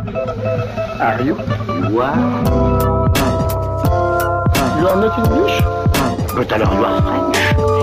Are 0.00 1.20
you? 1.22 1.36
You 1.90 2.00
are? 2.00 2.16
You 4.78 4.88
are 4.88 4.96
not 4.96 5.18
English? 5.18 5.60
But 6.34 6.50
alors 6.52 6.72
you 6.74 6.84
are 6.84 7.02
French. 7.02 7.36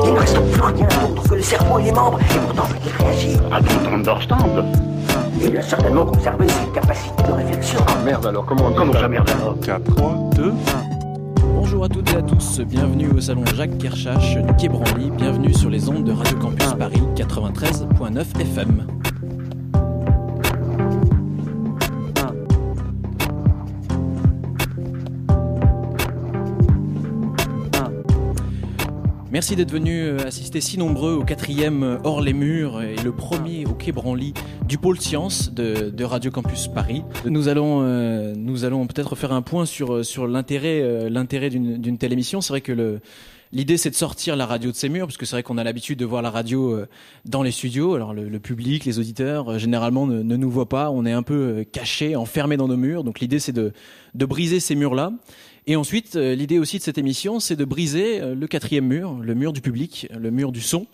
Il 0.04 0.14
ne 0.14 0.20
reste 0.20 0.42
plus 0.52 0.62
rien 0.62 0.88
d'autre 0.88 1.30
que 1.30 1.36
le 1.36 1.42
cerveau 1.44 1.78
et 1.78 1.84
les 1.84 1.92
membres, 1.92 2.20
et 2.20 2.40
pourtant 2.40 2.68
il 2.84 3.06
réagit. 3.06 3.34
I 3.34 3.62
don't 3.62 3.94
understand. 3.94 4.66
Il 5.40 5.56
a 5.56 5.62
certainement 5.62 6.06
conservé 6.08 6.48
ses 6.48 6.72
capacités 6.74 7.22
de 7.22 7.32
réflexion. 7.34 7.80
Ah 7.88 7.98
merde 8.04 8.26
alors, 8.26 8.46
comment 8.46 8.66
on 8.66 8.70
dit 8.72 8.76
Comment 8.78 8.94
ça 8.94 9.08
merde 9.08 9.30
alors 9.30 9.60
4, 9.60 9.96
3, 9.96 10.30
2, 10.36 10.54
Bonjour 11.54 11.84
à 11.84 11.90
toutes 11.90 12.12
et 12.14 12.18
à 12.18 12.22
tous, 12.24 12.62
bienvenue 12.62 13.12
au 13.16 13.22
salon 13.22 13.46
Jacques 13.56 13.78
Kershach 13.78 14.38
du 14.38 14.54
Quai 14.56 14.70
Branly, 14.70 15.12
bienvenue 15.12 15.54
sur 15.54 15.70
les 15.70 15.88
ondes 15.88 16.06
de 16.06 16.14
Radio 16.14 16.38
Campus 16.40 16.74
Paris 16.74 17.04
93.9 17.16 18.42
FM. 18.42 18.97
Merci 29.38 29.56
d'être 29.56 29.72
venus 29.72 30.20
assister 30.24 30.62
si 30.62 30.80
nombreux 30.80 31.14
au 31.14 31.24
quatrième 31.24 32.00
Hors 32.04 32.22
les 32.22 32.34
murs 32.34 32.82
et 32.82 32.96
le 32.96 33.12
premier 33.12 33.68
au 33.68 33.76
Quai 33.76 33.92
Branly 33.92 34.34
du 34.68 34.80
pôle 34.80 35.00
science 35.00 35.54
de, 35.54 35.92
de 35.92 36.04
Radio 36.04 36.32
Campus 36.32 36.68
Paris. 36.68 37.04
Nous 37.24 37.48
allons, 37.48 37.84
euh, 37.84 38.34
allons 38.64 38.88
peut-être 38.88 39.16
faire 39.16 39.34
un 39.34 39.44
point 39.44 39.68
sur, 39.68 40.04
sur 40.04 40.26
l'intérêt, 40.26 40.82
euh, 40.82 41.50
d'une, 41.52 41.78
d'une 41.78 42.00
telle 42.00 42.14
émission. 42.14 42.42
C'est 42.42 42.52
vrai 42.52 42.62
que 42.62 42.72
le, 42.72 43.00
L'idée, 43.54 43.78
c'est 43.78 43.90
de 43.90 43.96
sortir 43.96 44.36
la 44.36 44.46
radio 44.46 44.72
de 44.72 44.76
ses 44.76 44.90
murs, 44.90 45.08
parce 45.08 45.18
que 45.18 45.26
c'est 45.26 45.36
vrai 45.36 45.44
qu'on 45.44 45.58
a 45.58 45.64
l'habitude 45.64 45.98
de 45.98 46.06
voir 46.06 46.22
la 46.22 46.30
radio 46.30 46.74
euh, 46.74 46.88
dans 47.26 47.44
les 47.44 47.52
studios. 47.52 47.96
Alors 47.96 48.14
le, 48.14 48.40
public, 48.40 48.84
les 48.84 49.00
auditeurs, 49.00 49.54
euh, 49.54 49.58
généralement 49.58 50.06
ne, 50.06 50.22
ne 50.22 50.36
nous 50.36 50.50
voient 50.50 50.68
pas. 50.68 50.92
On 50.92 51.06
est 51.06 51.14
un 51.14 51.24
peu 51.24 51.34
euh, 51.34 51.64
cachés, 51.64 52.16
enfermés 52.16 52.58
dans 52.58 52.68
nos 52.68 52.76
murs. 52.76 53.04
Donc 53.06 53.20
l'idée, 53.22 53.40
c'est 53.40 53.54
de, 53.54 53.72
de 54.16 54.26
briser 54.26 54.60
ces 54.60 54.76
murs-là. 54.76 55.12
Et 55.70 55.76
ensuite, 55.76 56.16
euh, 56.16 56.34
l'idée 56.34 56.60
aussi 56.60 56.78
de 56.78 56.84
cette 56.84 56.98
émission, 56.98 57.42
c'est 57.42 57.58
de 57.58 57.66
briser 57.66 58.22
euh, 58.22 58.34
le 58.34 58.48
quatrième 58.48 58.88
mur, 58.88 59.20
le 59.22 59.36
mur 59.36 59.52
du 59.52 59.60
public, 59.60 60.08
le 60.18 60.32
mur 60.32 60.54
du 60.54 60.62
son, 60.62 60.88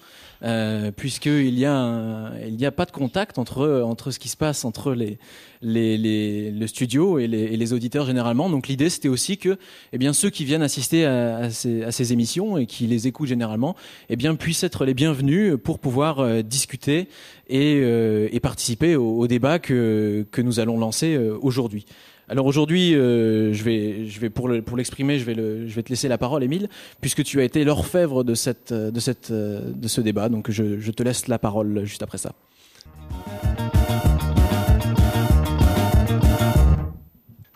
euh, 0.44 0.92
puisqu'il 0.92 1.60
y 1.60 1.66
a 1.66 2.32
il 2.48 2.56
n'y 2.56 2.66
a 2.66 2.72
pas 2.72 2.86
de 2.86 2.92
contact 2.92 3.38
entre 3.38 3.84
entre 3.86 4.10
ce 4.10 4.18
qui 4.18 4.30
se 4.30 4.36
passe 4.36 4.66
entre 4.66 4.94
les 4.94 5.20
les, 5.62 6.52
le 6.52 6.68
studio 6.68 7.20
et 7.20 7.28
les, 7.28 7.74
auditeurs 7.74 8.06
généralement. 8.06 8.50
Donc 8.50 8.68
l'idée, 8.68 8.90
c'était 8.90 9.10
aussi 9.10 9.38
que 9.38 9.58
eh 9.94 9.98
bien 9.98 10.12
ceux 10.12 10.30
qui 10.30 10.44
viennent 10.44 10.64
assister 10.64 11.06
à, 11.06 11.50
ces, 11.52 12.12
émissions 12.12 12.58
et 12.58 12.66
qui 12.66 12.88
les 12.88 13.08
écoutent 13.08 13.30
généralement, 13.30 13.76
eh 14.10 14.16
bien 14.16 14.36
puissent 14.36 14.64
être 14.64 14.86
les 14.86 14.94
bienvenus 14.94 15.56
pour 15.64 15.80
pouvoir 15.80 16.20
euh, 16.20 16.42
discuter 16.42 17.08
et, 17.48 17.80
euh, 17.84 18.28
participer 18.42 18.96
au, 18.96 19.20
au 19.20 19.28
débat 19.28 19.60
que 19.60 20.26
que 20.32 20.42
nous 20.42 20.60
allons 20.60 20.78
lancer 20.78 21.16
euh, 21.16 21.38
aujourd'hui. 21.42 21.86
Alors 22.30 22.46
aujourd'hui, 22.46 22.96
euh, 22.96 23.54
je 23.54 23.64
vais, 23.64 24.30
pour 24.30 24.48
le, 24.48 24.62
pour 24.62 24.78
l'exprimer, 24.78 25.20
je 25.20 25.26
vais 25.26 25.84
te 25.84 25.90
laisser 25.90 26.08
la 26.08 26.18
parole, 26.18 26.44
Émile, 26.44 26.70
puisque 27.02 27.24
tu 27.24 27.40
as 27.42 27.44
été 27.44 27.64
l'orfèvre 27.64 28.24
de 28.24 28.34
ce 28.34 30.02
débat. 30.02 30.30
Donc 30.30 30.50
je, 30.50 30.80
je 30.80 30.92
te 30.92 31.04
laisse 31.04 31.28
la 31.28 31.38
parole 31.38 31.84
juste 31.86 32.02
après 32.02 32.18
ça. 32.18 32.34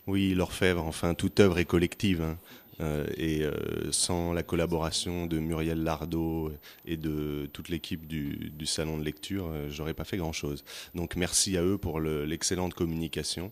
Oui, 0.06 0.34
l'orfèvre, 0.36 0.86
enfin, 0.86 1.14
toute 1.14 1.40
œuvre 1.40 1.60
est 1.60 1.66
collective. 1.66 2.22
hein. 2.22 2.38
Euh, 2.80 3.08
et 3.17 3.42
euh, 3.44 3.92
sans 3.92 4.33
la 4.33 4.44
collaboration 4.44 5.25
de 5.25 5.39
Muriel 5.39 5.83
Lardot 5.83 6.52
et 6.86 6.97
de 6.97 7.50
toute 7.52 7.70
l'équipe 7.70 8.06
du, 8.06 8.52
salon 8.66 8.97
de 8.97 9.03
lecture, 9.03 9.47
euh, 9.52 9.67
j'aurais 9.70 9.94
pas 9.95 10.03
fait 10.03 10.17
grand-chose. 10.17 10.64
Donc 10.94 11.16
merci 11.16 11.58
à 11.58 11.64
eux 11.64 11.78
pour 11.78 12.00
le- 12.00 12.25
l'excellente 12.25 12.73
communication 12.73 13.52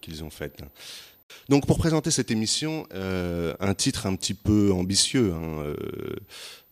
qu'ils 0.00 0.24
ont 0.24 0.30
faite. 0.30 0.62
Donc 1.48 1.66
pour 1.66 1.78
présenter 1.78 2.10
cette 2.10 2.30
émission, 2.30 2.86
un 2.92 3.74
titre 3.74 4.06
un 4.06 4.16
petit 4.16 4.34
peu 4.34 4.72
ambitieux, 4.72 5.32
hein, 5.32 5.74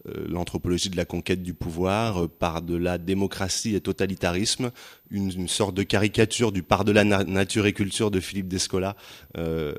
l'anthropologie 0.04 0.90
de 0.90 0.96
la 0.96 1.04
conquête 1.04 1.42
du 1.42 1.54
pouvoir, 1.54 2.24
euh, 2.24 2.28
par 2.28 2.62
de 2.62 2.76
la 2.76 2.98
démocratie 2.98 3.74
et 3.74 3.80
totalitarisme, 3.80 4.70
une, 5.10 5.48
sorte 5.48 5.74
de 5.74 5.82
caricature 5.82 6.52
du 6.52 6.62
par 6.62 6.84
de 6.84 6.92
la 6.92 7.04
nature 7.04 7.66
et 7.66 7.72
culture 7.72 8.10
de 8.10 8.20
Philippe 8.20 8.48
Descola, 8.48 8.96
euh, 9.36 9.72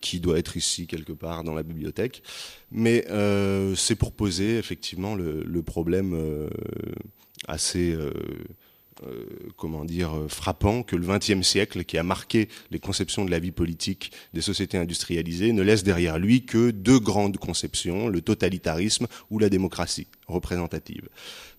qui 0.00 0.20
doit 0.20 0.38
être 0.38 0.56
ici 0.56 0.86
quelque 0.86 1.12
part 1.12 1.44
dans 1.44 1.54
la 1.54 1.62
bibliothèque. 1.62 2.22
Mais 2.70 3.04
euh, 3.10 3.74
c'est 3.74 3.94
pour 3.94 4.12
poser 4.12 4.58
effectivement 4.58 5.14
le, 5.14 5.42
le 5.44 5.62
problème 5.62 6.14
euh, 6.14 6.48
assez 7.46 7.96
euh, 9.06 9.24
comment 9.56 9.84
dire 9.84 10.16
euh, 10.16 10.28
frappant 10.28 10.82
que 10.82 10.96
le 10.96 11.06
XXe 11.06 11.46
siècle, 11.46 11.84
qui 11.84 11.98
a 11.98 12.02
marqué 12.02 12.48
les 12.70 12.78
conceptions 12.78 13.24
de 13.24 13.30
la 13.30 13.38
vie 13.38 13.52
politique 13.52 14.12
des 14.34 14.40
sociétés 14.40 14.78
industrialisées, 14.78 15.52
ne 15.52 15.62
laisse 15.62 15.84
derrière 15.84 16.18
lui 16.18 16.44
que 16.44 16.70
deux 16.70 16.98
grandes 16.98 17.38
conceptions 17.38 18.08
le 18.08 18.20
totalitarisme 18.20 19.06
ou 19.30 19.38
la 19.38 19.48
démocratie 19.48 20.08
représentative. 20.26 21.08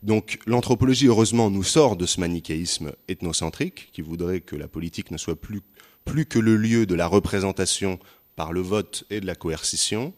Donc 0.04 0.40
l'anthropologie, 0.46 1.08
heureusement, 1.08 1.50
nous 1.50 1.64
sort 1.64 1.96
de 1.96 2.06
ce 2.06 2.20
manichéisme 2.20 2.92
ethnocentrique 3.08 3.90
qui 3.92 4.02
voudrait 4.02 4.42
que 4.42 4.56
la 4.56 4.68
politique 4.68 5.12
ne 5.12 5.18
soit 5.18 5.40
plus 5.40 5.62
plus 6.06 6.26
que 6.26 6.40
le 6.40 6.58
lieu 6.58 6.86
de 6.86 6.96
la 6.96 7.06
représentation 7.06 8.00
par 8.36 8.52
le 8.52 8.62
vote 8.62 9.04
et 9.10 9.20
de 9.20 9.28
la 9.28 9.36
coercition. 9.36 10.14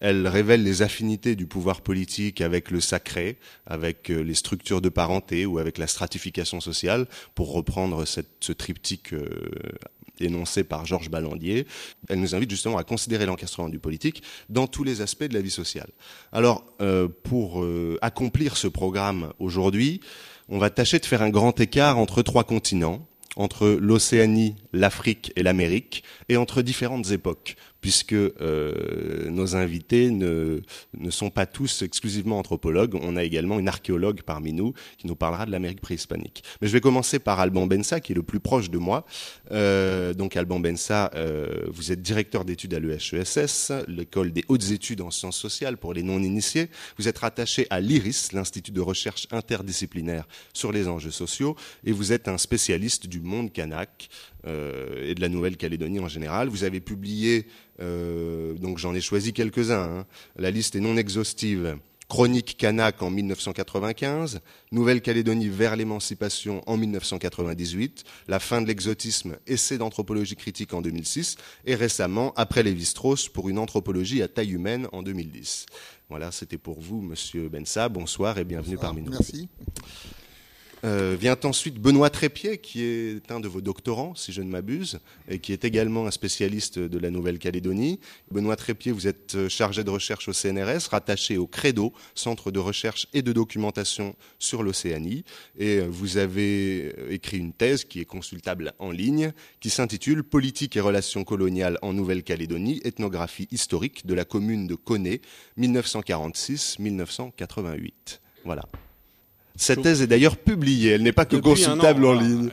Elle 0.00 0.26
révèle 0.26 0.62
les 0.62 0.82
affinités 0.82 1.36
du 1.36 1.46
pouvoir 1.46 1.82
politique 1.82 2.40
avec 2.40 2.70
le 2.70 2.80
sacré, 2.80 3.38
avec 3.66 4.10
euh, 4.10 4.22
les 4.22 4.34
structures 4.34 4.80
de 4.80 4.88
parenté 4.88 5.46
ou 5.46 5.58
avec 5.58 5.78
la 5.78 5.86
stratification 5.86 6.60
sociale, 6.60 7.06
pour 7.34 7.52
reprendre 7.52 8.04
cette, 8.06 8.30
ce 8.40 8.52
triptyque 8.52 9.12
euh, 9.12 9.28
énoncé 10.20 10.64
par 10.64 10.86
Georges 10.86 11.10
Ballandier. 11.10 11.66
Elle 12.08 12.20
nous 12.20 12.34
invite 12.34 12.50
justement 12.50 12.78
à 12.78 12.84
considérer 12.84 13.26
l'encastrement 13.26 13.68
du 13.68 13.78
politique 13.78 14.22
dans 14.48 14.66
tous 14.66 14.84
les 14.84 15.00
aspects 15.00 15.24
de 15.24 15.34
la 15.34 15.40
vie 15.40 15.50
sociale. 15.50 15.90
Alors, 16.32 16.64
euh, 16.80 17.08
pour 17.08 17.62
euh, 17.62 17.98
accomplir 18.02 18.56
ce 18.56 18.68
programme 18.68 19.32
aujourd'hui, 19.38 20.00
on 20.48 20.58
va 20.58 20.70
tâcher 20.70 20.98
de 20.98 21.06
faire 21.06 21.22
un 21.22 21.30
grand 21.30 21.58
écart 21.60 21.98
entre 21.98 22.22
trois 22.22 22.44
continents, 22.44 23.06
entre 23.36 23.68
l'Océanie, 23.68 24.56
l'Afrique 24.72 25.32
et 25.36 25.42
l'Amérique, 25.42 26.02
et 26.28 26.36
entre 26.36 26.62
différentes 26.62 27.10
époques, 27.12 27.56
puisque 27.80 28.12
euh, 28.12 29.30
nos 29.30 29.56
invités 29.56 30.10
ne, 30.10 30.60
ne 30.98 31.10
sont 31.10 31.30
pas 31.30 31.46
tous 31.46 31.82
exclusivement 31.82 32.38
anthropologues. 32.38 32.94
On 33.00 33.16
a 33.16 33.24
également 33.24 33.58
une 33.58 33.68
archéologue 33.68 34.22
parmi 34.22 34.52
nous 34.52 34.74
qui 34.98 35.06
nous 35.06 35.16
parlera 35.16 35.46
de 35.46 35.50
l'Amérique 35.50 35.80
préhispanique. 35.80 36.42
Mais 36.60 36.68
je 36.68 36.72
vais 36.72 36.80
commencer 36.80 37.18
par 37.18 37.40
Alban 37.40 37.66
Bensa, 37.66 38.00
qui 38.00 38.12
est 38.12 38.14
le 38.14 38.22
plus 38.22 38.40
proche 38.40 38.70
de 38.70 38.78
moi. 38.78 39.06
Euh, 39.50 40.14
donc 40.14 40.36
Alban 40.36 40.60
Bensa, 40.60 41.10
euh, 41.14 41.64
vous 41.68 41.92
êtes 41.92 42.02
directeur 42.02 42.44
d'études 42.44 42.74
à 42.74 42.80
l'EHESS, 42.80 43.72
l'école 43.88 44.32
des 44.32 44.44
hautes 44.48 44.70
études 44.70 45.00
en 45.00 45.10
sciences 45.10 45.38
sociales 45.38 45.76
pour 45.76 45.94
les 45.94 46.02
non-initiés. 46.02 46.68
Vous 46.98 47.08
êtes 47.08 47.18
rattaché 47.18 47.66
à 47.70 47.80
l'IRIS, 47.80 48.32
l'Institut 48.32 48.72
de 48.72 48.80
recherche 48.80 49.26
interdisciplinaire 49.30 50.26
sur 50.52 50.72
les 50.72 50.88
enjeux 50.88 51.10
sociaux, 51.10 51.56
et 51.84 51.92
vous 51.92 52.12
êtes 52.12 52.28
un 52.28 52.38
spécialiste 52.38 53.06
du 53.06 53.20
monde 53.20 53.52
kanak 53.52 54.08
et 54.46 55.14
de 55.14 55.20
la 55.20 55.28
Nouvelle-Calédonie 55.28 56.00
en 56.00 56.08
général. 56.08 56.48
Vous 56.48 56.64
avez 56.64 56.80
publié, 56.80 57.46
euh, 57.80 58.54
donc 58.54 58.78
j'en 58.78 58.94
ai 58.94 59.00
choisi 59.00 59.32
quelques-uns, 59.32 60.00
hein. 60.00 60.06
la 60.36 60.50
liste 60.50 60.76
est 60.76 60.80
non 60.80 60.96
exhaustive. 60.96 61.78
Chronique 62.10 62.56
Kanak 62.58 63.02
en 63.02 63.10
1995, 63.10 64.40
Nouvelle-Calédonie 64.72 65.48
vers 65.48 65.76
l'émancipation 65.76 66.60
en 66.66 66.76
1998, 66.76 68.02
La 68.26 68.40
fin 68.40 68.60
de 68.60 68.66
l'exotisme, 68.66 69.36
essai 69.46 69.78
d'anthropologie 69.78 70.34
critique 70.34 70.74
en 70.74 70.82
2006, 70.82 71.36
et 71.66 71.76
récemment, 71.76 72.32
Après 72.34 72.64
Lévi-Strauss, 72.64 73.28
pour 73.28 73.48
une 73.48 73.60
anthropologie 73.60 74.22
à 74.22 74.28
taille 74.28 74.50
humaine 74.50 74.88
en 74.90 75.04
2010. 75.04 75.66
Voilà, 76.08 76.32
c'était 76.32 76.58
pour 76.58 76.80
vous, 76.80 77.00
Monsieur 77.00 77.48
Bensa. 77.48 77.88
Bonsoir 77.88 78.38
et 78.38 78.44
bienvenue 78.44 78.74
Bonsoir, 78.74 78.92
parmi 78.92 79.02
nous. 79.06 79.12
Merci. 79.12 79.48
Euh, 80.84 81.16
vient 81.18 81.36
ensuite 81.44 81.78
Benoît 81.78 82.10
Trépied, 82.10 82.58
qui 82.58 82.82
est 82.82 83.30
un 83.30 83.40
de 83.40 83.48
vos 83.48 83.60
doctorants, 83.60 84.14
si 84.14 84.32
je 84.32 84.40
ne 84.40 84.48
m'abuse, 84.48 85.00
et 85.28 85.38
qui 85.38 85.52
est 85.52 85.64
également 85.64 86.06
un 86.06 86.10
spécialiste 86.10 86.78
de 86.78 86.98
la 86.98 87.10
Nouvelle-Calédonie. 87.10 88.00
Benoît 88.30 88.56
Trépied, 88.56 88.92
vous 88.92 89.06
êtes 89.06 89.34
euh, 89.34 89.50
chargé 89.50 89.84
de 89.84 89.90
recherche 89.90 90.28
au 90.28 90.32
CNRS, 90.32 90.88
rattaché 90.90 91.36
au 91.36 91.46
CREDO, 91.46 91.92
Centre 92.14 92.50
de 92.50 92.58
recherche 92.58 93.08
et 93.12 93.20
de 93.22 93.32
documentation 93.32 94.16
sur 94.38 94.62
l'Océanie, 94.62 95.24
et 95.58 95.80
euh, 95.80 95.86
vous 95.88 96.16
avez 96.16 96.94
écrit 97.12 97.36
une 97.38 97.52
thèse 97.52 97.84
qui 97.84 98.00
est 98.00 98.06
consultable 98.06 98.72
en 98.78 98.90
ligne, 98.90 99.32
qui 99.60 99.68
s'intitule 99.70 100.22
Politique 100.22 100.76
et 100.76 100.80
relations 100.80 101.24
coloniales 101.24 101.78
en 101.82 101.92
Nouvelle-Calédonie, 101.92 102.80
ethnographie 102.84 103.48
historique 103.50 104.06
de 104.06 104.14
la 104.14 104.24
commune 104.24 104.66
de 104.66 104.76
Coné, 104.76 105.20
1946-1988. 105.58 108.20
Voilà. 108.44 108.62
Cette 109.56 109.82
thèse 109.82 110.00
est 110.02 110.06
d'ailleurs 110.06 110.36
publiée, 110.36 110.92
elle 110.92 111.02
n'est 111.02 111.12
pas 111.12 111.24
que 111.24 111.36
Depuis 111.36 111.50
consultable 111.50 112.06
an, 112.06 112.10
en 112.10 112.14
voilà. 112.14 112.28
ligne. 112.28 112.50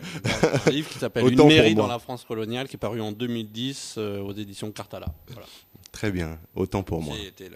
Un 0.66 0.70
livre 0.72 0.90
qui 0.90 1.00
s'appelle 1.00 1.28
Une 1.32 1.48
mairie 1.48 1.76
dans 1.76 1.88
la 1.88 2.00
France 2.00 2.26
coloniale, 2.26 2.68
qui 2.68 2.76
est 2.76 2.80
paru 2.80 3.00
en 3.02 3.12
2010 3.12 3.96
euh, 3.98 4.20
aux 4.22 4.34
éditions 4.34 4.72
Cartala. 4.72 5.08
Voilà. 5.30 5.48
Très 5.92 6.12
bien, 6.12 6.38
autant 6.56 6.84
pour 6.84 7.02
moi. 7.02 7.16
C'était 7.24 7.50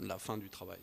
la 0.00 0.18
fin 0.18 0.36
du 0.36 0.48
travail. 0.50 0.78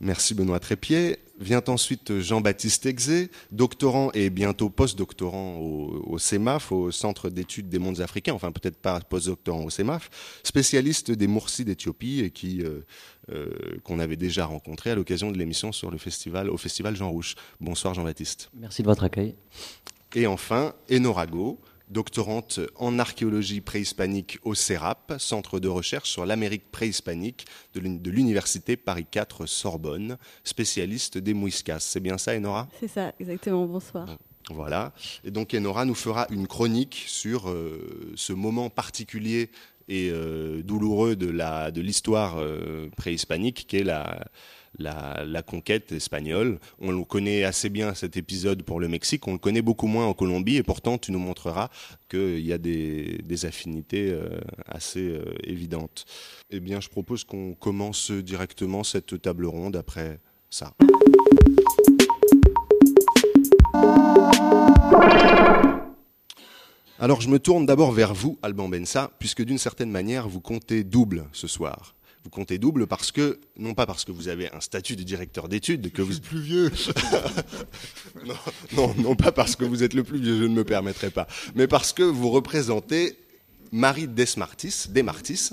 Merci 0.00 0.34
Benoît 0.34 0.60
Trépied. 0.60 1.18
Vient 1.40 1.62
ensuite 1.66 2.20
Jean-Baptiste 2.20 2.86
Exé, 2.86 3.30
doctorant 3.50 4.10
et 4.12 4.30
bientôt 4.30 4.70
post-doctorant 4.70 5.56
au, 5.56 6.04
au, 6.06 6.18
CEMAF, 6.18 6.70
au 6.70 6.92
Centre 6.92 7.28
d'études 7.28 7.68
des 7.68 7.80
mondes 7.80 8.00
africains, 8.00 8.34
enfin 8.34 8.52
peut-être 8.52 8.76
pas 8.76 9.00
post-doctorant 9.00 9.64
au 9.64 9.70
CEMAF, 9.70 10.10
spécialiste 10.44 11.10
des 11.10 11.26
Moursis 11.26 11.64
d'Éthiopie 11.64 12.20
et 12.20 12.30
qui 12.30 12.62
euh, 12.62 12.80
euh, 13.32 13.48
qu'on 13.82 13.98
avait 13.98 14.16
déjà 14.16 14.46
rencontré 14.46 14.90
à 14.90 14.94
l'occasion 14.94 15.32
de 15.32 15.38
l'émission 15.38 15.72
sur 15.72 15.90
le 15.90 15.98
festival 15.98 16.50
au 16.50 16.56
festival 16.56 16.94
Jean 16.94 17.10
Rouge. 17.10 17.34
Bonsoir 17.60 17.94
Jean-Baptiste. 17.94 18.50
Merci 18.54 18.82
de 18.82 18.86
votre 18.86 19.02
accueil. 19.02 19.34
Et 20.14 20.28
enfin 20.28 20.74
Enorago, 20.88 21.58
doctorante 21.88 22.60
en 22.76 22.98
archéologie 22.98 23.60
préhispanique 23.60 24.38
au 24.42 24.54
CERAP, 24.54 25.14
centre 25.18 25.60
de 25.60 25.68
recherche 25.68 26.10
sur 26.10 26.26
l'Amérique 26.26 26.70
préhispanique 26.70 27.46
de 27.74 28.10
l'Université 28.10 28.76
Paris 28.76 29.06
4 29.10 29.46
Sorbonne, 29.46 30.18
spécialiste 30.44 31.18
des 31.18 31.34
Muiscas. 31.34 31.80
C'est 31.80 32.00
bien 32.00 32.18
ça, 32.18 32.36
Enora? 32.36 32.68
C'est 32.80 32.88
ça, 32.88 33.12
exactement. 33.20 33.66
Bonsoir. 33.66 34.08
Voilà. 34.50 34.92
Et 35.24 35.30
donc 35.30 35.54
Enora 35.54 35.84
nous 35.84 35.94
fera 35.94 36.26
une 36.30 36.46
chronique 36.46 37.04
sur 37.06 37.48
euh, 37.48 38.12
ce 38.14 38.32
moment 38.32 38.68
particulier 38.68 39.50
et 39.88 40.10
euh, 40.10 40.62
douloureux 40.62 41.16
de 41.16 41.80
l'histoire 41.80 42.36
de 42.36 42.42
euh, 42.42 42.88
préhispanique 42.96 43.66
qu'est 43.68 43.84
la, 43.84 44.24
la, 44.78 45.42
conquête 45.42 45.92
espagnole. 45.92 46.58
On 46.80 46.90
le 46.90 47.04
connaît 47.04 47.44
assez 47.44 47.68
bien 47.68 47.94
cet 47.94 48.16
épisode 48.16 48.62
pour 48.62 48.80
le 48.80 48.88
Mexique, 48.88 49.26
on 49.28 49.32
le 49.32 49.38
connaît 49.38 49.62
beaucoup 49.62 49.86
moins 49.86 50.06
en 50.06 50.14
Colombie 50.14 50.56
et 50.56 50.62
pourtant 50.62 50.98
tu 50.98 51.12
nous 51.12 51.18
montreras 51.18 51.68
qu'il 52.08 52.40
y 52.40 52.52
a 52.52 52.58
des, 52.58 53.20
des 53.24 53.46
affinités 53.46 54.10
euh, 54.10 54.40
assez 54.66 55.08
euh, 55.08 55.24
évidentes. 55.44 56.04
Eh 56.50 56.60
bien 56.60 56.80
je 56.80 56.88
propose 56.88 57.24
qu'on 57.24 57.54
commence 57.54 58.10
directement 58.10 58.84
cette 58.84 59.20
table 59.20 59.46
ronde 59.46 59.76
après 59.76 60.18
ça. 60.50 60.72
Alors 67.00 67.20
je 67.20 67.28
me 67.28 67.38
tourne 67.38 67.66
d'abord 67.66 67.92
vers 67.92 68.14
vous, 68.14 68.38
Alban 68.42 68.68
Bensa, 68.68 69.10
puisque 69.18 69.42
d'une 69.42 69.58
certaine 69.58 69.90
manière 69.90 70.28
vous 70.28 70.40
comptez 70.40 70.84
double 70.84 71.26
ce 71.32 71.46
soir. 71.46 71.94
Vous 72.24 72.30
comptez 72.30 72.56
double 72.56 72.86
parce 72.86 73.12
que, 73.12 73.38
non 73.58 73.74
pas 73.74 73.84
parce 73.84 74.04
que 74.04 74.10
vous 74.10 74.28
avez 74.28 74.50
un 74.52 74.60
statut 74.60 74.96
de 74.96 75.02
directeur 75.02 75.46
d'études, 75.46 75.92
que 75.92 75.98
je 75.98 76.02
vous 76.02 76.12
suis 76.12 76.22
le 76.22 76.26
plus 76.26 76.40
vieux. 76.40 76.72
non, 78.24 78.34
non, 78.76 78.94
non, 78.96 79.16
pas 79.16 79.30
parce 79.30 79.56
que 79.56 79.64
vous 79.66 79.82
êtes 79.82 79.92
le 79.92 80.04
plus 80.04 80.18
vieux, 80.18 80.38
je 80.38 80.44
ne 80.44 80.54
me 80.54 80.64
permettrai 80.64 81.10
pas, 81.10 81.28
mais 81.54 81.66
parce 81.66 81.92
que 81.92 82.02
vous 82.02 82.30
représentez 82.30 83.18
Marie 83.72 84.08
Desmartis, 84.08 84.86
Desmartis 84.88 85.50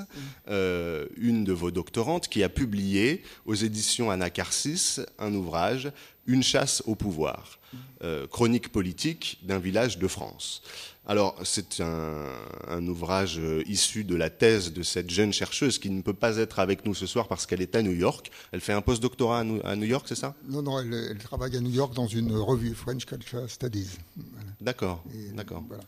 euh, 0.47 1.07
une 1.17 1.43
de 1.43 1.53
vos 1.53 1.71
doctorantes, 1.71 2.27
qui 2.27 2.43
a 2.43 2.49
publié 2.49 3.23
aux 3.45 3.55
éditions 3.55 4.11
Anacarsis 4.11 5.01
un 5.19 5.33
ouvrage, 5.33 5.91
Une 6.27 6.43
chasse 6.43 6.83
au 6.85 6.95
pouvoir, 6.95 7.59
euh, 8.03 8.27
chronique 8.27 8.71
politique 8.71 9.39
d'un 9.43 9.59
village 9.59 9.97
de 9.97 10.07
France. 10.07 10.61
Alors, 11.07 11.35
c'est 11.43 11.81
un, 11.81 12.25
un, 12.67 12.87
ouvrage 12.87 13.39
euh, 13.39 13.63
issu 13.65 14.03
de 14.03 14.15
la 14.15 14.29
thèse 14.29 14.71
de 14.71 14.83
cette 14.83 15.09
jeune 15.09 15.33
chercheuse 15.33 15.79
qui 15.79 15.89
ne 15.89 16.01
peut 16.01 16.13
pas 16.13 16.37
être 16.37 16.59
avec 16.59 16.85
nous 16.85 16.93
ce 16.93 17.07
soir 17.07 17.27
parce 17.27 17.45
qu'elle 17.45 17.61
est 17.61 17.75
à 17.75 17.81
New 17.81 17.91
York. 17.91 18.31
Elle 18.51 18.61
fait 18.61 18.73
un 18.73 18.81
post-doctorat 18.81 19.39
à, 19.39 19.75
New 19.75 19.85
York, 19.85 20.05
c'est 20.07 20.15
ça? 20.15 20.35
Non, 20.47 20.61
non, 20.61 20.79
elle, 20.79 20.93
elle, 20.93 21.17
travaille 21.17 21.57
à 21.57 21.59
New 21.59 21.71
York 21.71 21.95
dans 21.95 22.07
une 22.07 22.35
revue, 22.35 22.75
French 22.75 23.05
Culture 23.05 23.49
Studies. 23.49 23.97
Voilà. 24.15 24.49
D'accord, 24.61 25.03
d'accord. 25.33 25.63
Voilà. 25.67 25.83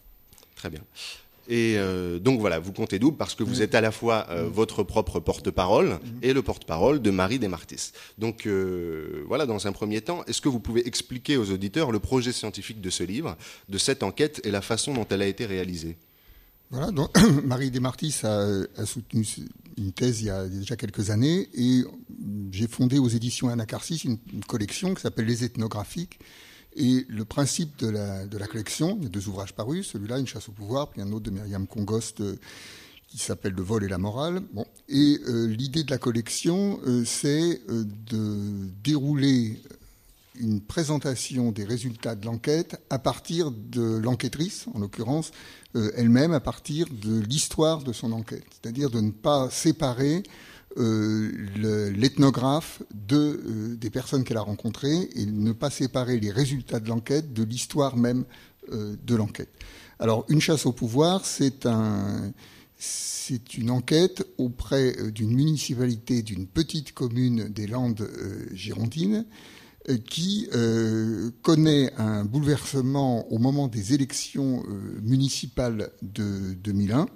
Très 0.56 0.69
bien. 0.69 0.81
Et 1.48 1.75
euh, 1.78 2.19
donc 2.19 2.40
voilà, 2.40 2.60
vous 2.60 2.72
comptez 2.72 3.00
double 3.00 3.18
parce 3.18 3.36
que 3.36 3.44
vous 3.44 3.62
êtes 3.62 3.75
à 3.75 3.81
la 3.81 3.92
fois 3.92 4.28
euh, 4.30 4.48
votre 4.48 4.84
propre 4.84 5.19
porte-parole 5.19 6.00
et 6.22 6.34
le 6.34 6.42
porte-parole 6.42 7.01
de 7.01 7.12
Marie 7.12 7.40
Desmartis. 7.40 7.92
Donc 8.18 8.45
euh, 8.45 9.24
voilà, 9.28 9.45
dans 9.45 9.68
un 9.68 9.72
premier 9.74 10.01
temps, 10.01 10.24
est-ce 10.25 10.42
que 10.42 10.50
vous 10.50 10.60
pouvez 10.60 10.88
expliquer 10.88 11.36
aux 11.36 11.51
auditeurs 11.51 11.92
le 11.92 12.00
projet 12.00 12.31
scientifique 12.31 12.80
de 12.80 12.90
ce 12.90 13.04
livre, 13.04 13.36
de 13.68 13.78
cette 13.78 14.04
enquête 14.04 14.42
et 14.45 14.51
la 14.51 14.62
façon 14.62 14.94
dont 14.94 15.06
elle 15.10 15.22
a 15.22 15.28
été 15.28 15.45
réalisée? 15.45 15.98
Voilà, 16.72 16.92
donc 16.92 17.10
Marie 17.44 17.72
Desmartis 17.72 18.22
a, 18.24 18.63
a, 18.78 18.86
soutenu 18.86 19.28
une 19.78 19.92
thèse 19.92 20.22
il 20.22 20.28
y 20.28 20.30
a 20.30 20.48
déjà 20.48 20.78
quelques 20.78 21.10
années 21.10 21.50
et 21.54 21.84
j'ai 22.51 22.68
fondé 22.68 23.00
aux 23.00 23.10
éditions 23.10 23.50
Anacarsis 23.50 24.06
une, 24.06 24.18
une 24.34 24.45
collection 24.45 24.94
qui 24.94 25.01
s'appelle 25.01 25.25
Les 25.25 25.44
Ethnographiques 25.44 26.19
et 26.75 27.05
le 27.09 27.25
principe 27.25 27.77
de 27.77 27.89
la, 27.89 28.47
collection, 28.47 28.97
il 28.97 29.03
y 29.03 29.05
a 29.07 29.09
deux 29.09 29.27
ouvrages 29.27 29.53
parus, 29.53 29.87
celui-là, 29.87 30.19
Une 30.19 30.27
chasse 30.27 30.49
au 30.49 30.51
pouvoir, 30.51 30.89
puis 30.89 31.01
un 31.01 31.11
autre 31.11 31.25
de 31.25 31.31
Myriam 31.31 31.67
Congost 31.67 32.21
euh, 32.21 32.35
qui 33.07 33.17
s'appelle 33.17 33.53
Le 33.53 33.61
vol 33.61 33.83
et 33.83 33.87
la 33.87 33.97
morale. 33.97 34.41
Bon. 34.53 34.65
Et 34.89 35.19
euh, 35.27 35.47
l'idée 35.47 35.83
de 35.83 35.91
la 35.91 35.97
collection, 35.97 36.79
euh, 36.87 37.03
c'est 37.05 37.61
de 37.67 38.69
dérouler 38.83 39.61
une 40.39 40.61
présentation 40.61 41.51
des 41.51 41.63
résultats 41.63 42.15
de 42.15 42.25
l'enquête 42.25 42.81
à 42.89 42.97
partir 42.97 43.51
de 43.51 43.97
l'enquêtrice, 43.97 44.65
en 44.73 44.79
l'occurrence 44.79 45.31
elle-même, 45.95 46.33
à 46.33 46.39
partir 46.39 46.87
de 46.89 47.19
l'histoire 47.19 47.83
de 47.83 47.93
son 47.93 48.11
enquête. 48.11 48.45
C'est-à-dire 48.51 48.91
de 48.91 48.99
ne 48.99 49.11
pas 49.11 49.49
séparer 49.49 50.23
euh, 50.77 51.91
l'ethnographe 51.95 52.81
de, 52.93 53.15
euh, 53.15 53.75
des 53.75 53.89
personnes 53.89 54.23
qu'elle 54.23 54.37
a 54.37 54.41
rencontrées 54.41 55.09
et 55.15 55.25
ne 55.25 55.51
pas 55.51 55.69
séparer 55.69 56.19
les 56.19 56.31
résultats 56.31 56.79
de 56.79 56.89
l'enquête 56.89 57.33
de 57.33 57.43
l'histoire 57.43 57.95
même 57.95 58.25
euh, 58.71 58.95
de 59.03 59.15
l'enquête. 59.15 59.51
Alors, 59.99 60.25
une 60.29 60.41
chasse 60.41 60.65
au 60.65 60.71
pouvoir, 60.71 61.25
c'est 61.25 61.65
un, 61.65 62.33
c'est 62.77 63.57
une 63.57 63.71
enquête 63.71 64.25
auprès 64.37 65.11
d'une 65.11 65.33
municipalité 65.33 66.23
d'une 66.23 66.47
petite 66.47 66.93
commune 66.93 67.49
des 67.49 67.67
Landes 67.67 68.01
euh, 68.01 68.45
girondines 68.53 69.25
qui 70.09 70.47
euh, 70.53 71.31
connaît 71.41 71.93
un 71.97 72.23
bouleversement 72.23 73.31
au 73.31 73.37
moment 73.37 73.67
des 73.67 73.93
élections 73.93 74.63
euh, 74.67 74.99
municipales 75.01 75.91
de 76.01 76.53
2001 76.53 77.07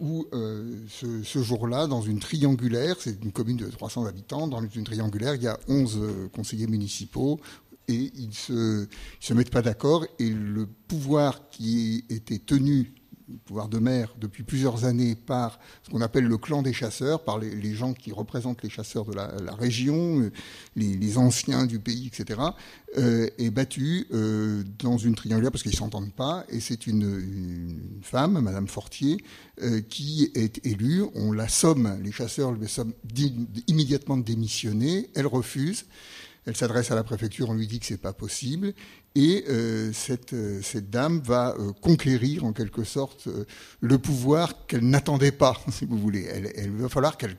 où 0.00 0.26
euh, 0.32 0.76
ce, 0.88 1.42
jour-là, 1.42 1.86
dans 1.86 2.02
une 2.02 2.18
triangulaire, 2.18 2.96
c'est 2.98 3.22
une 3.22 3.32
commune 3.32 3.56
de 3.56 3.66
300 3.66 4.06
habitants, 4.06 4.48
dans 4.48 4.60
une 4.60 4.84
triangulaire, 4.84 5.34
il 5.34 5.42
y 5.42 5.48
a 5.48 5.58
11 5.68 5.98
euh, 6.00 6.28
conseillers 6.34 6.66
municipaux 6.66 7.40
et 7.86 8.10
ils 8.14 8.30
ils 8.50 8.88
se 9.20 9.34
mettent 9.34 9.50
pas 9.50 9.62
d'accord 9.62 10.06
et 10.18 10.30
le 10.30 10.66
pouvoir 10.66 11.50
qui 11.50 12.04
était 12.08 12.38
tenu 12.38 12.94
pouvoir 13.44 13.68
de 13.68 13.78
maire 13.78 14.14
depuis 14.20 14.42
plusieurs 14.42 14.84
années 14.84 15.14
par 15.14 15.58
ce 15.82 15.90
qu'on 15.90 16.00
appelle 16.00 16.24
le 16.24 16.38
clan 16.38 16.62
des 16.62 16.72
chasseurs, 16.72 17.24
par 17.24 17.38
les, 17.38 17.74
gens 17.74 17.92
qui 17.92 18.12
représentent 18.12 18.62
les 18.62 18.70
chasseurs 18.70 19.04
de 19.04 19.14
la, 19.14 19.54
région, 19.54 20.30
les, 20.76 20.96
les, 20.96 21.18
anciens 21.18 21.66
du 21.66 21.78
pays, 21.78 22.06
etc., 22.06 22.40
euh, 22.96 23.28
est 23.38 23.50
battu 23.50 24.06
euh, 24.12 24.62
dans 24.78 24.98
une 24.98 25.16
triangulaire 25.16 25.50
parce 25.50 25.64
qu'ils 25.64 25.74
s'entendent 25.74 26.12
pas. 26.12 26.44
Et 26.48 26.60
c'est 26.60 26.86
une, 26.86 27.80
femme, 28.02 28.40
Madame 28.40 28.68
Fortier, 28.68 29.16
euh, 29.62 29.80
qui 29.80 30.30
est 30.36 30.64
élue. 30.64 31.02
On 31.16 31.32
la 31.32 31.48
somme, 31.48 31.98
les 32.02 32.12
chasseurs 32.12 32.52
le 32.52 32.68
somment 32.68 32.92
immédiatement 33.66 34.16
de 34.16 34.22
démissionner. 34.22 35.10
Elle 35.16 35.26
refuse. 35.26 35.86
Elle 36.46 36.56
s'adresse 36.56 36.90
à 36.90 36.94
la 36.94 37.04
préfecture, 37.04 37.48
on 37.48 37.54
lui 37.54 37.66
dit 37.66 37.80
que 37.80 37.86
c'est 37.86 37.96
pas 37.96 38.12
possible, 38.12 38.74
et 39.14 39.44
euh, 39.48 39.92
cette, 39.94 40.34
euh, 40.34 40.60
cette, 40.62 40.90
dame 40.90 41.20
va 41.24 41.54
euh, 41.58 41.72
conquérir 41.80 42.44
en 42.44 42.52
quelque 42.52 42.84
sorte 42.84 43.28
le 43.80 43.98
pouvoir 43.98 44.66
qu'elle 44.66 44.86
n'attendait 44.86 45.32
pas, 45.32 45.56
si 45.70 45.86
vous 45.86 45.98
voulez. 45.98 46.24
Elle, 46.24 46.70
va 46.72 46.88
falloir 46.88 47.16
qu'elle 47.16 47.36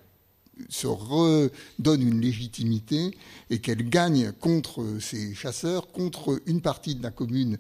se 0.70 0.88
redonne 0.88 2.02
une 2.02 2.22
légitimité 2.22 3.16
et 3.50 3.60
qu'elle 3.60 3.88
gagne 3.90 4.32
contre 4.32 5.00
ces 5.02 5.36
chasseurs, 5.36 5.92
contre 5.92 6.42
une 6.48 6.62
partie 6.62 6.96
de 6.96 7.04
la 7.04 7.12
commune 7.12 7.58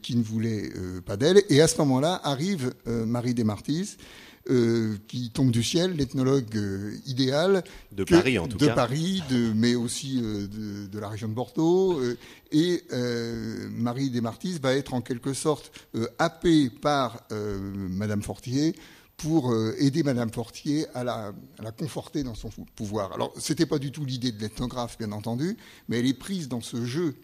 qui 0.00 0.16
ne 0.16 0.22
voulait 0.22 0.70
pas 1.04 1.18
d'elle. 1.18 1.42
Et 1.50 1.60
à 1.60 1.68
ce 1.68 1.76
moment-là 1.78 2.18
arrive 2.24 2.72
Marie 2.86 3.34
Desmartis. 3.34 3.98
Euh, 4.48 4.96
qui 5.06 5.30
tombe 5.30 5.50
du 5.50 5.62
ciel, 5.62 5.96
l'ethnologue 5.96 6.56
euh, 6.56 6.96
idéal 7.04 7.62
de 7.92 8.04
Paris 8.04 8.38
en 8.38 8.48
tout 8.48 8.56
de 8.56 8.66
cas, 8.66 8.74
Paris, 8.74 9.22
de, 9.28 9.52
mais 9.54 9.74
aussi 9.74 10.18
euh, 10.24 10.46
de, 10.46 10.86
de, 10.86 10.98
la 10.98 11.10
région 11.10 11.28
de 11.28 11.34
Bordeaux. 11.34 12.00
et 12.50 12.82
Marie 13.70 14.08
Desmartis 14.08 14.58
va 14.58 14.72
être 14.72 14.94
en 14.94 15.02
quelque 15.02 15.34
sorte 15.34 15.70
happée 16.18 16.70
par 16.70 17.26
Madame 17.30 18.22
Fortier 18.22 18.74
pour 19.18 19.54
aider 19.78 20.02
Madame 20.02 20.32
Fortier 20.32 20.86
à 20.94 21.04
la, 21.04 21.34
à 21.58 21.62
la, 21.62 21.70
conforter 21.70 22.22
dans 22.22 22.34
son 22.34 22.48
pouvoir. 22.74 23.12
Alors, 23.12 23.34
c'était 23.38 23.66
pas 23.66 23.78
du 23.78 23.92
tout 23.92 24.06
l'idée 24.06 24.32
de 24.32 24.40
l'ethnographe, 24.40 24.96
bien 24.96 25.12
entendu, 25.12 25.58
mais 25.88 25.98
elle 25.98 26.06
est 26.06 26.18
prise 26.18 26.48
dans 26.48 26.62
ce 26.62 26.86
jeu 26.86 27.14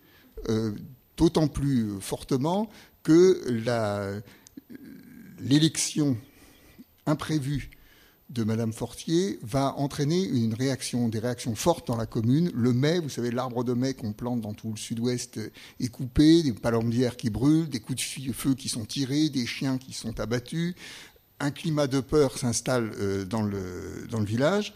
d'autant 1.16 1.48
plus 1.48 1.98
fortement 1.98 2.68
que 3.02 3.42
l'élection 5.40 6.18
imprévu 7.06 7.70
de 8.30 8.42
Madame 8.42 8.72
Fortier 8.72 9.38
va 9.42 9.74
entraîner 9.76 10.24
une 10.24 10.54
réaction, 10.54 11.08
des 11.08 11.20
réactions 11.20 11.54
fortes 11.54 11.86
dans 11.86 11.96
la 11.96 12.06
commune. 12.06 12.50
Le 12.54 12.72
mai, 12.72 12.98
vous 12.98 13.08
savez, 13.08 13.30
l'arbre 13.30 13.62
de 13.62 13.72
mai 13.72 13.94
qu'on 13.94 14.12
plante 14.12 14.40
dans 14.40 14.52
tout 14.52 14.70
le 14.70 14.76
sud-ouest 14.76 15.38
est 15.78 15.88
coupé, 15.88 16.42
des 16.42 16.52
palombières 16.52 17.16
qui 17.16 17.30
brûlent, 17.30 17.68
des 17.68 17.80
coups 17.80 17.98
de 18.26 18.32
feu 18.32 18.54
qui 18.54 18.68
sont 18.68 18.84
tirés, 18.84 19.28
des 19.28 19.46
chiens 19.46 19.78
qui 19.78 19.92
sont 19.92 20.18
abattus. 20.18 20.74
Un 21.38 21.50
climat 21.50 21.86
de 21.86 22.00
peur 22.00 22.36
s'installe 22.38 22.92
euh, 22.98 23.24
dans 23.24 23.42
le, 23.42 24.06
dans 24.10 24.18
le 24.18 24.24
village. 24.24 24.74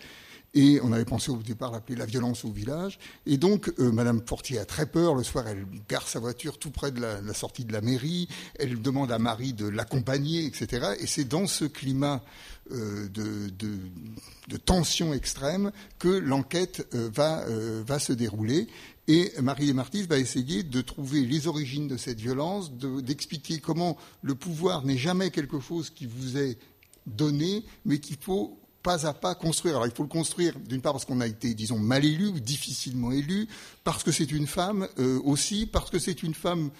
Et 0.52 0.80
on 0.82 0.90
avait 0.92 1.04
pensé 1.04 1.30
au 1.30 1.36
départ 1.36 1.70
l'appeler 1.70 1.96
la 1.96 2.06
violence 2.06 2.44
au 2.44 2.50
village. 2.50 2.98
Et 3.24 3.36
donc, 3.36 3.72
euh, 3.78 3.92
Madame 3.92 4.20
Fortier 4.26 4.58
a 4.58 4.64
très 4.64 4.86
peur. 4.86 5.14
Le 5.14 5.22
soir, 5.22 5.46
elle 5.46 5.64
gare 5.88 6.08
sa 6.08 6.18
voiture 6.18 6.58
tout 6.58 6.70
près 6.70 6.90
de 6.90 7.00
la, 7.00 7.34
sortie 7.34 7.64
de 7.64 7.72
la 7.72 7.80
mairie. 7.80 8.28
Elle 8.58 8.82
demande 8.82 9.12
à 9.12 9.18
Marie 9.20 9.52
de 9.52 9.68
l'accompagner, 9.68 10.44
etc. 10.44 10.94
Et 10.98 11.06
c'est 11.06 11.24
dans 11.24 11.46
ce 11.46 11.64
climat 11.64 12.24
euh, 12.72 13.08
de, 13.08 14.58
tension 14.64 15.14
extrême 15.14 15.70
que 15.98 16.08
l'enquête 16.08 16.86
euh, 16.94 17.10
va, 17.12 17.98
se 18.00 18.12
dérouler. 18.12 18.66
Et 19.06 19.32
Marie 19.40 19.66
Desmartis 19.66 20.02
va 20.02 20.18
essayer 20.18 20.64
de 20.64 20.80
trouver 20.80 21.24
les 21.24 21.46
origines 21.46 21.86
de 21.86 21.96
cette 21.96 22.20
violence, 22.20 22.72
d'expliquer 22.72 23.58
comment 23.58 23.96
le 24.22 24.34
pouvoir 24.34 24.84
n'est 24.84 24.98
jamais 24.98 25.30
quelque 25.30 25.60
chose 25.60 25.90
qui 25.90 26.06
vous 26.06 26.36
est 26.38 26.58
donné, 27.06 27.64
mais 27.84 27.98
qu'il 27.98 28.16
faut 28.16 28.59
pas 28.82 29.06
à 29.06 29.12
pas 29.12 29.34
construire. 29.34 29.76
Alors 29.76 29.86
il 29.86 29.92
faut 29.92 30.02
le 30.02 30.08
construire 30.08 30.54
d'une 30.58 30.80
part 30.80 30.92
parce 30.92 31.04
qu'on 31.04 31.20
a 31.20 31.26
été, 31.26 31.54
disons, 31.54 31.78
mal 31.78 32.04
élu 32.04 32.28
ou 32.28 32.40
difficilement 32.40 33.12
élu, 33.12 33.48
parce 33.84 34.02
que 34.02 34.12
c'est 34.12 34.30
une 34.30 34.46
femme 34.46 34.88
euh, 34.98 35.20
aussi, 35.24 35.66
parce 35.66 35.90
que 35.90 35.98
c'est 35.98 36.22
une 36.22 36.34
femme 36.34 36.70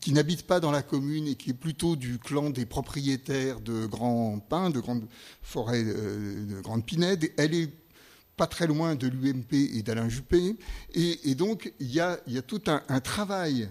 qui 0.00 0.12
n'habite 0.12 0.42
pas 0.42 0.60
dans 0.60 0.70
la 0.70 0.82
commune 0.82 1.26
et 1.28 1.34
qui 1.34 1.50
est 1.50 1.54
plutôt 1.54 1.96
du 1.96 2.18
clan 2.18 2.50
des 2.50 2.66
propriétaires 2.66 3.60
de 3.60 3.86
grands 3.86 4.38
pins, 4.38 4.70
de 4.70 4.80
grandes 4.80 5.06
forêts, 5.42 5.84
euh, 5.84 6.56
de 6.56 6.60
grandes 6.60 6.84
pinèdes. 6.84 7.32
Elle 7.36 7.54
est 7.54 7.70
pas 8.36 8.46
très 8.46 8.66
loin 8.66 8.94
de 8.94 9.08
l'UMP 9.08 9.52
et 9.52 9.82
d'Alain 9.82 10.08
Juppé. 10.08 10.56
Et, 10.94 11.34
donc, 11.34 11.72
il 11.80 11.92
y 11.92 12.00
a, 12.00 12.18
tout 12.46 12.60
un, 12.66 13.00
travail 13.00 13.68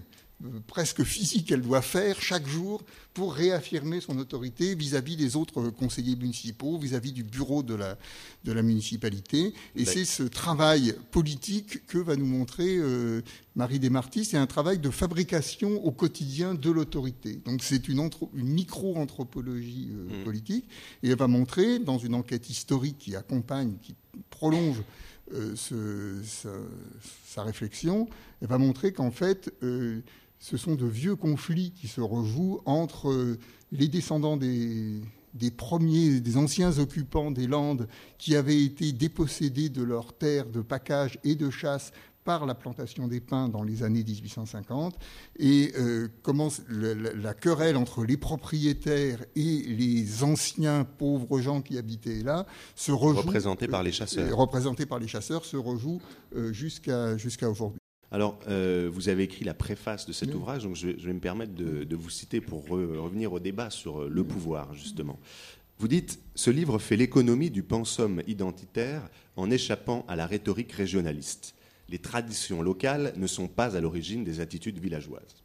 presque 0.66 1.02
physique 1.02 1.48
qu'elle 1.48 1.62
doit 1.62 1.82
faire 1.82 2.20
chaque 2.20 2.46
jour 2.46 2.82
pour 3.14 3.32
réaffirmer 3.32 4.00
son 4.00 4.18
autorité 4.18 4.74
vis-à-vis 4.74 5.16
des 5.16 5.36
autres 5.36 5.70
conseillers 5.70 6.16
municipaux, 6.16 6.76
vis-à-vis 6.76 7.12
du 7.12 7.24
bureau 7.24 7.62
de 7.62 7.74
la, 7.74 7.96
de 8.44 8.52
la 8.52 8.62
municipalité. 8.62 9.54
Et 9.74 9.86
c'est 9.86 10.04
ce 10.04 10.22
travail 10.22 10.94
politique 11.10 11.86
que 11.86 11.96
va 11.96 12.16
nous 12.16 12.26
montrer 12.26 12.76
euh, 12.76 13.22
Marie 13.54 13.78
Desmartis. 13.78 14.26
C'est 14.26 14.36
un 14.36 14.46
travail 14.46 14.78
de 14.78 14.90
fabrication 14.90 15.82
au 15.84 15.92
quotidien 15.92 16.54
de 16.54 16.70
l'autorité. 16.70 17.40
Donc 17.46 17.62
c'est 17.62 17.88
une, 17.88 18.10
une 18.34 18.48
micro-anthropologie 18.48 19.88
euh, 19.92 20.20
mmh. 20.20 20.24
politique. 20.24 20.68
Et 21.02 21.08
elle 21.08 21.16
va 21.16 21.28
montrer, 21.28 21.78
dans 21.78 21.98
une 21.98 22.14
enquête 22.14 22.50
historique 22.50 22.98
qui 22.98 23.16
accompagne, 23.16 23.76
qui 23.80 23.94
prolonge 24.28 24.82
euh, 25.32 25.56
ce, 25.56 26.22
sa, 26.22 26.50
sa, 27.26 27.42
réflexion, 27.42 28.08
elle 28.42 28.48
va 28.48 28.58
montrer 28.58 28.92
qu'en 28.92 29.10
fait, 29.10 29.50
ce 30.38 30.56
sont 30.56 30.74
de 30.74 30.86
vieux 30.86 31.16
conflits 31.16 31.72
qui 31.72 31.88
se 31.88 32.00
rejouent 32.00 32.60
entre 32.64 33.10
euh, 33.10 33.38
les 33.72 33.88
descendants 33.88 34.36
des, 34.36 35.00
des, 35.34 35.50
premiers, 35.50 36.20
des 36.20 36.36
anciens 36.36 36.78
occupants 36.78 37.30
des 37.30 37.46
Landes 37.46 37.88
qui 38.18 38.36
avaient 38.36 38.62
été 38.62 38.92
dépossédés 38.92 39.68
de 39.68 39.82
leurs 39.82 40.12
terres 40.12 40.46
de 40.46 40.60
package 40.60 41.18
et 41.24 41.34
de 41.34 41.50
chasse 41.50 41.92
par 42.26 42.44
la 42.44 42.54
plantation 42.54 43.06
des 43.06 43.20
pins 43.20 43.48
dans 43.48 43.62
les 43.62 43.84
années 43.84 44.02
1850 44.02 44.98
et 45.38 45.72
euh, 45.78 46.08
comment 46.22 46.48
la, 46.68 46.94
la, 46.94 47.34
querelle 47.34 47.76
entre 47.76 48.04
les 48.04 48.16
propriétaires 48.16 49.24
et 49.36 49.62
les 49.62 50.24
anciens 50.24 50.84
pauvres 50.84 51.40
gens 51.40 51.62
qui 51.62 51.78
habitaient 51.78 52.24
là 52.24 52.44
se 52.74 52.90
rejoue 52.90 53.20
représentés 53.20 53.68
par 53.68 53.84
les 53.84 53.92
chasseurs 53.92 54.28
euh, 54.28 54.34
représentés 54.34 54.86
par 54.86 54.98
les 54.98 55.06
chasseurs 55.06 55.44
se 55.44 55.56
rejoue 55.56 56.00
euh, 56.34 56.52
jusqu'à 56.52 57.16
jusqu'à 57.16 57.48
aujourd'hui. 57.48 57.78
Alors, 58.12 58.38
euh, 58.48 58.88
vous 58.92 59.08
avez 59.08 59.24
écrit 59.24 59.44
la 59.44 59.54
préface 59.54 60.06
de 60.06 60.12
cet 60.12 60.28
oui. 60.28 60.36
ouvrage, 60.36 60.62
donc 60.62 60.76
je, 60.76 60.88
je, 60.96 61.06
vais 61.06 61.12
me 61.12 61.20
permettre 61.20 61.54
de, 61.54 61.84
de 61.84 61.96
vous 61.96 62.10
citer 62.10 62.40
pour 62.40 62.64
re, 62.66 63.02
revenir 63.02 63.32
au 63.32 63.40
débat 63.40 63.70
sur 63.70 64.02
euh, 64.02 64.08
le 64.08 64.22
pouvoir, 64.22 64.72
justement. 64.74 65.18
Vous 65.78 65.88
dites 65.88 66.20
Ce 66.34 66.50
livre 66.50 66.78
fait 66.78 66.96
l'économie 66.96 67.50
du 67.50 67.62
pensum 67.62 68.22
identitaire 68.26 69.08
en 69.36 69.50
échappant 69.50 70.04
à 70.08 70.16
la 70.16 70.26
rhétorique 70.26 70.72
régionaliste. 70.72 71.54
Les 71.88 71.98
traditions 71.98 72.62
locales 72.62 73.12
ne 73.16 73.26
sont 73.26 73.48
pas 73.48 73.76
à 73.76 73.80
l'origine 73.80 74.24
des 74.24 74.40
attitudes 74.40 74.78
villageoises. 74.78 75.36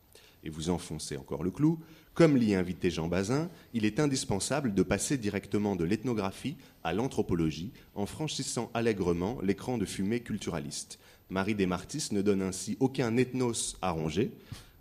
Et 0.43 0.49
vous 0.49 0.69
enfoncez 0.69 1.17
encore 1.17 1.43
le 1.43 1.51
clou. 1.51 1.79
Comme 2.13 2.35
l'y 2.35 2.55
invitait 2.55 2.89
Jean 2.89 3.07
Bazin, 3.07 3.49
il 3.73 3.85
est 3.85 3.99
indispensable 3.99 4.73
de 4.73 4.83
passer 4.83 5.17
directement 5.17 5.75
de 5.75 5.83
l'ethnographie 5.83 6.57
à 6.83 6.93
l'anthropologie 6.93 7.71
en 7.95 8.05
franchissant 8.05 8.71
allègrement 8.73 9.37
l'écran 9.41 9.77
de 9.77 9.85
fumée 9.85 10.21
culturaliste. 10.21 10.99
Marie 11.31 11.55
Desmartis 11.55 12.09
ne 12.11 12.21
donne 12.21 12.41
ainsi 12.41 12.77
aucun 12.81 13.15
ethnos 13.15 13.77
à 13.81 13.91
ronger, 13.91 14.31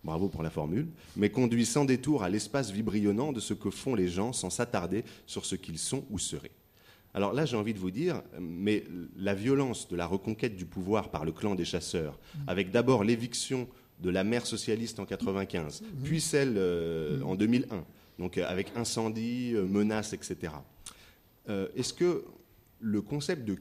bravo 0.02 0.28
pour 0.28 0.42
la 0.42 0.50
formule, 0.50 0.88
mais 1.16 1.30
conduit 1.30 1.64
sans 1.64 1.84
détour 1.84 2.24
à 2.24 2.28
l'espace 2.28 2.72
vibrionnant 2.72 3.32
de 3.32 3.38
ce 3.38 3.54
que 3.54 3.70
font 3.70 3.94
les 3.94 4.08
gens 4.08 4.32
sans 4.32 4.50
s'attarder 4.50 5.04
sur 5.26 5.46
ce 5.46 5.54
qu'ils 5.54 5.78
sont 5.78 6.04
ou 6.10 6.18
seraient. 6.18 6.50
Alors 7.14 7.32
là, 7.32 7.44
j'ai 7.44 7.56
envie 7.56 7.72
de 7.72 7.78
vous 7.78 7.92
dire, 7.92 8.22
mais 8.40 8.84
la 9.16 9.34
violence 9.34 9.88
de 9.88 9.96
la 9.96 10.06
reconquête 10.06 10.56
du 10.56 10.66
pouvoir 10.66 11.10
par 11.10 11.24
le 11.24 11.30
clan 11.30 11.54
des 11.54 11.64
chasseurs, 11.64 12.18
avec 12.48 12.72
d'abord 12.72 13.04
l'éviction 13.04 13.68
de 14.00 14.10
la 14.10 14.24
mère 14.24 14.44
socialiste 14.44 14.98
en 14.98 15.06
95, 15.06 15.84
puis 16.02 16.20
celle 16.20 16.54
euh, 16.56 17.22
en 17.22 17.36
2001, 17.36 17.84
donc 18.18 18.38
avec 18.38 18.72
incendie, 18.76 19.52
euh, 19.54 19.66
menaces, 19.66 20.14
etc. 20.14 20.52
Euh, 21.48 21.68
Est-ce 21.76 21.92
que 21.94 22.24
le 22.80 23.02
concept 23.02 23.44
de 23.44 23.54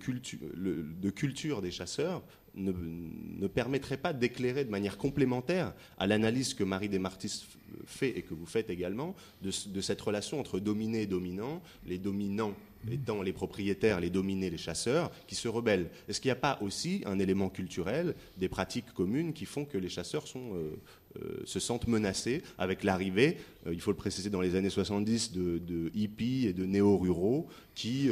culture 1.10 1.62
des 1.62 1.72
chasseurs 1.72 2.24
ne, 2.60 3.48
permettrait 3.48 3.98
pas 3.98 4.14
d'éclairer 4.14 4.66
de 4.66 4.70
manière 4.70 4.98
complémentaire 4.98 5.74
à 5.98 6.08
l'analyse 6.08 6.54
que 6.54 6.64
Marie 6.64 6.90
Desmartis 6.90 7.46
fait 7.86 8.18
et 8.18 8.22
que 8.22 8.34
vous 8.34 8.46
faites 8.46 8.70
également 8.70 9.16
de, 9.42 9.52
cette 9.82 10.02
relation 10.02 10.40
entre 10.40 10.60
dominés 10.60 11.04
et 11.04 11.08
dominants, 11.08 11.62
les 11.86 11.98
dominants 11.98 12.54
étant 12.90 13.22
les 13.22 13.34
propriétaires, 13.34 14.00
les 14.00 14.10
dominés, 14.10 14.50
les 14.50 14.58
chasseurs, 14.58 15.12
qui 15.28 15.36
se 15.36 15.48
rebellent. 15.48 15.90
Est-ce 16.08 16.22
qu'il 16.22 16.30
n'y 16.30 16.34
a 16.34 16.36
pas 16.36 16.58
aussi 16.62 17.02
un 17.06 17.20
élément 17.20 17.50
culturel, 17.50 18.16
des 18.38 18.48
pratiques 18.48 18.94
communes 18.94 19.34
qui 19.34 19.46
font 19.46 19.66
que 19.66 19.78
les 19.78 19.90
chasseurs 19.90 20.24
euh, 20.36 20.78
euh, 21.18 21.42
se 21.44 21.60
sentent 21.60 21.88
menacés 21.88 22.42
avec 22.58 22.84
l'arrivée, 22.86 23.38
euh, 23.68 23.74
il 23.74 23.82
faut 23.82 23.92
le 23.92 23.98
préciser, 23.98 24.30
dans 24.30 24.42
les 24.42 24.56
années 24.56 24.70
70, 24.70 25.34
de, 25.34 25.58
de 25.58 25.92
hippies 25.94 26.48
et 26.48 26.54
de 26.54 26.66
néo-ruraux 26.66 27.48
qui 27.76 28.10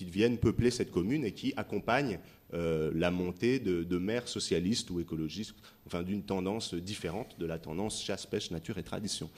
viennent 0.00 0.38
peupler 0.38 0.70
cette 0.70 0.90
commune 0.90 1.24
et 1.24 1.32
qui 1.32 1.52
accompagnent 1.56 2.18
la 2.54 3.10
montée 3.10 3.58
de, 3.58 3.82
de 3.82 3.98
maires 3.98 4.28
socialistes 4.28 4.90
ou 4.90 5.00
écologistes, 5.00 5.54
enfin 5.86 6.02
d'une 6.02 6.22
tendance 6.22 6.74
différente 6.74 7.38
de 7.38 7.46
la 7.46 7.58
tendance 7.58 8.02
chasse, 8.02 8.26
pêche, 8.26 8.50
nature 8.50 8.78
et 8.78 8.82
tradition. 8.82 9.28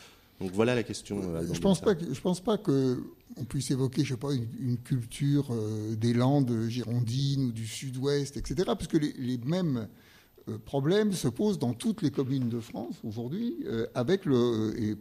Donc 0.41 0.51
voilà 0.53 0.75
la 0.75 0.83
question. 0.83 1.21
Euh, 1.23 1.43
je 1.51 1.61
pense 1.61 1.81
pas. 1.81 1.95
Que, 1.95 2.13
je 2.13 2.21
pense 2.21 2.41
pas 2.41 2.59
que 2.59 3.03
on 3.37 3.45
puisse 3.45 3.71
évoquer, 3.71 4.05
je 4.05 4.15
sais 4.15 4.21
pas, 4.21 4.33
une, 4.33 4.49
une 4.61 4.79
culture 4.79 5.49
euh, 5.51 5.97
des 5.97 6.13
Landes 6.13 6.69
girondines 6.69 7.47
ou 7.47 7.53
du 7.53 7.67
Sud-Ouest, 7.67 8.37
etc. 8.37 8.65
Parce 8.67 8.87
que 8.87 8.99
les, 8.99 9.13
les 9.15 9.39
mêmes 9.39 9.89
euh, 10.49 10.59
problèmes 10.59 11.13
se 11.13 11.29
posent 11.29 11.59
dans 11.59 11.75
toutes 11.75 12.03
les 12.03 12.11
communes 12.11 12.49
de 12.49 12.61
France 12.61 12.97
aujourd'hui, 13.03 13.57
euh, 13.65 13.87
avec 13.95 14.25
le 14.25 14.75
et 14.79 14.97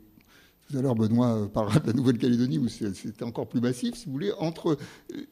tout 0.68 0.78
à 0.78 0.82
l'heure, 0.82 0.96
Benoît 0.96 1.48
parlera 1.54 1.80
de 1.80 1.88
la 1.88 1.94
Nouvelle-Calédonie 1.94 2.58
où 2.58 2.68
c'était 2.68 3.24
encore 3.24 3.48
plus 3.48 3.62
massif, 3.62 3.96
si 3.96 4.06
vous 4.06 4.12
voulez, 4.12 4.32
entre 4.40 4.78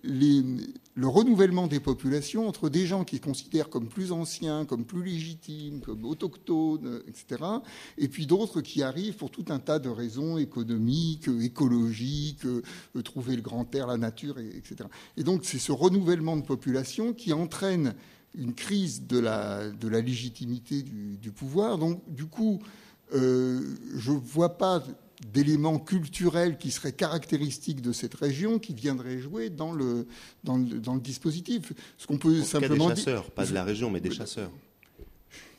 les, 0.03 0.43
le 0.95 1.07
renouvellement 1.07 1.65
des 1.65 1.79
populations, 1.79 2.47
entre 2.47 2.69
des 2.69 2.85
gens 2.85 3.03
qui 3.03 3.17
se 3.17 3.21
considèrent 3.21 3.69
comme 3.69 3.87
plus 3.87 4.11
anciens, 4.11 4.65
comme 4.65 4.85
plus 4.85 5.03
légitimes, 5.03 5.81
comme 5.81 6.05
autochtones, 6.05 7.01
etc., 7.07 7.43
et 7.97 8.07
puis 8.07 8.27
d'autres 8.27 8.61
qui 8.61 8.83
arrivent 8.83 9.15
pour 9.15 9.31
tout 9.31 9.45
un 9.49 9.59
tas 9.59 9.79
de 9.79 9.89
raisons 9.89 10.37
économiques, 10.37 11.27
écologiques, 11.41 12.45
euh, 12.45 13.01
trouver 13.01 13.35
le 13.35 13.41
grand 13.41 13.73
air, 13.73 13.87
la 13.87 13.97
nature, 13.97 14.37
etc. 14.39 14.87
Et 15.17 15.23
donc 15.23 15.45
c'est 15.45 15.59
ce 15.59 15.71
renouvellement 15.71 16.37
de 16.37 16.43
population 16.43 17.13
qui 17.13 17.33
entraîne 17.33 17.95
une 18.35 18.53
crise 18.53 19.07
de 19.07 19.19
la, 19.19 19.63
légitimité 19.81 20.83
du, 20.83 21.31
pouvoir. 21.31 21.77
Donc 21.77 22.01
du 22.13 22.25
coup, 22.25 22.59
euh, 23.13 23.75
je 23.95 24.11
ne 24.11 24.17
vois 24.17 24.57
pas 24.57 24.83
d'éléments 25.31 25.79
culturels 25.79 26.57
qui 26.57 26.71
seraient 26.71 26.93
caractéristiques 26.93 27.81
de 27.81 27.91
cette 27.91 28.13
région 28.13 28.59
qui 28.59 28.73
viendraient 28.73 29.19
jouer 29.19 29.49
dans 29.49 29.71
le, 29.71 30.07
dans 30.43 30.57
le, 30.57 30.79
dans 30.79 30.95
le 30.95 31.01
dispositif. 31.01 31.73
Ce 31.97 32.07
qu'on 32.07 32.17
peut 32.17 32.41
en 32.41 32.43
simplement 32.43 32.89
des 32.89 32.95
chasseurs, 32.95 33.23
dire, 33.23 33.31
pas 33.31 33.45
de 33.45 33.53
la 33.53 33.63
région, 33.63 33.89
mais 33.89 33.99
des 33.99 34.11
chasseurs, 34.11 34.51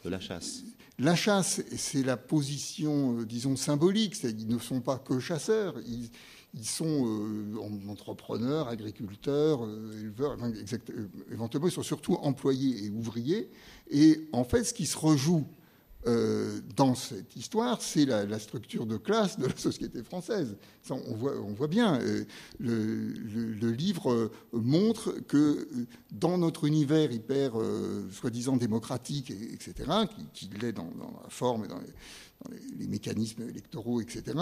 de 0.05 0.11
la 0.11 0.21
chasse. 0.21 0.63
La 0.99 1.17
chasse, 1.17 1.61
c'est 1.77 2.05
la 2.05 2.17
position, 2.17 3.19
euh, 3.19 3.25
disons, 3.25 3.57
symbolique. 3.57 4.23
Ils 4.23 4.47
ne 4.47 4.59
sont 4.59 4.81
pas 4.81 4.97
que 4.99 5.19
chasseurs. 5.19 5.75
Ils, 5.87 6.09
ils 6.57 6.67
sont 6.67 7.07
euh, 7.07 7.91
entrepreneurs, 7.91 8.69
agriculteurs, 8.69 9.65
euh, 9.65 10.01
éleveurs, 10.01 10.35
enfin, 10.35 10.53
exact, 10.53 10.91
euh, 10.91 11.09
éventuellement, 11.33 11.67
ils 11.69 11.73
sont 11.73 11.83
surtout 11.83 12.15
employés 12.15 12.85
et 12.85 12.91
ouvriers. 12.91 13.51
Et 13.91 14.29
en 14.33 14.45
fait, 14.45 14.65
ce 14.65 14.73
qui 14.73 14.87
se 14.87 14.97
rejoue 14.97 15.47
euh, 16.07 16.61
dans 16.77 16.95
cette 16.95 17.35
histoire, 17.35 17.81
c'est 17.81 18.05
la, 18.05 18.39
structure 18.39 18.85
de 18.85 18.97
classe 18.97 19.39
de 19.39 19.47
la 19.47 19.57
société 19.57 20.03
française. 20.03 20.57
Ça, 20.83 20.95
on, 20.95 21.15
voit, 21.15 21.69
bien. 21.69 21.99
Euh, 22.01 22.25
le, 22.59 23.71
livre 23.71 24.13
euh, 24.13 24.33
montre 24.53 25.13
que 25.27 25.67
dans 26.13 26.37
notre 26.37 26.65
univers 26.65 27.11
hyper, 27.11 27.53
soi-disant 28.11 28.57
démocratique, 28.57 29.31
et, 29.31 29.53
etc., 29.55 29.91
qui, 30.33 30.51
l'est 30.61 30.73
dans, 30.73 30.91
la 31.23 31.31
forme 31.31 31.65
et 31.65 31.69
dans, 31.69 31.81
les, 32.79 32.87
mécanismes 32.87 33.49
électoraux, 33.49 34.01
etc., 34.03 34.39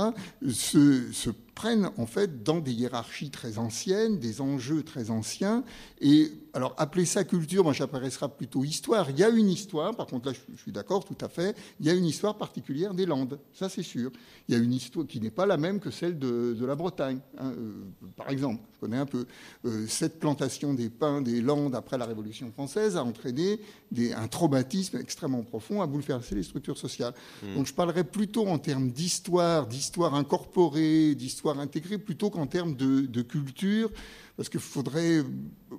se, 0.51 1.31
prennent 1.63 1.91
en 1.97 2.07
fait 2.07 2.43
dans 2.43 2.59
des 2.59 2.73
hiérarchies 2.73 3.31
très 3.31 3.57
anciennes, 3.59 4.19
des 4.19 4.41
enjeux 4.41 4.83
très 4.83 5.11
anciens. 5.11 5.63
Et 6.01 6.33
alors, 6.55 6.75
appeler 6.77 7.07
ça 7.07 7.25
culture, 7.25 7.65
moi, 7.65 7.73
j'apparaîtra 7.73 8.29
plutôt 8.29 8.63
histoire. 8.63 9.09
Il 9.11 9.19
y 9.19 9.25
a 9.25 9.31
une 9.31 9.49
histoire, 9.49 9.97
par 9.97 10.07
contre, 10.07 10.27
là, 10.27 10.35
je, 10.35 10.61
suis 10.61 10.73
d'accord, 10.73 11.05
tout 11.05 11.17
à 11.21 11.29
fait, 11.29 11.57
il 11.81 11.87
y 11.87 11.91
a 11.91 11.95
une 11.95 12.05
histoire 12.05 12.37
particulière 12.37 12.93
des 12.93 13.07
Landes, 13.07 13.39
ça 13.55 13.69
c'est 13.69 13.83
sûr. 13.83 14.11
Il 14.49 14.55
y 14.55 14.59
a 14.59 14.61
une 14.61 14.73
histoire 14.73 15.07
qui 15.07 15.19
n'est 15.21 15.31
pas 15.31 15.47
la 15.47 15.57
même 15.57 15.81
que 15.81 15.91
celle 15.91 16.19
de, 16.19 16.55
de 16.59 16.67
la 16.67 16.75
Bretagne, 16.75 17.21
hein, 17.39 17.53
euh, 17.57 17.73
par 18.17 18.29
exemple. 18.29 18.61
Je 18.75 18.81
connais 18.81 18.99
un 18.99 19.07
peu. 19.07 19.27
Euh, 19.65 19.87
cette 19.87 20.19
plantation 20.19 20.75
des 20.75 20.91
pins 20.91 21.23
des 21.23 21.41
Landes 21.41 21.75
après 21.75 21.97
la 21.97 22.05
Révolution 22.05 22.51
française 22.51 22.97
a 22.97 23.05
entraîné 23.05 23.61
des, 23.91 24.13
un 24.13 24.27
traumatisme 24.27 24.99
extrêmement 24.99 25.45
profond, 25.45 25.81
a 25.81 25.87
bouleversé 25.87 26.35
les 26.35 26.43
structures 26.43 26.79
sociales. 26.79 27.15
Mmh. 27.43 27.55
Donc, 27.55 27.67
je 27.67 27.73
parlerais 27.75 28.05
plutôt 28.05 28.47
en 28.49 28.59
termes 28.59 28.91
d'histoire, 28.91 29.69
d'histoire 29.69 30.15
incorporée, 30.15 31.15
d'histoire 31.15 31.52
intégrée, 31.59 31.99
plutôt 31.99 32.31
qu'en 32.31 32.47
termes 32.47 32.75
de, 32.75 33.23
culture, 33.23 33.91
parce 34.37 34.49
qu'il 34.49 34.61
faudrait. 34.61 35.23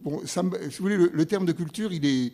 Bon, 0.04 0.22
si 0.26 0.40
vous 0.40 0.52
voulez, 0.80 0.98
le, 0.98 1.12
le, 1.14 1.26
terme 1.26 1.46
de 1.46 1.52
culture, 1.52 1.92
il 1.92 2.06
est. 2.06 2.34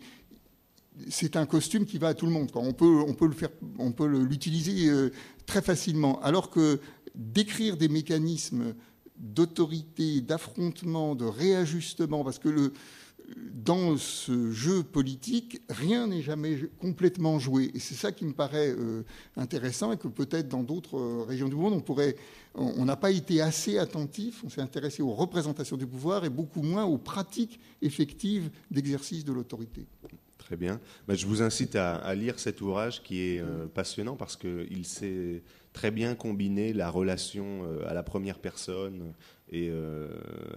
C'est 1.08 1.36
un 1.36 1.46
costume 1.46 1.86
qui 1.86 1.98
va 1.98 2.08
à 2.08 2.14
tout 2.14 2.26
le 2.26 2.32
monde. 2.32 2.50
On 2.54 2.72
peut, 2.72 3.02
on 3.06 3.14
peut 3.14 3.26
le 3.26 3.32
faire, 3.32 3.50
on 3.78 3.92
peut 3.92 4.06
l'utiliser 4.06 4.88
euh, 4.90 5.10
très 5.46 5.62
facilement. 5.62 6.20
Alors 6.20 6.50
que 6.50 6.80
décrire 7.14 7.76
des 7.76 7.88
mécanismes 7.88 8.74
d'autorité, 9.16 10.20
d'affrontement, 10.20 11.14
de 11.14 11.24
réajustement, 11.24 12.24
parce 12.24 12.38
que 12.38 12.48
le, 12.48 12.72
dans 13.36 13.96
ce 13.96 14.50
jeu 14.50 14.82
politique, 14.82 15.60
rien 15.68 16.06
n'est 16.06 16.22
jamais 16.22 16.58
complètement 16.78 17.38
joué. 17.38 17.70
Et 17.74 17.78
c'est 17.78 17.94
ça 17.94 18.12
qui 18.12 18.24
me 18.24 18.32
paraît 18.32 18.70
euh, 18.70 19.04
intéressant 19.36 19.92
et 19.92 19.96
que 19.96 20.08
peut-être 20.08 20.48
dans 20.48 20.62
d'autres 20.62 20.98
euh, 20.98 21.24
régions 21.26 21.48
du 21.48 21.56
monde, 21.56 21.82
on 22.54 22.84
n'a 22.84 22.96
pas 22.96 23.10
été 23.10 23.40
assez 23.40 23.78
attentif, 23.78 24.42
on 24.44 24.48
s'est 24.48 24.60
intéressé 24.60 25.02
aux 25.02 25.14
représentations 25.14 25.76
du 25.76 25.86
pouvoir 25.86 26.24
et 26.24 26.30
beaucoup 26.30 26.62
moins 26.62 26.84
aux 26.84 26.98
pratiques 26.98 27.60
effectives 27.82 28.50
d'exercice 28.70 29.24
de 29.24 29.32
l'autorité. 29.32 29.86
Très 30.38 30.56
bien. 30.56 30.80
Bah, 31.06 31.14
je 31.14 31.26
vous 31.26 31.42
incite 31.42 31.76
à, 31.76 32.14
lire 32.14 32.40
cet 32.40 32.60
ouvrage 32.60 33.02
qui 33.02 33.20
est 33.20 33.40
euh, 33.40 33.66
passionnant 33.66 34.16
parce 34.16 34.36
qu'il 34.36 34.84
s'est 34.84 35.42
très 35.72 35.92
bien 35.92 36.16
combiné 36.16 36.72
la 36.72 36.90
relation 36.90 37.62
à 37.86 37.94
la 37.94 38.02
première 38.02 38.40
personne 38.40 39.12
et 39.50 39.68
euh, 39.70 40.08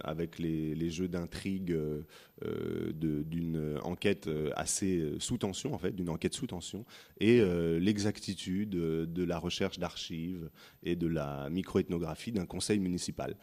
avec 0.02 0.38
les, 0.38 0.90
jeux 0.90 1.08
d'intrigue 1.08 1.72
euh, 1.72 2.92
d'une 2.92 3.78
enquête 3.82 4.28
assez 4.54 5.14
sous 5.18 5.38
tension 5.38 5.74
en 5.74 5.78
fait, 5.78 5.92
d'une 5.92 6.08
enquête 6.08 6.34
sous 6.34 6.46
tension 6.46 6.84
et 7.18 7.40
l'exactitude 7.80 8.70
de 8.70 9.24
la 9.24 9.38
recherche 9.38 9.78
d'archives 9.78 10.50
et 10.82 10.94
de 10.94 11.06
la 11.06 11.48
microethnographie 11.50 12.32
d'un 12.32 12.46
conseil 12.46 12.78
municipal. 12.78 13.36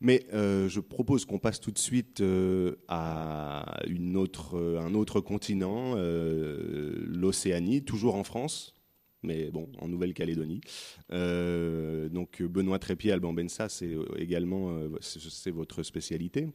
Mais 0.00 0.26
je 0.32 0.80
propose 0.80 1.24
qu'on 1.24 1.38
passe 1.38 1.60
tout 1.60 1.70
de 1.70 1.78
suite 1.78 2.22
à 2.88 3.80
une 3.86 4.16
autre, 4.16 4.58
un 4.80 4.94
autre 4.94 5.20
continent, 5.20 5.94
l'Océanie, 5.96 7.84
toujours 7.84 8.16
en 8.16 8.24
France 8.24 8.77
mais 9.22 9.50
bon, 9.50 9.68
en 9.78 9.88
Nouvelle-Calédonie. 9.88 10.60
Euh, 11.12 12.08
donc 12.08 12.42
Benoît 12.42 12.78
Trépied, 12.78 13.12
Alban 13.12 13.32
Bensa, 13.32 13.68
c'est 13.68 13.96
également 14.16 14.70
euh, 14.70 14.88
c'est 15.00 15.50
votre 15.50 15.82
spécialité. 15.82 16.48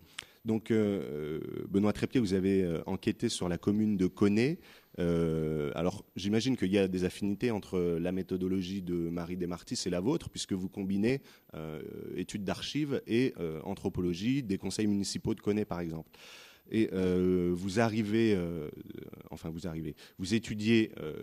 Donc 0.46 0.72
euh, 0.72 1.40
Benoît 1.70 1.94
Trépied, 1.94 2.20
vous 2.20 2.34
avez 2.34 2.64
euh, 2.64 2.82
enquêté 2.86 3.30
sur 3.30 3.48
la 3.48 3.58
commune 3.58 3.96
de 3.96 4.08
Coné. 4.08 4.60
Euh, 5.00 5.72
alors 5.74 6.06
j'imagine 6.16 6.58
qu'il 6.58 6.72
y 6.72 6.78
a 6.78 6.88
des 6.88 7.06
affinités 7.06 7.50
entre 7.50 7.80
la 7.80 8.12
méthodologie 8.12 8.82
de 8.82 8.94
Marie 8.94 9.38
Desmartis 9.38 9.80
et 9.86 9.90
la 9.90 10.02
vôtre, 10.02 10.30
puisque 10.30 10.54
vous 10.54 10.70
combinez 10.70 11.22
études 12.16 12.44
d'archives 12.44 13.02
et 13.08 13.34
anthropologie 13.64 14.44
des 14.44 14.58
conseils 14.58 14.88
municipaux 14.88 15.34
de 15.34 15.42
Coné, 15.42 15.66
par 15.66 15.80
exemple 15.80 16.10
et 16.70 16.90
euh, 16.94 17.52
vous 17.54 17.80
arrivez, 17.80 18.34
euh, 18.36 18.70
enfin 19.32 19.50
vous 19.50 19.68
arrivez, 19.68 19.96
vous 20.18 20.34
étudiez 20.34 20.92
euh, 21.00 21.14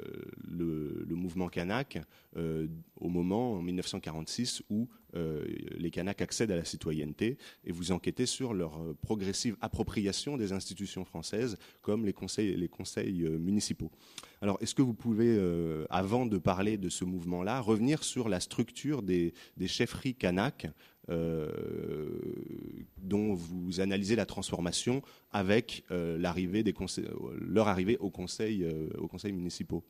le, 0.47 1.06
mouvement 1.11 1.49
kanak 1.49 1.99
au 2.37 3.09
moment, 3.09 3.54
en 3.54 3.62
1946, 3.62 4.62
où 4.70 4.88
les 5.14 5.90
Kanaks 5.90 6.23
accèdent 6.23 6.52
à 6.52 6.57
la 6.57 6.64
citoyenneté 6.64 7.37
et 7.64 7.73
vous 7.73 7.93
enquêtez 7.93 8.26
sur 8.26 8.55
leur 8.55 8.81
progressive 9.03 9.57
appropriation 9.61 10.37
des 10.37 10.53
institutions 10.53 11.05
françaises 11.05 11.57
comme 11.83 12.07
les 12.07 12.12
conseils, 12.12 12.68
conseils 12.68 13.23
municipaux. 13.23 13.90
Alors, 14.40 14.59
est-ce 14.61 14.75
que 14.75 14.83
vous 14.83 14.94
pouvez, 14.94 15.38
avant 15.90 16.27
de 16.27 16.38
parler 16.38 16.79
de 16.79 16.88
ce 16.88 17.05
mouvement-là, 17.05 17.61
revenir 17.61 18.05
sur 18.05 18.29
la 18.29 18.40
structure 18.40 19.03
des, 19.03 19.33
chefferies 19.66 20.14
Kanak 20.14 20.66
euh, 21.09 21.51
dont 22.99 23.35
vous 23.35 23.81
analysez 23.81 24.14
la 24.14 24.27
transformation 24.27 25.03
avec 25.33 25.85
euh, 25.90 26.18
leur 26.18 27.68
arrivée 27.68 27.96
au 27.99 28.11
conseil, 28.11 28.64
euh, 28.64 28.88
au 28.99 29.09
conseil 29.09 29.33
municipaux? 29.33 29.85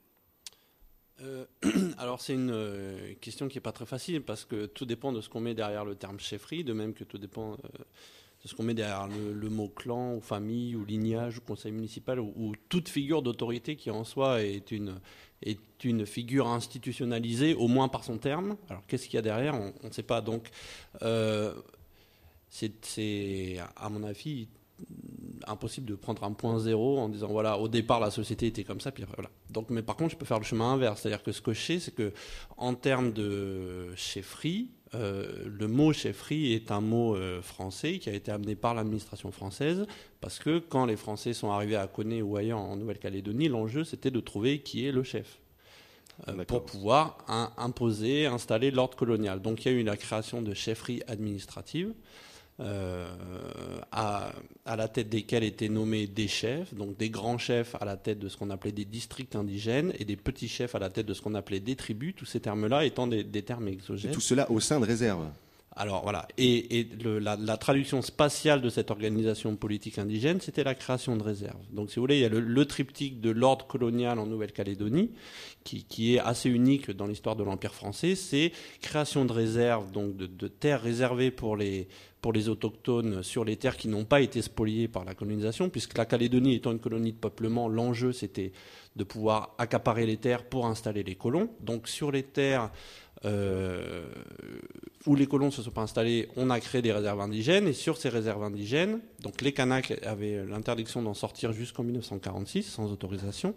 Euh, 1.22 1.44
alors 1.98 2.20
c'est 2.20 2.34
une 2.34 2.50
euh, 2.50 3.14
question 3.20 3.48
qui 3.48 3.56
n'est 3.56 3.62
pas 3.62 3.72
très 3.72 3.86
facile 3.86 4.22
parce 4.22 4.44
que 4.44 4.66
tout 4.66 4.86
dépend 4.86 5.12
de 5.12 5.20
ce 5.20 5.28
qu'on 5.28 5.40
met 5.40 5.54
derrière 5.54 5.84
le 5.84 5.94
terme 5.94 6.18
chefferie, 6.18 6.64
de 6.64 6.72
même 6.72 6.94
que 6.94 7.04
tout 7.04 7.18
dépend 7.18 7.52
euh, 7.52 7.56
de 8.42 8.48
ce 8.48 8.54
qu'on 8.54 8.62
met 8.62 8.74
derrière 8.74 9.06
le, 9.08 9.50
mot 9.50 9.68
clan 9.68 10.14
ou 10.14 10.20
famille 10.20 10.74
ou 10.74 10.84
lignage 10.84 11.38
ou 11.38 11.40
conseil 11.42 11.72
municipal 11.72 12.18
ou, 12.20 12.32
ou 12.36 12.54
toute 12.68 12.88
figure 12.88 13.22
d'autorité 13.22 13.76
qui 13.76 13.90
en 13.90 14.04
soi 14.04 14.42
est 14.42 14.70
une, 14.70 14.98
est 15.42 15.84
une 15.84 16.06
figure 16.06 16.48
institutionnalisée, 16.48 17.54
au 17.54 17.68
moins 17.68 17.88
par 17.88 18.02
son 18.02 18.16
terme. 18.16 18.56
Alors 18.70 18.86
qu'est-ce 18.86 19.06
qu'il 19.06 19.16
y 19.16 19.18
a 19.18 19.22
derrière? 19.22 19.54
On 19.54 19.86
ne 19.86 19.92
sait 19.92 20.02
pas. 20.02 20.22
Donc 20.22 20.48
c'est 22.48 23.58
à 23.76 23.90
mon 23.90 24.02
avis 24.04 24.48
impossible 25.46 25.86
de 25.86 25.94
prendre 25.94 26.24
un 26.24 26.32
point 26.32 26.58
zéro 26.58 26.98
en 26.98 27.08
disant 27.08 27.28
voilà 27.28 27.58
au 27.58 27.68
départ 27.68 28.00
la 28.00 28.10
société 28.10 28.46
était 28.46 28.64
comme 28.64 28.80
ça 28.80 28.92
puis 28.92 29.04
voilà. 29.14 29.30
Donc 29.50 29.70
mais 29.70 29.82
par 29.82 29.96
contre 29.96 30.12
je 30.12 30.16
peux 30.16 30.26
faire 30.26 30.38
le 30.38 30.44
chemin 30.44 30.72
inverse. 30.72 31.00
C'est-à-dire 31.00 31.22
que 31.22 31.32
ce 31.32 31.40
que 31.40 31.52
je 31.52 31.60
sais 31.60 31.78
c'est 31.78 31.94
que 31.94 32.12
en 32.56 32.74
termes 32.74 33.12
de 33.12 33.94
chefferie 33.96 34.70
euh, 34.94 35.44
le 35.46 35.68
mot 35.68 35.92
chefferie 35.92 36.52
est 36.52 36.72
un 36.72 36.80
mot 36.80 37.14
euh, 37.14 37.40
français 37.42 37.98
qui 37.98 38.10
a 38.10 38.12
été 38.12 38.32
amené 38.32 38.56
par 38.56 38.74
l'administration 38.74 39.30
française 39.30 39.86
parce 40.20 40.40
que 40.40 40.58
quand 40.58 40.84
les 40.84 40.96
Français 40.96 41.32
sont 41.32 41.52
arrivés 41.52 41.76
à 41.76 41.86
Coné 41.86 42.22
ou 42.22 42.36
ailleurs 42.36 42.58
en 42.58 42.74
Nouvelle-Calédonie 42.74 43.46
l'enjeu 43.46 43.84
c'était 43.84 44.10
de 44.10 44.18
trouver 44.18 44.62
qui 44.62 44.84
est 44.84 44.90
le 44.90 45.04
chef 45.04 45.38
euh, 46.26 46.44
pour 46.44 46.64
pouvoir 46.64 47.18
un, 47.28 47.52
imposer 47.56 48.26
installer 48.26 48.72
l'ordre 48.72 48.96
colonial. 48.96 49.40
Donc 49.40 49.64
il 49.64 49.72
y 49.72 49.74
a 49.76 49.78
eu 49.78 49.84
la 49.84 49.96
création 49.96 50.42
de 50.42 50.54
chefferies 50.54 51.02
administratives 51.06 51.94
euh, 52.60 53.08
à, 53.90 54.32
à, 54.66 54.76
la 54.76 54.88
tête 54.88 55.08
desquels 55.08 55.44
étaient 55.44 55.68
nommés 55.68 56.06
des 56.06 56.28
chefs, 56.28 56.74
donc 56.74 56.96
des 56.96 57.08
grands 57.08 57.38
chefs 57.38 57.74
à 57.80 57.84
la 57.84 57.96
tête 57.96 58.18
de 58.18 58.28
ce 58.28 58.36
qu'on 58.36 58.50
appelait 58.50 58.72
des 58.72 58.84
districts 58.84 59.34
indigènes 59.34 59.92
et 59.98 60.04
des 60.04 60.16
petits 60.16 60.48
chefs 60.48 60.74
à 60.74 60.78
la 60.78 60.90
tête 60.90 61.06
de 61.06 61.14
ce 61.14 61.22
qu'on 61.22 61.34
appelait 61.34 61.60
des 61.60 61.76
tribus, 61.76 62.14
tous 62.16 62.26
ces 62.26 62.40
termes-là 62.40 62.84
étant 62.84 63.06
des, 63.06 63.24
des 63.24 63.42
termes 63.42 63.68
exogènes. 63.68 64.10
Et 64.10 64.14
tout 64.14 64.20
cela 64.20 64.50
au 64.50 64.60
sein 64.60 64.78
de 64.78 64.84
réserves 64.84 65.26
alors 65.76 66.02
voilà, 66.02 66.26
et, 66.36 66.80
et 66.80 66.88
le, 67.02 67.20
la, 67.20 67.36
la, 67.36 67.56
traduction 67.56 68.02
spatiale 68.02 68.60
de 68.60 68.68
cette 68.68 68.90
organisation 68.90 69.54
politique 69.54 69.98
indigène, 69.98 70.40
c'était 70.40 70.64
la 70.64 70.74
création 70.74 71.16
de 71.16 71.22
réserves. 71.22 71.62
Donc 71.72 71.90
si 71.90 71.96
vous 71.96 72.02
voulez, 72.02 72.16
il 72.16 72.22
y 72.22 72.24
a 72.24 72.28
le, 72.28 72.40
le 72.40 72.64
triptyque 72.66 73.20
de 73.20 73.30
l'ordre 73.30 73.66
colonial 73.66 74.18
en 74.18 74.26
Nouvelle-Calédonie, 74.26 75.12
qui, 75.62 75.84
qui, 75.84 76.16
est 76.16 76.18
assez 76.18 76.50
unique 76.50 76.90
dans 76.90 77.06
l'histoire 77.06 77.36
de 77.36 77.44
l'Empire 77.44 77.72
français, 77.72 78.16
c'est 78.16 78.52
création 78.82 79.24
de 79.24 79.32
réserves, 79.32 79.92
donc 79.92 80.16
de, 80.16 80.26
de, 80.26 80.48
terres 80.48 80.82
réservées 80.82 81.30
pour 81.30 81.56
les, 81.56 81.86
pour 82.20 82.32
les 82.32 82.48
autochtones 82.48 83.22
sur 83.22 83.44
les 83.44 83.56
terres 83.56 83.76
qui 83.76 83.88
n'ont 83.88 84.04
pas 84.04 84.20
été 84.20 84.42
spoliées 84.42 84.88
par 84.88 85.04
la 85.04 85.14
colonisation, 85.14 85.70
puisque 85.70 85.96
la 85.96 86.04
Calédonie 86.04 86.54
étant 86.54 86.72
une 86.72 86.80
colonie 86.80 87.12
de 87.12 87.18
peuplement, 87.18 87.68
l'enjeu 87.68 88.12
c'était 88.12 88.52
de 88.96 89.04
pouvoir 89.04 89.54
accaparer 89.58 90.06
les 90.06 90.16
terres 90.16 90.44
pour 90.44 90.66
installer 90.66 91.02
les 91.02 91.14
colons. 91.14 91.50
Donc 91.60 91.88
sur 91.88 92.10
les 92.10 92.22
terres 92.22 92.70
euh, 93.24 94.06
où 95.06 95.14
les 95.14 95.26
colons 95.26 95.46
ne 95.46 95.50
se 95.50 95.62
sont 95.62 95.70
pas 95.70 95.82
installés, 95.82 96.28
on 96.36 96.50
a 96.50 96.60
créé 96.60 96.82
des 96.82 96.92
réserves 96.92 97.20
indigènes, 97.20 97.68
et 97.68 97.72
sur 97.72 97.96
ces 97.96 98.08
réserves 98.08 98.42
indigènes, 98.42 99.00
donc 99.20 99.42
les 99.42 99.52
Kanaks 99.52 99.92
avaient 100.04 100.44
l'interdiction 100.46 101.02
d'en 101.02 101.14
sortir 101.14 101.52
jusqu'en 101.52 101.84
1946 101.84 102.62
sans 102.62 102.90
autorisation, 102.90 103.54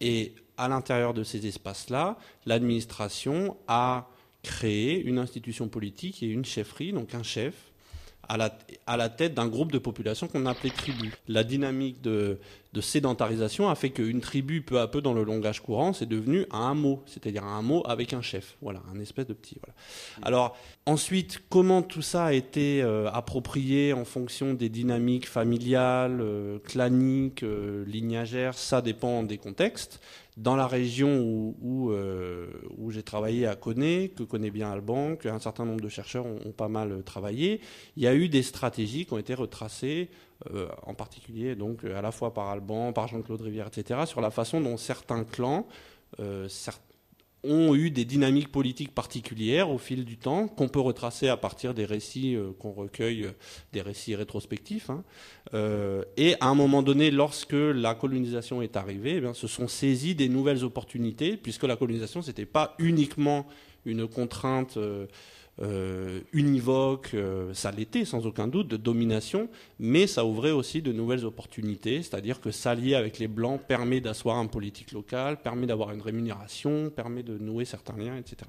et 0.00 0.34
à 0.56 0.68
l'intérieur 0.68 1.14
de 1.14 1.24
ces 1.24 1.46
espaces-là, 1.46 2.18
l'administration 2.46 3.56
a 3.68 4.08
créé 4.42 5.02
une 5.02 5.18
institution 5.18 5.68
politique 5.68 6.22
et 6.22 6.26
une 6.26 6.44
chefferie, 6.44 6.92
donc 6.92 7.14
un 7.14 7.22
chef, 7.22 7.72
à 8.28 8.36
la, 8.36 8.56
à 8.86 8.96
la 8.96 9.08
tête 9.08 9.34
d'un 9.34 9.48
groupe 9.48 9.72
de 9.72 9.78
population 9.78 10.28
qu'on 10.28 10.46
appelait 10.46 10.70
tribu. 10.70 11.12
La 11.28 11.44
dynamique 11.44 12.00
de, 12.02 12.38
de 12.72 12.80
sédentarisation 12.80 13.68
a 13.68 13.74
fait 13.74 13.90
qu'une 13.90 14.20
tribu, 14.20 14.60
peu 14.60 14.80
à 14.80 14.88
peu, 14.88 15.00
dans 15.00 15.14
le 15.14 15.22
langage 15.22 15.60
courant, 15.60 15.92
c'est 15.92 16.08
devenu 16.08 16.46
un 16.50 16.74
mot, 16.74 17.02
c'est-à-dire 17.06 17.44
un 17.44 17.62
mot 17.62 17.82
avec 17.86 18.12
un 18.12 18.20
chef. 18.22 18.56
Voilà, 18.60 18.82
un 18.92 18.98
espèce 18.98 19.26
de 19.26 19.32
petit. 19.32 19.56
Voilà. 19.60 19.74
Alors, 20.22 20.56
ensuite, 20.86 21.42
comment 21.48 21.82
tout 21.82 22.02
ça 22.02 22.26
a 22.26 22.32
été 22.32 22.82
euh, 22.82 23.08
approprié 23.10 23.92
en 23.92 24.04
fonction 24.04 24.54
des 24.54 24.68
dynamiques 24.68 25.28
familiales, 25.28 26.20
euh, 26.20 26.58
claniques, 26.58 27.44
euh, 27.44 27.84
lignagères, 27.86 28.54
ça 28.54 28.82
dépend 28.82 29.22
des 29.22 29.38
contextes. 29.38 30.00
Dans 30.36 30.56
la 30.56 30.66
région 30.66 31.54
où, 31.60 31.90
euh, 31.90 32.48
j'ai 32.88 33.02
travaillé 33.02 33.46
à 33.46 33.54
Coné, 33.54 34.10
que 34.16 34.22
connaît 34.22 34.50
bien 34.50 34.70
Alban, 34.70 35.16
qu'un 35.16 35.38
certain 35.38 35.64
nombre 35.64 35.80
de 35.80 35.88
chercheurs 35.88 36.26
ont, 36.26 36.38
ont, 36.44 36.52
pas 36.52 36.68
mal 36.68 37.02
travaillé, 37.04 37.60
il 37.96 38.02
y 38.02 38.06
a 38.06 38.14
eu 38.14 38.28
des 38.28 38.42
stratégies 38.42 39.06
qui 39.06 39.12
ont 39.12 39.18
été 39.18 39.34
retracées, 39.34 40.10
euh, 40.52 40.68
en 40.82 40.94
particulier 40.94 41.54
donc 41.54 41.84
à 41.84 42.02
la 42.02 42.10
fois 42.10 42.34
par 42.34 42.48
Alban, 42.48 42.92
par 42.92 43.08
Jean-Claude 43.08 43.42
Rivière, 43.42 43.68
etc., 43.68 44.00
sur 44.06 44.20
la 44.20 44.30
façon 44.30 44.60
dont 44.60 44.76
certains 44.76 45.24
clans, 45.24 45.66
euh, 46.20 46.48
certains 46.48 46.93
ont 47.44 47.74
eu 47.74 47.90
des 47.90 48.04
dynamiques 48.04 48.50
politiques 48.50 48.94
particulières 48.94 49.70
au 49.70 49.78
fil 49.78 50.04
du 50.04 50.16
temps 50.16 50.48
qu'on 50.48 50.68
peut 50.68 50.80
retracer 50.80 51.28
à 51.28 51.36
partir 51.36 51.74
des 51.74 51.84
récits 51.84 52.34
euh, 52.34 52.52
qu'on 52.58 52.72
recueille, 52.72 53.24
euh, 53.24 53.32
des 53.72 53.82
récits 53.82 54.14
rétrospectifs. 54.14 54.90
Hein. 54.90 55.04
Euh, 55.52 56.02
et 56.16 56.34
à 56.40 56.48
un 56.48 56.54
moment 56.54 56.82
donné, 56.82 57.10
lorsque 57.10 57.52
la 57.52 57.94
colonisation 57.94 58.62
est 58.62 58.76
arrivée, 58.76 59.22
eh 59.22 59.34
se 59.34 59.46
sont 59.46 59.68
saisies 59.68 60.14
des 60.14 60.28
nouvelles 60.28 60.64
opportunités, 60.64 61.36
puisque 61.36 61.64
la 61.64 61.76
colonisation, 61.76 62.22
c'était 62.22 62.46
pas 62.46 62.74
uniquement 62.78 63.46
une 63.84 64.08
contrainte 64.08 64.78
euh, 65.62 66.20
univoque, 66.32 67.10
euh, 67.14 67.54
ça 67.54 67.70
l'était 67.70 68.04
sans 68.04 68.26
aucun 68.26 68.48
doute, 68.48 68.66
de 68.68 68.76
domination, 68.76 69.48
mais 69.78 70.06
ça 70.06 70.24
ouvrait 70.24 70.50
aussi 70.50 70.82
de 70.82 70.92
nouvelles 70.92 71.24
opportunités, 71.24 72.02
c'est-à-dire 72.02 72.40
que 72.40 72.50
s'allier 72.50 72.94
avec 72.94 73.18
les 73.18 73.28
Blancs 73.28 73.60
permet 73.60 74.00
d'asseoir 74.00 74.38
un 74.38 74.46
politique 74.46 74.92
local, 74.92 75.40
permet 75.40 75.66
d'avoir 75.66 75.92
une 75.92 76.00
rémunération, 76.00 76.90
permet 76.90 77.22
de 77.22 77.38
nouer 77.38 77.64
certains 77.64 77.96
liens, 77.96 78.16
etc. 78.16 78.48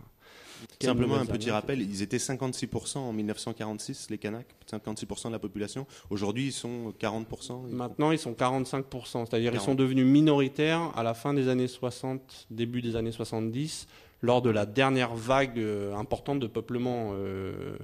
Simplement 0.82 1.16
un 1.16 1.26
petit 1.26 1.52
rappel, 1.52 1.82
ils 1.82 2.02
étaient 2.02 2.18
56% 2.18 2.98
en 2.98 3.14
1946, 3.14 4.10
les 4.10 4.18
Kanaks, 4.18 4.48
56% 4.72 5.28
de 5.28 5.32
la 5.32 5.40
population. 5.40 5.86
Aujourd'hui, 6.10 6.48
ils 6.48 6.52
sont 6.52 6.94
40%. 7.00 7.70
Maintenant, 7.70 8.12
ils 8.12 8.20
sont 8.20 8.34
45%, 8.34 9.26
c'est-à-dire 9.26 9.54
ils 9.54 9.60
sont 9.60 9.76
devenus 9.76 10.06
minoritaires 10.06 10.92
à 10.96 11.04
la 11.04 11.14
fin 11.14 11.34
des 11.34 11.48
années 11.48 11.68
60, 11.68 12.48
début 12.50 12.82
des 12.82 12.96
années 12.96 13.12
70, 13.12 13.88
lors 14.26 14.42
de 14.42 14.50
la 14.50 14.66
dernière 14.66 15.16
vague 15.16 15.60
euh, 15.60 15.96
importante 15.96 16.40
de 16.40 16.48
peuplement, 16.48 17.12
euh, 17.14 17.78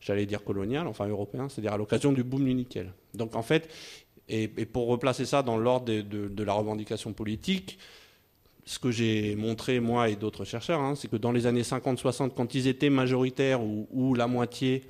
j'allais 0.00 0.26
dire 0.26 0.44
colonial, 0.44 0.86
enfin 0.86 1.06
européen, 1.06 1.48
c'est-à-dire 1.48 1.72
à, 1.72 1.78
l'occasion 1.78 2.12
du 2.12 2.24
boom 2.24 2.44
du 2.44 2.54
nickel. 2.54 2.92
Donc 3.14 3.36
en 3.36 3.42
fait, 3.42 3.70
et, 4.28 4.48
pour 4.48 4.88
replacer 4.88 5.24
ça 5.24 5.42
dans 5.42 5.56
l'ordre 5.56 5.86
de, 5.86 6.42
la 6.42 6.52
revendication 6.52 7.12
politique, 7.12 7.78
ce 8.64 8.80
que 8.80 8.90
j'ai 8.90 9.36
montré 9.36 9.78
moi 9.78 10.08
et 10.08 10.16
d'autres 10.16 10.44
chercheurs, 10.44 10.80
hein, 10.80 10.96
c'est 10.96 11.08
que 11.08 11.16
dans 11.16 11.30
les 11.30 11.46
années 11.46 11.62
50-60, 11.62 12.32
quand 12.34 12.54
ils 12.54 12.66
étaient 12.66 12.90
majoritaires 12.90 13.60
ou 13.62 14.14
la 14.14 14.26
moitié, 14.26 14.82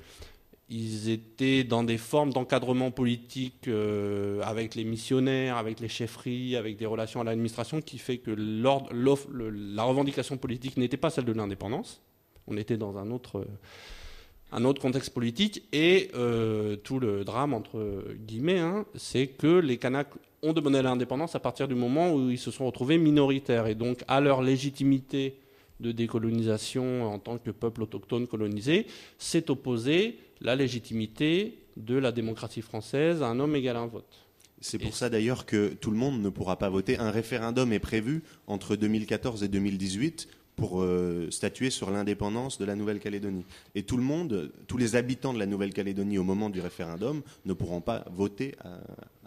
ils 0.69 1.09
étaient 1.09 1.63
dans 1.63 1.83
des 1.83 1.97
formes 1.97 2.33
d'encadrement 2.33 2.91
politique 2.91 3.67
euh, 3.67 4.41
avec 4.43 4.75
les 4.75 4.83
missionnaires, 4.83 5.55
avec 5.55 5.79
les 5.79 5.87
chefferies, 5.87 6.57
avec 6.57 6.75
des 6.75 6.85
relations 6.85 7.21
à 7.21 7.23
l'administration 7.23 7.79
qui 7.81 7.97
fait 7.97 8.17
que 8.17 8.31
la 8.31 9.83
revendication 9.83 10.37
politique 10.37 10.75
n'était 10.75 10.97
pas 10.97 11.09
celle 11.09 11.25
de 11.25 11.31
l'indépendance. 11.31 12.01
On 12.47 12.57
était 12.57 12.77
dans 12.77 12.97
un 12.97 13.11
autre, 13.11 13.47
un 14.51 14.65
autre 14.65 14.81
contexte 14.81 15.13
politique 15.13 15.63
et 15.71 16.11
euh, 16.15 16.75
tout 16.75 16.99
le 16.99 17.23
drame, 17.23 17.53
entre 17.53 18.03
guillemets, 18.25 18.59
hein, 18.59 18.85
c'est 18.95 19.27
que 19.27 19.59
les 19.59 19.77
Kanaks 19.77 20.11
ont 20.43 20.51
demandé 20.53 20.81
l'indépendance 20.81 21.33
à 21.35 21.39
partir 21.39 21.69
du 21.69 21.75
moment 21.75 22.13
où 22.13 22.29
ils 22.29 22.37
se 22.37 22.51
sont 22.51 22.65
retrouvés 22.65 22.97
minoritaires 22.97 23.67
et 23.67 23.75
donc 23.75 24.03
à 24.09 24.19
leur 24.19 24.41
légitimité 24.41 25.39
de 25.79 25.91
décolonisation 25.91 27.05
en 27.05 27.19
tant 27.19 27.37
que 27.37 27.51
peuple 27.51 27.83
autochtone 27.83 28.27
colonisé 28.27 28.87
s'est 29.17 29.49
opposé 29.51 30.19
la 30.41 30.55
légitimité 30.55 31.59
de 31.77 31.95
la 31.97 32.11
démocratie 32.11 32.61
française 32.61 33.21
à 33.21 33.27
un 33.27 33.39
homme 33.39 33.55
égal 33.55 33.77
à 33.77 33.81
un 33.81 33.87
vote. 33.87 34.27
C'est 34.59 34.79
pour 34.79 34.95
ça 34.95 35.09
d'ailleurs 35.09 35.45
que 35.45 35.73
tout 35.73 35.91
le 35.91 35.97
monde 35.97 36.19
ne 36.21 36.29
pourra 36.29 36.57
pas 36.57 36.69
voter. 36.69 36.97
Un 36.97 37.11
référendum 37.11 37.71
est 37.73 37.79
prévu 37.79 38.23
entre 38.47 38.75
2014 38.75 39.43
et 39.43 39.47
2018 39.47 40.27
pour 40.55 40.81
euh, 40.81 41.29
statuer 41.29 41.69
sur 41.69 41.91
l'indépendance 41.91 42.57
de 42.57 42.65
la 42.65 42.75
Nouvelle-Calédonie. 42.75 43.45
Et 43.75 43.83
tout 43.83 43.95
le 43.95 44.01
monde, 44.01 44.51
tous 44.65 44.77
les 44.77 44.95
habitants 44.95 45.31
de 45.31 45.37
la 45.37 45.45
Nouvelle-Calédonie 45.45 46.17
au 46.17 46.23
moment 46.23 46.49
du 46.49 46.59
référendum 46.59 47.21
ne 47.45 47.53
pourront 47.53 47.81
pas 47.81 48.03
voter 48.11 48.55
à, 48.63 48.79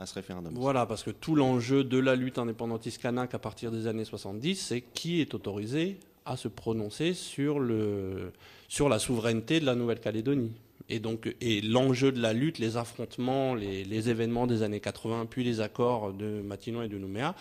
à 0.03 0.07
ce 0.07 0.15
référendum. 0.15 0.53
Voilà, 0.57 0.87
parce 0.87 1.05
que 1.05 1.13
tout 1.13 1.37
l'enjeu 1.37 1.85
de 1.85 1.99
la 1.99 2.17
lutte 2.17 2.39
indépendantiste 2.39 3.01
kanak 3.01 3.33
à 3.33 3.39
partir 3.39 3.71
des 3.71 3.87
années 3.87 4.05
70, 4.05 4.57
c'est 4.57 4.81
qui 4.81 5.21
est 5.21 5.33
autorisé 5.33 6.01
à 6.31 6.37
se 6.37 6.49
prononcer 6.49 7.13
sur, 7.13 7.59
le, 7.59 8.33
sur 8.69 8.89
la 8.89 8.99
souveraineté 8.99 9.59
de 9.61 9.67
la 9.67 9.75
Nouvelle-Calédonie. 9.75 10.53
Et 10.89 10.99
donc, 10.99 11.35
et 11.41 11.61
l'enjeu 11.61 12.13
de 12.13 12.21
la 12.21 12.33
lutte, 12.33 12.59
les 12.59 12.77
affrontements, 12.77 13.55
les, 13.55 13.85
les, 13.85 14.09
événements 14.09 14.47
des 14.47 14.63
années 14.63 14.81
80, 14.81 15.27
puis 15.27 15.45
les 15.45 15.61
accords 15.61 16.13
de 16.13 16.41
Matignon 16.41 16.83
et 16.83 16.89
de 16.89 16.99
Nouméa, 16.99 17.35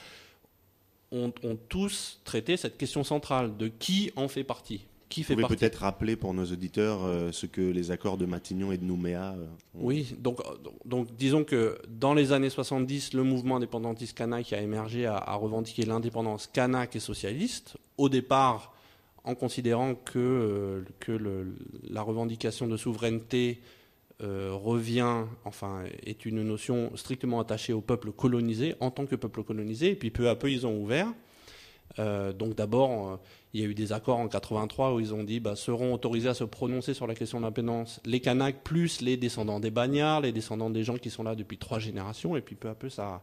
ont, 1.11 1.33
ont 1.43 1.57
tous 1.67 2.19
traité 2.23 2.57
cette 2.57 2.77
question 2.77 3.03
centrale 3.03 3.57
de 3.57 3.67
qui 3.67 4.11
en 4.15 4.27
fait 4.27 4.43
partie. 4.43 4.85
Qui 5.09 5.23
fait 5.23 5.33
Vous 5.33 5.41
pouvez 5.41 5.55
peut-être 5.55 5.77
rappeler 5.77 6.15
pour 6.15 6.35
nos 6.35 6.45
auditeurs 6.45 7.03
euh, 7.03 7.31
ce 7.31 7.47
que 7.47 7.61
les 7.61 7.89
accords 7.89 8.17
de 8.17 8.27
Matignon 8.27 8.71
et 8.71 8.77
de 8.77 8.85
Nouméa 8.85 9.33
euh, 9.33 9.45
ont... 9.73 9.85
Oui, 9.85 10.15
donc, 10.19 10.39
donc 10.85 11.15
disons 11.15 11.43
que 11.43 11.79
dans 11.87 12.13
les 12.13 12.31
années 12.31 12.51
70, 12.51 13.13
le 13.13 13.23
mouvement 13.23 13.55
indépendantiste 13.55 14.15
kanak 14.15 14.53
a 14.53 14.61
émergé 14.61 15.07
à 15.07 15.33
revendiquer 15.33 15.85
l'indépendance 15.85 16.45
kanak 16.45 16.95
et 16.95 16.99
socialiste. 16.99 17.77
Au 17.97 18.09
départ, 18.09 18.75
en 19.29 19.35
considérant 19.35 19.93
que, 19.93 20.83
euh, 21.07 21.45
la 21.89 22.01
revendication 22.01 22.67
de 22.67 22.77
souveraineté 22.77 23.61
euh, 24.21 24.49
revient, 24.51 25.25
enfin, 25.45 25.83
est 26.05 26.25
une 26.25 26.43
notion 26.43 26.91
strictement 26.95 27.39
attachée 27.39 27.71
au 27.71 27.81
peuple 27.81 28.11
colonisé 28.11 28.75
en 28.79 28.91
tant 28.91 29.05
que 29.05 29.15
peuple 29.15 29.43
colonisé, 29.43 29.91
et 29.91 29.95
puis 29.95 30.09
peu 30.09 30.29
à 30.29 30.35
peu 30.35 30.51
ils 30.51 30.65
ont 30.65 30.75
ouvert. 30.75 31.07
Euh, 31.99 32.33
donc 32.33 32.55
d'abord, 32.55 33.19
il 33.53 33.61
y 33.61 33.63
a 33.63 33.67
eu 33.67 33.73
des 33.73 33.93
accords 33.93 34.17
en 34.17 34.27
83 34.27 34.93
où 34.93 34.99
ils 34.99 35.13
ont 35.13 35.23
dit 35.23 35.39
bah, 35.39 35.55
seront 35.55 35.93
autorisés 35.93 36.29
à 36.29 36.33
se 36.33 36.43
prononcer 36.43 36.93
sur 36.93 37.07
la 37.07 37.15
question 37.15 37.39
de 37.39 37.45
l'indépendance 37.45 37.99
les 38.05 38.19
Kanaks 38.19 38.63
plus 38.63 39.01
les 39.01 39.17
descendants 39.17 39.59
des 39.59 39.71
Bagnards, 39.71 40.21
les 40.21 40.31
descendants 40.31 40.69
des 40.69 40.83
gens 40.83 40.97
qui 40.97 41.09
sont 41.09 41.23
là 41.23 41.35
depuis 41.35 41.57
trois 41.57 41.79
générations, 41.79 42.35
et 42.35 42.41
puis 42.41 42.55
peu 42.55 42.69
à 42.69 42.75
peu 42.75 42.89
ça, 42.89 43.21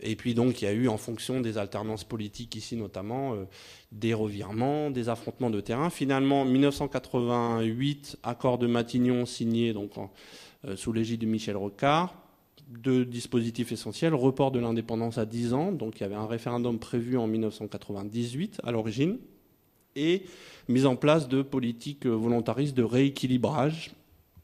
et 0.00 0.16
puis 0.16 0.34
donc 0.34 0.62
il 0.62 0.64
y 0.64 0.68
a 0.68 0.72
eu 0.72 0.88
en 0.88 0.96
fonction 0.96 1.40
des 1.40 1.58
alternances 1.58 2.04
politiques 2.04 2.56
ici 2.56 2.76
notamment 2.76 3.34
euh, 3.34 3.44
des 3.92 4.14
revirements, 4.14 4.90
des 4.90 5.08
affrontements 5.08 5.50
de 5.50 5.60
terrain. 5.60 5.90
Finalement 5.90 6.44
1988 6.44 8.18
accord 8.22 8.58
de 8.58 8.66
Matignon 8.66 9.26
signé 9.26 9.72
donc 9.72 9.92
euh, 10.66 10.76
sous 10.76 10.92
l'égide 10.92 11.20
de 11.20 11.26
Michel 11.26 11.56
Rocard. 11.56 12.14
Deux 12.68 13.04
dispositifs 13.04 13.72
essentiels 13.72 14.14
report 14.14 14.50
de 14.50 14.58
l'indépendance 14.58 15.18
à 15.18 15.26
10 15.26 15.52
ans, 15.52 15.72
donc 15.72 16.00
il 16.00 16.04
y 16.04 16.06
avait 16.06 16.14
un 16.14 16.26
référendum 16.26 16.78
prévu 16.78 17.18
en 17.18 17.26
1998 17.26 18.60
à 18.64 18.72
l'origine, 18.72 19.18
et 19.94 20.22
mise 20.68 20.86
en 20.86 20.96
place 20.96 21.28
de 21.28 21.42
politiques 21.42 22.06
volontaristes 22.06 22.74
de 22.74 22.82
rééquilibrage 22.82 23.92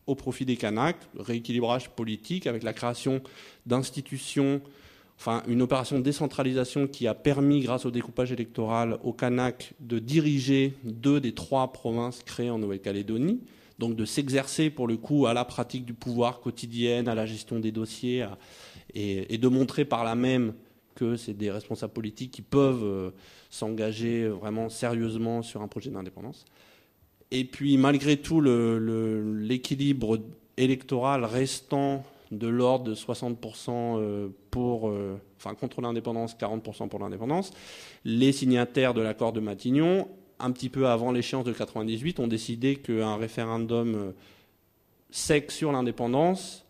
au 0.07 0.15
profit 0.15 0.45
des 0.45 0.57
Kanaks, 0.57 0.97
rééquilibrage 1.19 1.91
politique 1.91 2.47
avec 2.47 2.63
la 2.63 2.73
création 2.73 3.23
d'institutions 3.67 4.61
enfin 5.19 5.43
une 5.49 5.63
opération 5.63 5.99
de 5.99 6.05
décentralisation 6.05 6.87
qui 6.87 7.07
a 7.09 7.15
permis, 7.15 7.61
grâce 7.61 7.85
au 7.85 7.91
découpage 7.91 8.31
électoral, 8.31 8.99
au 9.03 9.13
Kanak 9.13 9.75
de 9.81 9.99
diriger 9.99 10.75
deux 10.85 11.21
des 11.21 11.33
trois 11.33 11.73
provinces 11.73 12.23
créées 12.23 12.51
en 12.51 12.59
Nouvelle-Calédonie, 12.59 13.41
donc 13.79 13.97
de 13.97 14.05
s'exercer 14.05 14.71
pour 14.71 14.87
le 14.87 14.97
coup 14.97 15.27
à 15.27 15.35
la 15.35 15.45
pratique 15.45 15.85
du 15.85 15.95
pouvoir 15.95 16.41
quotidienne, 16.41 17.09
à 17.09 17.15
la 17.15 17.27
gestion 17.27 17.59
des 17.59 17.73
dossiers, 17.73 18.27
et, 18.95 19.39
de 19.39 19.49
montrer 19.49 19.85
par 19.85 20.05
là 20.05 20.15
même 20.15 20.55
que 20.95 21.17
c'est 21.17 21.35
des 21.35 21.51
responsables 21.51 21.93
politiques 21.93 22.33
qui 22.33 22.43
peuvent 22.43 22.83
euh, 22.83 23.11
s'engager 23.51 24.27
vraiment 24.27 24.69
sérieusement 24.69 25.43
sur 25.43 25.63
un 25.63 25.69
projet 25.69 25.91
d'indépendance. 25.91 26.45
Et 27.31 27.45
puis 27.45 27.77
malgré 27.77 28.17
tout, 28.17 28.41
l'équilibre 28.41 30.17
le, 30.17 30.23
électoral 30.57 31.25
restant 31.25 32.05
de 32.31 32.49
l'ordre 32.49 32.85
de 32.85 32.95
60% 32.95 34.31
pour, 34.51 34.89
euh, 34.89 35.17
enfin, 35.39 35.55
contre 35.55 35.81
l'indépendance, 35.81 36.35
40% 36.35 36.89
pour 36.89 37.01
l'indépendance. 37.01 37.53
Les 38.05 38.33
signataires 38.33 38.95
de 38.95 39.01
l'accord 39.01 39.33
de 39.33 39.41
Matignon, 39.41 40.09
un 40.39 40.51
petit 40.51 40.69
peu 40.69 40.89
avant 40.89 41.13
l'échéance 41.13 41.45
de 41.45 41.53
98, 41.53 42.21
ont 42.21 42.27
décidé 42.29 42.77
qu'un 42.77 43.17
référendum 43.17 44.13
sec 45.11 45.51
sur 45.51 45.73
l'indépendance 45.73 46.65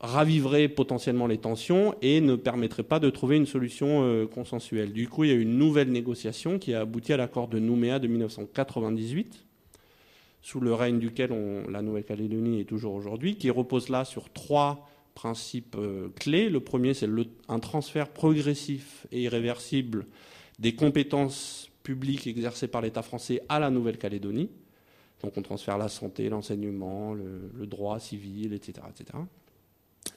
raviverait 0.00 0.68
potentiellement 0.68 1.26
les 1.26 1.38
tensions 1.38 1.94
et 2.00 2.20
ne 2.20 2.34
permettrait 2.34 2.82
pas 2.82 2.98
de 2.98 3.10
trouver 3.10 3.36
une 3.36 3.46
solution 3.46 4.02
euh, 4.02 4.26
consensuelle. 4.26 4.92
Du 4.92 5.08
coup, 5.08 5.24
il 5.24 5.30
y 5.30 5.32
a 5.32 5.36
eu 5.36 5.42
une 5.42 5.58
nouvelle 5.58 5.90
négociation 5.90 6.58
qui 6.58 6.72
a 6.74 6.80
abouti 6.80 7.12
à 7.12 7.18
l'accord 7.18 7.48
de 7.48 7.58
Nouméa 7.58 7.98
de 7.98 8.08
1998 8.08 9.44
sous 10.42 10.60
le 10.60 10.72
règne 10.72 10.98
duquel 10.98 11.30
la 11.68 11.82
Nouvelle-Calédonie 11.82 12.60
est 12.60 12.64
toujours 12.64 12.94
aujourd'hui, 12.94 13.36
qui 13.36 13.50
repose 13.50 13.88
là 13.88 14.04
sur 14.04 14.32
trois 14.32 14.88
principes 15.14 15.76
euh, 15.78 16.08
clés. 16.16 16.48
Le 16.48 16.60
premier, 16.60 16.94
c'est 16.94 17.08
un 17.48 17.58
transfert 17.58 18.08
progressif 18.08 19.06
et 19.12 19.22
irréversible 19.22 20.06
des 20.58 20.74
compétences 20.74 21.70
publiques 21.82 22.26
exercées 22.26 22.68
par 22.68 22.82
l'État 22.82 23.02
français 23.02 23.42
à 23.48 23.58
la 23.58 23.70
Nouvelle-Calédonie. 23.70 24.50
Donc 25.22 25.36
on 25.36 25.42
transfère 25.42 25.76
la 25.76 25.88
santé, 25.88 26.28
l'enseignement, 26.28 27.12
le, 27.12 27.66
droit 27.66 28.00
civil, 28.00 28.54
etc., 28.54 28.86
etc. 28.88 29.18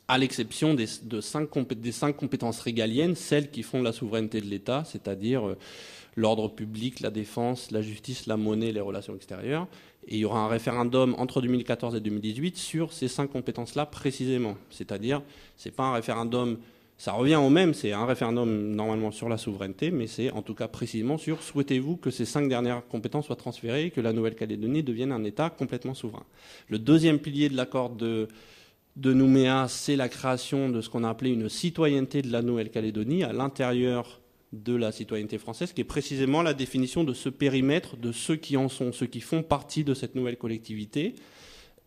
à 0.08 0.18
l'exception 0.18 0.74
des, 0.74 0.86
de 1.04 1.20
cinq 1.22 1.50
compétences 1.50 2.60
régaliennes, 2.62 3.16
celles 3.16 3.52
qui 3.52 3.64
font 3.64 3.82
la 3.82 3.92
souveraineté 3.92 4.40
de 4.40 4.46
l'État, 4.46 4.84
c'est-à-dire 4.86 5.48
euh, 5.48 5.58
l'ordre 6.16 6.48
public, 6.48 7.02
la 7.02 7.10
défense, 7.10 7.72
la 7.72 7.82
justice, 7.82 8.28
la 8.28 8.38
monnaie, 8.38 8.72
les 8.72 8.80
relations 8.80 9.16
extérieures. 9.16 9.68
Et 10.08 10.16
il 10.16 10.20
y 10.20 10.26
aura 10.26 10.40
un 10.40 10.48
référendum 10.48 11.16
entre 11.18 11.42
2014 11.42 11.96
et 11.96 12.00
2018 12.00 12.58
sur 12.58 12.94
ces 12.94 13.08
cinq 13.08 13.32
compétences-là 13.32 13.86
précisément. 13.86 14.58
C'est-à-dire, 14.70 15.22
c'est 15.56 15.72
pas 15.72 15.84
un 15.84 15.94
référendum, 15.94 16.58
ça 16.98 17.14
revient 17.14 17.36
au 17.36 17.50
même, 17.50 17.74
c'est 17.74 17.92
un 17.92 18.06
référendum 18.06 18.76
normalement 18.76 19.12
sur 19.12 19.30
la 19.30 19.38
souveraineté, 19.38 19.92
mais 19.92 20.08
c'est 20.08 20.32
en 20.32 20.42
tout 20.42 20.54
cas 20.54 20.68
précisément 20.68 21.18
sur 21.18 21.42
souhaitez-vous 21.42 21.98
que 21.98 22.12
ces 22.12 22.26
cinq 22.26 22.50
dernières 22.50 22.88
compétences 22.88 23.28
soient 23.28 23.36
transférées 23.36 23.86
et 23.86 23.92
que 23.92 24.02
la 24.02 24.14
Nouvelle-Calédonie 24.14 24.84
devienne 24.84 25.12
un 25.12 25.24
État 25.24 25.50
complètement 25.50 25.94
souverain? 25.94 26.26
Le 26.70 26.80
deuxième 26.80 27.20
pilier 27.20 27.50
de 27.50 27.56
l'accord 27.56 27.90
de 27.90 28.28
de 28.96 29.12
Nouméa, 29.12 29.68
c'est 29.70 29.96
la 29.96 30.08
création 30.08 30.70
de 30.70 30.82
ce 30.82 30.90
qu'on 30.90 31.04
a 31.04 31.10
appelé 31.10 31.32
une 31.32 31.50
citoyenneté 31.50 32.22
de 32.22 32.32
la 32.32 32.42
Nouvelle-Calédonie 32.42 33.24
à 33.24 33.34
l'intérieur 33.34 34.22
de 34.54 34.76
la 34.76 34.92
citoyenneté 34.92 35.38
française, 35.40 35.74
qui 35.74 35.82
est 35.82 35.86
précisément 35.86 36.44
la 36.44 36.54
définition 36.54 37.04
de 37.04 37.14
ce 37.14 37.28
périmètre, 37.28 37.98
de 37.98 38.12
ceux 38.12 38.36
qui 38.36 38.56
en 38.56 38.70
sont, 38.70 38.94
ceux 38.94 39.08
qui 39.08 39.20
font 39.20 39.42
partie 39.42 39.84
de 39.84 39.94
cette 39.94 40.16
nouvelle 40.16 40.38
collectivité. 40.38 41.16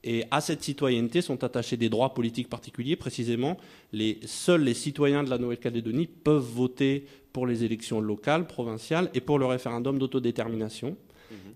Et 0.04 0.24
à 0.30 0.40
cette 0.40 0.62
citoyenneté 0.62 1.20
sont 1.22 1.42
attachés 1.42 1.76
des 1.76 1.88
droits 1.88 2.12
politiques 2.12 2.48
particuliers. 2.48 2.96
Précisément, 2.96 3.56
les, 3.92 4.18
seuls 4.24 4.62
les 4.62 4.74
citoyens 4.74 5.24
de 5.24 5.30
la 5.30 5.38
Nouvelle-Calédonie 5.38 6.06
peuvent 6.06 6.42
voter 6.42 7.06
pour 7.32 7.46
les 7.46 7.64
élections 7.64 8.00
locales, 8.00 8.46
provinciales 8.46 9.10
et 9.14 9.20
pour 9.20 9.38
le 9.38 9.46
référendum 9.46 9.98
d'autodétermination. 9.98 10.96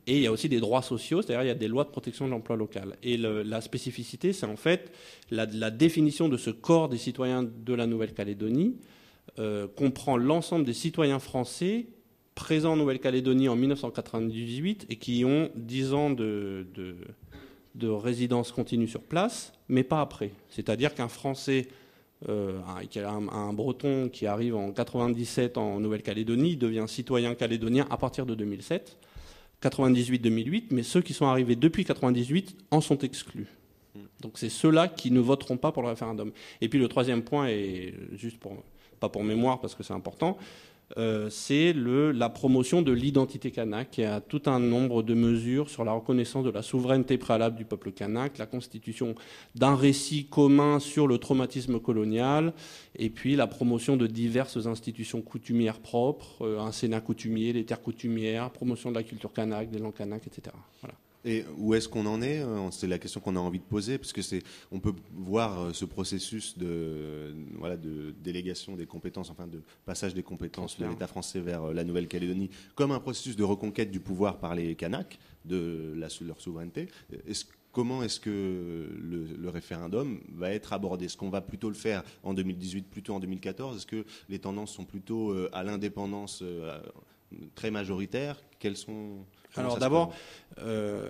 Et 0.06 0.16
il 0.16 0.22
y 0.22 0.26
a 0.26 0.32
aussi 0.32 0.48
des 0.48 0.58
droits 0.58 0.82
sociaux, 0.82 1.22
c'est-à-dire 1.22 1.44
il 1.44 1.48
y 1.48 1.50
a 1.50 1.54
des 1.54 1.68
lois 1.68 1.84
de 1.84 1.90
protection 1.90 2.26
de 2.26 2.30
l'emploi 2.30 2.56
local. 2.56 2.96
Et 3.02 3.16
la 3.16 3.60
spécificité, 3.60 4.32
c'est 4.32 4.46
en 4.46 4.56
fait 4.56 4.90
la, 5.30 5.46
définition 5.70 6.28
de 6.28 6.36
ce 6.36 6.50
corps 6.50 6.88
des 6.88 6.98
citoyens 6.98 7.44
de 7.44 7.74
la 7.74 7.86
Nouvelle-Calédonie 7.86 8.74
euh, 9.38 9.66
comprend 9.76 10.16
l'ensemble 10.16 10.64
des 10.64 10.72
citoyens 10.72 11.18
français 11.18 11.86
présents 12.34 12.72
en 12.72 12.76
Nouvelle-Calédonie 12.76 13.48
en 13.48 13.56
1998 13.56 14.86
et 14.88 14.96
qui 14.96 15.24
ont 15.24 15.50
10 15.56 15.94
ans 15.94 16.10
de, 16.10 16.66
de, 17.74 17.88
résidence 17.88 18.50
continue 18.52 18.88
sur 18.88 19.02
place, 19.02 19.52
mais 19.68 19.84
pas 19.84 20.00
après. 20.00 20.30
C'est-à-dire 20.48 20.94
qu'un 20.94 21.08
Français, 21.08 21.68
euh, 22.28 22.58
un, 22.96 23.28
un, 23.28 23.52
Breton 23.52 24.08
qui 24.10 24.26
arrive 24.26 24.56
en 24.56 24.72
97 24.72 25.58
en 25.58 25.80
Nouvelle-Calédonie 25.80 26.56
devient 26.56 26.86
citoyen 26.86 27.34
calédonien 27.34 27.86
à 27.90 27.96
partir 27.96 28.26
de 28.26 28.34
2007. 28.34 28.96
98-2008, 29.62 30.68
mais 30.70 30.82
ceux 30.82 31.02
qui 31.02 31.12
sont 31.12 31.26
arrivés 31.26 31.56
depuis 31.56 31.84
98 31.84 32.56
en 32.70 32.80
sont 32.80 32.98
exclus. 32.98 33.48
Donc 34.20 34.32
c'est 34.36 34.48
ceux-là 34.48 34.88
qui 34.88 35.10
ne 35.10 35.20
voteront 35.20 35.56
pas 35.56 35.72
pour 35.72 35.82
le 35.82 35.88
référendum. 35.88 36.32
Et 36.60 36.68
puis 36.68 36.78
le 36.78 36.88
troisième 36.88 37.22
point, 37.22 37.48
et 37.48 37.94
juste 38.12 38.38
pour, 38.38 38.52
pas 39.00 39.08
pour 39.08 39.24
mémoire 39.24 39.60
parce 39.60 39.74
que 39.74 39.82
c'est 39.82 39.94
important, 39.94 40.36
euh, 40.98 41.30
c'est 41.30 41.72
la 41.72 42.28
promotion 42.28 42.82
de 42.82 42.92
l'identité 42.92 43.50
kanak. 43.50 43.98
Y 43.98 44.04
a 44.04 44.20
tout 44.20 44.42
un 44.46 44.58
nombre 44.58 45.02
de 45.02 45.14
mesures 45.14 45.70
sur 45.70 45.84
la 45.84 45.92
reconnaissance 45.92 46.44
de 46.44 46.50
la 46.50 46.62
souveraineté 46.62 47.16
préalable 47.18 47.56
du 47.56 47.64
peuple 47.64 47.92
kanak, 47.92 48.38
la 48.38 48.46
constitution 48.46 49.14
d'un 49.54 49.76
récit 49.76 50.26
commun 50.26 50.80
sur 50.80 51.06
le 51.06 51.18
traumatisme 51.18 51.78
colonial, 51.78 52.52
et 52.96 53.10
puis 53.10 53.36
la 53.36 53.46
promotion 53.46 53.96
de 53.96 54.06
diverses 54.06 54.66
institutions 54.66 55.22
coutumières 55.22 55.78
propres, 55.78 56.42
euh, 56.42 56.60
un 56.60 56.72
sénat 56.72 57.00
coutumier, 57.00 57.52
des 57.52 57.64
terres 57.64 57.82
coutumières, 57.82 58.50
promotion 58.50 58.90
de 58.90 58.96
la 58.96 59.02
culture 59.02 59.32
kanak, 59.32 59.70
des 59.70 59.78
langues 59.78 59.94
kanak, 59.94 60.26
etc. 60.26 60.56
Voilà. 60.80 60.94
Et 61.24 61.44
où 61.58 61.74
est-ce 61.74 61.88
qu'on 61.88 62.06
en 62.06 62.22
est 62.22 62.40
euh, 62.40 62.70
C'est 62.70 62.86
la 62.86 62.98
question 62.98 63.20
qu'on 63.20 63.36
a 63.36 63.40
envie 63.40 63.58
de 63.58 63.64
poser, 63.64 63.98
parce 63.98 64.12
que 64.12 64.22
c'est, 64.22 64.42
on 64.72 64.80
peut 64.80 64.94
voir 65.12 65.60
euh, 65.60 65.72
ce 65.72 65.84
processus 65.84 66.56
de, 66.56 67.34
voilà, 67.58 67.76
de 67.76 68.14
délégation 68.22 68.74
des 68.76 68.86
compétences, 68.86 69.30
enfin 69.30 69.46
de 69.46 69.62
passage 69.84 70.14
des 70.14 70.22
compétences 70.22 70.78
de 70.78 70.86
l'État 70.86 71.06
français 71.06 71.40
vers 71.40 71.64
euh, 71.64 71.72
la 71.74 71.84
Nouvelle-Calédonie, 71.84 72.50
comme 72.74 72.92
un 72.92 73.00
processus 73.00 73.36
de 73.36 73.44
reconquête 73.44 73.90
du 73.90 74.00
pouvoir 74.00 74.38
par 74.38 74.54
les 74.54 74.74
Kanaks, 74.74 75.18
de 75.44 75.92
la, 75.96 76.08
leur 76.22 76.40
souveraineté. 76.40 76.88
Est-ce, 77.26 77.44
comment 77.72 78.02
est-ce 78.02 78.18
que 78.18 78.88
le, 78.98 79.48
référendum 79.50 80.20
va 80.32 80.52
être 80.52 80.72
abordé? 80.72 81.06
Est-ce 81.06 81.16
qu'on 81.18 81.30
va 81.30 81.42
plutôt 81.42 81.68
le 81.68 81.74
faire 81.74 82.02
en 82.22 82.32
2018, 82.32 82.88
plutôt 82.88 83.14
en 83.14 83.20
2014 83.20 83.76
Est-ce 83.76 83.86
que 83.86 84.04
les 84.28 84.38
tendances 84.38 84.72
sont 84.72 84.84
plutôt 84.84 85.34
à 85.52 85.62
l'indépendance 85.62 86.44
très 87.54 87.70
majoritaire 87.70 88.42
Quelles 88.58 88.76
sont 88.76 89.24
alors 89.56 89.78
d'abord, 89.78 90.14
euh, 90.58 91.08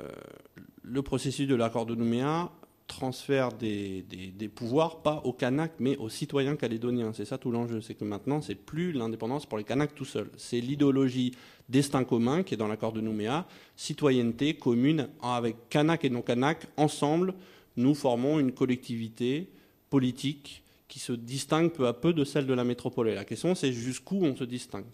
le 0.82 1.02
processus 1.02 1.46
de 1.46 1.54
l'accord 1.54 1.86
de 1.86 1.94
Nouméa 1.94 2.50
transfère 2.86 3.52
des, 3.52 4.04
pouvoirs, 4.52 5.02
pas 5.02 5.22
aux 5.24 5.32
Kanaks, 5.32 5.74
mais 5.78 5.96
aux 5.98 6.08
citoyens 6.08 6.56
calédoniens. 6.56 7.12
C'est 7.12 7.24
ça 7.24 7.38
tout 7.38 7.52
l'enjeu. 7.52 7.80
C'est 7.80 7.94
que 7.94 8.04
maintenant, 8.04 8.42
c'est 8.42 8.56
plus 8.56 8.92
l'indépendance 8.92 9.46
pour 9.46 9.58
les 9.58 9.64
Kanaks 9.64 9.94
tout 9.94 10.04
seuls. 10.04 10.30
C'est 10.36 10.60
l'idéologie 10.60 11.32
destin 11.68 12.02
commun 12.02 12.42
qui 12.42 12.54
est 12.54 12.56
dans 12.56 12.66
l'accord 12.66 12.92
de 12.92 13.00
Nouméa, 13.00 13.46
citoyenneté 13.76 14.54
commune 14.54 15.08
avec 15.22 15.68
Kanaks 15.68 16.04
et 16.04 16.10
non-Kanaks. 16.10 16.66
Ensemble, 16.76 17.34
nous 17.76 17.94
formons 17.94 18.40
une 18.40 18.52
collectivité 18.52 19.48
politique 19.88 20.64
qui 20.88 20.98
se 20.98 21.12
distingue 21.12 21.70
peu 21.70 21.86
à 21.86 21.92
peu 21.92 22.12
de 22.12 22.24
celle 22.24 22.46
de 22.46 22.54
la 22.54 22.64
métropole. 22.64 23.08
Et 23.08 23.14
la 23.14 23.24
question, 23.24 23.54
c'est 23.54 23.72
jusqu'où 23.72 24.24
on 24.24 24.34
se 24.34 24.42
distingue? 24.42 24.84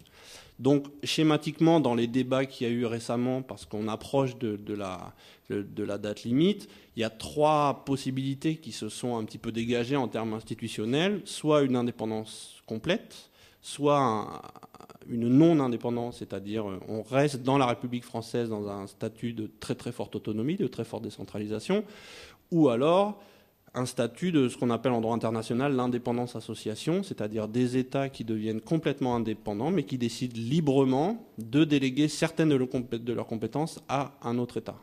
Donc, 0.58 0.86
schématiquement, 1.02 1.80
dans 1.80 1.94
les 1.94 2.06
débats 2.06 2.46
qu'il 2.46 2.66
y 2.66 2.70
a 2.70 2.72
eu 2.72 2.86
récemment, 2.86 3.42
parce 3.42 3.66
qu'on 3.66 3.88
approche 3.88 4.38
de, 4.38 4.74
la, 4.74 5.98
date 5.98 6.24
limite, 6.24 6.68
il 6.96 7.00
y 7.00 7.04
a 7.04 7.10
trois 7.10 7.84
possibilités 7.84 8.56
qui 8.56 8.72
se 8.72 8.88
sont 8.88 9.18
un 9.18 9.24
petit 9.24 9.38
peu 9.38 9.52
dégagées 9.52 9.96
en 9.96 10.08
termes 10.08 10.32
institutionnels. 10.32 11.20
Soit 11.24 11.62
une 11.62 11.76
indépendance 11.76 12.62
complète, 12.66 13.30
soit 13.60 14.42
une 15.08 15.28
non-indépendance, 15.28 16.18
c'est-à-dire 16.18 16.64
on 16.88 17.02
reste 17.02 17.42
dans 17.42 17.58
la 17.58 17.66
République 17.66 18.04
française 18.04 18.48
dans 18.48 18.68
un 18.68 18.86
statut 18.86 19.34
de 19.34 19.50
très 19.60 19.74
très 19.74 19.92
forte 19.92 20.16
autonomie, 20.16 20.56
de 20.56 20.66
très 20.66 20.84
forte 20.84 21.02
décentralisation, 21.02 21.84
ou 22.50 22.70
alors 22.70 23.20
un 23.76 23.84
statut 23.84 24.32
de 24.32 24.48
ce 24.48 24.56
qu'on 24.56 24.70
appelle 24.70 24.92
en 24.92 25.02
droit 25.02 25.14
international 25.14 25.76
l'indépendance 25.76 26.34
association, 26.34 27.02
c'est-à-dire 27.02 27.46
des 27.46 27.76
États 27.76 28.08
qui 28.08 28.24
deviennent 28.24 28.62
complètement 28.62 29.14
indépendants, 29.14 29.70
mais 29.70 29.84
qui 29.84 29.98
décident 29.98 30.34
librement 30.34 31.26
de 31.38 31.62
déléguer 31.64 32.08
certaines 32.08 32.48
de 32.48 33.12
leurs 33.12 33.26
compétences 33.26 33.80
à 33.88 34.12
un 34.22 34.38
autre 34.38 34.56
État. 34.56 34.76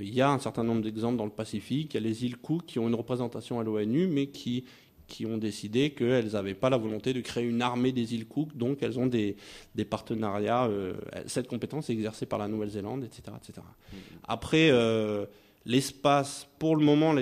Il 0.00 0.12
y 0.12 0.20
a 0.20 0.30
un 0.30 0.40
certain 0.40 0.64
nombre 0.64 0.82
d'exemples 0.82 1.16
dans 1.16 1.24
le 1.24 1.30
Pacifique. 1.30 1.94
Il 1.94 1.96
y 2.02 2.04
a 2.04 2.08
les 2.08 2.24
îles 2.24 2.36
Cook 2.36 2.64
qui 2.66 2.78
ont 2.80 2.88
une 2.88 2.94
représentation 2.94 3.60
à 3.60 3.64
l'ONU, 3.64 4.08
mais 4.08 4.26
qui, 4.26 4.64
qui 5.06 5.24
ont 5.24 5.38
décidé 5.38 5.90
qu'elles 5.90 6.32
n'avaient 6.32 6.54
pas 6.54 6.70
la 6.70 6.76
volonté 6.76 7.12
de 7.12 7.20
créer 7.20 7.44
une 7.44 7.62
armée 7.62 7.92
des 7.92 8.14
îles 8.14 8.26
Cook, 8.26 8.56
donc 8.56 8.82
elles 8.82 8.98
ont 8.98 9.06
des, 9.06 9.36
des 9.76 9.84
partenariats. 9.84 10.66
Euh, 10.66 10.94
cette 11.26 11.46
compétence 11.46 11.88
est 11.88 11.94
exercée 11.94 12.26
par 12.26 12.40
la 12.40 12.48
Nouvelle-Zélande, 12.48 13.04
etc., 13.04 13.22
etc. 13.40 13.62
Mmh. 13.62 13.96
Après. 14.26 14.70
Euh, 14.70 15.24
l'espace, 15.68 16.48
pour 16.58 16.76
le 16.76 16.84
moment, 16.84 17.14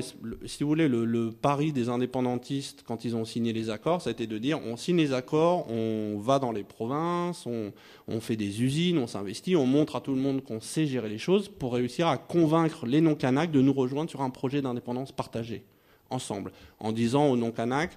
si 0.46 0.62
vous 0.62 0.68
voulez, 0.68 0.88
le, 0.88 1.30
pari 1.32 1.72
des 1.72 1.88
indépendantistes 1.88 2.84
quand 2.86 3.04
ils 3.04 3.16
ont 3.16 3.24
signé 3.24 3.52
les 3.52 3.70
accords, 3.70 4.06
été 4.06 4.28
de 4.28 4.38
dire 4.38 4.60
on 4.64 4.76
signe 4.76 4.96
les 4.96 5.12
accords, 5.12 5.68
on 5.68 6.18
va 6.20 6.38
dans 6.38 6.52
les 6.52 6.62
provinces, 6.62 7.44
on, 7.46 8.20
fait 8.20 8.36
des 8.36 8.62
usines, 8.62 8.98
on 8.98 9.08
s'investit, 9.08 9.56
on 9.56 9.66
montre 9.66 9.96
à 9.96 10.00
tout 10.00 10.14
le 10.14 10.20
monde 10.20 10.44
qu'on 10.44 10.60
sait 10.60 10.86
gérer 10.86 11.08
les 11.08 11.18
choses 11.18 11.48
pour 11.48 11.74
réussir 11.74 12.06
à 12.06 12.16
convaincre 12.18 12.86
les 12.86 13.00
non-Kanaks 13.00 13.50
de 13.50 13.60
nous 13.60 13.72
rejoindre 13.72 14.08
sur 14.08 14.22
un 14.22 14.30
projet 14.30 14.62
d'indépendance 14.62 15.10
partagé, 15.10 15.64
ensemble, 16.08 16.52
en 16.78 16.92
disant 16.92 17.26
aux 17.26 17.36
non-Kanaks 17.36 17.96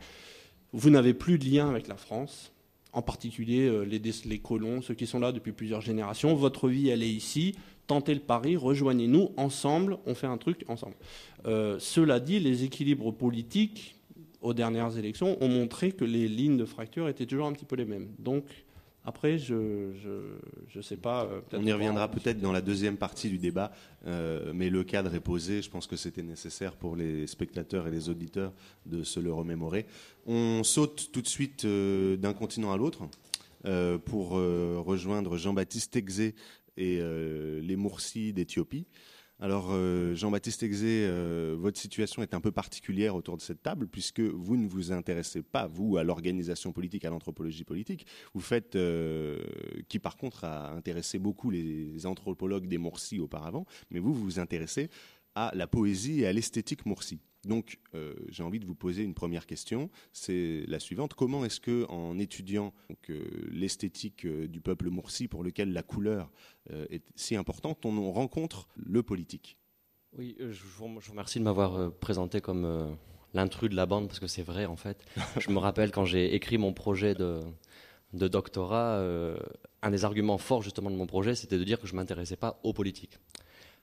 vous 0.74 0.90
n'avez 0.90 1.14
plus 1.14 1.38
de 1.38 1.46
lien 1.46 1.70
avec 1.70 1.88
la 1.88 1.96
France, 1.96 2.52
en 2.94 3.02
particulier 3.02 3.68
euh, 3.68 3.84
les, 3.84 4.40
colons, 4.40 4.82
ceux 4.82 4.94
qui 4.94 5.08
sont 5.08 5.20
là 5.20 5.32
depuis 5.32 5.52
plusieurs 5.52 5.82
générations. 5.82 6.34
Votre 6.36 6.70
vie, 6.70 6.90
elle 6.90 7.04
est 7.04 7.10
ici 7.10 7.56
tentez 7.90 8.14
le 8.14 8.20
pari, 8.20 8.56
rejoignez-nous, 8.56 9.32
ensemble, 9.36 9.98
on 10.06 10.14
fait 10.14 10.28
un 10.28 10.38
truc 10.38 10.64
ensemble. 10.68 10.94
Euh, 11.48 11.78
cela 11.80 12.20
dit, 12.20 12.40
les 12.40 12.64
équilibres 12.64 13.12
politiques 13.12 13.96
aux 14.42 14.54
dernières 14.54 14.96
élections 14.98 15.42
ont 15.42 15.50
montré 15.50 15.92
que 15.92 16.06
les 16.06 16.28
lignes 16.28 16.56
de 16.56 16.66
fracture 16.66 17.10
étaient 17.10 17.26
toujours 17.26 17.48
un 17.48 17.52
petit 17.52 17.66
peu 17.66 17.76
les 17.76 17.86
mêmes. 17.86 18.10
Donc, 18.20 18.46
après, 19.10 19.38
je 19.38 19.54
ne 20.76 20.82
sais 20.82 20.98
pas. 20.98 21.26
Euh, 21.26 21.42
on 21.54 21.66
y 21.66 21.74
reviendra 21.74 22.10
peut-être 22.10 22.40
dans 22.40 22.52
la 22.52 22.62
deuxième 22.62 22.96
partie 22.96 23.30
du 23.30 23.38
débat, 23.38 23.72
euh, 24.08 24.52
mais 24.56 24.70
le 24.70 24.84
cadre 24.84 25.14
est 25.14 25.20
posé. 25.20 25.62
Je 25.62 25.70
pense 25.70 25.88
que 25.88 25.96
c'était 25.96 26.24
nécessaire 26.24 26.76
pour 26.76 26.96
les 26.96 27.28
spectateurs 27.28 27.88
et 27.88 27.92
les 27.92 28.08
auditeurs 28.10 28.54
de 28.86 29.04
se 29.04 29.20
le 29.20 29.34
remémorer. 29.34 29.86
On 30.26 30.64
saute 30.64 31.10
tout 31.12 31.22
de 31.22 31.28
suite 31.28 31.66
d'un 31.66 32.34
continent 32.34 32.72
à 32.72 32.78
l'autre. 32.78 33.10
pour 34.06 34.30
rejoindre 34.30 35.38
Jean-Baptiste 35.38 35.96
Exé, 35.98 36.36
et 36.80 37.00
euh, 37.02 37.60
les 37.62 37.76
Moursis 37.76 38.34
d'Éthiopie. 38.34 38.88
Alors, 39.42 39.70
euh, 39.72 40.16
Jean-Baptiste 40.16 40.64
Exé, 40.64 41.06
euh, 41.08 41.56
votre 41.58 41.80
situation 41.80 42.22
est 42.22 42.34
un 42.34 42.42
peu 42.42 42.52
particulière 42.52 43.16
autour 43.16 43.38
de 43.38 43.42
cette 43.42 43.64
table, 43.64 43.88
puisque 43.88 44.20
vous 44.20 44.58
ne 44.58 44.68
vous 44.68 44.92
intéressez 44.92 45.42
pas, 45.42 45.66
vous, 45.66 45.96
à 45.96 46.04
l'organisation 46.04 46.74
politique, 46.74 47.06
à 47.06 47.10
l'anthropologie 47.10 47.64
politique. 47.64 48.06
Vous 48.34 48.42
faites, 48.42 48.78
qui 49.88 50.00
par 50.00 50.18
contre 50.18 50.44
a 50.44 50.74
intéressé 50.74 51.20
beaucoup 51.20 51.52
les 51.52 52.06
anthropologues 52.06 52.68
des 52.68 52.78
Moursis 52.78 53.20
auparavant, 53.20 53.66
mais 53.92 54.00
vous, 54.00 54.14
vous 54.14 54.26
vous 54.26 54.40
intéressez 54.40 54.90
à 55.36 55.52
la 55.56 55.68
poésie 55.68 56.22
et 56.22 56.28
à 56.28 56.34
l'esthétique 56.34 56.86
Moursi. 56.86 57.20
Donc, 57.46 57.80
euh, 57.96 58.14
j'ai 58.28 58.44
envie 58.44 58.60
de 58.60 58.66
vous 58.66 58.76
poser 58.76 59.04
une 59.04 59.14
première 59.14 59.46
question. 59.46 59.90
C'est 60.12 60.66
la 60.68 60.80
suivante. 60.80 61.14
Comment 61.14 61.46
est-ce 61.46 61.60
que, 61.60 61.86
en 61.90 62.20
étudiant 62.20 62.74
euh, 63.10 63.24
l'esthétique 63.52 64.26
euh, 64.26 64.48
du 64.48 64.60
peuple 64.60 64.90
Moursi, 64.90 65.28
pour 65.28 65.44
lequel 65.44 65.72
la 65.72 65.84
couleur 65.84 66.32
est 66.92 67.02
si 67.16 67.36
importante, 67.36 67.84
on 67.84 68.12
rencontre 68.12 68.68
le 68.76 69.02
politique? 69.02 69.58
Oui, 70.16 70.36
je 70.40 70.64
vous 70.78 70.86
remercie 71.10 71.40
de 71.40 71.44
m'avoir 71.44 71.92
présenté 71.94 72.42
comme 72.42 72.96
l'intrus 73.34 73.72
de 73.72 73.76
la 73.76 73.88
bande, 73.88 74.08
parce 74.08 74.20
que 74.20 74.28
c'est 74.28 74.44
vrai, 74.44 74.68
en 74.68 74.76
fait. 74.76 75.04
je 75.40 75.50
me 75.50 75.58
rappelle 75.58 75.92
quand 75.92 76.06
j'ai 76.06 76.36
écrit 76.36 76.60
mon 76.60 76.74
projet 76.74 77.16
de, 77.16 77.40
de 78.14 78.28
doctorat, 78.28 79.02
un 79.82 79.90
des 79.90 80.06
arguments 80.06 80.38
forts 80.38 80.62
justement 80.62 80.92
de 80.92 80.96
mon 80.96 81.08
projet, 81.08 81.34
c'était 81.34 81.58
de 81.58 81.64
dire 81.64 81.80
que 81.80 81.88
je 81.88 81.96
m'intéressais 81.96 82.38
pas 82.38 82.60
aux 82.62 82.74
politiques. 82.74 83.18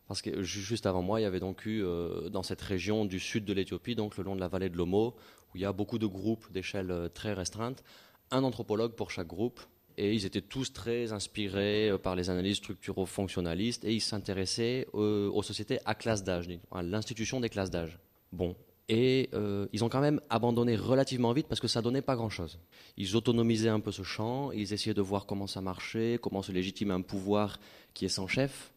Parce 0.09 0.23
que 0.23 0.43
juste 0.43 0.87
avant 0.87 1.03
moi, 1.03 1.21
il 1.21 1.25
y 1.25 1.27
avait 1.27 1.41
donc 1.41 1.67
eu 1.67 1.83
euh, 1.83 2.29
dans 2.29 2.43
cette 2.43 2.63
région 2.63 3.05
du 3.05 3.19
sud 3.19 3.45
de 3.45 3.53
l'Éthiopie, 3.53 3.97
donc 3.97 4.17
le 4.17 4.23
long 4.25 4.37
de 4.37 4.41
la 4.41 4.49
vallée 4.49 4.69
de 4.69 4.77
l'Omo, 4.77 5.15
où 5.53 5.57
il 5.57 5.63
y 5.63 5.65
a 5.65 5.73
beaucoup 5.73 5.99
de 5.99 6.07
groupes 6.07 6.51
d'échelle 6.53 6.91
euh, 6.91 7.09
très 7.09 7.33
restreinte, 7.33 7.83
un 8.31 8.45
anthropologue 8.45 8.93
pour 8.93 9.11
chaque 9.11 9.27
groupe, 9.27 9.61
et 9.99 10.15
ils 10.15 10.25
étaient 10.25 10.43
tous 10.43 10.73
très 10.73 11.13
inspirés 11.13 11.91
euh, 11.91 11.99
par 11.99 12.15
les 12.15 12.31
analyses 12.31 12.59
structuro-fonctionnalistes, 12.59 13.85
et 13.85 13.95
ils 13.95 14.01
s'intéressaient 14.01 14.87
aux 14.93 15.43
sociétés 15.43 15.81
à 15.85 15.97
classe 15.97 16.23
d'âge, 16.23 16.47
à 16.71 16.83
l'institution 16.83 17.41
des 17.41 17.49
classes 17.49 17.71
d'âge. 17.71 17.99
Bon, 18.33 18.55
et 18.89 19.31
ils 19.73 19.83
ont 19.83 19.89
quand 19.89 20.01
même 20.01 20.21
abandonné 20.31 20.77
relativement 20.77 21.33
vite 21.33 21.49
parce 21.49 21.61
que 21.61 21.67
ça 21.67 21.83
donnait 21.83 22.03
pas 22.03 22.15
grand-chose. 22.15 22.61
Ils 22.97 23.17
autonomisaient 23.17 23.69
un 23.69 23.81
peu 23.81 23.91
ce 23.91 24.05
champ, 24.05 24.53
ils 24.53 24.73
essayaient 24.73 24.95
de 24.95 25.03
voir 25.03 25.27
comment 25.27 25.49
ça 25.49 25.61
marchait, 25.61 26.21
comment 26.23 26.43
se 26.43 26.53
légitimer 26.53 26.93
un 26.93 27.01
pouvoir 27.01 27.59
qui 27.95 28.05
est 28.05 28.09
sans 28.11 28.29
chef, 28.29 28.73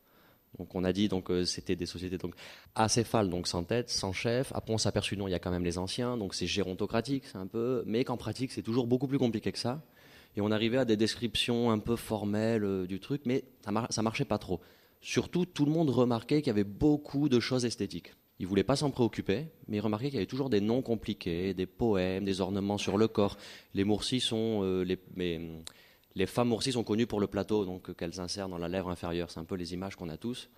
donc 0.58 0.74
on 0.76 0.84
a 0.84 0.92
dit 0.92 1.08
donc 1.08 1.30
euh, 1.30 1.46
c'était 1.46 1.76
des 1.76 1.86
sociétés 1.86 2.18
donc 2.18 2.34
acéphales 2.76 3.30
donc 3.30 3.48
sans 3.48 3.64
tête, 3.64 3.90
sans 3.90 4.14
chef. 4.14 4.52
Après 4.56 4.74
on 4.74 4.78
s'est 4.78 4.90
aperçu 4.90 5.16
non 5.18 5.28
il 5.28 5.32
y 5.32 5.36
a 5.36 5.40
quand 5.40 5.52
même 5.52 5.64
les 5.64 5.78
anciens 5.78 6.18
donc 6.18 6.34
c'est 6.34 6.48
gérontocratique 6.48 7.26
c'est 7.26 7.38
un 7.38 7.48
peu 7.48 7.84
mais 7.86 8.04
qu'en 8.04 8.18
pratique 8.18 8.52
c'est 8.52 8.64
toujours 8.64 8.88
beaucoup 8.88 9.08
plus 9.08 9.20
compliqué 9.20 9.52
que 9.52 9.60
ça. 9.60 9.84
Et 10.36 10.42
on 10.42 10.52
arrivait 10.52 10.78
à 10.78 10.86
des 10.86 10.98
descriptions 10.98 11.72
un 11.72 11.80
peu 11.80 11.96
formelles 11.96 12.64
euh, 12.64 12.88
du 12.88 13.00
truc 13.00 13.22
mais 13.26 13.44
ça, 13.64 13.88
ça 13.90 14.02
marchait 14.02 14.26
pas 14.26 14.38
trop. 14.38 14.60
Surtout 15.02 15.46
tout 15.46 15.66
le 15.66 15.72
monde 15.72 15.90
remarquait 15.90 16.42
qu'il 16.42 16.48
y 16.48 16.52
avait 16.52 16.64
beaucoup 16.64 17.30
de 17.30 17.40
choses 17.40 17.66
esthétiques. 17.66 18.14
Ils 18.40 18.48
voulaient 18.48 18.64
pas 18.64 18.78
s'en 18.78 18.90
préoccuper, 18.90 19.48
mais 19.68 19.78
ils 19.78 19.82
remarquaient 19.82 20.08
qu'il 20.08 20.16
y 20.16 20.18
avait 20.18 20.26
toujours 20.26 20.50
des 20.50 20.62
noms 20.62 20.82
compliqués, 20.82 21.54
des 21.54 21.66
poèmes, 21.66 22.24
des 22.24 22.40
ornements 22.40 22.78
sur 22.78 22.98
le 22.98 23.10
corps. 23.10 23.38
Les 23.74 23.84
Moursis 23.84 24.22
sont 24.22 24.62
euh, 24.64 24.84
les 24.84 24.98
mais, 25.16 25.42
les 26.16 26.26
femmes 26.26 26.54
aussi 26.54 26.72
sont 26.72 26.84
connues 26.84 27.08
pour 27.08 27.20
le 27.20 27.28
plateau, 27.28 27.66
donc 27.66 27.96
qu'elles 27.96 28.20
insèrent 28.20 28.50
dans 28.50 28.58
la 28.58 28.68
lèvre 28.68 28.90
inférieure. 28.90 29.30
C'est 29.32 29.40
un 29.40 29.46
peu 29.46 29.56
les 29.56 29.74
images 29.74 29.96
qu'on 29.96 30.10
a 30.10 30.18
tous. 30.18 30.50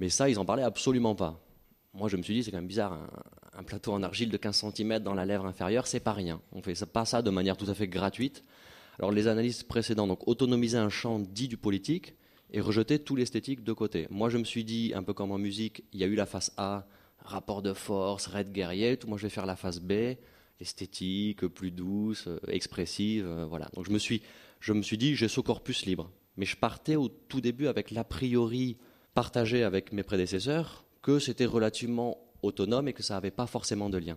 Mais 0.00 0.08
ça, 0.08 0.28
ils 0.28 0.38
en 0.38 0.44
parlaient 0.44 0.62
absolument 0.62 1.14
pas. 1.14 1.40
Moi, 1.92 2.08
je 2.08 2.16
me 2.16 2.22
suis 2.22 2.34
dit, 2.34 2.42
c'est 2.42 2.50
quand 2.50 2.58
même 2.58 2.66
bizarre, 2.66 2.98
un, 3.56 3.62
plateau 3.62 3.92
en 3.92 4.02
argile 4.02 4.28
de 4.28 4.36
15 4.36 4.72
cm 4.74 4.98
dans 4.98 5.14
la 5.14 5.24
lèvre 5.24 5.46
inférieure, 5.46 5.86
c'est 5.86 6.00
pas 6.00 6.12
rien. 6.12 6.40
On 6.52 6.60
fait 6.60 6.84
pas 6.86 7.04
ça 7.04 7.22
de 7.22 7.30
manière 7.30 7.56
tout 7.56 7.70
à 7.70 7.74
fait 7.74 7.86
gratuite. 7.86 8.42
Alors, 8.98 9.12
les 9.12 9.28
analystes 9.28 9.68
précédents, 9.68 10.08
donc, 10.08 10.26
autonomiser 10.26 10.78
un 10.78 10.88
champ 10.88 11.20
dit 11.20 11.46
du 11.46 11.56
politique 11.56 12.14
et 12.52 12.60
rejeter 12.60 12.98
tout 12.98 13.14
l'esthétique 13.14 13.62
de 13.62 13.72
côté. 13.72 14.08
Moi, 14.10 14.28
je 14.28 14.38
me 14.38 14.44
suis 14.44 14.64
dit, 14.64 14.92
un 14.94 15.04
peu 15.04 15.12
comme 15.12 15.30
en 15.30 15.38
musique, 15.38 15.84
il 15.92 16.00
y 16.00 16.04
a 16.04 16.06
eu 16.06 16.16
la 16.16 16.26
face 16.26 16.52
A, 16.56 16.86
rapport 17.20 17.62
de 17.62 17.72
force, 17.72 18.26
raid 18.26 18.52
guerrier, 18.52 18.96
tout. 18.96 19.06
Moi, 19.06 19.18
je 19.18 19.24
vais 19.24 19.30
faire 19.30 19.46
la 19.46 19.56
face 19.56 19.80
B, 19.80 20.16
esthétique, 20.60 21.46
plus 21.46 21.70
douce, 21.70 22.26
euh, 22.26 22.38
expressive, 22.48 23.26
euh, 23.26 23.44
voilà. 23.44 23.68
Donc, 23.74 23.86
je 23.86 23.92
me 23.92 23.98
suis 23.98 24.22
je 24.64 24.72
me 24.72 24.80
suis 24.80 24.96
dit, 24.96 25.14
j'ai 25.14 25.28
ce 25.28 25.40
corpus 25.40 25.84
libre. 25.84 26.10
Mais 26.38 26.46
je 26.46 26.56
partais 26.56 26.96
au 26.96 27.08
tout 27.08 27.42
début 27.42 27.66
avec 27.66 27.90
l'a 27.90 28.02
priori 28.02 28.78
partagé 29.12 29.62
avec 29.62 29.92
mes 29.92 30.02
prédécesseurs 30.02 30.86
que 31.02 31.18
c'était 31.18 31.44
relativement 31.44 32.16
autonome 32.40 32.88
et 32.88 32.94
que 32.94 33.02
ça 33.02 33.12
n'avait 33.12 33.30
pas 33.30 33.46
forcément 33.46 33.90
de 33.90 33.98
lien. 33.98 34.16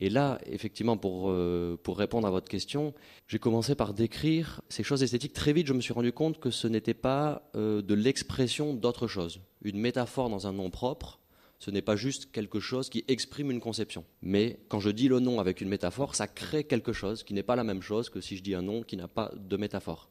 Et 0.00 0.10
là, 0.10 0.40
effectivement, 0.46 0.96
pour, 0.96 1.30
euh, 1.30 1.78
pour 1.80 1.98
répondre 1.98 2.26
à 2.26 2.32
votre 2.32 2.48
question, 2.48 2.94
j'ai 3.28 3.38
commencé 3.38 3.76
par 3.76 3.94
décrire 3.94 4.60
ces 4.68 4.82
choses 4.82 5.04
esthétiques. 5.04 5.34
Très 5.34 5.52
vite, 5.52 5.68
je 5.68 5.72
me 5.72 5.80
suis 5.80 5.92
rendu 5.92 6.10
compte 6.10 6.40
que 6.40 6.50
ce 6.50 6.66
n'était 6.66 6.92
pas 6.92 7.48
euh, 7.54 7.80
de 7.80 7.94
l'expression 7.94 8.74
d'autre 8.74 9.06
chose. 9.06 9.40
Une 9.62 9.78
métaphore 9.78 10.30
dans 10.30 10.48
un 10.48 10.52
nom 10.52 10.68
propre, 10.68 11.20
ce 11.64 11.70
n'est 11.70 11.80
pas 11.80 11.96
juste 11.96 12.30
quelque 12.30 12.60
chose 12.60 12.90
qui 12.90 13.06
exprime 13.08 13.50
une 13.50 13.58
conception. 13.58 14.04
Mais 14.20 14.58
quand 14.68 14.80
je 14.80 14.90
dis 14.90 15.08
le 15.08 15.18
nom 15.18 15.40
avec 15.40 15.62
une 15.62 15.70
métaphore, 15.70 16.14
ça 16.14 16.26
crée 16.26 16.64
quelque 16.64 16.92
chose 16.92 17.22
qui 17.22 17.32
n'est 17.32 17.42
pas 17.42 17.56
la 17.56 17.64
même 17.64 17.80
chose 17.80 18.10
que 18.10 18.20
si 18.20 18.36
je 18.36 18.42
dis 18.42 18.54
un 18.54 18.60
nom 18.60 18.82
qui 18.82 18.98
n'a 18.98 19.08
pas 19.08 19.32
de 19.34 19.56
métaphore. 19.56 20.10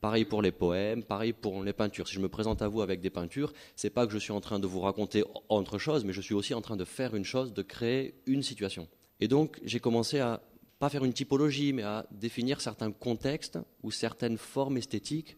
Pareil 0.00 0.24
pour 0.24 0.40
les 0.40 0.50
poèmes, 0.50 1.02
pareil 1.02 1.34
pour 1.34 1.62
les 1.62 1.74
peintures. 1.74 2.08
Si 2.08 2.14
je 2.14 2.20
me 2.20 2.30
présente 2.30 2.62
à 2.62 2.68
vous 2.68 2.80
avec 2.80 3.02
des 3.02 3.10
peintures, 3.10 3.52
c'est 3.76 3.90
pas 3.90 4.06
que 4.06 4.14
je 4.14 4.18
suis 4.18 4.32
en 4.32 4.40
train 4.40 4.58
de 4.58 4.66
vous 4.66 4.80
raconter 4.80 5.24
autre 5.50 5.76
chose, 5.76 6.06
mais 6.06 6.14
je 6.14 6.22
suis 6.22 6.32
aussi 6.32 6.54
en 6.54 6.62
train 6.62 6.76
de 6.76 6.86
faire 6.86 7.14
une 7.14 7.26
chose, 7.26 7.52
de 7.52 7.60
créer 7.60 8.14
une 8.24 8.42
situation. 8.42 8.88
Et 9.20 9.28
donc, 9.28 9.60
j'ai 9.62 9.80
commencé 9.80 10.20
à 10.20 10.40
pas 10.78 10.88
faire 10.88 11.04
une 11.04 11.12
typologie, 11.12 11.74
mais 11.74 11.82
à 11.82 12.06
définir 12.12 12.62
certains 12.62 12.92
contextes 12.92 13.58
où 13.82 13.90
certaines 13.90 14.38
formes 14.38 14.78
esthétiques 14.78 15.36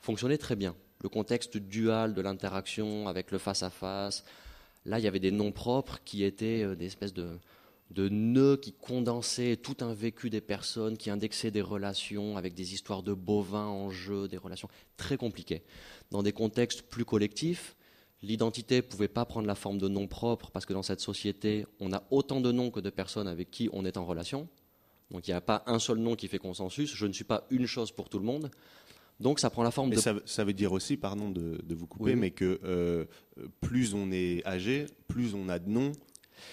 fonctionnaient 0.00 0.36
très 0.36 0.54
bien. 0.54 0.76
Le 1.02 1.08
contexte 1.08 1.56
dual 1.56 2.12
de 2.12 2.20
l'interaction 2.20 3.08
avec 3.08 3.30
le 3.30 3.38
face 3.38 3.62
à 3.62 3.70
face, 3.70 4.22
Là, 4.84 4.98
il 4.98 5.04
y 5.04 5.08
avait 5.08 5.20
des 5.20 5.30
noms 5.30 5.52
propres 5.52 5.98
qui 6.04 6.24
étaient 6.24 6.62
euh, 6.62 6.74
des 6.74 6.86
espèces 6.86 7.12
de, 7.12 7.38
nœuds 7.96 8.56
qui 8.56 8.72
condensaient 8.72 9.56
tout 9.56 9.76
un 9.80 9.92
vécu 9.92 10.30
des 10.30 10.40
personnes, 10.40 10.96
qui 10.96 11.10
indexaient 11.10 11.50
des 11.50 11.62
relations 11.62 12.36
avec 12.36 12.54
des 12.54 12.74
histoires 12.74 13.02
de 13.02 13.14
bovins 13.14 13.66
en 13.66 13.90
jeu, 13.90 14.28
des 14.28 14.36
relations 14.36 14.68
très 14.96 15.16
compliquées. 15.16 15.62
Dans 16.10 16.22
des 16.22 16.32
contextes 16.32 16.82
plus 16.82 17.04
collectifs, 17.04 17.76
l'identité 18.22 18.76
ne 18.76 18.80
pouvait 18.82 19.08
pas 19.08 19.24
prendre 19.24 19.46
la 19.46 19.54
forme 19.54 19.78
de 19.78 19.88
noms 19.88 20.06
propres 20.06 20.50
parce 20.50 20.66
que 20.66 20.72
dans 20.72 20.82
cette 20.82 21.00
société, 21.00 21.66
on 21.80 21.92
a 21.92 22.02
autant 22.10 22.40
de 22.40 22.52
noms 22.52 22.70
que 22.70 22.80
de 22.80 22.90
personnes 22.90 23.28
avec 23.28 23.50
qui 23.50 23.68
on 23.72 23.84
est 23.84 23.96
en 23.96 24.04
relation. 24.04 24.48
Donc 25.10 25.26
il 25.26 25.30
n'y 25.30 25.36
a 25.36 25.40
pas 25.40 25.62
un 25.66 25.78
seul 25.78 25.98
nom 25.98 26.16
qui 26.16 26.28
fait 26.28 26.38
consensus. 26.38 26.94
Je 26.94 27.06
ne 27.06 27.12
suis 27.12 27.24
pas 27.24 27.46
une 27.50 27.66
chose 27.66 27.92
pour 27.92 28.08
tout 28.08 28.18
le 28.18 28.24
monde. 28.24 28.50
Donc 29.20 29.40
ça 29.40 29.50
prend 29.50 29.62
la 29.62 29.70
forme 29.70 29.90
de. 29.90 29.96
Ça, 29.96 30.14
ça, 30.24 30.44
veut 30.44 30.52
dire 30.52 30.72
aussi, 30.72 30.96
pardon 30.96 31.30
de, 31.30 31.74
vous 31.74 31.86
couper, 31.86 32.14
mais 32.14 32.30
que 32.30 32.60
euh, 32.64 33.04
plus 33.60 33.94
on 33.94 34.12
est 34.12 34.46
âgé, 34.46 34.86
plus 35.08 35.34
on 35.34 35.48
a 35.48 35.58
de 35.58 35.68
noms. 35.68 35.92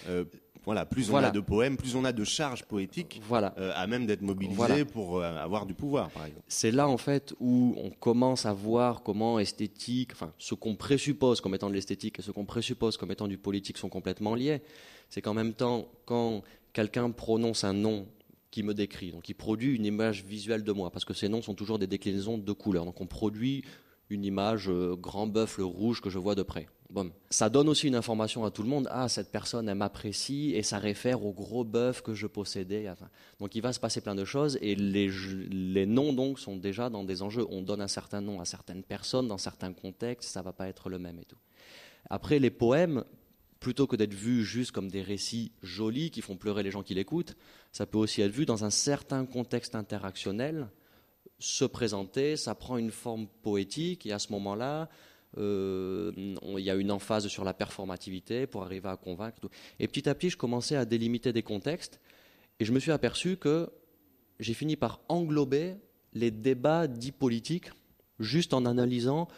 Euh, 0.08 0.24
voilà, 0.64 0.84
plus 0.84 1.12
on 1.12 1.16
a 1.16 1.30
de 1.30 1.38
poèmes, 1.38 1.76
plus 1.76 1.94
on 1.94 2.04
a 2.04 2.12
de 2.12 2.24
charges 2.24 2.64
poétiques 2.64 3.22
voilà. 3.28 3.54
Euh, 3.56 3.70
à 3.76 3.86
même 3.86 4.04
d'être 4.04 4.22
mobilisé 4.22 4.84
pour 4.84 5.22
avoir 5.22 5.64
du 5.64 5.74
pouvoir, 5.74 6.10
par 6.10 6.26
exemple. 6.26 6.44
C'est 6.48 6.72
là, 6.72 6.88
en 6.88 6.96
fait, 6.96 7.34
où 7.38 7.76
on 7.76 7.90
commence 7.90 8.46
à 8.46 8.52
voir 8.52 9.04
comment 9.04 9.38
esthétique, 9.38 10.10
enfin, 10.10 10.32
ce 10.38 10.56
qu'on 10.56 10.74
présuppose 10.74 11.40
comme 11.40 11.54
étant 11.54 11.68
de 11.68 11.74
l'esthétique 11.74 12.18
et 12.18 12.22
ce 12.22 12.32
qu'on 12.32 12.46
présuppose 12.46 12.96
comme 12.96 13.12
étant 13.12 13.28
du 13.28 13.38
politique 13.38 13.78
sont 13.78 13.88
complètement 13.88 14.34
liés. 14.34 14.60
C'est 15.08 15.22
qu'en 15.22 15.34
même 15.34 15.54
temps, 15.54 15.86
quand 16.04 16.42
quelqu'un 16.72 17.12
prononce 17.12 17.62
un 17.62 17.72
nom 17.72 18.08
qui 18.56 18.62
me 18.62 18.72
décrit. 18.72 19.12
Donc 19.12 19.28
il 19.28 19.34
produit 19.34 19.76
une 19.76 19.84
image 19.84 20.24
visuelle 20.24 20.64
de 20.64 20.72
moi, 20.72 20.90
parce 20.90 21.04
que 21.04 21.12
ces 21.12 21.28
noms 21.28 21.42
sont 21.42 21.52
toujours 21.52 21.78
des 21.78 21.86
déclinaisons 21.86 22.38
de 22.38 22.52
couleurs. 22.52 22.86
Donc 22.86 23.02
on 23.02 23.06
produit 23.06 23.66
une 24.08 24.24
image 24.24 24.70
euh, 24.70 24.96
grand 24.96 25.26
bœuf 25.26 25.58
le 25.58 25.66
rouge 25.66 26.00
que 26.00 26.08
je 26.08 26.18
vois 26.18 26.34
de 26.34 26.42
près. 26.42 26.66
Bon. 26.88 27.12
Ça 27.28 27.50
donne 27.50 27.68
aussi 27.68 27.86
une 27.86 27.94
information 27.94 28.46
à 28.46 28.50
tout 28.50 28.62
le 28.62 28.70
monde. 28.70 28.88
Ah, 28.90 29.10
cette 29.10 29.30
personne, 29.30 29.68
elle 29.68 29.76
m'apprécie 29.76 30.52
et 30.54 30.62
ça 30.62 30.78
réfère 30.78 31.22
au 31.22 31.34
gros 31.34 31.64
bœuf 31.64 32.00
que 32.00 32.14
je 32.14 32.26
possédais. 32.26 32.88
Enfin, 32.88 33.10
donc 33.40 33.54
il 33.56 33.60
va 33.60 33.74
se 33.74 33.80
passer 33.80 34.00
plein 34.00 34.14
de 34.14 34.24
choses 34.24 34.56
et 34.62 34.74
les, 34.74 35.10
les 35.50 35.84
noms 35.84 36.14
donc 36.14 36.38
sont 36.38 36.56
déjà 36.56 36.88
dans 36.88 37.04
des 37.04 37.20
enjeux. 37.20 37.44
On 37.50 37.60
donne 37.60 37.82
un 37.82 37.88
certain 37.88 38.22
nom 38.22 38.40
à 38.40 38.46
certaines 38.46 38.84
personnes 38.84 39.28
dans 39.28 39.36
certains 39.36 39.74
contextes, 39.74 40.30
ça 40.30 40.40
va 40.40 40.54
pas 40.54 40.66
être 40.66 40.88
le 40.88 40.98
même 40.98 41.18
et 41.18 41.26
tout. 41.26 41.36
Après, 42.08 42.38
les 42.38 42.50
poèmes 42.50 43.04
plutôt 43.60 43.86
que 43.86 43.96
d'être 43.96 44.14
vu 44.14 44.44
juste 44.44 44.72
comme 44.72 44.90
des 44.90 45.02
récits 45.02 45.52
jolis 45.62 46.10
qui 46.10 46.20
font 46.20 46.36
pleurer 46.36 46.62
les 46.62 46.70
gens 46.70 46.82
qui 46.82 46.94
l'écoutent, 46.94 47.36
ça 47.72 47.86
peut 47.86 47.98
aussi 47.98 48.22
être 48.22 48.32
vu 48.32 48.46
dans 48.46 48.64
un 48.64 48.70
certain 48.70 49.24
contexte 49.26 49.74
interactionnel, 49.74 50.68
se 51.38 51.64
présenter, 51.64 52.36
ça 52.36 52.54
prend 52.54 52.78
une 52.78 52.90
forme 52.90 53.26
poétique, 53.42 54.06
et 54.06 54.12
à 54.12 54.18
ce 54.18 54.32
moment-là, 54.32 54.88
euh, 55.38 56.12
il 56.16 56.64
y 56.64 56.70
a 56.70 56.74
une 56.74 56.90
emphase 56.90 57.28
sur 57.28 57.44
la 57.44 57.52
performativité 57.52 58.46
pour 58.46 58.62
arriver 58.62 58.88
à 58.88 58.96
convaincre. 58.96 59.38
Et 59.78 59.88
petit 59.88 60.08
à 60.08 60.14
petit, 60.14 60.30
je 60.30 60.36
commençais 60.36 60.76
à 60.76 60.84
délimiter 60.84 61.32
des 61.32 61.42
contextes, 61.42 62.00
et 62.58 62.64
je 62.64 62.72
me 62.72 62.80
suis 62.80 62.92
aperçu 62.92 63.36
que 63.36 63.70
j'ai 64.38 64.54
fini 64.54 64.76
par 64.76 65.00
englober 65.08 65.74
les 66.12 66.30
débats 66.30 66.86
dits 66.86 67.12
politiques, 67.12 67.70
juste 68.18 68.54
en 68.54 68.64
analysant 68.64 69.28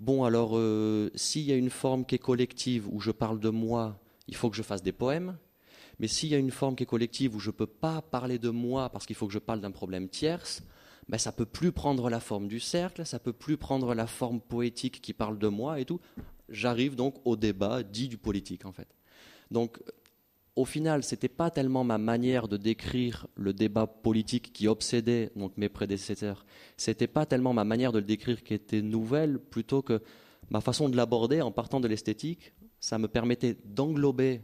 bon 0.00 0.24
alors 0.24 0.56
euh, 0.56 1.10
s'il 1.14 1.42
y 1.42 1.52
a 1.52 1.56
une 1.56 1.70
forme 1.70 2.04
qui 2.04 2.14
est 2.14 2.20
collective 2.20 2.86
où 2.92 3.00
je 3.00 3.10
parle 3.10 3.40
de 3.40 3.50
moi, 3.50 3.98
il 4.28 4.34
faut 4.34 4.50
que 4.50 4.56
je 4.56 4.62
fasse 4.62 4.82
des 4.82 4.92
poèmes. 4.92 5.36
Mais 5.98 6.08
s'il 6.08 6.28
y 6.28 6.34
a 6.34 6.38
une 6.38 6.50
forme 6.50 6.76
qui 6.76 6.82
est 6.82 6.86
collective 6.86 7.34
où 7.34 7.38
je 7.38 7.48
ne 7.48 7.54
peux 7.54 7.66
pas 7.66 8.02
parler 8.02 8.38
de 8.38 8.50
moi 8.50 8.90
parce 8.90 9.06
qu'il 9.06 9.16
faut 9.16 9.26
que 9.26 9.32
je 9.32 9.38
parle 9.38 9.60
d'un 9.60 9.70
problème 9.70 10.08
tierce, 10.08 10.62
ben 11.08 11.18
ça 11.18 11.32
peut 11.32 11.46
plus 11.46 11.72
prendre 11.72 12.10
la 12.10 12.20
forme 12.20 12.48
du 12.48 12.60
cercle, 12.60 13.06
ça 13.06 13.18
peut 13.18 13.32
plus 13.32 13.56
prendre 13.56 13.94
la 13.94 14.06
forme 14.06 14.40
poétique 14.40 15.00
qui 15.00 15.12
parle 15.12 15.38
de 15.38 15.48
moi 15.48 15.80
et 15.80 15.84
tout. 15.84 16.00
J'arrive 16.48 16.96
donc 16.96 17.16
au 17.24 17.36
débat 17.36 17.82
dit 17.82 18.08
du 18.08 18.18
politique 18.18 18.66
en 18.66 18.72
fait. 18.72 18.88
Donc 19.50 19.78
au 20.56 20.64
final, 20.64 21.04
ce 21.04 21.14
n'était 21.14 21.28
pas 21.28 21.50
tellement 21.50 21.84
ma 21.84 21.98
manière 21.98 22.48
de 22.48 22.56
décrire 22.56 23.26
le 23.36 23.52
débat 23.52 23.86
politique 23.86 24.54
qui 24.54 24.68
obsédait 24.68 25.30
donc 25.36 25.52
mes 25.58 25.68
prédécesseurs. 25.68 26.46
C'était 26.78 27.06
pas 27.06 27.26
tellement 27.26 27.52
ma 27.52 27.64
manière 27.64 27.92
de 27.92 27.98
le 27.98 28.06
décrire 28.06 28.42
qui 28.42 28.54
était 28.54 28.80
nouvelle, 28.80 29.38
plutôt 29.38 29.82
que 29.82 30.02
ma 30.48 30.62
façon 30.62 30.88
de 30.88 30.96
l'aborder 30.96 31.42
en 31.42 31.52
partant 31.52 31.78
de 31.78 31.88
l'esthétique, 31.88 32.54
ça 32.80 32.98
me 32.98 33.06
permettait 33.06 33.58
d'englober 33.64 34.40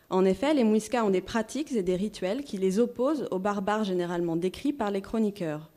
En 0.10 0.24
effet, 0.24 0.54
les 0.54 0.64
Muiscas 0.64 1.04
ont 1.04 1.10
des 1.10 1.22
pratiques 1.22 1.74
et 1.74 1.84
des 1.84 1.96
rituels 1.96 2.44
qui 2.44 2.58
les 2.58 2.80
opposent 2.80 3.28
aux 3.32 3.40
barbares 3.40 3.84
généralement 3.84 4.36
décrits 4.36 4.74
par 4.74 4.92
les 4.92 5.02
chroniqueurs. 5.02 5.70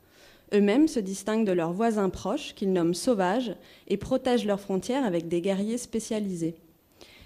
Eux-mêmes 0.53 0.89
se 0.89 1.01
distinguent 1.01 1.47
de 1.47 1.53
leurs 1.53 1.73
voisins 1.73 2.11
proches, 2.11 2.55
qu'ils 2.55 2.73
nomment 2.73 2.95
sauvages, 2.95 3.55
et 3.89 3.97
protègent 3.97 4.47
leurs 4.47 4.61
frontières 4.61 5.05
avec 5.05 5.27
des 5.27 5.41
guerriers 5.41 5.79
spécialisés. 5.79 6.55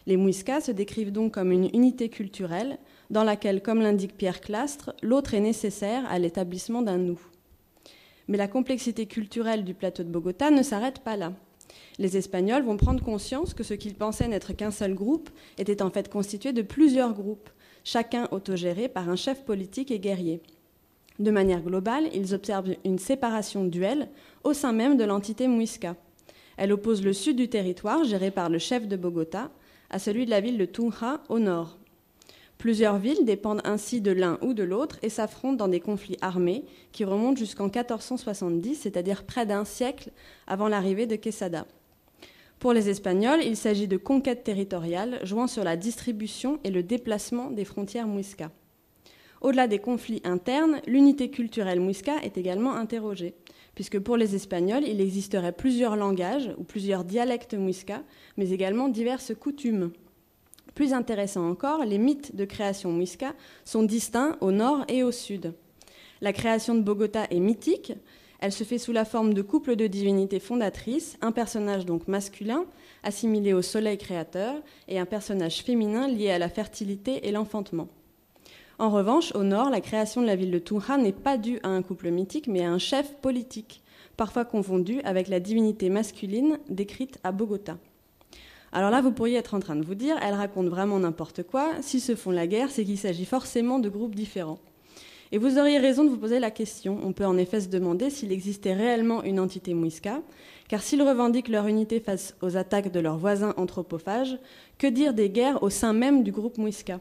Les 0.06 0.16
Muiscas 0.16 0.60
se 0.60 0.72
décrivent 0.72 1.12
donc 1.12 1.32
comme 1.32 1.50
une 1.50 1.70
unité 1.74 2.08
culturelle, 2.08 2.78
dans 3.10 3.24
laquelle, 3.24 3.62
comme 3.62 3.80
l'indique 3.80 4.16
Pierre 4.16 4.40
Clastre, 4.40 4.94
l'autre 5.02 5.34
est 5.34 5.40
nécessaire 5.40 6.04
à 6.10 6.18
l'établissement 6.18 6.82
d'un 6.82 6.98
nous. 6.98 7.20
Mais 8.28 8.38
la 8.38 8.48
complexité 8.48 9.06
culturelle 9.06 9.64
du 9.64 9.74
plateau 9.74 10.02
de 10.02 10.08
Bogota 10.08 10.50
ne 10.50 10.62
s'arrête 10.62 11.00
pas 11.00 11.16
là. 11.16 11.32
Les 11.98 12.16
Espagnols 12.16 12.64
vont 12.64 12.76
prendre 12.76 13.02
conscience 13.02 13.54
que 13.54 13.62
ce 13.62 13.74
qu'ils 13.74 13.94
pensaient 13.94 14.28
n'être 14.28 14.52
qu'un 14.52 14.70
seul 14.70 14.94
groupe 14.94 15.30
était 15.58 15.82
en 15.82 15.90
fait 15.90 16.08
constitué 16.10 16.52
de 16.52 16.62
plusieurs 16.62 17.12
groupes, 17.12 17.50
chacun 17.84 18.28
autogéré 18.30 18.88
par 18.88 19.08
un 19.08 19.16
chef 19.16 19.44
politique 19.44 19.90
et 19.90 20.00
guerrier. 20.00 20.40
De 21.18 21.30
manière 21.30 21.62
globale, 21.62 22.08
ils 22.12 22.34
observent 22.34 22.74
une 22.84 22.98
séparation 22.98 23.64
duelle 23.64 24.08
au 24.42 24.52
sein 24.52 24.72
même 24.72 24.96
de 24.96 25.04
l'entité 25.04 25.46
Muisca. 25.46 25.94
Elle 26.56 26.72
oppose 26.72 27.04
le 27.04 27.12
sud 27.12 27.36
du 27.36 27.48
territoire, 27.48 28.04
géré 28.04 28.30
par 28.30 28.48
le 28.48 28.58
chef 28.58 28.88
de 28.88 28.96
Bogota, 28.96 29.50
à 29.90 29.98
celui 29.98 30.24
de 30.24 30.30
la 30.30 30.40
ville 30.40 30.58
de 30.58 30.64
Tunja 30.64 31.22
au 31.28 31.38
nord, 31.38 31.78
Plusieurs 32.64 32.96
villes 32.96 33.26
dépendent 33.26 33.60
ainsi 33.64 34.00
de 34.00 34.10
l'un 34.10 34.38
ou 34.40 34.54
de 34.54 34.62
l'autre 34.62 34.98
et 35.02 35.10
s'affrontent 35.10 35.56
dans 35.56 35.68
des 35.68 35.80
conflits 35.80 36.16
armés 36.22 36.64
qui 36.92 37.04
remontent 37.04 37.36
jusqu'en 37.36 37.64
1470, 37.64 38.74
c'est-à-dire 38.76 39.24
près 39.24 39.44
d'un 39.44 39.66
siècle 39.66 40.12
avant 40.46 40.68
l'arrivée 40.68 41.06
de 41.06 41.14
Quesada. 41.14 41.66
Pour 42.60 42.72
les 42.72 42.88
Espagnols, 42.88 43.42
il 43.44 43.58
s'agit 43.58 43.86
de 43.86 43.98
conquêtes 43.98 44.44
territoriales 44.44 45.20
jouant 45.24 45.46
sur 45.46 45.62
la 45.62 45.76
distribution 45.76 46.58
et 46.64 46.70
le 46.70 46.82
déplacement 46.82 47.50
des 47.50 47.66
frontières 47.66 48.08
muisca. 48.08 48.50
Au-delà 49.42 49.68
des 49.68 49.78
conflits 49.78 50.22
internes, 50.24 50.80
l'unité 50.86 51.28
culturelle 51.28 51.80
muisca 51.80 52.14
est 52.22 52.38
également 52.38 52.72
interrogée, 52.72 53.34
puisque 53.74 53.98
pour 53.98 54.16
les 54.16 54.34
Espagnols, 54.34 54.88
il 54.88 55.02
existerait 55.02 55.52
plusieurs 55.52 55.96
langages 55.96 56.50
ou 56.56 56.64
plusieurs 56.64 57.04
dialectes 57.04 57.52
muisca, 57.52 58.02
mais 58.38 58.52
également 58.52 58.88
diverses 58.88 59.34
coutumes. 59.38 59.90
Plus 60.74 60.92
intéressant 60.92 61.48
encore, 61.48 61.84
les 61.84 61.98
mythes 61.98 62.34
de 62.34 62.44
création 62.44 62.92
muisca 62.92 63.34
sont 63.64 63.84
distincts 63.84 64.36
au 64.40 64.50
nord 64.50 64.84
et 64.88 65.02
au 65.02 65.12
sud. 65.12 65.54
La 66.20 66.32
création 66.32 66.74
de 66.74 66.80
Bogota 66.80 67.26
est 67.30 67.40
mythique. 67.40 67.92
Elle 68.40 68.52
se 68.52 68.64
fait 68.64 68.78
sous 68.78 68.92
la 68.92 69.04
forme 69.04 69.34
de 69.34 69.42
couples 69.42 69.76
de 69.76 69.86
divinités 69.86 70.40
fondatrices, 70.40 71.16
un 71.20 71.32
personnage 71.32 71.86
donc 71.86 72.08
masculin 72.08 72.64
assimilé 73.02 73.52
au 73.52 73.62
soleil 73.62 73.98
créateur 73.98 74.54
et 74.88 74.98
un 74.98 75.06
personnage 75.06 75.62
féminin 75.62 76.08
lié 76.08 76.30
à 76.30 76.38
la 76.38 76.48
fertilité 76.48 77.26
et 77.28 77.32
l'enfantement. 77.32 77.88
En 78.78 78.90
revanche, 78.90 79.32
au 79.34 79.44
nord, 79.44 79.70
la 79.70 79.80
création 79.80 80.20
de 80.20 80.26
la 80.26 80.36
ville 80.36 80.50
de 80.50 80.58
Tunja 80.58 80.96
n'est 80.96 81.12
pas 81.12 81.38
due 81.38 81.60
à 81.62 81.68
un 81.68 81.82
couple 81.82 82.10
mythique, 82.10 82.48
mais 82.48 82.64
à 82.64 82.70
un 82.70 82.78
chef 82.78 83.14
politique, 83.16 83.82
parfois 84.16 84.44
confondu 84.44 85.00
avec 85.04 85.28
la 85.28 85.38
divinité 85.38 85.90
masculine 85.90 86.58
décrite 86.68 87.20
à 87.22 87.30
Bogota. 87.30 87.78
Alors 88.76 88.90
là, 88.90 89.00
vous 89.00 89.12
pourriez 89.12 89.36
être 89.36 89.54
en 89.54 89.60
train 89.60 89.76
de 89.76 89.84
vous 89.84 89.94
dire, 89.94 90.16
elle 90.20 90.34
raconte 90.34 90.66
vraiment 90.66 90.98
n'importe 90.98 91.44
quoi. 91.44 91.70
S'ils 91.80 92.00
se 92.00 92.16
font 92.16 92.32
la 92.32 92.48
guerre, 92.48 92.72
c'est 92.72 92.84
qu'il 92.84 92.98
s'agit 92.98 93.24
forcément 93.24 93.78
de 93.78 93.88
groupes 93.88 94.16
différents. 94.16 94.58
Et 95.30 95.38
vous 95.38 95.58
auriez 95.60 95.78
raison 95.78 96.02
de 96.02 96.08
vous 96.08 96.16
poser 96.16 96.40
la 96.40 96.50
question. 96.50 96.98
On 97.04 97.12
peut 97.12 97.24
en 97.24 97.38
effet 97.38 97.60
se 97.60 97.68
demander 97.68 98.10
s'il 98.10 98.32
existait 98.32 98.74
réellement 98.74 99.22
une 99.22 99.38
entité 99.38 99.74
Muisca, 99.74 100.22
car 100.66 100.82
s'ils 100.82 101.02
revendiquent 101.02 101.50
leur 101.50 101.68
unité 101.68 102.00
face 102.00 102.34
aux 102.42 102.56
attaques 102.56 102.90
de 102.90 102.98
leurs 102.98 103.16
voisins 103.16 103.54
anthropophages, 103.56 104.38
que 104.76 104.88
dire 104.88 105.14
des 105.14 105.30
guerres 105.30 105.62
au 105.62 105.70
sein 105.70 105.92
même 105.92 106.24
du 106.24 106.32
groupe 106.32 106.58
Muisca? 106.58 106.98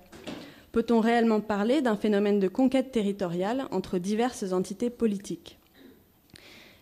Peut-on 0.73 0.99
réellement 0.99 1.41
parler 1.41 1.81
d'un 1.81 1.95
phénomène 1.95 2.39
de 2.39 2.47
conquête 2.47 2.91
territoriale 2.91 3.65
entre 3.71 3.97
diverses 3.97 4.53
entités 4.53 4.91
politiques? 4.91 5.57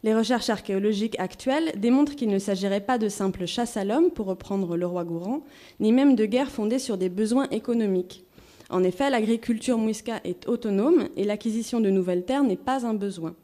Les 0.04 0.16
recherches 0.16 0.50
archéologiques 0.50 1.20
actuelles 1.20 1.74
démontrent 1.78 2.16
qu'il 2.16 2.30
ne 2.30 2.40
s'agirait 2.40 2.86
pas 2.86 2.98
de 2.98 3.10
simple 3.10 3.46
chasse 3.46 3.78
à 3.78 3.86
l'homme, 3.86 4.12
pour 4.12 4.26
reprendre 4.26 4.76
le 4.76 4.86
roi 4.88 5.04
Gourand, 5.04 5.44
ni 5.80 5.92
même 5.92 6.16
de 6.16 6.26
guerre 6.26 6.50
fondée 6.50 6.80
sur 6.80 6.98
des 6.98 7.10
besoins 7.10 7.48
économiques. 7.50 8.24
En 8.70 8.84
effet, 8.84 9.10
l'agriculture 9.10 9.78
muisca 9.78 10.22
est 10.24 10.48
autonome 10.48 11.10
et 11.18 11.24
l'acquisition 11.24 11.82
de 11.82 11.90
nouvelles 11.90 12.26
terres 12.26 12.44
n'est 12.44 12.56
pas 12.56 12.86
un 12.86 12.94
besoin. 12.94 13.36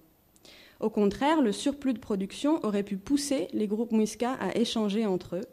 Au 0.79 0.89
contraire, 0.89 1.41
le 1.41 1.51
surplus 1.51 1.93
de 1.93 1.99
production 1.99 2.63
aurait 2.63 2.83
pu 2.83 2.97
pousser 2.97 3.47
les 3.53 3.67
groupes 3.67 3.91
muisca 3.91 4.33
à 4.33 4.57
échanger 4.57 5.05
entre 5.05 5.35
eux. 5.35 5.45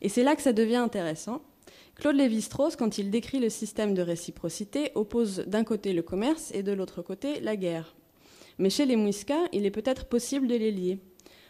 Et 0.00 0.08
c'est 0.08 0.24
là 0.24 0.34
que 0.34 0.42
ça 0.42 0.52
devient 0.52 0.76
intéressant. 0.76 1.42
Claude 1.94 2.16
Lévi-Strauss, 2.16 2.76
quand 2.76 2.98
il 2.98 3.10
décrit 3.10 3.38
le 3.38 3.50
système 3.50 3.94
de 3.94 4.02
réciprocité, 4.02 4.90
oppose 4.94 5.44
d'un 5.46 5.62
côté 5.62 5.92
le 5.92 6.02
commerce 6.02 6.50
et 6.54 6.62
de 6.62 6.72
l'autre 6.72 7.02
côté 7.02 7.40
la 7.40 7.56
guerre. 7.56 7.94
Mais 8.62 8.70
chez 8.70 8.86
les 8.86 8.94
Muiscas, 8.94 9.48
il 9.50 9.66
est 9.66 9.72
peut-être 9.72 10.04
possible 10.04 10.46
de 10.46 10.54
les 10.54 10.70
lier. 10.70 11.00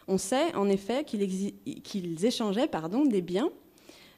On 0.09 0.17
sait 0.17 0.55
en 0.55 0.67
effet 0.71 1.05
qu'ils 1.05 2.25
échangeaient 2.25 2.67
pardon, 2.67 3.05
des 3.05 3.21
biens, 3.21 3.51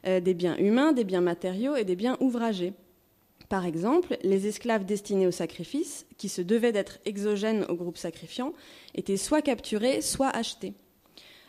euh, 0.07 0.21
des 0.21 0.33
biens 0.33 0.55
humains, 0.55 0.93
des 0.93 1.03
biens 1.03 1.19
matériaux 1.19 1.75
et 1.75 1.83
des 1.83 1.97
biens 1.97 2.15
ouvragés. 2.21 2.71
Par 3.49 3.65
exemple, 3.65 4.17
les 4.23 4.47
esclaves 4.47 4.85
destinés 4.85 5.27
au 5.27 5.31
sacrifice, 5.31 6.05
qui 6.17 6.29
se 6.29 6.41
devaient 6.41 6.71
d'être 6.71 6.99
exogènes 7.03 7.65
au 7.67 7.75
groupe 7.75 7.97
sacrifiant, 7.97 8.53
étaient 8.93 9.17
soit 9.17 9.41
capturés, 9.41 9.99
soit 9.99 10.29
achetés. 10.29 10.73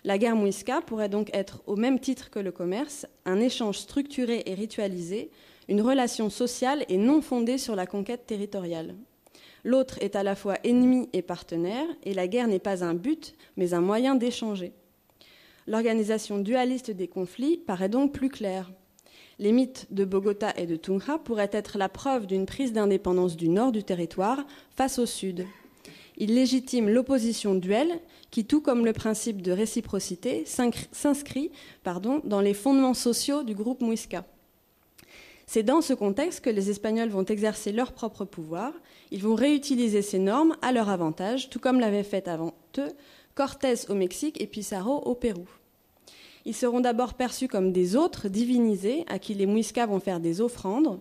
La 0.02 0.18
guerre 0.18 0.34
Muisca 0.34 0.80
pourrait 0.80 1.08
donc 1.08 1.30
être, 1.32 1.62
au 1.68 1.76
même 1.76 2.00
titre 2.00 2.28
que 2.28 2.40
le 2.40 2.50
commerce, 2.50 3.06
un 3.24 3.38
échange 3.38 3.78
structuré 3.78 4.42
et 4.46 4.54
ritualisé, 4.54 5.30
une 5.68 5.80
relation 5.80 6.28
sociale 6.28 6.84
et 6.88 6.98
non 6.98 7.22
fondée 7.22 7.56
sur 7.56 7.76
la 7.76 7.86
conquête 7.86 8.26
territoriale. 8.26 8.96
L'autre 9.66 9.98
est 10.00 10.14
à 10.14 10.22
la 10.22 10.36
fois 10.36 10.58
ennemi 10.62 11.08
et 11.12 11.22
partenaire, 11.22 11.88
et 12.04 12.14
la 12.14 12.28
guerre 12.28 12.46
n'est 12.46 12.60
pas 12.60 12.84
un 12.84 12.94
but, 12.94 13.34
mais 13.56 13.74
un 13.74 13.80
moyen 13.80 14.14
d'échanger. 14.14 14.72
L'organisation 15.66 16.38
dualiste 16.38 16.92
des 16.92 17.08
conflits 17.08 17.56
paraît 17.56 17.88
donc 17.88 18.12
plus 18.12 18.28
claire. 18.28 18.70
Les 19.40 19.50
mythes 19.50 19.88
de 19.90 20.04
Bogota 20.04 20.52
et 20.56 20.66
de 20.66 20.76
Tunja 20.76 21.18
pourraient 21.18 21.50
être 21.50 21.78
la 21.78 21.88
preuve 21.88 22.28
d'une 22.28 22.46
prise 22.46 22.72
d'indépendance 22.72 23.36
du 23.36 23.48
nord 23.48 23.72
du 23.72 23.82
territoire 23.82 24.46
face 24.70 25.00
au 25.00 25.06
sud. 25.06 25.44
Ils 26.16 26.32
légitiment 26.32 26.88
l'opposition 26.88 27.56
duelle 27.56 27.98
qui, 28.30 28.44
tout 28.44 28.60
comme 28.60 28.84
le 28.84 28.92
principe 28.92 29.42
de 29.42 29.50
réciprocité, 29.50 30.44
s'inscrit 30.46 31.50
dans 32.22 32.40
les 32.40 32.54
fondements 32.54 32.94
sociaux 32.94 33.42
du 33.42 33.56
groupe 33.56 33.80
Muisca. 33.80 34.24
C'est 35.48 35.62
dans 35.62 35.80
ce 35.80 35.94
contexte 35.94 36.40
que 36.40 36.50
les 36.50 36.70
Espagnols 36.70 37.08
vont 37.08 37.24
exercer 37.24 37.70
leur 37.70 37.92
propre 37.92 38.24
pouvoir. 38.24 38.72
Ils 39.12 39.22
vont 39.22 39.36
réutiliser 39.36 40.02
ces 40.02 40.18
normes 40.18 40.56
à 40.60 40.72
leur 40.72 40.88
avantage, 40.88 41.50
tout 41.50 41.60
comme 41.60 41.78
l'avaient 41.78 42.02
fait 42.02 42.26
avant 42.26 42.54
eux 42.78 42.92
Cortés 43.36 43.74
au 43.88 43.94
Mexique 43.94 44.40
et 44.40 44.46
Pizarro 44.46 44.96
au 45.04 45.14
Pérou. 45.14 45.46
Ils 46.46 46.54
seront 46.54 46.80
d'abord 46.80 47.14
perçus 47.14 47.48
comme 47.48 47.70
des 47.70 47.96
autres 47.96 48.28
divinisés 48.28 49.04
à 49.08 49.18
qui 49.18 49.34
les 49.34 49.46
Muiscas 49.46 49.86
vont 49.86 50.00
faire 50.00 50.20
des 50.20 50.40
offrandes. 50.40 50.98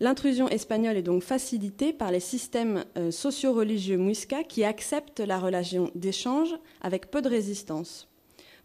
L'intrusion 0.00 0.48
espagnole 0.48 0.96
est 0.96 1.02
donc 1.02 1.22
facilitée 1.22 1.92
par 1.92 2.10
les 2.10 2.20
systèmes 2.20 2.84
euh, 2.96 3.10
socio-religieux 3.10 3.96
Muisca 3.96 4.44
qui 4.44 4.64
acceptent 4.64 5.20
la 5.20 5.38
relation 5.38 5.90
d'échange 5.94 6.54
avec 6.82 7.10
peu 7.10 7.22
de 7.22 7.28
résistance. 7.28 8.08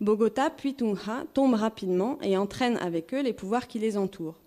Bogota 0.01 0.49
puis 0.49 0.76
Tunja 0.76 1.24
tombent 1.34 1.55
rapidement 1.55 2.17
et 2.21 2.36
entraînent 2.36 2.78
avec 2.78 3.13
eux 3.13 3.21
les 3.21 3.34
pouvoirs 3.34 3.67
qui 3.67 3.80
les 3.80 3.97
entourent. 3.97 4.42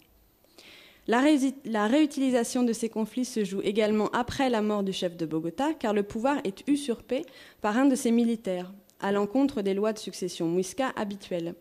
La, 1.08 1.86
réutilisation 1.86 2.64
de 2.64 2.72
ces 2.72 2.88
conflits 2.88 3.24
se 3.24 3.44
joue 3.44 3.60
également 3.62 4.08
après 4.12 4.50
la 4.50 4.60
mort 4.60 4.82
du 4.82 4.92
chef 4.92 5.16
de 5.16 5.24
Bogota, 5.24 5.72
car 5.72 5.92
le 5.92 6.02
pouvoir 6.02 6.38
est 6.42 6.68
usurpé 6.68 7.24
par 7.60 7.76
un 7.76 7.86
de 7.86 7.94
ses 7.94 8.10
militaires, 8.10 8.72
à 8.98 9.12
l'encontre 9.12 9.62
des 9.62 9.74
lois 9.74 9.92
de 9.92 9.98
succession 9.98 10.48
muisca 10.48 10.92
habituelles. 10.96 11.54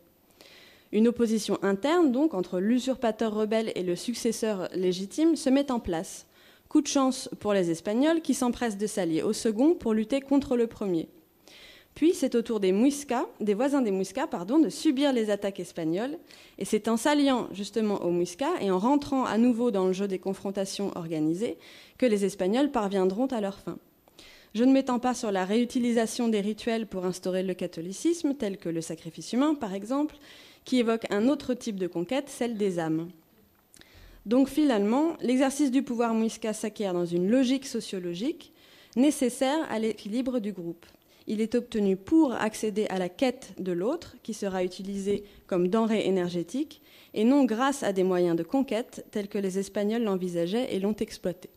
Une 0.92 1.08
opposition 1.08 1.60
interne, 1.62 2.12
donc, 2.12 2.34
entre 2.34 2.60
l'usurpateur 2.60 3.34
rebelle 3.34 3.72
et 3.76 3.84
le 3.84 3.96
successeur 3.96 4.68
légitime 4.74 5.36
se 5.36 5.50
met 5.50 5.72
en 5.72 5.80
place. 5.80 6.26
Coup 6.68 6.82
de 6.82 6.88
chance 6.88 7.30
pour 7.40 7.54
les 7.54 7.70
Espagnols 7.70 8.22
qui 8.22 8.34
s'empressent 8.34 8.78
de 8.78 8.88
s'allier 8.88 9.22
au 9.22 9.34
second 9.34 9.76
pour 9.76 9.94
lutter 9.94 10.22
contre 10.22 10.58
le 10.58 10.68
premier. 10.68 11.08
Puis 11.96 12.14
c'est 12.14 12.36
au 12.36 12.42
tour 12.42 12.60
des 12.60 12.74
des 13.40 13.54
voisins 13.54 13.82
des 13.82 13.92
Muisca, 13.92 14.28
pardon, 14.28 14.60
de 14.60 14.68
subir 14.68 15.14
les 15.14 15.30
attaques 15.30 15.62
espagnoles. 15.62 16.18
Et 16.58 16.66
c'est 16.66 16.90
en 16.90 16.98
s'alliant 16.98 17.48
justement 17.54 18.04
aux 18.04 18.12
Muisca 18.12 18.50
et 18.60 18.70
en 18.70 18.78
rentrant 18.78 19.24
à 19.24 19.38
nouveau 19.38 19.72
dans 19.72 19.88
le 19.88 19.94
jeu 19.94 20.06
des 20.06 20.20
confrontations 20.20 20.92
organisées 20.96 21.58
que 21.98 22.06
les 22.06 22.26
Espagnols 22.26 22.70
parviendront 22.70 23.28
à 23.28 23.40
leur 23.40 23.58
fin. 23.58 23.78
Je 24.54 24.66
ne 24.66 24.74
m'étends 24.74 25.00
pas 25.00 25.14
sur 25.14 25.32
la 25.32 25.46
réutilisation 25.46 26.28
des 26.28 26.42
rituels 26.42 26.86
pour 26.86 27.06
instaurer 27.06 27.44
le 27.44 27.54
catholicisme, 27.54 28.36
tel 28.36 28.58
que 28.58 28.70
le 28.70 28.82
sacrifice 28.82 29.32
humain 29.32 29.56
par 29.56 29.74
exemple, 29.74 30.18
qui 30.66 30.80
évoque 30.80 31.06
un 31.12 31.30
autre 31.30 31.54
type 31.54 31.78
de 31.78 31.88
conquête, 31.88 32.30
celle 32.30 32.58
des 32.58 32.78
âmes. 32.78 33.10
Donc 34.26 34.50
finalement, 34.50 35.16
l'exercice 35.22 35.72
du 35.72 35.84
pouvoir 35.84 36.14
Muisca 36.14 36.52
s'acquiert 36.52 36.94
dans 36.94 37.06
une 37.06 37.30
logique 37.30 37.66
sociologique 37.66 38.52
nécessaire 38.98 39.60
à 39.70 39.80
l'équilibre 39.80 40.40
du 40.40 40.52
groupe 40.52 40.86
il 41.28 41.42
est 41.42 41.56
obtenu 41.56 41.96
pour 41.96 42.34
accéder 42.34 42.86
à 42.88 43.00
la 43.00 43.10
quête 43.10 43.54
de 43.60 43.72
l'autre, 43.72 44.16
qui 44.24 44.34
sera 44.34 44.64
utilisée 44.64 45.24
comme 45.48 45.68
denrée 45.68 46.06
énergétique, 46.06 46.82
et 47.14 47.24
non 47.24 47.46
grâce 47.46 47.84
à 47.84 47.94
des 47.94 48.04
moyens 48.04 48.36
de 48.36 48.44
conquête 48.44 49.06
tels 49.12 49.28
que 49.28 49.38
les 49.38 49.58
Espagnols 49.58 50.04
l'envisageaient 50.04 50.74
et 50.76 50.80
l'ont 50.80 50.96
exploité. 50.96 51.50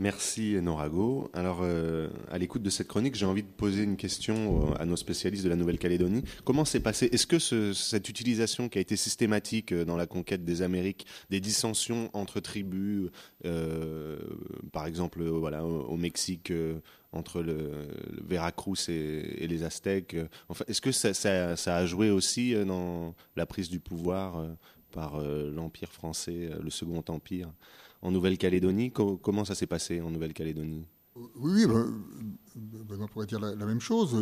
Merci 0.00 0.56
Norago. 0.60 1.30
Alors, 1.34 1.60
euh, 1.62 2.08
à 2.28 2.38
l'écoute 2.38 2.62
de 2.62 2.70
cette 2.70 2.88
chronique, 2.88 3.14
j'ai 3.14 3.26
envie 3.26 3.44
de 3.44 3.48
poser 3.48 3.84
une 3.84 3.96
question 3.96 4.72
euh, 4.72 4.74
à 4.80 4.86
nos 4.86 4.96
spécialistes 4.96 5.44
de 5.44 5.48
la 5.48 5.54
Nouvelle-Calédonie. 5.54 6.24
Comment 6.44 6.64
s'est 6.64 6.80
passé 6.80 7.08
Est-ce 7.12 7.28
que 7.28 7.38
cette 7.38 8.08
utilisation 8.08 8.68
qui 8.68 8.78
a 8.78 8.80
été 8.80 8.96
systématique 8.96 9.70
euh, 9.70 9.84
dans 9.84 9.96
la 9.96 10.06
conquête 10.06 10.44
des 10.44 10.62
Amériques, 10.62 11.06
des 11.30 11.38
dissensions 11.38 12.10
entre 12.12 12.40
tribus, 12.40 13.10
par 14.72 14.86
exemple, 14.86 15.22
au 15.22 15.96
Mexique, 15.96 16.52
entre 17.14 17.42
le, 17.42 17.70
Veracruz 18.26 18.88
et, 18.88 19.46
les 19.46 19.62
Aztèques. 19.62 20.16
Enfin, 20.48 20.64
est-ce 20.68 20.80
que 20.80 20.92
ça, 20.92 21.76
a 21.76 21.86
joué 21.86 22.10
aussi 22.10 22.54
euh, 22.54 22.64
dans 22.64 23.14
la 23.36 23.46
prise 23.46 23.68
du 23.68 23.80
pouvoir 23.80 24.38
euh, 24.38 24.48
par 24.90 25.16
euh, 25.16 25.50
l'Empire 25.50 25.92
français, 25.92 26.50
le 26.62 26.70
Second 26.70 27.04
Empire, 27.08 27.50
en 28.02 28.10
Nouvelle-Calédonie? 28.10 28.92
Comment 28.92 29.44
ça 29.44 29.54
s'est 29.54 29.66
passé 29.66 30.00
en 30.00 30.10
Nouvelle-Calédonie? 30.10 30.86
Oui, 31.36 31.66
ben, 31.66 32.02
on 33.00 33.06
pourrait 33.06 33.26
dire 33.26 33.40
la, 33.40 33.54
même 33.54 33.80
chose. 33.80 34.14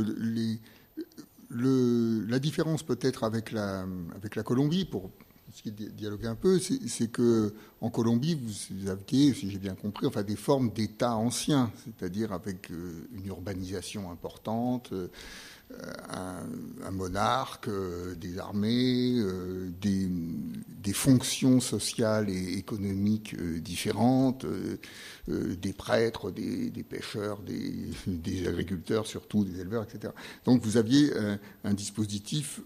la 1.51 2.39
différence 2.39 2.83
peut-être 2.83 3.25
avec 3.25 3.51
la, 3.51 3.87
avec 4.15 4.37
la 4.37 4.43
Colombie, 4.43 4.85
pour 4.85 5.11
ce 5.53 5.63
qui 5.63 5.71
dialogue 5.71 6.27
un 6.27 6.35
peu, 6.35 6.59
c'est 6.59 7.11
que 7.11 7.55
en 7.81 7.91
Colombie, 7.91 8.39
vous 8.71 8.89
aviez, 8.89 9.35
si 9.35 9.51
j'ai 9.51 9.59
bien 9.59 9.75
compris, 9.75 10.07
enfin 10.07 10.23
des 10.23 10.37
formes 10.37 10.71
d'État 10.71 11.17
anciens, 11.17 11.71
c'est-à-dire 11.85 12.33
avec 12.33 12.71
euh, 12.71 13.09
une 13.13 13.27
urbanisation 13.27 14.11
importante, 14.11 14.93
euh, 15.73 16.43
un, 16.85 16.91
monarque, 16.91 17.69
euh, 17.69 18.15
des 18.15 18.39
armées, 18.39 19.23
des, 19.81 20.93
fonctions 20.93 21.59
sociales 21.61 22.29
et 22.29 22.59
économiques 22.59 23.35
différentes, 23.61 24.45
des 25.27 25.73
prêtres, 25.73 26.31
des, 26.31 26.71
pêcheurs, 26.89 27.41
des, 28.07 28.47
agriculteurs, 28.47 29.07
surtout 29.07 29.45
des 29.45 29.61
éleveurs, 29.61 29.85
etc. 29.85 30.13
Donc 30.45 30.63
vous 30.63 30.77
aviez 30.77 31.11
un 31.65 31.75
dispositif 31.75 32.61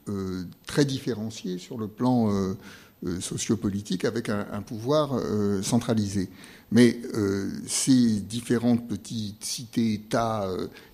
très 0.67 0.85
différencié 0.85 1.59
sur 1.59 1.79
le 1.79 1.89
plan 1.89 2.57
euh, 3.05 3.21
sociopolitique 3.21 4.07
avec 4.07 4.31
un, 4.31 4.63
pouvoir 4.63 5.19
euh, 5.19 5.61
centralisé. 5.61 6.31
Mais 6.73 6.99
euh, 7.13 7.51
ces 7.67 8.21
différentes 8.21 8.89
petites 8.89 9.45
cités-États 9.45 10.49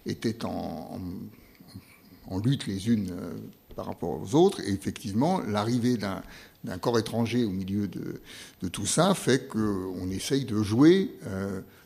étaient 0.05 0.45
en, 0.45 1.01
lutte 2.43 2.67
les 2.67 2.89
unes 2.89 3.11
par 3.75 3.87
rapport 3.87 4.21
aux 4.21 4.35
autres, 4.35 4.61
et 4.61 4.73
effectivement, 4.73 5.41
l'arrivée 5.41 5.97
d'un 5.97 6.79
corps 6.79 6.99
étranger 6.99 7.45
au 7.45 7.51
milieu 7.51 7.89
de, 7.89 8.69
tout 8.69 8.87
ça 8.87 9.15
fait 9.15 9.49
qu'on 9.49 10.11
essaye 10.11 10.45
de 10.45 10.63
jouer 10.63 11.11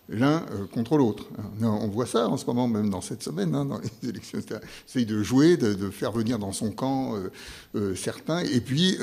l'un 0.08 0.44
euh, 0.52 0.66
contre 0.72 0.96
l'autre. 0.96 1.28
On 1.60 1.88
voit 1.88 2.06
ça 2.06 2.28
en 2.28 2.36
ce 2.36 2.46
moment, 2.46 2.68
même 2.68 2.90
dans 2.90 3.00
cette 3.00 3.22
semaine, 3.22 3.54
hein, 3.54 3.64
dans 3.64 3.78
les 3.78 4.08
élections. 4.08 4.38
Essaye 4.86 5.06
de 5.06 5.22
jouer, 5.22 5.56
de, 5.56 5.90
faire 5.90 6.12
venir 6.12 6.38
dans 6.38 6.52
son 6.52 6.70
camp 6.70 7.16
euh, 7.16 7.30
euh, 7.74 7.94
certains, 7.94 8.40
et 8.40 8.60
puis 8.60 8.98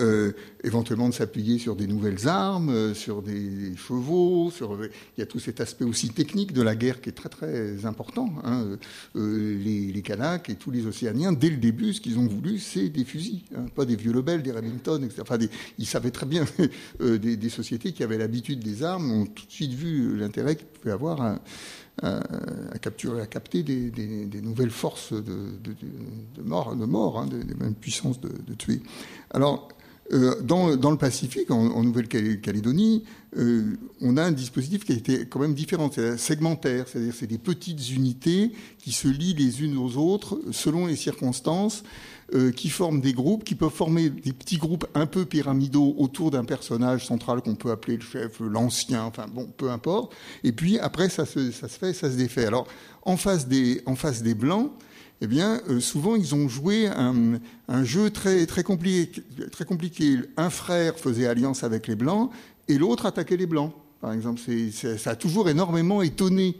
éventuellement 0.64 1.10
de 1.10 1.14
s'appuyer 1.14 1.60
sur 1.60 1.76
des 1.76 1.88
nouvelles 1.88 2.28
armes, 2.28 2.93
sur 2.93 3.22
des 3.22 3.76
chevaux. 3.76 4.51
Il 4.62 5.20
y 5.20 5.22
a 5.22 5.26
tout 5.26 5.39
cet 5.39 5.62
aspect 5.62 5.86
aussi 5.86 6.10
technique 6.10 6.54
de 6.54 6.62
la 6.62 6.76
guerre 6.76 7.01
qui 7.01 7.10
est 7.10 7.14
très 7.14 7.30
très 7.30 7.86
important. 7.86 8.34
Hein. 8.43 8.78
Les, 9.16 9.91
les, 9.91 10.01
Kanaks 10.01 10.49
et 10.49 10.56
tous 10.56 10.72
les 10.72 10.86
Océaniens, 10.86 11.32
dès 11.32 11.49
le 11.49 11.58
début, 11.58 11.93
ce 11.93 12.01
qu'ils 12.01 12.18
ont 12.18 12.28
voulu, 12.28 12.60
c'est 12.60 12.89
des 12.89 13.06
fusils, 13.06 13.41
hein. 13.56 13.66
pas 13.76 13.86
des 13.86 13.95
vieux 13.95 14.12
Lebel, 14.12 14.41
des 14.41 14.51
Remington, 14.51 15.01
etc. 15.04 15.22
Enfin, 15.22 15.38
ils 15.78 15.86
savaient 15.86 16.12
très 16.12 16.26
bien 16.26 16.45
des, 16.99 17.49
sociétés 17.49 17.91
qui 17.91 18.04
avaient 18.04 18.18
l'habitude 18.18 18.60
des 18.60 18.84
armes 18.84 19.12
ont 19.12 19.26
tout 19.26 19.45
de 19.45 19.51
suite 19.51 19.74
vu 19.74 20.18
l'intérêt 20.18 20.56
pouvaient 20.84 20.93
avoir 20.94 21.39
à, 22.02 22.20
capturer, 22.82 23.22
à 23.22 23.28
capter 23.28 23.64
des, 23.64 24.41
nouvelles 24.41 24.72
forces 24.72 25.14
de, 25.14 26.44
mort, 26.44 26.76
de 26.76 26.86
mort 26.86 27.20
hein, 27.20 27.28
des, 27.28 27.54
mêmes 27.56 27.76
puissances 27.76 28.20
de, 28.20 28.54
tuer. 28.56 28.82
Alors, 29.32 29.70
euh, 30.12 30.41
dans, 30.41 30.68
le 30.68 30.98
Pacifique, 30.98 31.50
en, 31.50 31.84
Nouvelle-Calédonie, 31.84 33.04
euh, 33.38 33.78
on 34.02 34.18
a 34.18 34.24
un 34.24 34.32
dispositif 34.32 34.84
qui 34.84 34.91
a 34.91 34.96
été 34.96 35.26
quand 35.26 35.39
même 35.39 35.54
différent, 35.54 35.89
c'est 35.94 36.18
segmentaire, 36.18 36.88
c'est-à-dire 36.88 37.14
c'est 37.18 37.28
des 37.28 37.38
petites 37.38 37.89
unités 37.89 38.52
qui 38.80 38.91
se 38.91 39.08
lient 39.08 39.34
les 39.34 39.64
unes 39.64 39.78
aux 39.78 39.98
autres 39.98 40.39
selon 40.52 40.88
les 40.88 40.98
circonstances 40.98 41.84
euh, 42.34 42.52
qui 42.52 42.70
forment 42.70 43.02
des 43.02 43.14
groupes, 43.14 43.44
qui 43.44 43.56
peuvent 43.56 43.74
former 43.74 44.10
des 44.10 44.34
petits 44.34 44.58
groupes 44.58 44.86
un 44.96 45.06
peu 45.06 45.26
pyramidaux 45.26 45.96
autour 45.98 46.32
d'un 46.32 46.46
personnage 46.46 47.06
central 47.06 47.42
qu'on 47.42 47.56
peut 47.56 47.72
appeler 47.72 47.98
le 47.98 48.04
chef, 48.04 48.40
l'ancien, 48.40 49.04
enfin 49.04 49.26
bon, 49.28 49.48
peu 49.58 49.70
importe. 49.70 50.14
Et 50.44 50.52
puis 50.52 50.80
après, 50.80 51.10
ça 51.10 51.26
se, 51.26 51.52
fait, 51.52 51.94
ça 51.94 52.10
se 52.10 52.16
défait. 52.16 52.46
Alors, 52.46 52.68
en 53.04 53.18
face 53.18 53.48
des, 53.48 53.82
en 53.86 53.96
face 53.96 54.24
des 54.24 54.36
blancs, 54.36 54.72
eh 55.22 55.28
bien, 55.28 55.62
euh, 55.70 55.80
souvent, 55.80 56.16
ils 56.16 56.34
ont 56.34 56.48
joué 56.48 56.88
un, 56.88 57.40
un, 57.68 57.84
jeu 57.84 58.10
très, 58.10 58.46
très, 58.46 58.64
compliqué, 58.64 59.22
très 59.52 59.66
compliqué. 59.66 60.18
Un 60.38 60.50
frère 60.50 60.98
faisait 60.98 61.28
alliance 61.28 61.64
avec 61.64 61.88
les 61.88 61.96
blancs 61.96 62.32
et 62.68 62.78
l'autre 62.78 63.06
attaquait 63.06 63.38
les 63.38 63.46
blancs. 63.46 63.74
Par 64.02 64.12
exemple, 64.12 64.42
ça 64.98 65.12
a 65.12 65.16
toujours 65.16 65.50
énormément 65.50 66.02
étonné 66.02 66.58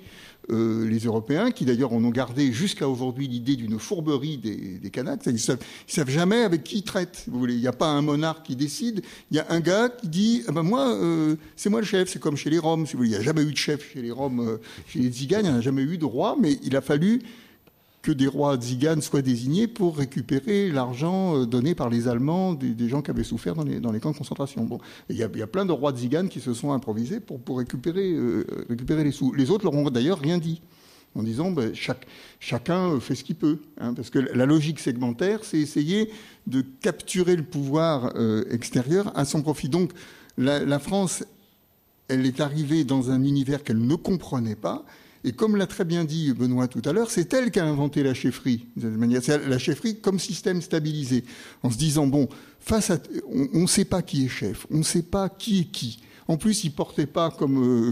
euh, 0.52 0.88
les 0.88 1.00
Européens, 1.00 1.52
qui 1.52 1.64
d'ailleurs 1.64 1.94
en 1.94 2.04
ont 2.04 2.10
gardé 2.10 2.52
jusqu'à 2.52 2.88
aujourd'hui 2.88 3.28
l'idée 3.28 3.56
d'une 3.56 3.80
fourberie 3.80 4.38
des, 4.38 4.80
des. 4.80 4.92
Ils 5.28 5.40
savent, 5.40 5.60
savent 5.88 6.10
jamais 6.10 6.44
avec 6.44 6.64
qui 6.64 6.80
ils 6.80 6.84
traitent. 6.84 7.24
Vous 7.28 7.40
voulez, 7.40 7.54
il 7.54 7.62
n'y 7.62 7.68
a 7.68 7.74
pas 7.74 7.88
un 7.88 8.02
monarque 8.02 8.46
qui 8.46 8.56
décide. 8.56 9.02
Il 9.32 9.38
y 9.38 9.40
a 9.40 9.46
un 9.50 9.62
gars 9.62 9.90
qui 9.90 10.08
dit, 10.10 10.44
ah 10.48 10.52
ben 10.52 10.64
moi, 10.64 10.90
euh, 10.90 11.36
c'est 11.56 11.70
moi 11.70 11.80
le 11.80 11.86
chef. 11.86 12.10
C'est 12.10 12.20
comme 12.20 12.36
chez 12.36 12.50
les 12.50 12.60
Roms. 12.60 12.86
Si 12.86 12.94
vous 12.94 13.00
voulez, 13.00 13.12
il 13.12 13.14
n'y 13.14 13.20
a 13.20 13.22
jamais 13.22 13.44
eu 13.44 13.52
de 13.52 13.58
chef 13.58 13.94
chez 13.94 14.02
les 14.02 14.12
Roms, 14.12 14.40
euh, 14.42 14.58
chez 14.88 15.00
les 15.00 15.10
Tziganes. 15.10 15.46
Il 15.46 15.52
n'y 15.52 15.58
a 15.58 15.62
jamais 15.62 15.84
eu 15.84 15.98
de 15.98 16.06
roi, 16.06 16.36
mais 16.40 16.60
il 16.64 16.76
a 16.76 16.82
fallu 16.82 17.22
que 18.04 18.12
des 18.12 18.28
rois 18.28 18.58
tziganes 18.58 19.02
soient 19.02 19.22
désignés 19.22 19.66
pour 19.66 19.98
récupérer 19.98 20.70
l'argent 20.70 21.38
euh, 21.38 21.46
donné 21.46 21.74
par 21.74 21.90
les 21.90 22.08
Allemands 22.10 22.54
des, 22.54 22.90
gens 22.90 23.02
qui 23.02 23.10
avaient 23.10 23.24
souffert 23.24 23.56
dans 23.56 23.64
les, 23.64 24.00
camps 24.00 24.12
de 24.12 24.18
concentration. 24.18 24.66
Bon, 24.66 24.78
il 25.10 25.16
y, 25.16 25.24
a, 25.24 25.48
plein 25.48 25.66
de 25.66 25.72
rois 25.72 25.94
tziganes 25.94 26.28
qui 26.28 26.42
se 26.42 26.54
sont 26.54 26.74
improvisés 26.74 27.22
pour, 27.22 27.40
euh, 27.50 28.46
récupérer 28.70 29.04
les 29.04 29.12
sous. 29.12 29.32
Les 29.32 29.50
autres 29.50 29.64
leur 29.64 29.74
ont 29.74 29.90
d'ailleurs 29.90 30.20
rien 30.20 30.38
dit 30.38 30.62
en 31.16 31.24
disant 31.24 31.52
ben, 31.52 31.74
chaque, 31.74 32.06
chacun 32.42 33.00
fait 33.00 33.16
ce 33.16 33.24
qu'il 33.24 33.36
peut. 33.36 33.60
Hein, 33.80 33.94
parce 33.94 34.10
que 34.10 34.20
la 34.20 34.46
logique 34.46 34.80
segmentaire, 34.80 35.40
c'est 35.44 35.60
essayer 35.60 36.12
de 36.46 36.62
capturer 36.62 37.38
le 37.38 37.44
pouvoir 37.44 38.12
euh, 38.16 38.44
extérieur 38.52 39.18
à 39.18 39.24
son 39.24 39.42
profit. 39.42 39.70
Donc 39.70 39.92
la, 40.38 40.60
la 40.66 40.80
France, 40.80 41.24
elle 42.10 42.26
est 42.26 42.42
arrivée 42.42 42.84
dans 42.84 43.12
un 43.12 43.24
univers 43.24 43.64
qu'elle 43.64 43.80
ne 43.80 43.96
comprenait 43.96 44.58
pas 44.58 44.84
et 45.24 45.32
comme 45.32 45.56
l'a 45.56 45.68
très 45.68 45.86
bien 45.86 46.04
dit 46.04 46.34
Benoît 46.34 46.68
tout 46.68 46.82
à 46.86 46.92
l'heure, 46.92 47.10
c'est 47.10 47.34
elle 47.34 47.52
qui 47.52 47.60
a 47.60 47.66
inventé 47.66 48.04
la 48.04 48.14
chefferie. 48.14 48.68
C'est 49.22 49.48
la 49.48 49.58
chefferie 49.58 50.00
comme 50.00 50.20
système 50.20 50.62
stabilisé, 50.62 51.24
en 51.62 51.70
se 51.70 51.78
disant 51.78 52.08
bon, 52.08 52.28
face 52.60 52.90
à, 52.90 52.98
on 53.54 53.62
ne 53.62 53.68
sait 53.68 53.86
pas 53.86 54.02
qui 54.02 54.26
est 54.26 54.30
chef, 54.30 54.68
on 54.70 54.80
ne 54.80 54.84
sait 54.84 55.04
pas 55.04 55.30
qui 55.30 55.62
est 55.62 55.66
qui. 55.66 56.00
En 56.28 56.38
plus, 56.38 56.64
il 56.64 56.72
portait 56.72 57.06
pas 57.06 57.30
comme 57.32 57.92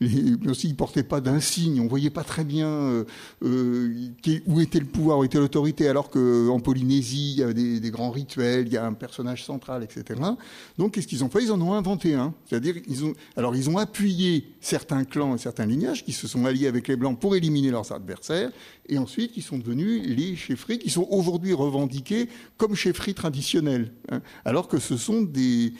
euh, 0.00 0.06
aussi, 0.48 0.68
il 0.68 0.76
portait 0.76 1.02
pas 1.02 1.20
d'insigne. 1.20 1.80
On 1.80 1.88
voyait 1.88 2.10
pas 2.10 2.24
très 2.24 2.44
bien 2.44 2.68
euh, 2.68 3.04
euh, 3.44 4.10
où 4.46 4.60
était 4.60 4.78
le 4.78 4.86
pouvoir, 4.86 5.18
où 5.18 5.24
était 5.24 5.38
l'autorité. 5.38 5.88
Alors 5.88 6.10
qu'en 6.10 6.60
Polynésie, 6.60 7.32
il 7.32 7.38
y 7.38 7.42
a 7.42 7.52
des, 7.52 7.90
grands 7.90 8.10
rituels, 8.10 8.66
il 8.66 8.72
y 8.72 8.76
a 8.76 8.86
un 8.86 8.92
personnage 8.92 9.44
central, 9.44 9.82
etc. 9.82 10.20
Donc, 10.78 10.94
qu'est-ce 10.94 11.06
qu'ils 11.06 11.24
ont 11.24 11.28
fait? 11.28 11.42
Ils 11.42 11.52
en 11.52 11.60
ont 11.60 11.74
inventé 11.74 12.14
un. 12.14 12.34
C'est-à-dire, 12.48 12.76
ils 12.86 13.04
ont 13.04 13.12
alors 13.36 13.54
ils 13.56 13.68
ont 13.68 13.78
appuyé 13.78 14.54
certains 14.60 15.04
clans 15.04 15.34
et 15.34 15.38
certains 15.38 15.66
lignages 15.66 16.04
qui 16.04 16.12
se 16.12 16.26
sont 16.26 16.44
alliés 16.46 16.66
avec 16.66 16.88
les 16.88 16.96
blancs 16.96 17.18
pour 17.18 17.36
éliminer 17.36 17.70
leurs 17.70 17.92
adversaires, 17.92 18.50
et 18.88 18.98
ensuite 18.98 19.32
ils 19.36 19.42
sont 19.42 19.58
devenus 19.58 20.02
les 20.06 20.36
chefferies 20.36 20.78
qui 20.78 20.90
sont 20.90 21.06
aujourd'hui 21.10 21.52
revendiquées 21.52 22.28
comme 22.56 22.74
chefferies 22.74 23.14
traditionnelles, 23.14 23.92
hein, 24.10 24.20
alors 24.44 24.68
que 24.68 24.78
ce 24.78 24.96
sont 24.96 25.22
des 25.22 25.74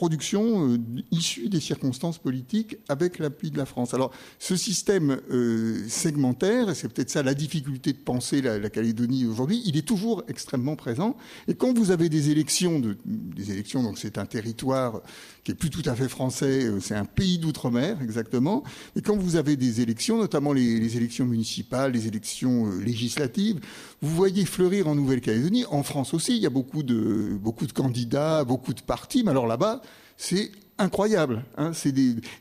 production 0.00 0.66
euh, 0.66 0.78
issue 1.10 1.50
des 1.50 1.60
circonstances 1.60 2.16
politiques 2.16 2.78
avec 2.88 3.18
l'appui 3.18 3.50
de 3.50 3.58
la 3.58 3.66
France. 3.66 3.92
Alors, 3.92 4.12
ce 4.38 4.56
système 4.56 5.20
euh, 5.30 5.84
segmentaire, 5.88 6.74
c'est 6.74 6.88
peut-être 6.88 7.10
ça 7.10 7.22
la 7.22 7.34
difficulté 7.34 7.92
de 7.92 7.98
penser 7.98 8.40
la, 8.40 8.70
Calédonie 8.70 9.26
aujourd'hui, 9.26 9.60
il 9.66 9.76
est 9.76 9.86
toujours 9.86 10.22
extrêmement 10.26 10.74
présent. 10.74 11.18
Et 11.48 11.54
quand 11.54 11.76
vous 11.76 11.90
avez 11.90 12.08
des 12.08 12.30
élections, 12.30 12.78
de, 12.78 12.96
des 13.04 13.50
élections, 13.50 13.82
donc 13.82 13.98
c'est 13.98 14.16
un 14.16 14.24
territoire 14.24 15.02
qui 15.44 15.52
est 15.52 15.54
plus 15.54 15.68
tout 15.68 15.82
à 15.84 15.94
fait 15.94 16.08
français, 16.08 16.64
euh, 16.64 16.80
c'est 16.80 16.94
un 16.94 17.04
pays 17.04 17.36
d'outre-mer 17.36 17.98
exactement. 18.00 18.64
Et 18.96 19.02
quand 19.02 19.18
vous 19.18 19.36
avez 19.36 19.56
des 19.56 19.82
élections, 19.82 20.16
notamment 20.16 20.54
les, 20.54 20.80
les 20.80 20.96
élections 20.96 21.26
municipales, 21.26 21.92
les 21.92 22.06
élections 22.06 22.70
législatives, 22.78 23.60
vous 24.00 24.16
voyez 24.16 24.46
fleurir 24.46 24.88
en 24.88 24.94
Nouvelle-Calédonie, 24.94 25.66
en 25.70 25.82
France 25.82 26.14
aussi, 26.14 26.36
il 26.36 26.42
y 26.42 26.46
a 26.46 26.50
beaucoup 26.50 26.82
de 26.82 27.36
beaucoup 27.38 27.66
de 27.66 27.72
candidats, 27.72 28.44
beaucoup 28.44 28.72
de 28.72 28.80
partis, 28.80 29.24
mais 29.24 29.32
alors 29.32 29.46
là-bas 29.46 29.82
c'est 30.20 30.52
incroyable. 30.76 31.44
Hein. 31.56 31.72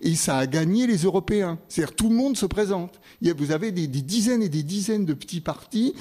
Et 0.01 0.15
ça 0.15 0.37
a 0.37 0.47
gagné 0.47 0.85
les 0.85 0.97
Européens. 1.03 1.57
C'est-à-dire 1.69 1.95
tout 1.95 2.09
le 2.09 2.15
monde 2.15 2.35
se 2.35 2.45
présente. 2.45 2.99
Vous 3.21 3.51
avez 3.51 3.71
des, 3.71 3.87
dizaines 3.87 4.43
et 4.43 4.49
des 4.49 4.63
dizaines 4.63 5.05
de 5.05 5.13
petits 5.13 5.39
partis, 5.39 5.93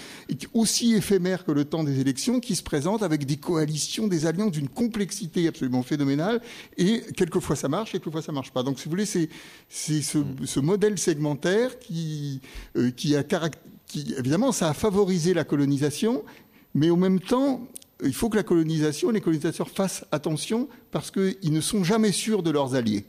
aussi 0.54 0.94
éphémères 0.94 1.44
que 1.44 1.52
le 1.52 1.64
temps 1.64 1.84
des 1.84 2.00
élections, 2.00 2.40
qui 2.40 2.56
se 2.56 2.64
présentent 2.64 3.04
avec 3.04 3.26
des 3.26 3.36
coalitions, 3.36 4.08
des 4.08 4.26
alliances 4.26 4.50
d'une 4.50 4.68
complexité 4.68 5.46
absolument 5.46 5.84
phénoménale. 5.84 6.40
Et 6.76 7.02
quelquefois 7.16 7.54
ça 7.54 7.68
marche, 7.68 7.92
quelquefois 7.92 8.22
ça 8.22 8.32
marche 8.32 8.50
pas. 8.50 8.64
Donc 8.64 8.80
si 8.80 8.86
vous 8.86 8.90
voulez, 8.90 9.06
c'est 9.06 9.28
ce, 9.68 10.58
modèle 10.58 10.98
segmentaire 10.98 11.78
qui, 11.78 12.40
euh, 12.76 12.90
a 13.16 13.48
qui, 13.86 14.14
évidemment, 14.18 14.50
ça 14.50 14.68
a 14.68 14.74
favorisé 14.74 15.32
la 15.32 15.44
colonisation, 15.44 16.24
mais 16.74 16.90
au 16.90 16.96
même 16.96 17.20
temps, 17.20 17.68
il 18.04 18.14
faut 18.14 18.28
que 18.28 18.36
la 18.36 18.42
colonisation, 18.42 19.10
les 19.10 19.20
colonisateurs 19.20 19.68
fassent 19.68 20.04
attention 20.12 20.68
parce 20.90 21.10
qu'ils 21.10 21.52
ne 21.52 21.60
sont 21.60 21.84
jamais 21.84 22.12
sûrs 22.12 22.42
de 22.42 22.50
leurs 22.50 22.74
alliés. 22.74 23.04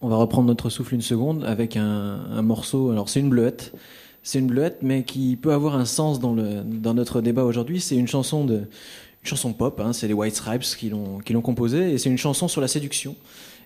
On 0.00 0.08
va 0.08 0.16
reprendre 0.16 0.46
notre 0.46 0.70
souffle 0.70 0.94
une 0.94 1.02
seconde 1.02 1.44
avec 1.44 1.76
un, 1.76 2.42
morceau. 2.42 2.90
Alors 2.90 3.08
c'est 3.08 3.20
une 3.20 3.28
bleuette, 3.28 3.74
c'est 4.22 4.38
une 4.38 4.46
bleuette, 4.46 4.78
mais 4.82 5.04
qui 5.04 5.36
peut 5.36 5.52
avoir 5.52 5.76
un 5.76 5.84
sens 5.84 6.20
dans, 6.20 6.34
notre 6.34 7.20
débat 7.20 7.44
aujourd'hui. 7.44 7.80
C'est 7.80 7.96
une 7.96 8.08
chanson 8.08 8.44
de 8.44 8.62
chanson 9.22 9.52
pop. 9.52 9.80
Hein, 9.80 9.92
c'est 9.92 10.08
les 10.08 10.14
White 10.14 10.36
Stripes 10.36 10.62
qui 10.62 10.88
l'ont 10.88 11.42
composée 11.42 11.92
et 11.92 11.98
c'est 11.98 12.08
une 12.08 12.18
chanson 12.18 12.48
sur 12.48 12.60
la 12.60 12.68
séduction. 12.68 13.14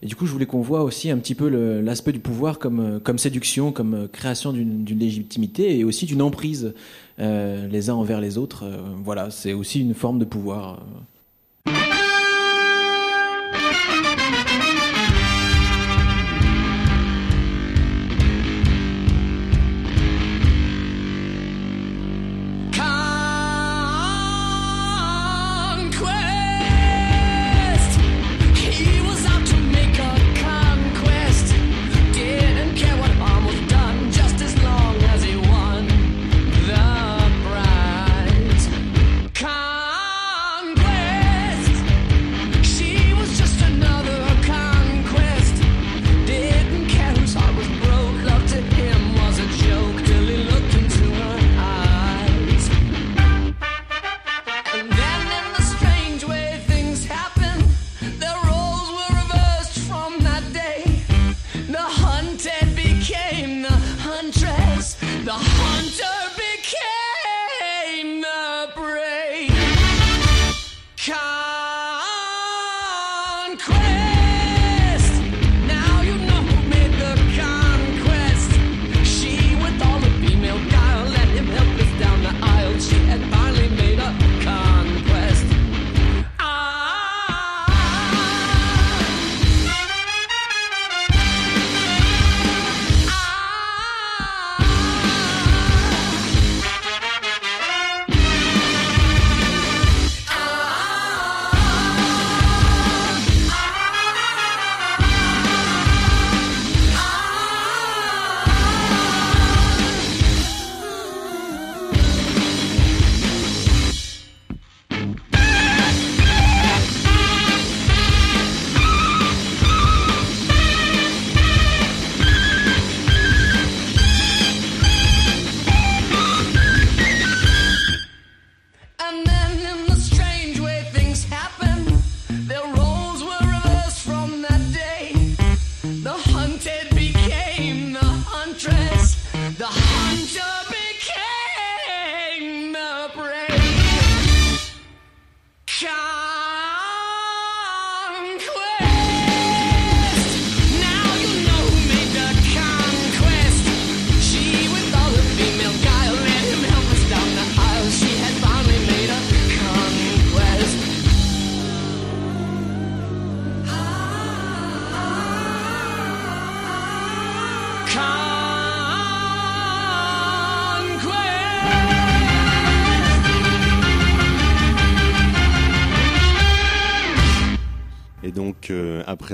Et 0.02 0.06
du 0.06 0.16
coup, 0.16 0.26
je 0.26 0.32
voulais 0.32 0.46
qu'on 0.46 0.60
voit 0.60 0.82
aussi 0.82 1.10
un 1.10 1.18
petit 1.18 1.36
peu 1.36 1.48
l'aspect 1.80 2.12
du 2.12 2.18
pouvoir 2.18 2.58
comme, 2.58 3.00
comme 3.00 3.18
séduction, 3.18 3.70
comme 3.70 4.08
création 4.08 4.52
d'une 4.52 4.98
légitimité 4.98 5.78
et 5.78 5.84
aussi 5.84 6.04
d'une 6.04 6.20
emprise 6.20 6.74
les 7.18 7.90
uns 7.90 7.94
envers 7.94 8.20
les 8.20 8.38
autres. 8.38 8.64
Euh, 8.64 8.78
voilà, 9.02 9.30
c'est 9.30 9.52
aussi 9.52 9.80
une 9.80 9.94
forme 9.94 10.18
de 10.18 10.24
pouvoir. 10.24 10.80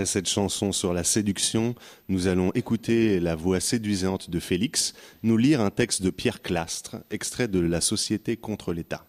Cette 0.07 0.29
chanson 0.29 0.73
sur 0.73 0.93
la 0.93 1.05
séduction, 1.05 1.75
nous 2.09 2.27
allons 2.27 2.51
écouter 2.53 3.21
la 3.21 3.35
voix 3.35 3.61
séduisante 3.61 4.31
de 4.31 4.41
Félix 4.41 4.95
nous 5.23 5.37
lire 5.37 5.61
un 5.61 5.71
texte 5.71 6.03
de 6.03 6.11
Pierre 6.11 6.43
Clastre, 6.43 6.97
extrait 7.11 7.49
de 7.49 7.61
La 7.61 7.81
Société 7.81 8.37
contre 8.37 8.73
l'État. 8.73 9.05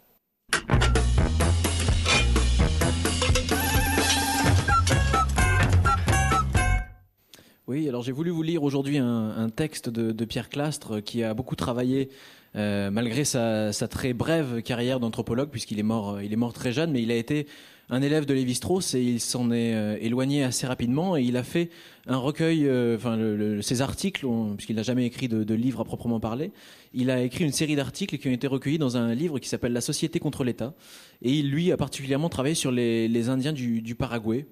Oui, 7.67 7.87
alors 7.87 8.03
j'ai 8.03 8.11
voulu 8.11 8.31
vous 8.31 8.43
lire 8.43 8.63
aujourd'hui 8.63 8.97
un, 8.97 9.49
texte 9.49 9.87
de, 9.87 10.25
Pierre 10.25 10.49
Clastre 10.49 10.99
qui 10.99 11.23
a 11.23 11.33
beaucoup 11.33 11.55
travaillé 11.55 12.09
euh, 12.57 12.91
malgré 12.91 13.23
sa, 13.23 13.71
très 13.89 14.11
brève 14.11 14.61
carrière 14.61 14.99
d'anthropologue, 14.99 15.49
puisqu'il 15.49 15.79
est 15.79 15.83
mort, 15.83 16.21
il 16.21 16.33
est 16.33 16.37
mort 16.37 16.51
très 16.51 16.73
jeune, 16.73 16.91
mais 16.91 17.01
il 17.01 17.11
a 17.11 17.15
été 17.15 17.47
un 17.91 18.01
élève 18.01 18.25
de 18.25 18.33
Lévi-Strauss 18.33 18.95
et 18.95 19.01
il 19.01 19.19
s'en 19.19 19.51
est 19.51 19.75
euh, 19.75 19.97
éloigné 19.99 20.43
assez 20.43 20.65
rapidement 20.65 21.17
et 21.17 21.23
il 21.23 21.35
a 21.35 21.43
fait 21.43 21.69
un 22.07 22.15
recueil, 22.15 22.65
euh, 22.65 22.95
enfin 22.95 23.17
ses 23.61 23.81
articles, 23.81 24.25
puisqu'il 24.55 24.77
n'a 24.77 24.83
jamais 24.83 25.05
écrit 25.05 25.27
de, 25.27 25.53
livre 25.53 25.81
à 25.81 25.83
proprement 25.83 26.21
parler, 26.21 26.51
il 26.93 27.11
a 27.11 27.21
écrit 27.21 27.43
une 27.43 27.51
série 27.51 27.75
d'articles 27.75 28.17
qui 28.17 28.29
ont 28.29 28.31
été 28.31 28.47
recueillis 28.47 28.77
dans 28.77 28.95
un 28.95 29.13
livre 29.13 29.39
qui 29.39 29.49
s'appelle 29.49 29.73
La 29.73 29.81
société 29.81 30.19
contre 30.19 30.45
l'État 30.45 30.73
et 31.21 31.33
il 31.33 31.51
lui 31.51 31.71
a 31.71 31.77
particulièrement 31.77 32.29
travaillé 32.29 32.55
sur 32.55 32.71
les, 32.71 33.29
Indiens 33.29 33.53
du, 33.53 33.95
Paraguay. 33.95 34.47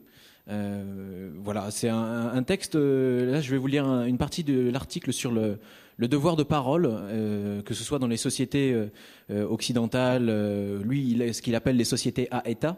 Euh, 0.49 1.31
voilà, 1.41 1.71
c'est 1.71 1.89
un, 1.89 2.43
texte. 2.43 2.75
là, 2.75 3.39
je 3.39 3.51
vais 3.51 3.57
vous 3.57 3.67
lire 3.67 3.85
une 3.85 4.17
partie 4.17 4.43
de 4.43 4.69
l'article 4.69 5.13
sur 5.13 5.31
le, 5.31 5.59
devoir 5.97 6.35
de 6.35 6.43
parole, 6.43 6.91
que 7.65 7.73
ce 7.73 7.83
soit 7.85 7.99
dans 7.99 8.07
les 8.07 8.17
sociétés 8.17 8.75
occidentales, 9.29 10.81
lui, 10.83 11.33
ce 11.33 11.41
qu'il 11.41 11.55
appelle 11.55 11.77
les 11.77 11.85
sociétés 11.85 12.27
à 12.31 12.47
État, 12.47 12.77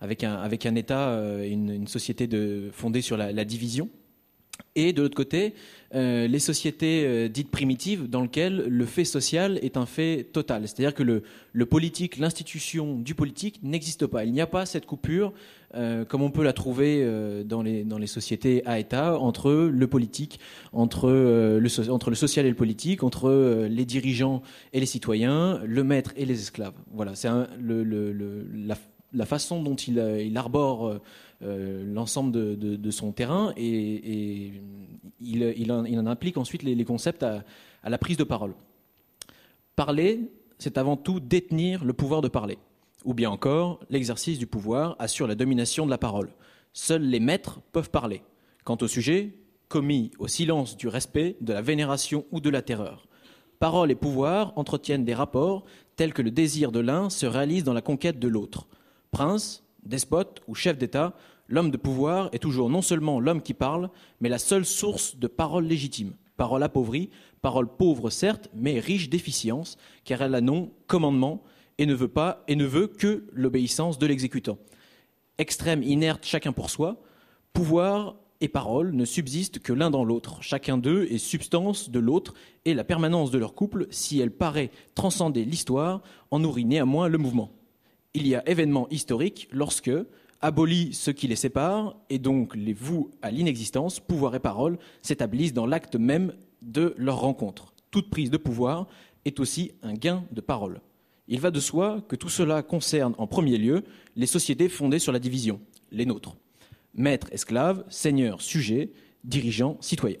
avec 0.00 0.24
un, 0.24 0.34
avec 0.34 0.66
un 0.66 0.74
État, 0.74 1.10
euh, 1.10 1.48
une, 1.48 1.86
société 1.86 2.28
fondée 2.72 3.02
sur 3.02 3.16
la, 3.16 3.44
division. 3.44 3.88
Et 4.76 4.92
de 4.92 5.02
l'autre 5.02 5.16
côté, 5.16 5.54
euh, 5.94 6.26
les 6.28 6.38
sociétés 6.38 7.04
euh, 7.06 7.28
dites 7.28 7.50
primitives 7.50 8.08
dans 8.08 8.20
lesquelles 8.22 8.66
le 8.68 8.84
fait 8.84 9.04
social 9.04 9.58
est 9.62 9.76
un 9.76 9.86
fait 9.86 10.28
total. 10.32 10.68
C'est-à-dire 10.68 10.94
que 10.94 11.02
le, 11.02 11.22
le 11.52 11.66
politique, 11.66 12.18
l'institution 12.18 12.96
du 12.96 13.14
politique 13.14 13.60
n'existe 13.62 14.06
pas. 14.06 14.24
Il 14.24 14.32
n'y 14.32 14.40
a 14.40 14.46
pas 14.46 14.66
cette 14.66 14.86
coupure, 14.86 15.32
comme 16.08 16.22
on 16.22 16.30
peut 16.30 16.42
la 16.42 16.52
trouver 16.52 17.08
dans, 17.44 17.62
les, 17.62 17.84
dans 17.84 17.98
les 17.98 18.08
sociétés 18.08 18.62
à 18.66 18.80
État, 18.80 19.18
entre 19.18 19.52
le 19.52 19.86
politique, 19.86 20.40
entre, 20.72 21.08
le, 21.10 21.90
entre 21.90 22.10
le 22.10 22.16
social 22.16 22.44
et 22.44 22.48
le 22.48 22.56
politique, 22.56 23.02
entre 23.04 23.66
les 23.68 23.84
dirigeants 23.84 24.42
et 24.72 24.80
les 24.80 24.86
citoyens, 24.86 25.60
le 25.64 25.84
maître 25.84 26.12
et 26.16 26.26
les 26.26 26.40
esclaves. 26.40 26.74
Voilà, 26.92 27.14
c'est 27.14 27.28
le, 27.60 27.84
la, 28.52 28.76
la 29.12 29.26
façon 29.26 29.62
dont 29.62 29.74
il, 29.74 29.98
euh, 29.98 30.30
arbore 30.36 30.86
euh, 30.86 31.00
euh, 31.42 31.84
l'ensemble 31.84 32.32
de, 32.32 32.90
son 32.90 33.12
terrain 33.12 33.52
et, 33.56 34.52
il, 35.20 35.42
il, 35.56 35.72
en, 35.72 36.06
implique 36.06 36.36
ensuite 36.36 36.62
les, 36.62 36.84
concepts 36.84 37.22
à, 37.22 37.42
la 37.84 37.98
prise 37.98 38.16
de 38.16 38.24
parole. 38.24 38.54
Parler, 39.76 40.20
c'est 40.58 40.78
avant 40.78 40.96
tout 40.96 41.20
détenir 41.20 41.84
le 41.84 41.92
pouvoir 41.92 42.20
de 42.20 42.28
parler. 42.28 42.58
Ou 43.04 43.14
bien 43.14 43.30
encore, 43.30 43.80
l'exercice 43.88 44.38
du 44.38 44.46
pouvoir 44.46 44.96
assure 44.98 45.26
la 45.26 45.34
domination 45.34 45.86
de 45.86 45.90
la 45.90 45.98
parole. 45.98 46.30
Seuls 46.72 47.02
les 47.02 47.20
maîtres 47.20 47.60
peuvent 47.72 47.90
parler. 47.90 48.22
Quant 48.64 48.76
au 48.82 48.88
sujet, 48.88 49.34
commis 49.68 50.10
au 50.18 50.28
silence 50.28 50.76
du 50.76 50.88
respect, 50.88 51.36
de 51.40 51.54
la 51.54 51.62
vénération 51.62 52.26
ou 52.30 52.40
de 52.40 52.50
la 52.50 52.60
terreur. 52.60 53.06
Parole 53.58 53.90
et 53.90 53.94
pouvoir 53.94 54.52
entretiennent 54.56 55.04
des 55.04 55.14
rapports 55.14 55.64
tels 55.96 56.12
que 56.12 56.22
le 56.22 56.30
désir 56.30 56.72
de 56.72 56.80
l'un 56.80 57.08
se 57.08 57.26
réalise 57.26 57.64
dans 57.64 57.72
la 57.72 57.82
conquête 57.82 58.18
de 58.18 58.28
l'autre. 58.28 58.66
Prince, 59.10 59.64
despote 59.84 60.40
ou 60.46 60.54
chef 60.54 60.78
d'État, 60.78 61.14
l'homme 61.48 61.70
de 61.70 61.76
pouvoir 61.76 62.28
est 62.32 62.38
toujours 62.38 62.70
non 62.70 62.82
seulement 62.82 63.20
l'homme 63.20 63.42
qui 63.42 63.54
parle, 63.54 63.90
mais 64.20 64.28
la 64.28 64.38
seule 64.38 64.64
source 64.64 65.16
de 65.16 65.26
parole 65.26 65.64
légitime. 65.64 66.14
Parole 66.36 66.62
appauvrie, 66.62 67.10
parole 67.42 67.68
pauvre 67.68 68.08
certes, 68.08 68.48
mais 68.54 68.78
riche 68.78 69.10
d'efficience, 69.10 69.76
car 70.04 70.22
elle 70.22 70.34
a 70.34 70.40
non 70.40 70.72
commandement 70.86 71.42
et 71.78 71.86
ne 71.86 71.94
veut 71.94 72.08
pas 72.08 72.44
et 72.46 72.56
ne 72.56 72.64
veut 72.64 72.86
que 72.86 73.26
l'obéissance 73.32 73.98
de 73.98 74.06
l'exécutant. 74.06 74.58
Extrême, 75.38 75.82
inerte, 75.82 76.24
chacun 76.24 76.52
pour 76.52 76.70
soi, 76.70 77.02
pouvoir 77.52 78.16
et 78.42 78.48
parole 78.48 78.94
ne 78.94 79.04
subsistent 79.04 79.58
que 79.58 79.72
l'un 79.72 79.90
dans 79.90 80.04
l'autre. 80.04 80.42
Chacun 80.42 80.78
d'eux 80.78 81.06
est 81.10 81.18
substance 81.18 81.90
de 81.90 81.98
l'autre, 81.98 82.34
et 82.64 82.74
la 82.74 82.84
permanence 82.84 83.30
de 83.30 83.38
leur 83.38 83.54
couple, 83.54 83.86
si 83.90 84.20
elle 84.20 84.30
paraît 84.30 84.70
transcender 84.94 85.44
l'histoire, 85.44 86.00
en 86.30 86.38
nourrit 86.38 86.64
néanmoins 86.64 87.08
le 87.08 87.18
mouvement 87.18 87.59
il 88.14 88.26
y 88.26 88.34
a 88.34 88.48
événement 88.48 88.88
historique 88.90 89.48
lorsque, 89.52 89.90
abolit 90.40 90.92
ce 90.94 91.10
qui 91.10 91.28
les 91.28 91.36
sépare 91.36 91.96
et 92.08 92.18
donc 92.18 92.56
les 92.56 92.72
voue 92.72 93.10
à 93.22 93.30
l'inexistence, 93.30 94.00
pouvoir 94.00 94.34
et 94.34 94.40
parole 94.40 94.78
s'établissent 95.02 95.52
dans 95.52 95.66
l'acte 95.66 95.96
même 95.96 96.34
de 96.62 96.94
leur 96.96 97.20
rencontre. 97.20 97.74
Toute 97.90 98.10
prise 98.10 98.30
de 98.30 98.36
pouvoir 98.36 98.86
est 99.24 99.40
aussi 99.40 99.72
un 99.82 99.94
gain 99.94 100.24
de 100.32 100.40
parole. 100.40 100.80
Il 101.28 101.40
va 101.40 101.50
de 101.50 101.60
soi 101.60 102.02
que 102.08 102.16
tout 102.16 102.28
cela 102.28 102.62
concerne 102.62 103.14
en 103.18 103.26
premier 103.26 103.58
lieu 103.58 103.84
les 104.16 104.26
sociétés 104.26 104.68
fondées 104.68 104.98
sur 104.98 105.12
la 105.12 105.18
division, 105.18 105.60
les 105.92 106.06
nôtres. 106.06 106.36
Maître, 106.94 107.28
esclave, 107.32 107.84
seigneur, 107.88 108.40
sujet, 108.40 108.90
dirigeant, 109.22 109.76
citoyen. 109.80 110.18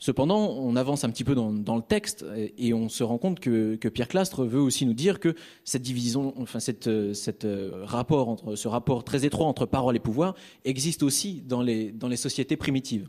Cependant, 0.00 0.50
on 0.50 0.76
avance 0.76 1.02
un 1.02 1.10
petit 1.10 1.24
peu 1.24 1.34
dans, 1.34 1.50
le 1.50 1.82
texte 1.82 2.24
et 2.56 2.72
on 2.72 2.88
se 2.88 3.02
rend 3.02 3.18
compte 3.18 3.40
que, 3.40 3.74
Pierre 3.88 4.06
Clastre 4.06 4.44
veut 4.44 4.60
aussi 4.60 4.86
nous 4.86 4.94
dire 4.94 5.18
que 5.18 5.34
cette 5.64 5.82
division, 5.82 6.34
enfin 6.40 6.60
cette, 6.60 6.86
euh, 6.86 7.70
rapport 7.82 8.36
ce 8.54 8.68
rapport 8.68 9.02
très 9.02 9.24
étroit 9.24 9.46
entre 9.46 9.66
parole 9.66 9.96
et 9.96 10.00
pouvoir 10.00 10.36
existe 10.64 11.02
aussi 11.02 11.42
dans 11.44 11.62
les, 11.62 11.90
dans 11.90 12.06
les 12.06 12.16
sociétés 12.16 12.56
primitives. 12.56 13.08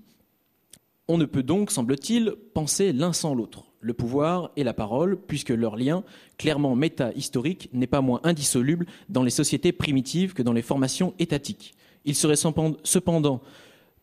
On 1.07 1.17
ne 1.17 1.25
peut 1.25 1.43
donc, 1.43 1.69
semble-t-il, 1.69 2.33
penser 2.53 2.91
l'un 2.91 3.13
sans 3.13 3.35
l'autre, 3.35 3.65
le 3.81 3.93
pouvoir 3.93 4.51
et 4.55 4.63
la 4.63 4.73
parole, 4.73 5.19
puisque 5.19 5.49
leur 5.49 5.75
lien, 5.75 6.03
clairement 6.37 6.75
méta-historique, 6.75 7.69
n'est 7.71 7.87
pas 7.87 8.01
moins 8.01 8.19
indissoluble 8.23 8.87
dans 9.09 9.23
les 9.23 9.29
sociétés 9.29 9.71
primitives 9.71 10.33
que 10.33 10.43
dans 10.43 10.53
les 10.53 10.61
formations 10.63 11.13
étatiques. 11.19 11.75
Il 12.05 12.15
serait 12.15 12.35
cependant 12.35 13.41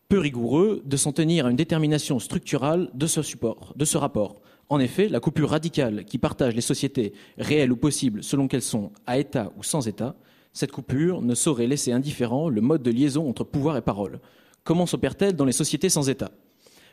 peu 0.09 0.19
rigoureux 0.19 0.81
de 0.85 0.97
s'en 0.97 1.11
tenir 1.11 1.45
à 1.45 1.49
une 1.49 1.57
détermination 1.57 2.19
structurale 2.19 2.89
de 2.93 3.07
ce 3.07 3.21
support, 3.21 3.73
de 3.75 3.85
ce 3.85 3.97
rapport. 3.97 4.41
En 4.69 4.79
effet, 4.79 5.09
la 5.09 5.19
coupure 5.19 5.49
radicale 5.49 6.05
qui 6.05 6.17
partage 6.17 6.55
les 6.55 6.61
sociétés 6.61 7.13
réelles 7.37 7.71
ou 7.71 7.77
possibles 7.77 8.23
selon 8.23 8.47
qu'elles 8.47 8.61
sont 8.61 8.91
à 9.05 9.17
État 9.17 9.51
ou 9.57 9.63
sans 9.63 9.87
État, 9.87 10.15
cette 10.53 10.71
coupure 10.71 11.21
ne 11.21 11.35
saurait 11.35 11.67
laisser 11.67 11.91
indifférent 11.91 12.49
le 12.49 12.61
mode 12.61 12.83
de 12.83 12.91
liaison 12.91 13.29
entre 13.29 13.43
pouvoir 13.43 13.77
et 13.77 13.81
parole. 13.81 14.19
Comment 14.63 14.85
s'opère-t-elle 14.85 15.35
dans 15.35 15.45
les 15.45 15.51
sociétés 15.51 15.89
sans 15.89 16.09
État? 16.09 16.31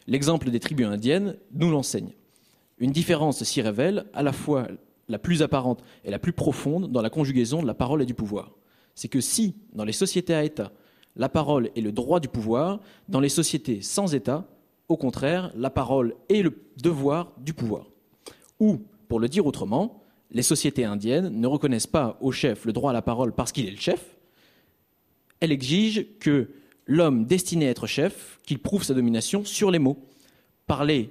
L'exemple 0.07 0.51
des 0.51 0.61
tribus 0.61 0.87
indiennes 0.87 1.37
nous 1.53 1.71
l'enseigne. 1.71 2.13
Une 2.79 2.93
différence 2.93 3.43
s'y 3.43 3.63
révèle, 3.63 4.07
à 4.13 4.23
la 4.23 4.33
fois 4.33 4.69
la 5.09 5.19
plus 5.19 5.43
apparente 5.43 5.83
et 6.05 6.11
la 6.11 6.19
plus 6.19 6.33
profonde 6.33 6.91
dans 6.91 7.03
la 7.03 7.11
conjugaison 7.11 7.63
de 7.63 7.67
la 7.67 7.75
parole 7.75 8.03
et 8.03 8.07
du 8.07 8.15
pouvoir. 8.15 8.53
C'est 8.95 9.09
que 9.09 9.21
si, 9.21 9.57
dans 9.73 9.85
les 9.85 9.93
sociétés 9.93 10.35
à 10.35 10.45
État, 10.45 10.73
la 11.17 11.29
parole 11.29 11.71
est 11.77 11.81
le 11.81 11.93
droit 11.93 12.21
du 12.21 12.29
pouvoir. 12.29 12.81
Dans 13.09 13.21
les 13.21 13.29
sociétés 13.29 13.81
sans 13.83 14.15
État, 14.15 14.47
au 14.89 14.97
contraire, 14.97 15.53
la 15.57 15.71
parole 15.71 16.15
est 16.29 16.43
le 16.43 16.53
devoir 16.77 17.33
du 17.39 17.55
pouvoir. 17.55 17.87
Ou, 18.61 18.81
pour 19.09 19.21
le 19.21 19.29
dire 19.29 19.47
autrement, 19.47 20.03
les 20.31 20.43
sociétés 20.43 20.85
indiennes 20.85 21.29
ne 21.29 21.47
reconnaissent 21.47 21.87
pas 21.87 22.19
au 22.21 22.33
chef 22.33 22.65
le 22.65 22.73
droit 22.73 22.91
à 22.91 22.95
la 22.95 23.03
parole 23.03 23.33
parce 23.33 23.53
qu'il 23.53 23.67
est 23.67 23.71
le 23.71 23.77
chef. 23.77 24.17
Elles 25.41 25.53
exigent 25.53 26.03
que 26.21 26.51
l'homme 26.87 27.27
destiné 27.27 27.69
à 27.69 27.71
être 27.71 27.87
chef, 27.87 28.41
qu'il 28.45 28.59
prouve 28.59 28.83
sa 28.83 28.95
domination 28.95 29.45
sur 29.45 29.71
les 29.71 29.79
mots. 29.79 29.99
Parler 30.67 31.11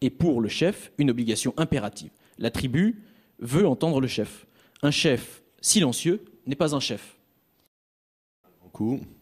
est 0.00 0.10
pour 0.10 0.40
le 0.40 0.48
chef 0.48 0.92
une 0.98 1.10
obligation 1.10 1.54
impérative. 1.56 2.10
La 2.38 2.50
tribu 2.50 3.02
veut 3.38 3.66
entendre 3.66 4.00
le 4.00 4.06
chef. 4.06 4.46
Un 4.82 4.90
chef 4.90 5.42
silencieux 5.60 6.24
n'est 6.46 6.54
pas 6.54 6.74
un 6.74 6.80
chef. 6.80 7.18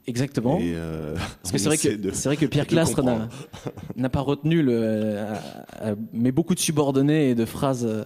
Exactement. 0.07 0.59
Euh, 0.63 1.15
Parce 1.43 1.53
que 1.53 1.59
c'est 1.59 1.69
vrai, 1.69 1.79
que, 1.79 2.13
c'est 2.13 2.29
vrai 2.29 2.37
que 2.37 2.47
Pierre 2.47 2.67
Clastre 2.67 3.03
n'a, 3.97 4.09
pas 4.09 4.21
retenu 4.21 4.63
le, 4.63 5.17
mais 6.13 6.33
beaucoup 6.33 6.55
de 6.55 6.61
subordonnés 6.61 7.31
et 7.31 7.35
de 7.35 7.45
phrases 7.45 8.05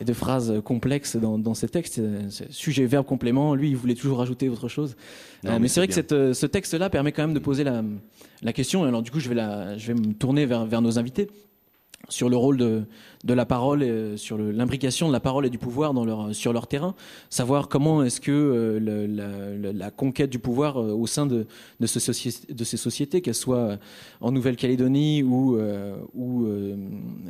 et 0.00 0.04
de 0.04 0.12
phrases 0.12 0.54
complexes 0.64 1.16
dans, 1.16 1.38
dans 1.38 1.54
ses 1.54 1.68
textes. 1.68 2.00
Sujet, 2.50 2.86
verbe, 2.86 3.06
complément. 3.06 3.54
Lui, 3.54 3.70
il 3.70 3.76
voulait 3.76 3.94
toujours 3.94 4.18
rajouter 4.18 4.48
autre 4.48 4.68
chose. 4.68 4.96
Euh, 5.44 5.58
mais, 5.60 5.68
c'est, 5.68 5.80
vrai 5.80 5.88
que 5.88 5.94
cette, 5.94 6.10
ce 6.10 6.46
texte-là 6.46 6.88
permet 6.90 7.12
quand 7.12 7.22
même 7.22 7.34
de 7.34 7.40
poser 7.40 7.64
la, 7.64 7.82
la 8.42 8.52
question. 8.52 8.84
Alors 8.84 9.02
du 9.02 9.10
coup, 9.10 9.20
je 9.20 9.28
vais, 9.28 9.34
la, 9.34 9.76
je 9.76 9.88
vais 9.88 9.94
me 9.94 10.14
tourner 10.14 10.46
vers, 10.46 10.64
vers 10.64 10.80
nos 10.80 10.98
invités 10.98 11.28
sur 12.12 12.28
le 12.28 12.36
rôle 12.36 12.58
de, 12.58 12.82
de 13.24 13.34
la 13.34 13.46
parole, 13.46 13.82
et 13.82 14.16
sur 14.16 14.36
l'imbrication 14.38 15.08
de 15.08 15.12
la 15.12 15.20
parole 15.20 15.46
et 15.46 15.50
du 15.50 15.58
pouvoir 15.58 15.94
dans 15.94 16.04
leur, 16.04 16.34
sur 16.34 16.52
leur 16.52 16.66
terrain, 16.66 16.94
savoir 17.30 17.68
comment 17.68 18.02
est-ce 18.02 18.20
que 18.20 18.30
euh, 18.32 19.72
la, 19.72 19.90
conquête 19.90 20.30
du 20.30 20.38
pouvoir 20.38 20.76
euh, 20.76 20.92
au 20.92 21.06
sein 21.06 21.26
de, 21.26 21.46
de, 21.80 21.86
ce 21.86 22.52
de 22.52 22.64
ces 22.64 22.76
sociétés, 22.76 23.20
qu'elles 23.22 23.34
soient 23.34 23.78
en 24.20 24.30
Nouvelle-Calédonie 24.32 25.22
ou, 25.22 25.56
euh, 25.56 25.96
ou 26.14 26.46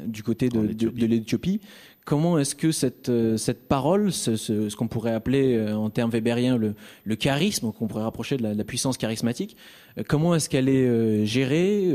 du 0.07 0.23
côté 0.23 0.49
de, 0.49 0.73
de 0.73 1.07
l'Éthiopie, 1.07 1.61
Comment 2.05 2.37
est-ce 2.37 2.57
que 2.57 2.73
cette, 2.73 3.11
euh, 3.11 3.37
cette 3.37 3.69
parole, 3.69 4.11
ce, 4.11 4.75
qu'on 4.75 4.89
pourrait 4.89 5.13
appeler 5.13 5.55
euh, 5.55 5.77
en 5.77 5.89
termes 5.89 6.11
weberiens 6.11 6.57
le, 6.57 6.75
le 7.05 7.15
charisme, 7.15 7.71
qu'on 7.71 7.87
pourrait 7.87 8.03
rapprocher 8.03 8.37
de 8.37 8.43
la, 8.43 8.65
puissance 8.65 8.97
charismatique, 8.97 9.57
euh, 9.99 10.03
comment 10.09 10.35
est-ce 10.35 10.49
qu'elle 10.49 10.69
est 10.69 11.25
gérée, 11.27 11.95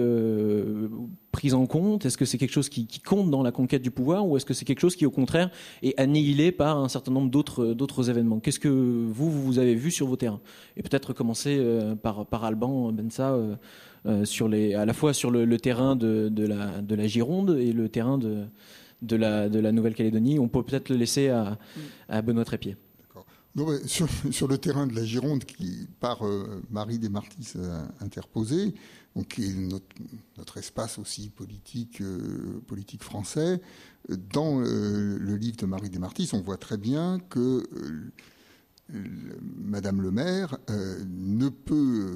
prise 1.34 1.54
en 1.54 1.66
compte? 1.66 2.06
Est-ce 2.06 2.18
que 2.18 2.24
c'est 2.24 2.38
quelque 2.38 2.54
chose 2.54 2.70
qui, 2.70 2.88
compte 3.06 3.30
dans 3.30 3.44
la 3.44 3.52
conquête 3.52 3.82
du 3.82 3.92
pouvoir 3.92 4.26
ou 4.26 4.38
est-ce 4.38 4.46
que 4.46 4.54
c'est 4.54 4.64
quelque 4.64 4.80
chose 4.80 4.96
qui, 4.96 5.06
au 5.06 5.12
contraire, 5.12 5.50
est 5.84 6.00
annihilé 6.00 6.54
par 6.54 6.78
un 6.78 6.88
certain 6.88 7.12
nombre 7.12 7.30
d'autres, 7.30 8.10
événements? 8.10 8.40
Qu'est-ce 8.40 8.62
que 8.62 8.70
vous, 8.70 9.30
vous 9.30 9.60
avez 9.60 9.76
vu 9.76 9.92
sur 9.92 10.08
vos 10.08 10.16
terrains? 10.16 10.40
Et 10.78 10.84
peut-être 10.84 11.12
commencer 11.12 11.62
par, 12.02 12.26
par 12.26 12.46
Alban 12.46 12.94
Bensa, 12.94 13.38
sur 14.24 14.48
les, 14.48 14.74
à 14.74 14.86
la 14.86 14.94
fois 14.94 15.14
sur 15.14 15.32
le, 15.32 15.58
terrain 15.58 15.98
de, 15.98 16.30
de 16.30 16.96
la 16.96 17.08
Gironde 17.08 17.58
et 17.60 17.74
le 17.74 17.90
terrain 17.90 18.18
de 18.18 18.46
de 19.02 19.16
la, 19.16 19.50
de 19.50 19.60
la 19.60 19.72
Nouvelle-Calédonie. 19.72 20.40
On 20.40 20.48
peut 20.48 20.64
peut-être 20.64 20.90
le 20.90 20.96
laisser 20.96 21.30
à, 21.30 21.58
à 22.10 22.22
Benoît 22.22 22.46
Trépied. 22.46 22.78
Non, 23.58 23.76
sur, 23.88 24.08
sur, 24.32 24.48
le 24.48 24.58
terrain 24.58 24.88
de 24.88 24.94
la 24.94 25.04
Gironde, 25.04 25.44
qui 25.44 25.88
par 26.00 26.26
euh, 26.26 26.62
Marie 26.70 27.00
Desmartis 27.00 27.54
euh, 27.56 27.86
interposé, 28.00 28.76
donc 29.16 29.30
qui 29.30 29.46
est 29.46 29.54
notre, 29.54 29.88
notre 30.38 30.58
espace 30.58 31.00
aussi 31.00 31.30
politique, 31.30 32.02
euh, 32.02 32.62
politique 32.68 33.04
français, 33.04 33.60
dans 34.32 34.60
le 34.60 35.36
livre 35.36 35.58
de 35.58 35.66
Marie 35.66 35.90
Desmartis, 35.90 36.30
on 36.32 36.40
voit 36.40 36.56
très 36.56 36.78
bien 36.78 37.20
que 37.30 37.68
Madame 38.90 40.02
le 40.02 40.12
maire 40.12 40.58
ne 40.70 41.50
peut 41.50 42.14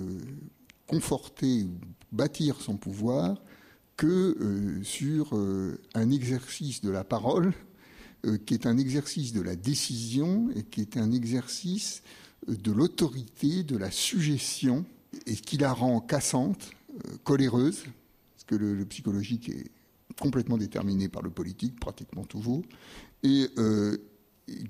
conforter 0.88 1.64
ou 1.64 1.78
bâtir 2.14 2.62
son 2.62 2.78
pouvoir 2.78 3.42
que 4.02 4.36
euh, 4.42 4.84
sur 4.84 5.38
euh, 5.38 5.80
un 5.94 6.10
exercice 6.10 6.82
de 6.82 6.90
la 6.90 7.04
parole 7.04 7.54
euh, 8.26 8.40
qui 8.44 8.56
est 8.56 8.66
un 8.66 8.80
exercice 8.80 9.32
de 9.32 9.42
la 9.42 9.56
décision 9.56 10.50
et 10.56 10.64
qui 10.64 10.82
est 10.82 10.98
un 10.98 11.12
exercice 11.12 12.02
de 12.48 12.72
l'autorité, 12.72 13.62
de 13.62 13.78
la 13.78 13.92
suggestion, 13.92 14.86
et 15.28 15.36
qui 15.36 15.58
la 15.58 15.72
rend 15.72 16.00
cassante, 16.00 16.72
coléreuse, 17.24 17.84
parce 18.34 18.44
que 18.48 18.56
le, 18.56 18.84
psychologique 18.86 19.50
est 19.50 19.70
complètement 20.20 20.58
déterminé 20.58 21.08
par 21.08 21.22
le 21.22 21.30
politique, 21.30 21.80
pratiquement 21.80 22.24
toujours, 22.24 22.64
et 23.22 23.50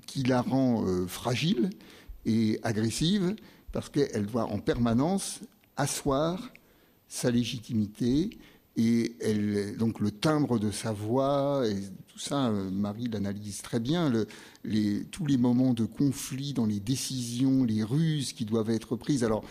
qui 0.06 0.24
la 0.24 0.42
rend 0.42 0.84
fragile 1.06 1.70
et 2.26 2.60
agressive, 2.62 3.34
parce 3.72 3.88
qu'elle 3.88 4.26
doit 4.26 4.44
en 4.44 4.58
permanence 4.58 5.40
asseoir 5.78 6.52
sa 7.08 7.30
légitimité, 7.30 8.36
et 8.76 9.16
donc 9.78 10.00
le 10.00 10.10
timbre 10.10 10.58
de 10.58 10.70
sa 10.70 10.92
voix 10.92 11.64
et 11.68 11.76
tout 12.08 12.18
ça, 12.18 12.50
Marie 12.50 13.08
l'analyse 13.08 13.62
très 13.62 13.80
bien. 13.80 14.12
Tous 15.10 15.26
les 15.26 15.36
moments 15.36 15.74
de 15.74 15.84
conflit 15.84 16.52
dans 16.52 16.66
les 16.66 16.80
décisions, 16.80 17.64
les 17.64 17.82
ruses 17.82 18.32
qui 18.32 18.44
doivent 18.44 18.70
être 18.70 18.96
prises. 18.96 19.24
Alors, 19.24 19.44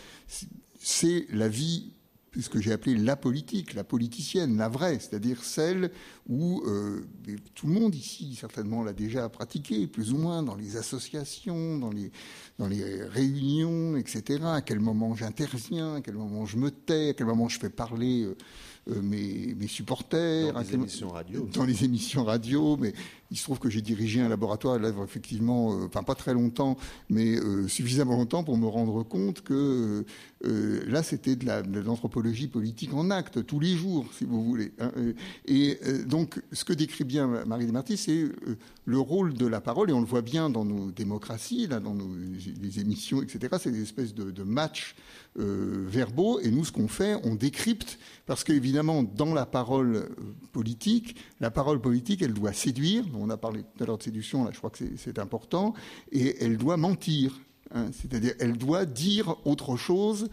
c'est 0.80 1.28
la 1.32 1.48
vie 1.48 1.92
ce 2.40 2.48
que 2.48 2.62
j'ai 2.62 2.72
appelé 2.72 2.96
la 2.96 3.18
politique, 3.18 3.74
la 3.74 3.84
politicienne, 3.84 4.56
la 4.58 4.70
vraie, 4.70 5.00
c'est-à-dire 5.00 5.44
celle 5.44 5.92
où 6.30 6.62
euh, 6.66 7.02
tout 7.56 7.68
le 7.68 7.74
monde 7.74 7.94
ici 7.94 8.38
certainement 8.40 8.84
l'a 8.84 8.94
déjà 8.94 9.28
pratiqué, 9.28 9.86
plus 9.88 10.14
ou 10.14 10.18
moins 10.18 10.42
dans 10.42 10.56
les 10.56 10.78
associations, 10.78 11.78
dans 11.78 11.90
les, 11.90 12.12
réunions, 13.04 13.98
etc. 13.98 14.40
À 14.46 14.62
quel 14.62 14.80
moment 14.80 15.14
j'interviens, 15.16 15.96
à 15.96 16.02
quel 16.02 16.16
moment 16.16 16.46
je 16.46 16.56
me 16.58 16.72
tais, 16.72 17.10
à 17.10 17.14
quel 17.14 17.28
moment 17.28 17.50
je 17.50 17.60
fais 17.60 17.70
parler. 17.70 18.24
Euh, 18.24 18.30
euh, 18.30 18.36
mes, 18.88 19.56
mes, 19.58 19.68
supporters. 19.68 20.54
Dans 20.54 20.60
les 20.60 20.74
émissions 20.74 21.10
radio. 21.10 21.50
Dans 21.54 21.66
les 21.66 21.84
émissions 21.84 22.24
radio, 22.24 22.78
mais 22.78 22.94
il 23.32 23.38
se 23.38 23.44
trouve 23.44 23.60
que 23.60 23.70
j'ai 23.70 23.82
dirigé 23.82 24.22
un 24.22 24.30
laboratoire 24.30 24.78
là, 24.78 24.92
effectivement, 25.04 25.74
euh, 25.74 25.86
enfin 25.86 26.04
pas 26.04 26.16
très 26.16 26.34
longtemps, 26.34 26.78
mais 27.10 27.38
euh, 27.38 27.68
suffisamment 27.68 28.18
longtemps 28.18 28.44
pour 28.44 28.58
me 28.58 28.68
rendre 28.68 29.04
compte 29.04 29.42
que 29.42 30.04
euh, 30.46 30.84
là 30.88 31.02
c'était 31.02 31.38
de, 31.38 31.46
la, 31.46 31.62
de 31.62 31.80
l'anthropologie 31.80 32.48
politique 32.48 32.94
en 32.94 33.10
acte, 33.10 33.46
tous 33.46 33.60
les 33.60 33.76
jours, 33.76 34.06
si 34.18 34.26
vous 34.26 34.44
voulez. 34.44 34.74
Hein, 34.80 34.92
et 35.46 35.80
donc 36.06 36.42
ce 36.52 36.66
que 36.66 36.74
décrit 36.74 37.06
bien 37.06 37.46
Marie 37.46 37.66
Desmartis, 37.66 37.98
c'est 37.98 38.26
le 38.86 39.00
rôle 39.00 39.34
de 39.34 39.48
la 39.48 39.62
parole, 39.62 39.90
et 39.90 39.94
on 39.94 40.02
le 40.02 40.06
voit 40.06 40.22
bien 40.22 40.50
dans 40.50 40.66
nos 40.66 40.92
démocraties, 40.92 41.68
là, 41.68 41.80
dans 41.80 41.94
nos 41.94 42.10
les 42.62 42.80
émissions, 42.80 43.22
etc. 43.22 43.56
C'est 43.62 43.72
des 43.72 43.82
espèces 43.82 44.14
de, 44.14 44.32
de 44.32 44.44
matchs 44.44 44.96
verbaux, 45.36 46.42
et 46.42 46.52
nous, 46.52 46.66
ce 46.66 46.74
qu'on 46.74 46.90
fait, 46.90 47.16
on 47.24 47.36
décrypte, 47.36 47.98
parce 48.26 48.44
qu'évidemment, 48.44 49.04
dans 49.04 49.34
la 49.34 49.46
parole 49.46 50.10
politique, 50.52 51.16
la 51.40 51.52
parole 51.52 51.80
politique, 51.80 52.22
elle 52.22 52.34
doit 52.34 52.52
séduire. 52.52 53.06
On 53.22 53.30
a 53.30 53.38
parlé 53.38 53.62
tout 53.62 53.84
à 53.84 53.88
l'heure 53.88 53.98
de 53.98 54.04
séduction, 54.04 54.44
là, 54.46 54.52
je 54.52 54.58
crois 54.58 54.70
que 54.70 54.84
c'est 54.98 55.20
important, 55.20 55.74
et 56.12 56.44
elle 56.44 56.58
doit 56.58 56.78
mentir. 56.78 57.40
Hein, 57.74 57.92
C'est-à-dire, 57.94 58.34
elle 58.40 58.58
doit 58.58 58.86
dire 58.86 59.36
autre 59.46 59.78
chose 59.78 60.30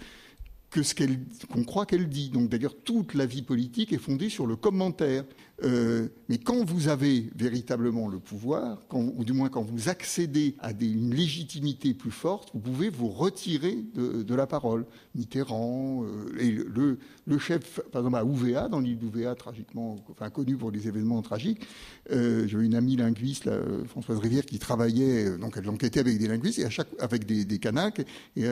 que 0.70 0.82
ce 0.82 0.94
qu'elle, 0.94 1.18
qu'on 1.50 1.64
croit 1.64 1.86
qu'elle 1.86 2.08
dit. 2.08 2.28
Donc 2.30 2.50
d'ailleurs, 2.50 2.76
toute 2.76 3.14
la 3.14 3.26
vie 3.26 3.42
politique 3.42 3.92
est 3.92 3.98
fondée 3.98 4.28
sur 4.28 4.46
le 4.46 4.56
commentaire. 4.56 5.24
Euh, 5.64 6.08
mais 6.28 6.38
quand 6.38 6.62
vous 6.64 6.88
avez 6.88 7.30
véritablement 7.34 8.06
le 8.06 8.20
pouvoir, 8.20 8.78
ou 8.92 9.24
du 9.24 9.32
moins 9.32 9.48
quand 9.48 9.62
vous 9.62 9.88
accédez 9.88 10.54
à 10.60 10.70
une 10.70 11.12
légitimité 11.12 11.94
plus 11.94 12.12
forte, 12.12 12.50
vous 12.54 12.60
pouvez 12.60 12.90
vous 12.90 13.08
retirer 13.08 13.78
de, 13.94 14.34
la 14.34 14.46
parole. 14.46 14.86
Mitterrand, 15.16 16.04
euh, 16.04 16.96
le, 17.26 17.38
chef, 17.38 17.80
par 17.90 18.02
exemple 18.02 18.18
à 18.18 18.24
Ouvéa, 18.24 18.68
dans 18.68 18.78
l'île 18.78 18.98
d'Ouvéa, 18.98 19.34
tragiquement, 19.34 19.96
enfin 20.10 20.30
connu 20.30 20.56
pour 20.56 20.70
des 20.70 20.86
événements 20.86 21.22
tragiques, 21.22 21.66
euh, 22.12 22.46
j'ai 22.46 22.58
une 22.58 22.76
amie 22.76 22.94
linguiste, 22.94 23.46
là, 23.46 23.58
Françoise 23.88 24.18
Rivière, 24.18 24.46
qui 24.46 24.60
travaillait, 24.60 25.38
donc 25.38 25.56
elle 25.56 25.68
enquêtait 25.68 26.00
avec 26.00 26.18
des 26.18 26.28
linguistes 26.28 26.60
et 26.60 26.68
avec 27.00 27.26
des, 27.26 27.44
des 27.44 27.58
canaques. 27.58 28.02
Et 28.36 28.44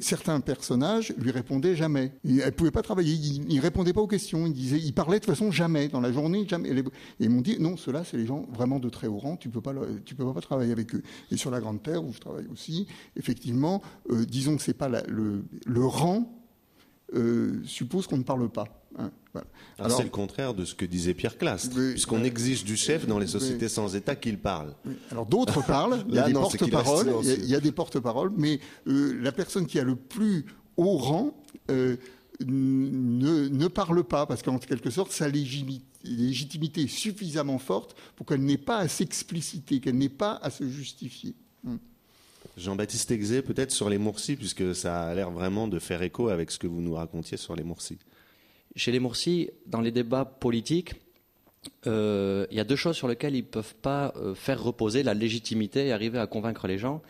certains 0.00 0.40
personnages 0.40 1.14
lui 1.18 1.30
répondaient 1.30 1.76
jamais. 1.76 2.12
Et 2.24 2.38
elle 2.38 2.52
pouvait 2.52 2.70
pas 2.70 2.82
travailler. 2.82 3.14
Il, 3.14 3.52
il 3.52 3.60
répondait 3.60 3.92
pas 3.92 4.00
aux 4.00 4.06
questions. 4.06 4.46
Il 4.46 4.52
disait, 4.52 4.78
il 4.78 4.92
parlait 4.92 5.18
de 5.18 5.24
toute 5.24 5.34
façon 5.34 5.50
jamais 5.50 5.88
dans 5.88 6.00
la 6.00 6.12
journée. 6.12 6.46
Et 6.50 6.84
ils 7.20 7.30
m'ont 7.30 7.40
dit, 7.40 7.58
non, 7.60 7.76
ceux-là, 7.76 8.04
c'est 8.04 8.16
les 8.16 8.26
gens 8.26 8.46
vraiment 8.52 8.78
de 8.78 8.88
très 8.88 9.06
haut 9.06 9.18
rang. 9.18 9.36
Tu 9.36 9.48
peux 9.48 9.60
pas, 9.60 9.72
peux 9.72 10.32
pas 10.32 10.40
travailler 10.40 10.72
avec 10.72 10.94
eux. 10.94 11.02
Et 11.30 11.36
sur 11.36 11.50
la 11.50 11.60
Grande 11.60 11.82
Terre 11.82 12.04
où 12.04 12.12
je 12.12 12.20
travaille 12.20 12.46
aussi, 12.46 12.86
effectivement, 13.16 13.82
euh, 14.10 14.24
disons 14.24 14.56
que 14.56 14.62
c'est 14.62 14.74
pas 14.74 14.88
la, 14.88 15.02
le, 15.08 15.44
le 15.66 15.84
rang 15.84 16.35
euh, 17.14 17.62
suppose 17.64 18.06
qu'on 18.06 18.18
ne 18.18 18.22
parle 18.22 18.48
pas. 18.48 18.66
Hein, 18.98 19.10
voilà. 19.32 19.46
Alors, 19.78 19.96
c'est 19.96 20.04
le 20.04 20.10
contraire 20.10 20.54
de 20.54 20.64
ce 20.64 20.74
que 20.74 20.84
disait 20.84 21.14
Pierre 21.14 21.36
Clastre, 21.36 21.74
puisqu'on 21.74 22.20
euh, 22.20 22.24
exige 22.24 22.64
du 22.64 22.76
chef 22.76 23.06
dans 23.06 23.18
les 23.18 23.26
sociétés 23.26 23.68
sans 23.68 23.94
État 23.94 24.16
qu'il 24.16 24.38
parle. 24.38 24.74
Alors 25.10 25.26
d'autres 25.26 25.62
parlent, 25.66 26.04
il 26.08 26.14
y 26.14 26.18
a 26.18 26.26
des 26.26 26.32
porte-paroles, 26.32 27.12
il, 27.22 27.44
y 27.44 27.54
a 27.54 27.60
des 27.60 27.72
porte-paroles, 27.72 28.32
mais 28.36 28.60
euh, 28.86 29.18
la 29.20 29.32
personne 29.32 29.66
qui 29.66 29.78
a 29.78 29.84
le 29.84 29.96
plus 29.96 30.46
haut 30.76 30.96
rang 30.96 31.36
euh, 31.70 31.96
ne, 32.40 33.48
ne, 33.48 33.68
parle 33.68 34.02
pas, 34.04 34.26
parce 34.26 34.42
qu'en 34.42 34.58
quelque 34.58 34.90
sorte, 34.90 35.12
sa 35.12 35.28
légitimité 35.28 36.82
est 36.82 36.86
suffisamment 36.86 37.58
forte 37.58 37.96
pour 38.14 38.26
qu'elle 38.26 38.42
n'ait 38.42 38.58
pas 38.58 38.78
à 38.78 38.88
s'expliciter, 38.88 39.80
qu'elle 39.80 39.98
n'ait 39.98 40.08
pas 40.08 40.38
à 40.42 40.50
se 40.50 40.68
justifier. 40.68 41.34
Jean-Baptiste 42.56 43.10
Exé, 43.10 43.42
peut-être 43.42 43.70
sur 43.70 43.90
les 43.90 43.98
Moursis, 43.98 44.36
puisque 44.36 44.74
ça 44.74 45.02
a 45.02 45.14
l'air 45.14 45.30
vraiment 45.30 45.68
de 45.68 45.78
faire 45.78 46.02
écho 46.02 46.28
avec 46.28 46.50
ce 46.50 46.58
que 46.58 46.66
vous 46.66 46.80
nous 46.80 46.94
racontiez 46.94 47.36
sur 47.36 47.54
les 47.54 47.62
Moursis. 47.62 47.98
Chez 48.74 48.92
les 48.92 48.98
Moursis, 48.98 49.50
dans 49.66 49.80
les 49.80 49.90
débats 49.90 50.24
politiques, 50.24 50.94
euh, 51.86 52.46
il 52.50 52.56
y 52.56 52.60
a 52.60 52.64
deux 52.64 52.76
choses 52.76 52.96
sur 52.96 53.08
lesquelles 53.08 53.34
ils 53.34 53.42
ne 53.42 53.48
peuvent 53.48 53.74
pas 53.76 54.12
euh, 54.16 54.34
faire 54.34 54.62
reposer 54.62 55.02
la 55.02 55.14
légitimité 55.14 55.86
et 55.86 55.92
arriver 55.92 56.18
à 56.18 56.26
convaincre 56.26 56.66
les 56.66 56.78
gens. 56.78 57.02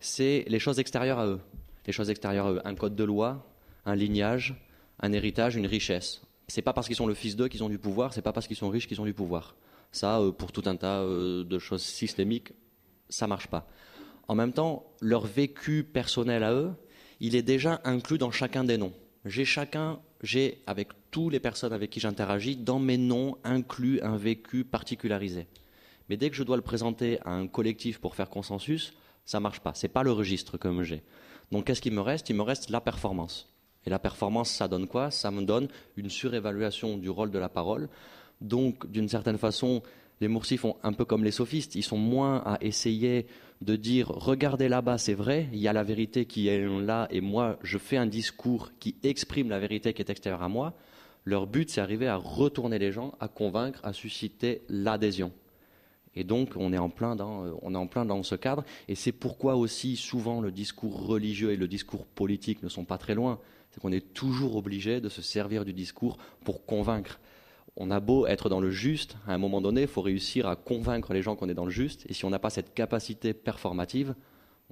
C'est 0.00 0.44
les 0.48 0.58
choses 0.58 0.78
extérieures 0.78 1.18
à 1.18 1.26
eux. 1.26 1.40
Les 1.86 1.92
choses 1.92 2.10
extérieures 2.10 2.46
à 2.46 2.52
eux. 2.52 2.60
Un 2.64 2.74
code 2.74 2.96
de 2.96 3.04
loi, 3.04 3.46
un 3.84 3.94
lignage, 3.94 4.54
un 5.00 5.12
héritage, 5.12 5.56
une 5.56 5.66
richesse. 5.66 6.22
C'est 6.48 6.62
pas 6.62 6.72
parce 6.72 6.86
qu'ils 6.86 6.96
sont 6.96 7.06
le 7.06 7.14
fils 7.14 7.36
d'eux 7.36 7.48
qu'ils 7.48 7.64
ont 7.64 7.68
du 7.68 7.78
pouvoir, 7.78 8.12
c'est 8.12 8.22
pas 8.22 8.32
parce 8.32 8.46
qu'ils 8.46 8.56
sont 8.56 8.68
riches 8.68 8.86
qu'ils 8.86 9.00
ont 9.00 9.06
du 9.06 9.14
pouvoir. 9.14 9.54
Ça, 9.92 10.20
euh, 10.20 10.32
pour 10.32 10.52
tout 10.52 10.62
un 10.66 10.76
tas 10.76 11.04
de 11.04 11.58
choses 11.58 11.82
systémiques, 11.82 12.52
ça 13.08 13.26
marche 13.26 13.46
pas. 13.46 13.66
En 14.28 14.34
même 14.34 14.52
temps, 14.52 14.86
leur 15.00 15.26
vécu 15.26 15.84
personnel 15.84 16.42
à 16.42 16.52
eux, 16.52 16.72
il 17.20 17.36
est 17.36 17.42
déjà 17.42 17.80
inclus 17.84 18.18
dans 18.18 18.30
chacun 18.30 18.64
des 18.64 18.78
noms. 18.78 18.92
J'ai 19.24 19.44
chacun, 19.44 20.00
j'ai 20.22 20.62
avec 20.66 20.88
toutes 21.10 21.32
les 21.32 21.40
personnes 21.40 21.72
avec 21.72 21.90
qui 21.90 22.00
j'interagis, 22.00 22.56
dans 22.56 22.78
mes 22.78 22.98
noms 22.98 23.36
inclus 23.44 24.00
un 24.02 24.16
vécu 24.16 24.64
particularisé. 24.64 25.46
Mais 26.08 26.16
dès 26.16 26.30
que 26.30 26.36
je 26.36 26.42
dois 26.42 26.56
le 26.56 26.62
présenter 26.62 27.18
à 27.24 27.30
un 27.30 27.46
collectif 27.46 27.98
pour 27.98 28.14
faire 28.14 28.28
consensus, 28.28 28.92
ça 29.24 29.40
marche 29.40 29.60
pas. 29.60 29.72
C'est 29.74 29.88
pas 29.88 30.02
le 30.02 30.12
registre 30.12 30.58
comme 30.58 30.82
j'ai. 30.82 31.02
Donc 31.50 31.66
qu'est-ce 31.66 31.80
qui 31.80 31.90
me 31.90 32.00
reste? 32.00 32.28
Il 32.30 32.36
me 32.36 32.42
reste 32.42 32.70
la 32.70 32.80
performance. 32.80 33.48
Et 33.86 33.90
la 33.90 33.98
performance, 33.98 34.50
ça 34.50 34.68
donne 34.68 34.86
quoi? 34.86 35.10
Ça 35.10 35.30
me 35.30 35.42
donne 35.42 35.68
une 35.96 36.10
surévaluation 36.10 36.96
du 36.96 37.10
rôle 37.10 37.30
de 37.30 37.38
la 37.38 37.48
parole. 37.48 37.88
Donc, 38.40 38.90
d'une 38.90 39.08
certaine 39.08 39.38
façon, 39.38 39.82
les 40.20 40.28
Moursis 40.28 40.56
font 40.56 40.76
un 40.82 40.92
peu 40.92 41.04
comme 41.04 41.24
les 41.24 41.30
sophistes. 41.30 41.74
Ils 41.74 41.82
sont 41.82 41.98
moins 41.98 42.38
à 42.46 42.58
essayer 42.62 43.26
de 43.64 43.76
dire 43.76 44.08
regardez 44.08 44.68
là-bas, 44.68 44.98
c'est 44.98 45.14
vrai, 45.14 45.48
il 45.52 45.58
y 45.58 45.68
a 45.68 45.72
la 45.72 45.82
vérité 45.82 46.26
qui 46.26 46.48
est 46.48 46.66
là, 46.66 47.08
et 47.10 47.20
moi, 47.20 47.58
je 47.62 47.78
fais 47.78 47.96
un 47.96 48.06
discours 48.06 48.70
qui 48.78 48.96
exprime 49.02 49.48
la 49.48 49.58
vérité 49.58 49.94
qui 49.94 50.02
est 50.02 50.10
extérieure 50.10 50.42
à 50.42 50.48
moi. 50.48 50.74
Leur 51.24 51.46
but, 51.46 51.70
c'est 51.70 51.80
arriver 51.80 52.06
à 52.06 52.16
retourner 52.16 52.78
les 52.78 52.92
gens, 52.92 53.14
à 53.18 53.28
convaincre, 53.28 53.80
à 53.82 53.94
susciter 53.94 54.62
l'adhésion. 54.68 55.32
Et 56.14 56.22
donc, 56.22 56.52
on 56.56 56.72
est 56.72 56.78
en 56.78 56.90
plein 56.90 57.16
dans, 57.16 57.44
on 57.62 57.74
est 57.74 57.78
en 57.78 57.86
plein 57.86 58.04
dans 58.04 58.22
ce 58.22 58.34
cadre. 58.34 58.64
Et 58.88 58.94
c'est 58.94 59.12
pourquoi 59.12 59.56
aussi, 59.56 59.96
souvent, 59.96 60.40
le 60.40 60.52
discours 60.52 61.06
religieux 61.06 61.50
et 61.50 61.56
le 61.56 61.66
discours 61.66 62.04
politique 62.06 62.62
ne 62.62 62.68
sont 62.68 62.84
pas 62.84 62.98
très 62.98 63.14
loin. 63.14 63.40
C'est 63.70 63.80
qu'on 63.80 63.90
est 63.90 64.12
toujours 64.12 64.54
obligé 64.56 65.00
de 65.00 65.08
se 65.08 65.22
servir 65.22 65.64
du 65.64 65.72
discours 65.72 66.18
pour 66.44 66.66
convaincre. 66.66 67.18
On 67.76 67.90
a 67.90 67.98
beau 67.98 68.26
être 68.26 68.48
dans 68.48 68.60
le 68.60 68.70
juste, 68.70 69.16
à 69.26 69.34
un 69.34 69.38
moment 69.38 69.60
donné, 69.60 69.82
il 69.82 69.88
faut 69.88 70.02
réussir 70.02 70.46
à 70.46 70.54
convaincre 70.54 71.12
les 71.12 71.22
gens 71.22 71.34
qu'on 71.34 71.48
est 71.48 71.54
dans 71.54 71.64
le 71.64 71.72
juste. 71.72 72.06
Et 72.08 72.14
si 72.14 72.24
on 72.24 72.30
n'a 72.30 72.38
pas 72.38 72.50
cette 72.50 72.72
capacité 72.72 73.34
performative, 73.34 74.14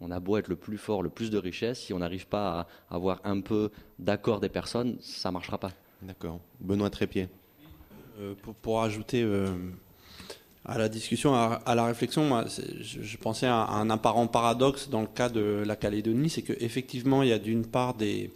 on 0.01 0.11
a 0.13 0.21
beau 0.21 0.37
être 0.37 0.49
le 0.49 0.57
plus 0.57 0.79
fort, 0.79 1.03
le 1.03 1.11
plus 1.11 1.31
de 1.31 1.39
richesse, 1.39 1.81
si 1.81 1.93
on 1.93 1.99
n'arrive 1.99 2.27
pas 2.27 2.61
à 2.91 2.95
avoir 2.95 3.21
un 3.25 3.41
peu 3.41 3.71
d'accord 3.99 4.39
des 4.39 4.49
personnes, 4.49 4.99
ça 5.01 5.31
ne 5.31 5.33
marchera 5.33 5.59
pas. 5.59 5.73
D'accord. 6.01 6.41
Benoît 6.61 6.91
Trépied. 6.91 7.29
Euh, 8.21 8.35
pour, 8.41 8.55
pour, 8.55 8.83
ajouter 8.83 9.23
euh, 9.23 9.49
à 10.65 10.79
la 10.79 10.89
discussion, 10.89 11.35
à, 11.35 11.61
à 11.67 11.75
la 11.75 11.87
réflexion, 11.87 12.25
moi, 12.25 12.45
je, 12.81 13.03
je, 13.03 13.17
pensais 13.17 13.47
à, 13.47 13.63
à, 13.63 13.75
un 13.77 13.91
apparent 13.91 14.29
paradoxe 14.29 14.89
dans 14.89 15.01
le 15.01 15.07
cas 15.09 15.29
de 15.29 15.63
la 15.67 15.75
Calédonie, 15.75 16.31
c'est 16.31 16.43
qu'effectivement, 16.43 17.23
il 17.23 17.31
y 17.31 17.33
a 17.33 17.39
d'une 17.39 17.67
part 17.67 17.95
des, 17.95 18.31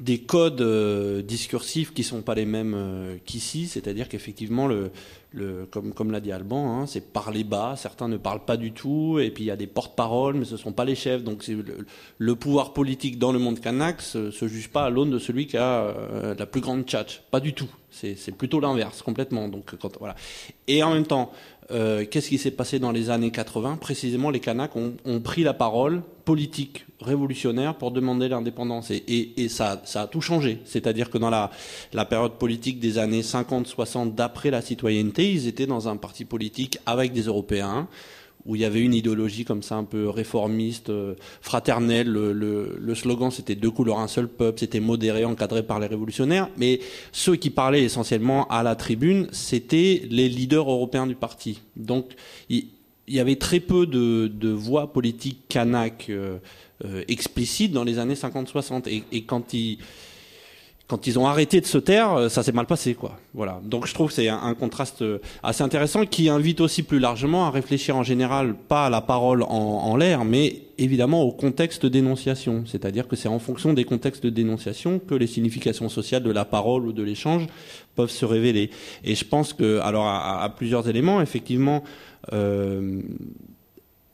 des 0.00 0.18
codes 0.18 0.60
euh, 0.60 1.22
discursifs 1.22 1.94
qui 1.94 2.04
sont 2.04 2.22
pas 2.22 2.34
les 2.34 2.44
mêmes 2.44 2.74
euh, 2.74 3.16
qu'ici, 3.24 3.66
c'est-à-dire 3.66 4.08
qu'effectivement, 4.08 4.66
le, 4.66 4.90
le, 5.32 5.66
comme, 5.70 5.92
comme 5.92 6.10
l'a 6.10 6.20
dit 6.20 6.32
Alban, 6.32 6.80
hein, 6.80 6.86
c'est 6.86 7.12
parler 7.12 7.44
bas, 7.44 7.74
certains 7.76 8.08
ne 8.08 8.16
parlent 8.16 8.44
pas 8.44 8.56
du 8.56 8.72
tout, 8.72 9.18
et 9.18 9.30
puis 9.30 9.44
il 9.44 9.46
y 9.46 9.50
a 9.50 9.56
des 9.56 9.66
porte-paroles, 9.66 10.34
mais 10.34 10.44
ce 10.44 10.52
ne 10.52 10.58
sont 10.58 10.72
pas 10.72 10.84
les 10.84 10.94
chefs. 10.94 11.22
Donc 11.22 11.46
le, 11.46 11.86
le, 12.18 12.34
pouvoir 12.34 12.72
politique 12.72 13.18
dans 13.18 13.32
le 13.32 13.38
monde 13.38 13.60
kanak 13.60 14.02
se, 14.02 14.30
se 14.30 14.48
juge 14.48 14.68
pas 14.68 14.84
à 14.84 14.90
l'aune 14.90 15.10
de 15.10 15.18
celui 15.18 15.46
qui 15.46 15.56
a 15.56 15.82
euh, 15.84 16.34
la 16.38 16.46
plus 16.46 16.60
grande 16.60 16.84
tchatch, 16.84 17.22
pas 17.30 17.40
du 17.40 17.52
tout. 17.52 17.68
C'est 17.90 18.36
plutôt 18.36 18.60
l'inverse, 18.60 19.00
complètement. 19.00 19.48
Donc, 19.48 19.74
quand, 19.76 19.96
voilà. 19.98 20.16
Et 20.68 20.82
en 20.82 20.92
même 20.92 21.06
temps, 21.06 21.32
euh, 21.70 22.04
qu'est-ce 22.08 22.28
qui 22.28 22.38
s'est 22.38 22.52
passé 22.52 22.78
dans 22.78 22.92
les 22.92 23.10
années 23.10 23.30
80 23.30 23.78
Précisément, 23.80 24.30
les 24.30 24.40
Kanaks 24.40 24.76
ont, 24.76 24.94
ont, 25.04 25.20
pris 25.20 25.42
la 25.42 25.54
parole 25.54 26.02
politique 26.24 26.86
révolutionnaire 27.00 27.74
pour 27.76 27.90
demander 27.90 28.28
l'indépendance. 28.28 28.90
Et, 28.90 29.02
et, 29.08 29.42
et, 29.42 29.48
ça, 29.48 29.82
ça 29.84 30.02
a 30.02 30.06
tout 30.06 30.20
changé. 30.20 30.60
C'est-à-dire 30.64 31.10
que 31.10 31.18
dans 31.18 31.30
la, 31.30 31.50
la 31.92 32.04
période 32.04 32.34
politique 32.34 32.78
des 32.78 32.98
années 32.98 33.22
50-60, 33.22 34.14
d'après 34.14 34.50
la 34.50 34.62
citoyenneté, 34.62 35.30
ils 35.30 35.48
étaient 35.48 35.66
dans 35.66 35.88
un 35.88 35.96
parti 35.96 36.24
politique 36.24 36.78
avec 36.86 37.12
des 37.12 37.22
Européens 37.22 37.88
où 38.46 38.56
il 38.56 38.62
y 38.62 38.64
avait 38.64 38.80
une 38.80 38.94
idéologie 38.94 39.44
comme 39.44 39.62
ça 39.62 39.76
un 39.76 39.84
peu 39.84 40.08
réformiste, 40.08 40.90
euh, 40.90 41.14
fraternelle. 41.40 42.08
Le, 42.08 42.94
slogan 42.94 43.30
c'était 43.30 43.54
deux 43.54 43.70
couleurs, 43.70 43.98
un 43.98 44.08
seul 44.08 44.28
peuple. 44.28 44.60
C'était 44.60 44.80
modéré, 44.80 45.24
encadré 45.24 45.62
par 45.62 45.80
les 45.80 45.86
révolutionnaires. 45.86 46.48
Mais 46.56 46.80
ceux 47.12 47.36
qui 47.36 47.50
parlaient 47.50 47.82
essentiellement 47.82 48.46
à 48.48 48.62
la 48.62 48.76
tribune, 48.76 49.28
c'était 49.32 50.02
les 50.10 50.28
leaders 50.28 50.70
européens 50.70 51.06
du 51.06 51.14
parti. 51.14 51.60
Donc 51.76 52.12
il, 52.48 52.68
il 53.08 53.14
y 53.14 53.20
avait 53.20 53.36
très 53.36 53.60
peu 53.60 53.86
de, 53.86 54.48
voix 54.48 54.92
politiques 54.92 55.42
kanak 55.48 56.06
euh, 56.08 56.38
euh, 56.84 57.02
explicites 57.08 57.72
dans 57.72 57.84
les 57.84 57.98
années 57.98 58.14
50-60. 58.14 58.88
Et, 58.88 59.04
et 59.12 59.22
quand 59.22 59.54
ils 59.54 59.78
quand 60.86 61.06
ils 61.06 61.18
ont 61.18 61.26
arrêté 61.26 61.60
de 61.60 61.66
se 61.66 61.78
taire, 61.78 62.30
ça 62.30 62.42
s'est 62.42 62.52
mal 62.52 62.66
passé, 62.66 62.94
quoi. 62.94 63.18
Voilà. 63.34 63.60
Donc 63.64 63.86
je 63.86 63.94
trouve 63.94 64.08
que 64.08 64.14
c'est 64.14 64.28
un, 64.28 64.54
contraste 64.54 65.02
assez 65.42 65.62
intéressant 65.62 66.06
qui 66.06 66.28
invite 66.28 66.60
aussi 66.60 66.84
plus 66.84 67.00
largement 67.00 67.46
à 67.46 67.50
réfléchir 67.50 67.96
en 67.96 68.04
général 68.04 68.54
pas 68.54 68.86
à 68.86 68.90
la 68.90 69.00
parole 69.00 69.42
en, 69.42 69.96
l'air, 69.96 70.24
mais 70.24 70.62
évidemment 70.78 71.22
au 71.22 71.32
contexte 71.32 71.86
dénonciation. 71.86 72.62
C'est-à-dire 72.66 73.08
que 73.08 73.16
c'est 73.16 73.28
en 73.28 73.40
fonction 73.40 73.72
des 73.72 73.84
contextes 73.84 74.22
de 74.22 74.30
dénonciation 74.30 75.00
que 75.00 75.14
les 75.14 75.26
significations 75.26 75.88
sociales 75.88 76.22
de 76.22 76.30
la 76.30 76.44
parole 76.44 76.86
ou 76.86 76.92
de 76.92 77.02
l'échange 77.02 77.46
peuvent 77.96 78.10
se 78.10 78.24
révéler. 78.24 78.70
Et 79.02 79.16
je 79.16 79.24
pense 79.24 79.52
que, 79.52 79.80
alors 79.80 80.06
à, 80.06 80.42
à 80.42 80.48
plusieurs 80.50 80.88
éléments, 80.88 81.20
effectivement. 81.20 81.82
Euh, 82.32 83.02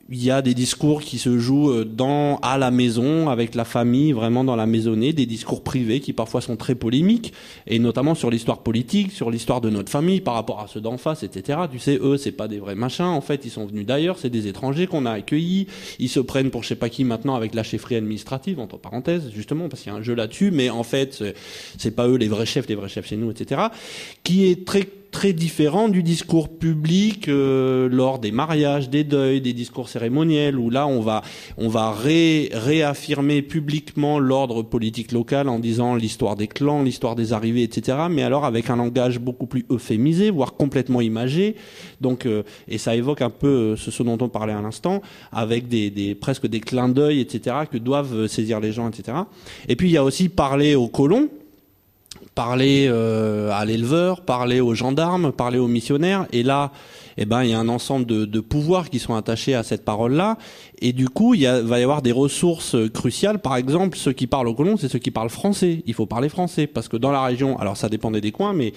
il 0.09 0.23
y 0.23 0.31
a 0.31 0.41
des 0.41 0.53
discours 0.53 1.01
qui 1.01 1.17
se 1.17 1.39
jouent 1.39 1.85
dans 1.85 2.37
à 2.41 2.57
la 2.57 2.71
maison 2.71 3.29
avec 3.29 3.55
la 3.55 3.63
famille 3.63 4.11
vraiment 4.11 4.43
dans 4.43 4.57
la 4.57 4.65
maisonnée 4.65 5.13
des 5.13 5.25
discours 5.25 5.63
privés 5.63 6.01
qui 6.01 6.11
parfois 6.11 6.41
sont 6.41 6.57
très 6.57 6.75
polémiques 6.75 7.33
et 7.67 7.79
notamment 7.79 8.13
sur 8.13 8.29
l'histoire 8.29 8.59
politique 8.59 9.11
sur 9.11 9.31
l'histoire 9.31 9.61
de 9.61 9.69
notre 9.69 9.89
famille 9.89 10.19
par 10.19 10.33
rapport 10.33 10.59
à 10.59 10.67
ceux 10.67 10.81
d'en 10.81 10.97
face 10.97 11.23
etc 11.23 11.59
tu 11.71 11.79
sais 11.79 11.97
eux 12.01 12.17
c'est 12.17 12.33
pas 12.33 12.47
des 12.47 12.59
vrais 12.59 12.75
machins. 12.75 13.05
En 13.05 13.21
fait 13.21 13.45
ils 13.45 13.49
sont 13.49 13.65
venus 13.65 13.85
d'ailleurs 13.85 14.17
c'est 14.17 14.29
des 14.29 14.47
étrangers 14.47 14.87
qu'on 14.87 15.05
a 15.05 15.11
accueillis. 15.11 15.67
Ils 15.99 16.09
se 16.09 16.19
prennent 16.19 16.51
pour 16.51 16.63
je 16.63 16.69
sais 16.69 16.75
pas 16.75 16.89
qui 16.89 17.03
maintenant 17.05 17.35
avec 17.35 17.55
la 17.55 17.63
chefferie 17.63 17.95
administrative 17.95 18.59
entre 18.59 18.77
parenthèses 18.77 19.31
justement 19.33 19.69
parce 19.69 19.83
qu'il 19.83 19.91
y 19.91 19.95
a 19.95 19.97
un 19.97 20.03
jeu 20.03 20.15
là-dessus. 20.15 20.51
Mais 20.51 20.69
en 20.69 20.83
fait 20.83 21.23
c'est 21.77 21.91
pas 21.91 22.07
eux 22.07 22.17
les 22.17 22.27
vrais 22.27 22.45
chefs 22.45 22.67
les 22.67 22.75
vrais 22.75 22.89
chefs 22.89 23.07
chez 23.07 23.17
nous 23.17 23.31
etc 23.31 23.61
qui 24.23 24.45
est 24.47 24.65
très 24.65 24.87
très 25.13 25.31
différent 25.31 25.87
du 25.87 26.03
discours 26.03 26.49
public 26.49 27.29
euh, 27.29 27.87
lors 27.87 28.19
des 28.19 28.31
mariages, 28.31 28.89
des 28.89 29.05
deuils, 29.05 29.39
des 29.39 29.53
discours 29.53 29.87
cérémoniels, 29.87 30.57
où 30.57 30.69
là 30.69 30.87
on 30.87 30.99
va 30.99 31.21
on 31.57 31.69
va 31.69 31.93
ré, 31.93 32.49
réaffirmer 32.51 33.43
publiquement 33.43 34.19
l'ordre 34.19 34.63
politique 34.63 35.11
local 35.11 35.47
en 35.47 35.59
disant 35.59 35.95
l'histoire 35.95 36.35
des 36.35 36.47
clans, 36.47 36.81
l'histoire 36.81 37.15
des 37.15 37.31
arrivées, 37.31 37.63
etc. 37.63 38.07
Mais 38.09 38.23
alors 38.23 38.43
avec 38.43 38.69
un 38.69 38.75
langage 38.75 39.19
beaucoup 39.19 39.45
plus 39.45 39.65
euphémisé, 39.69 40.31
voire 40.31 40.55
complètement 40.55 40.99
imagé. 40.99 41.55
Donc 42.01 42.25
euh, 42.25 42.41
et 42.67 42.79
ça 42.79 42.95
évoque 42.95 43.21
un 43.21 43.29
peu 43.29 43.75
ce, 43.77 43.91
ce 43.91 44.03
dont 44.03 44.17
on 44.19 44.29
parlait 44.29 44.53
à 44.53 44.61
l'instant, 44.61 45.01
avec 45.31 45.67
des, 45.67 45.91
des 45.91 46.15
presque 46.15 46.47
des 46.47 46.59
clins 46.59 46.89
d'œil, 46.89 47.21
etc. 47.21 47.55
que 47.71 47.77
doivent 47.77 48.25
saisir 48.27 48.59
les 48.59 48.71
gens, 48.71 48.89
etc. 48.89 49.15
Et 49.69 49.75
puis 49.75 49.89
il 49.89 49.91
y 49.93 49.97
a 49.97 50.03
aussi 50.03 50.27
parler 50.27 50.73
aux 50.73 50.87
colons 50.87 51.29
parler 52.35 52.87
euh, 52.89 53.51
à 53.51 53.65
l'éleveur, 53.65 54.21
parler 54.21 54.59
aux 54.61 54.73
gendarmes, 54.73 55.31
parler 55.31 55.59
aux 55.59 55.67
missionnaires. 55.67 56.25
Et 56.31 56.43
là, 56.43 56.71
eh 57.17 57.25
ben, 57.25 57.43
il 57.43 57.51
y 57.51 57.53
a 57.53 57.59
un 57.59 57.69
ensemble 57.69 58.05
de, 58.05 58.25
de 58.25 58.39
pouvoirs 58.39 58.89
qui 58.89 58.99
sont 58.99 59.15
attachés 59.15 59.53
à 59.53 59.63
cette 59.63 59.85
parole-là. 59.85 60.37
Et 60.79 60.93
du 60.93 61.09
coup, 61.09 61.33
il 61.33 61.41
y 61.41 61.47
a, 61.47 61.61
va 61.61 61.79
y 61.79 61.83
avoir 61.83 62.01
des 62.01 62.11
ressources 62.11 62.75
cruciales. 62.93 63.39
Par 63.39 63.55
exemple, 63.55 63.97
ceux 63.97 64.13
qui 64.13 64.27
parlent 64.27 64.47
aux 64.47 64.55
colons, 64.55 64.77
c'est 64.77 64.89
ceux 64.89 64.99
qui 64.99 65.11
parlent 65.11 65.29
français. 65.29 65.83
Il 65.85 65.93
faut 65.93 66.05
parler 66.05 66.29
français 66.29 66.67
parce 66.67 66.87
que 66.87 66.97
dans 66.97 67.11
la 67.11 67.23
région, 67.23 67.57
alors 67.59 67.77
ça 67.77 67.89
dépendait 67.89 68.21
des 68.21 68.31
coins, 68.31 68.53
mais 68.53 68.73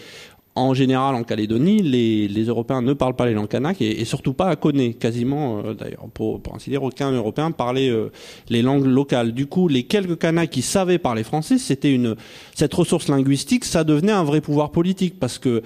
en 0.57 0.73
général, 0.73 1.15
en 1.15 1.23
Calédonie, 1.23 1.83
les, 1.83 2.45
Européens 2.47 2.81
ne 2.81 2.95
parlent 2.95 3.15
pas 3.15 3.27
les 3.27 3.35
langues 3.35 3.49
kanak 3.49 3.81
et, 3.83 4.01
et 4.01 4.05
surtout 4.07 4.33
pas 4.33 4.49
à 4.49 4.57
Koné. 4.57 4.95
Quasiment, 4.95 5.59
euh, 5.59 5.75
d'ailleurs, 5.75 6.09
pour, 6.15 6.41
pour 6.41 6.55
ainsi 6.55 6.71
dire, 6.71 6.83
aucun 6.83 7.11
Européen 7.13 7.51
parlait 7.51 7.91
euh, 7.91 8.11
les 8.49 8.63
langues 8.63 8.87
locales. 8.87 9.33
Du 9.33 9.47
coup, 9.47 9.69
les 9.69 9.83
quelques 9.83 10.19
Kanaks 10.19 10.51
qui 10.51 10.63
savaient 10.63 10.99
parler 10.99 11.25
français, 11.25 11.59
c'était 11.59 11.93
une 11.93 12.17
cette 12.55 12.73
ressource 12.73 13.09
linguistique, 13.09 13.67
ça 13.67 13.85
devenait 13.85 14.13
un 14.13 14.25
vrai 14.25 14.41
pouvoir 14.41 14.71
politique 14.71 15.21
parce 15.21 15.39
que 15.39 15.63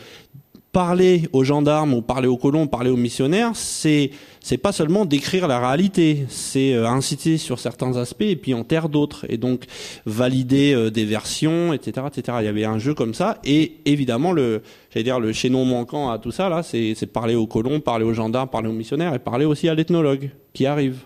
parler 0.72 1.28
aux 1.32 1.42
gendarmes 1.42 1.94
ou 1.94 2.02
parler 2.02 2.28
aux 2.28 2.36
colons, 2.36 2.66
parler 2.66 2.90
aux 2.90 2.96
missionnaires, 2.96 3.52
c'est 3.54 4.10
c'est 4.40 4.56
pas 4.56 4.72
seulement 4.72 5.04
décrire 5.04 5.48
la 5.48 5.58
réalité, 5.58 6.24
c'est 6.28 6.72
euh, 6.72 6.88
inciter 6.88 7.38
sur 7.38 7.58
certains 7.58 7.96
aspects 7.96 8.22
et 8.22 8.36
puis 8.36 8.54
en 8.54 8.62
taire 8.64 8.88
d'autres 8.88 9.26
et 9.28 9.36
donc 9.36 9.64
valider 10.06 10.72
euh, 10.72 10.90
des 10.90 11.04
versions, 11.04 11.72
etc., 11.72 12.06
etc. 12.06 12.38
Il 12.40 12.44
y 12.44 12.48
avait 12.48 12.64
un 12.64 12.78
jeu 12.78 12.94
comme 12.94 13.14
ça 13.14 13.38
et 13.44 13.78
évidemment 13.84 14.32
le 14.32 14.62
j'allais 14.90 15.04
dire 15.04 15.20
le 15.20 15.32
chaînon 15.32 15.64
manquant 15.64 16.10
à 16.10 16.18
tout 16.18 16.30
ça 16.30 16.48
là, 16.48 16.62
c'est 16.62 16.94
c'est 16.94 17.06
parler 17.06 17.34
aux 17.34 17.46
colons, 17.46 17.80
parler 17.80 18.04
aux 18.04 18.14
gendarmes, 18.14 18.48
parler 18.48 18.68
aux 18.68 18.72
missionnaires 18.72 19.14
et 19.14 19.18
parler 19.18 19.44
aussi 19.44 19.68
à 19.68 19.74
l'ethnologue 19.74 20.30
qui 20.52 20.66
arrive. 20.66 20.98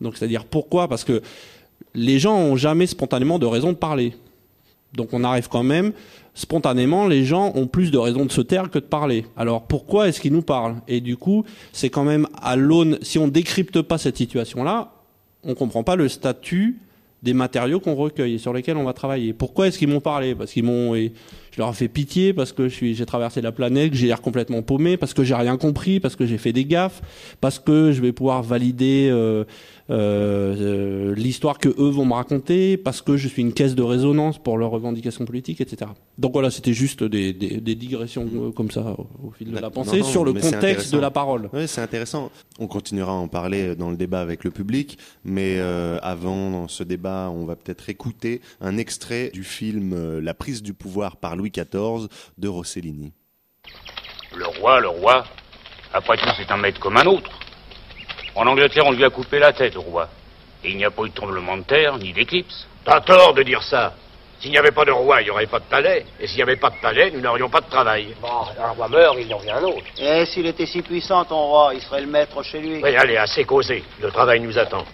Donc 0.00 0.16
c'est-à-dire 0.16 0.44
pourquoi? 0.46 0.88
Parce 0.88 1.04
que 1.04 1.20
les 1.94 2.18
gens 2.18 2.36
ont 2.36 2.56
jamais 2.56 2.86
spontanément 2.86 3.38
de 3.38 3.46
raison 3.46 3.68
de 3.72 3.76
parler. 3.76 4.14
Donc 4.94 5.08
on 5.12 5.24
arrive 5.24 5.48
quand 5.48 5.62
même 5.62 5.92
spontanément, 6.34 7.06
les 7.06 7.24
gens 7.24 7.52
ont 7.54 7.66
plus 7.66 7.90
de 7.90 7.98
raisons 7.98 8.26
de 8.26 8.32
se 8.32 8.40
taire 8.40 8.70
que 8.70 8.78
de 8.78 8.84
parler. 8.84 9.24
Alors 9.36 9.62
pourquoi 9.62 10.08
est-ce 10.08 10.20
qu'ils 10.20 10.32
nous 10.32 10.42
parlent? 10.42 10.76
Et 10.88 11.00
du 11.00 11.16
coup, 11.16 11.44
c'est 11.72 11.90
quand 11.90 12.04
même 12.04 12.26
à 12.40 12.56
l'aune, 12.56 12.98
si 13.02 13.18
on 13.18 13.28
décrypte 13.28 13.80
pas 13.80 13.98
cette 13.98 14.16
situation-là, 14.16 14.92
on 15.44 15.54
comprend 15.54 15.84
pas 15.84 15.96
le 15.96 16.08
statut 16.08 16.78
des 17.22 17.32
matériaux 17.32 17.80
qu'on 17.80 17.94
recueille 17.94 18.34
et 18.34 18.38
sur 18.38 18.52
lesquels 18.52 18.76
on 18.76 18.84
va 18.84 18.92
travailler. 18.92 19.32
Pourquoi 19.32 19.68
est-ce 19.68 19.78
qu'ils 19.78 19.88
m'ont 19.88 20.00
parlé? 20.00 20.34
Parce 20.34 20.52
qu'ils 20.52 20.64
m'ont, 20.64 20.94
je 21.54 21.60
leur 21.60 21.70
ai 21.70 21.74
fait 21.74 21.86
pitié, 21.86 22.32
parce 22.32 22.50
que 22.50 22.68
j'ai 22.68 23.06
traversé 23.06 23.40
la 23.40 23.52
planète, 23.52 23.92
que 23.92 23.96
j'ai 23.96 24.08
l'air 24.08 24.20
complètement 24.20 24.62
paumé, 24.62 24.96
parce 24.96 25.14
que 25.14 25.22
j'ai 25.22 25.36
rien 25.36 25.56
compris, 25.56 26.00
parce 26.00 26.16
que 26.16 26.26
j'ai 26.26 26.36
fait 26.36 26.52
des 26.52 26.64
gaffes, 26.64 27.00
parce 27.40 27.60
que 27.60 27.92
je 27.92 28.00
vais 28.00 28.10
pouvoir 28.10 28.42
valider 28.42 29.08
euh, 29.12 29.44
euh, 29.90 31.14
l'histoire 31.14 31.58
que 31.58 31.68
eux 31.68 31.90
vont 31.90 32.06
me 32.06 32.14
raconter, 32.14 32.76
parce 32.76 33.02
que 33.02 33.16
je 33.16 33.28
suis 33.28 33.42
une 33.42 33.52
caisse 33.52 33.76
de 33.76 33.82
résonance 33.82 34.38
pour 34.38 34.58
leurs 34.58 34.70
revendications 34.70 35.24
politiques, 35.26 35.60
etc. 35.60 35.92
Donc 36.18 36.32
voilà, 36.32 36.50
c'était 36.50 36.72
juste 36.72 37.04
des, 37.04 37.32
des, 37.32 37.60
des, 37.60 37.74
digressions 37.76 38.50
comme 38.56 38.72
ça 38.72 38.96
au, 38.98 39.28
au 39.28 39.30
fil 39.30 39.52
de 39.52 39.58
la 39.58 39.70
pensée 39.70 39.98
non, 39.98 40.04
non, 40.04 40.10
sur 40.10 40.24
le 40.24 40.32
contexte 40.32 40.92
de 40.92 40.98
la 40.98 41.12
parole. 41.12 41.50
Oui, 41.52 41.68
c'est 41.68 41.82
intéressant. 41.82 42.32
On 42.58 42.66
continuera 42.66 43.12
à 43.12 43.16
en 43.16 43.28
parler 43.28 43.76
dans 43.76 43.90
le 43.90 43.96
débat 43.96 44.20
avec 44.20 44.42
le 44.42 44.50
public, 44.50 44.98
mais 45.24 45.56
euh, 45.58 45.98
avant 46.02 46.50
dans 46.50 46.68
ce 46.68 46.82
débat, 46.82 47.30
on 47.34 47.44
va 47.44 47.54
peut-être 47.54 47.88
écouter 47.88 48.40
un 48.60 48.76
extrait 48.76 49.30
du 49.32 49.44
film 49.44 49.92
euh, 49.92 50.20
La 50.20 50.34
prise 50.34 50.62
du 50.62 50.72
pouvoir 50.72 51.16
par 51.16 51.36
Louis 51.36 51.43
XIV 51.50 52.08
de 52.38 52.48
Rossellini. 52.48 53.12
Le 54.36 54.46
roi, 54.46 54.80
le 54.80 54.88
roi, 54.88 55.24
après 55.92 56.16
tout, 56.16 56.28
c'est 56.36 56.50
un 56.50 56.56
maître 56.56 56.80
comme 56.80 56.96
un 56.96 57.06
autre? 57.06 57.30
En 58.34 58.46
Angleterre, 58.46 58.86
on 58.86 58.92
lui 58.92 59.04
a 59.04 59.10
coupé 59.10 59.38
la 59.38 59.52
tête 59.52 59.76
au 59.76 59.82
roi. 59.82 60.08
Et 60.64 60.70
il 60.70 60.76
n'y 60.76 60.84
a 60.84 60.90
pas 60.90 61.04
eu 61.04 61.10
de 61.10 61.14
tremblement 61.14 61.56
de 61.56 61.62
terre, 61.62 61.98
ni 61.98 62.12
d'éclipse. 62.12 62.66
T'as 62.84 63.00
tort 63.00 63.34
de 63.34 63.42
dire 63.42 63.62
ça. 63.62 63.94
S'il 64.40 64.50
n'y 64.50 64.58
avait 64.58 64.72
pas 64.72 64.84
de 64.84 64.90
roi, 64.90 65.22
il 65.22 65.24
n'y 65.24 65.30
aurait 65.30 65.46
pas 65.46 65.60
de 65.60 65.64
palais. 65.64 66.04
Et 66.18 66.26
s'il 66.26 66.36
n'y 66.36 66.42
avait 66.42 66.56
pas 66.56 66.70
de 66.70 66.76
palais, 66.82 67.10
nous 67.12 67.20
n'aurions 67.20 67.48
pas 67.48 67.60
de 67.60 67.70
travail. 67.70 68.14
Bon, 68.20 68.28
un 68.60 68.70
roi 68.70 68.88
meurt, 68.88 69.16
il 69.20 69.32
en 69.32 69.38
vient 69.38 69.56
un 69.56 69.62
autre. 69.62 69.84
Et 69.98 70.26
s'il 70.26 70.46
était 70.46 70.66
si 70.66 70.82
puissant, 70.82 71.24
ton 71.24 71.36
roi, 71.36 71.72
il 71.74 71.80
serait 71.80 72.00
le 72.00 72.08
maître 72.08 72.42
chez 72.42 72.60
lui. 72.60 72.82
Oui, 72.82 72.96
allez, 72.96 73.16
assez 73.16 73.44
causé. 73.44 73.84
Le 74.02 74.10
travail 74.10 74.40
nous 74.40 74.58
attend. 74.58 74.84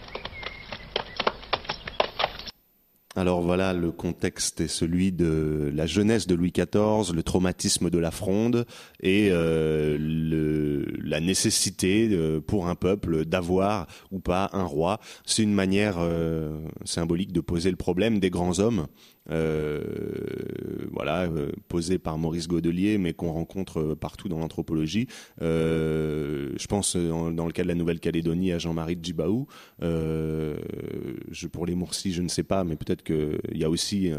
Alors 3.17 3.41
voilà, 3.41 3.73
le 3.73 3.91
contexte 3.91 4.61
est 4.61 4.69
celui 4.69 5.11
de 5.11 5.73
la 5.75 5.85
jeunesse 5.87 6.29
de 6.29 6.37
Louis 6.37 6.53
XIV, 6.53 7.13
le 7.13 7.23
traumatisme 7.25 7.91
de 7.91 7.99
la 7.99 8.13
Fronde 8.13 8.67
et 9.03 9.31
euh, 9.33 10.87
la 11.03 11.19
nécessité 11.19 12.09
euh, 12.13 12.41
pour 12.41 12.69
un 12.69 12.77
peuple 12.77 13.25
d'avoir 13.25 13.89
ou 14.13 14.21
pas 14.21 14.49
un 14.53 14.63
roi. 14.63 15.01
C'est 15.27 15.43
une 15.43 15.53
manière 15.53 15.97
euh, 15.99 16.57
symbolique 16.85 17.33
de 17.33 17.41
poser 17.41 17.71
le 17.71 17.77
problème 17.77 18.21
des 18.21 18.31
grands 18.31 18.61
hommes 18.61 18.87
voilà, 19.29 21.23
euh, 21.23 21.53
posé 21.69 21.99
par 21.99 22.19
Maurice 22.19 22.49
Godelier, 22.49 22.99
mais 22.99 23.13
qu'on 23.13 23.33
rencontre 23.33 23.95
partout 23.95 24.29
dans 24.29 24.39
l'anthropologie. 24.39 25.07
Euh, 25.43 26.51
je 26.59 26.67
pense 26.67 26.97
dans 26.97 27.47
le 27.47 27.53
cas 27.53 27.63
de 27.63 27.69
la 27.69 27.75
Nouvelle-Calédonie 27.75 28.53
à 28.53 28.59
Jean-Marie 28.59 28.99
Djibaou. 29.01 29.47
je, 29.81 31.47
pour 31.47 31.67
les 31.67 31.75
Moursis, 31.75 32.13
je 32.13 32.23
ne 32.23 32.29
sais 32.29 32.43
pas, 32.43 32.65
mais 32.65 32.77
peut-être 32.77 33.03
qu'il 33.03 33.57
y 33.57 33.65
a 33.65 33.71
aussi 33.71 34.11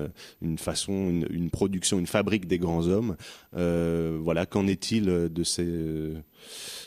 une 0.41 0.57
façon, 0.57 0.93
une, 0.93 1.27
une, 1.29 1.49
production, 1.49 1.99
une 1.99 2.07
fabrique 2.07 2.47
des 2.47 2.59
grands 2.59 2.87
hommes. 2.87 3.15
voilà, 3.53 4.45
qu'en 4.45 4.67
est-il 4.67 5.05
de 5.05 5.43
ces, 5.43 6.13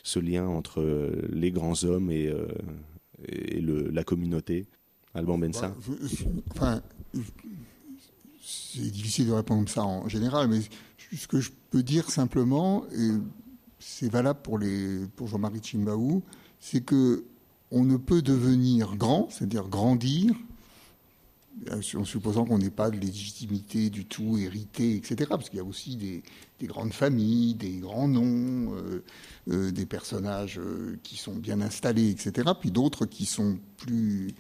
ce 0.03 0.19
lien 0.19 0.47
entre 0.47 0.83
les 1.33 1.51
grands 1.51 1.85
hommes 1.85 2.11
et, 2.11 2.33
et 3.29 3.61
le, 3.61 3.91
la 3.91 4.05
communauté? 4.05 4.67
Alban 5.15 5.39
Bensa 5.39 5.73
enfin, 6.51 6.83
c'est 8.45 8.91
difficile 8.91 9.29
de 9.29 9.33
répondre 9.33 9.69
ça 9.69 9.85
en 9.85 10.09
général, 10.09 10.49
mais 10.49 10.61
ce 11.17 11.27
que 11.27 11.41
je 11.41 11.51
peux 11.71 11.83
dire 11.83 12.11
simplement, 12.11 12.85
et 12.93 13.11
c'est 13.79 14.11
valable 14.11 14.41
pour, 14.43 14.59
pour 15.17 15.29
Jean-Marie 15.29 15.63
Chimbaou, 15.63 16.23
c'est 16.61 16.83
que 16.83 17.25
on 17.71 17.85
ne 17.85 17.97
peut 17.97 18.23
devenir 18.23 18.97
grand, 18.97 19.29
c'est-à-dire 19.31 19.69
grandir, 19.69 20.35
en 21.97 22.05
supposant 22.05 22.45
qu'on 22.45 22.59
n'ait 22.59 22.71
pas 22.71 22.91
de 22.91 22.99
légitimité 22.99 23.91
du 23.91 24.05
tout 24.05 24.39
héritée, 24.39 24.97
etc. 24.97 25.27
Parce 25.31 25.49
qu'il 25.49 25.59
y 25.59 25.63
a 25.63 25.65
aussi 25.65 25.97
des, 25.97 26.23
grandes 26.67 26.93
familles, 26.93 27.55
des 27.55 27.79
grands 27.79 28.09
noms, 28.09 28.75
euh, 28.75 29.05
euh, 29.51 29.71
des 29.71 29.87
personnages 29.87 30.59
euh, 30.59 30.99
qui 31.03 31.17
sont 31.17 31.35
bien 31.35 31.61
installés, 31.61 32.11
etc. 32.11 32.51
Puis 32.59 32.71
d'autres 32.71 33.07
qui 33.07 33.27
sont 33.27 33.59
plus 33.77 34.35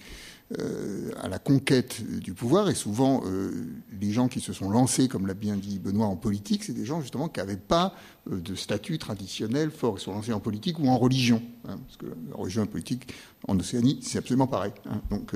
euh, 0.60 1.10
à 1.22 1.30
la 1.30 1.38
conquête 1.38 2.02
du 2.20 2.34
pouvoir. 2.34 2.68
Et 2.68 2.74
souvent, 2.74 3.22
euh, 3.24 3.50
les 3.98 4.12
gens 4.12 4.28
qui 4.28 4.40
se 4.40 4.52
sont 4.52 4.68
lancés, 4.68 5.08
comme 5.08 5.26
l'a 5.26 5.32
bien 5.32 5.56
dit 5.56 5.78
Benoît, 5.78 6.06
en 6.06 6.16
politique, 6.16 6.64
c'est 6.64 6.74
des 6.74 6.84
gens 6.84 7.00
justement 7.00 7.30
qui 7.30 7.40
n'avaient 7.40 7.56
pas 7.56 7.94
euh, 8.30 8.42
de 8.42 8.54
statut 8.54 8.98
traditionnel 8.98 9.70
fort. 9.70 9.94
Ils 9.96 10.02
sont 10.02 10.12
lancés 10.12 10.34
en 10.34 10.40
politique 10.40 10.78
ou 10.78 10.88
en 10.88 10.98
religion. 10.98 11.40
Hein, 11.66 11.78
parce 11.86 11.96
que 11.96 12.04
la 12.28 12.36
religion 12.36 12.62
et 12.62 12.66
la 12.66 12.70
politique 12.70 13.10
en 13.48 13.58
Océanie, 13.58 14.00
c'est 14.02 14.18
absolument 14.18 14.46
pareil. 14.46 14.72
Hein. 14.84 15.00
donc, 15.10 15.34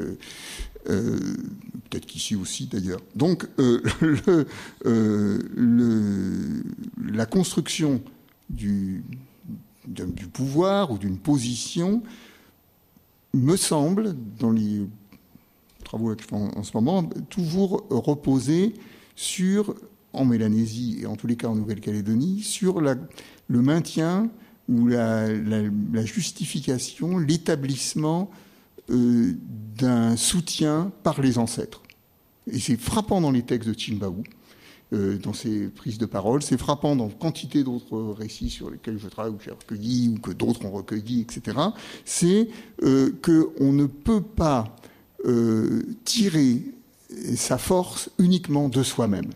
peut-être 0.84 2.06
qu'ici 2.06 2.36
aussi 2.36 2.66
d'ailleurs. 2.66 3.00
Donc, 3.16 3.48
la 7.02 7.26
construction 7.26 8.02
du, 8.50 9.02
du 9.86 10.26
pouvoir 10.26 10.90
ou 10.90 10.98
d'une 10.98 11.16
position 11.16 12.02
me 13.34 13.56
semble, 13.56 14.14
dans 14.38 14.50
les 14.50 14.86
travaux 15.84 16.14
en, 16.32 16.62
ce 16.62 16.72
moment, 16.74 17.04
toujours 17.30 17.86
reposer 17.90 18.74
sur, 19.16 19.74
en 20.12 20.24
Mélanésie 20.24 20.98
et 21.02 21.06
en 21.06 21.16
tous 21.16 21.26
les 21.26 21.36
cas 21.36 21.48
en 21.48 21.54
Nouvelle-Calédonie, 21.54 22.42
sur 22.42 22.80
le 22.80 23.62
maintien 23.62 24.30
ou 24.68 24.86
la, 24.86 26.04
justification, 26.04 27.18
l'établissement 27.18 28.30
euh, 28.90 29.32
d'un 29.76 30.16
soutien 30.16 30.92
par 31.02 31.20
les 31.20 31.38
ancêtres. 31.38 31.82
Et 32.50 32.58
c'est 32.58 32.78
frappant 32.78 33.20
dans 33.20 33.30
les 33.30 33.42
textes 33.42 33.68
de 33.68 33.78
Chimbaou, 33.78 34.22
dans 34.92 35.34
ses 35.34 35.68
prises 35.68 35.98
de 35.98 36.06
parole. 36.06 36.42
C'est 36.42 36.56
frappant 36.56 36.96
dans 36.96 37.08
quantité 37.08 37.62
d'autres 37.62 37.98
récits 38.18 38.50
sur 38.50 38.70
lesquels 38.70 38.98
je 38.98 39.08
travaille 39.08 39.32
ou 39.32 39.36
que 39.36 39.44
j'ai 39.44 39.50
recueilli 39.50 40.08
ou 40.08 40.18
que 40.18 40.30
d'autres 40.30 40.64
ont 40.64 40.70
recueilli, 40.70 41.20
etc. 41.20 41.58
C'est 42.04 42.48
euh, 42.82 43.12
qu'on 43.22 43.72
ne 43.72 43.86
peut 43.86 44.22
pas 44.22 44.76
euh, 45.26 45.82
tirer 46.04 46.62
sa 47.36 47.58
force 47.58 48.10
uniquement 48.18 48.68
de 48.68 48.82
soi-même. 48.82 49.30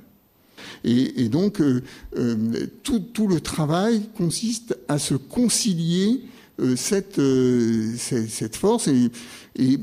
Et, 0.85 1.29
donc, 1.29 1.61
euh, 1.61 1.83
euh, 2.17 2.67
tout, 2.83 3.29
le 3.29 3.41
travail 3.41 4.03
consiste 4.17 4.77
à 4.89 4.99
se 4.99 5.15
concilier 5.15 6.23
cette, 6.77 7.21
cette, 7.97 8.57
force 8.57 8.89
et, 8.89 9.11
et, 9.57 9.79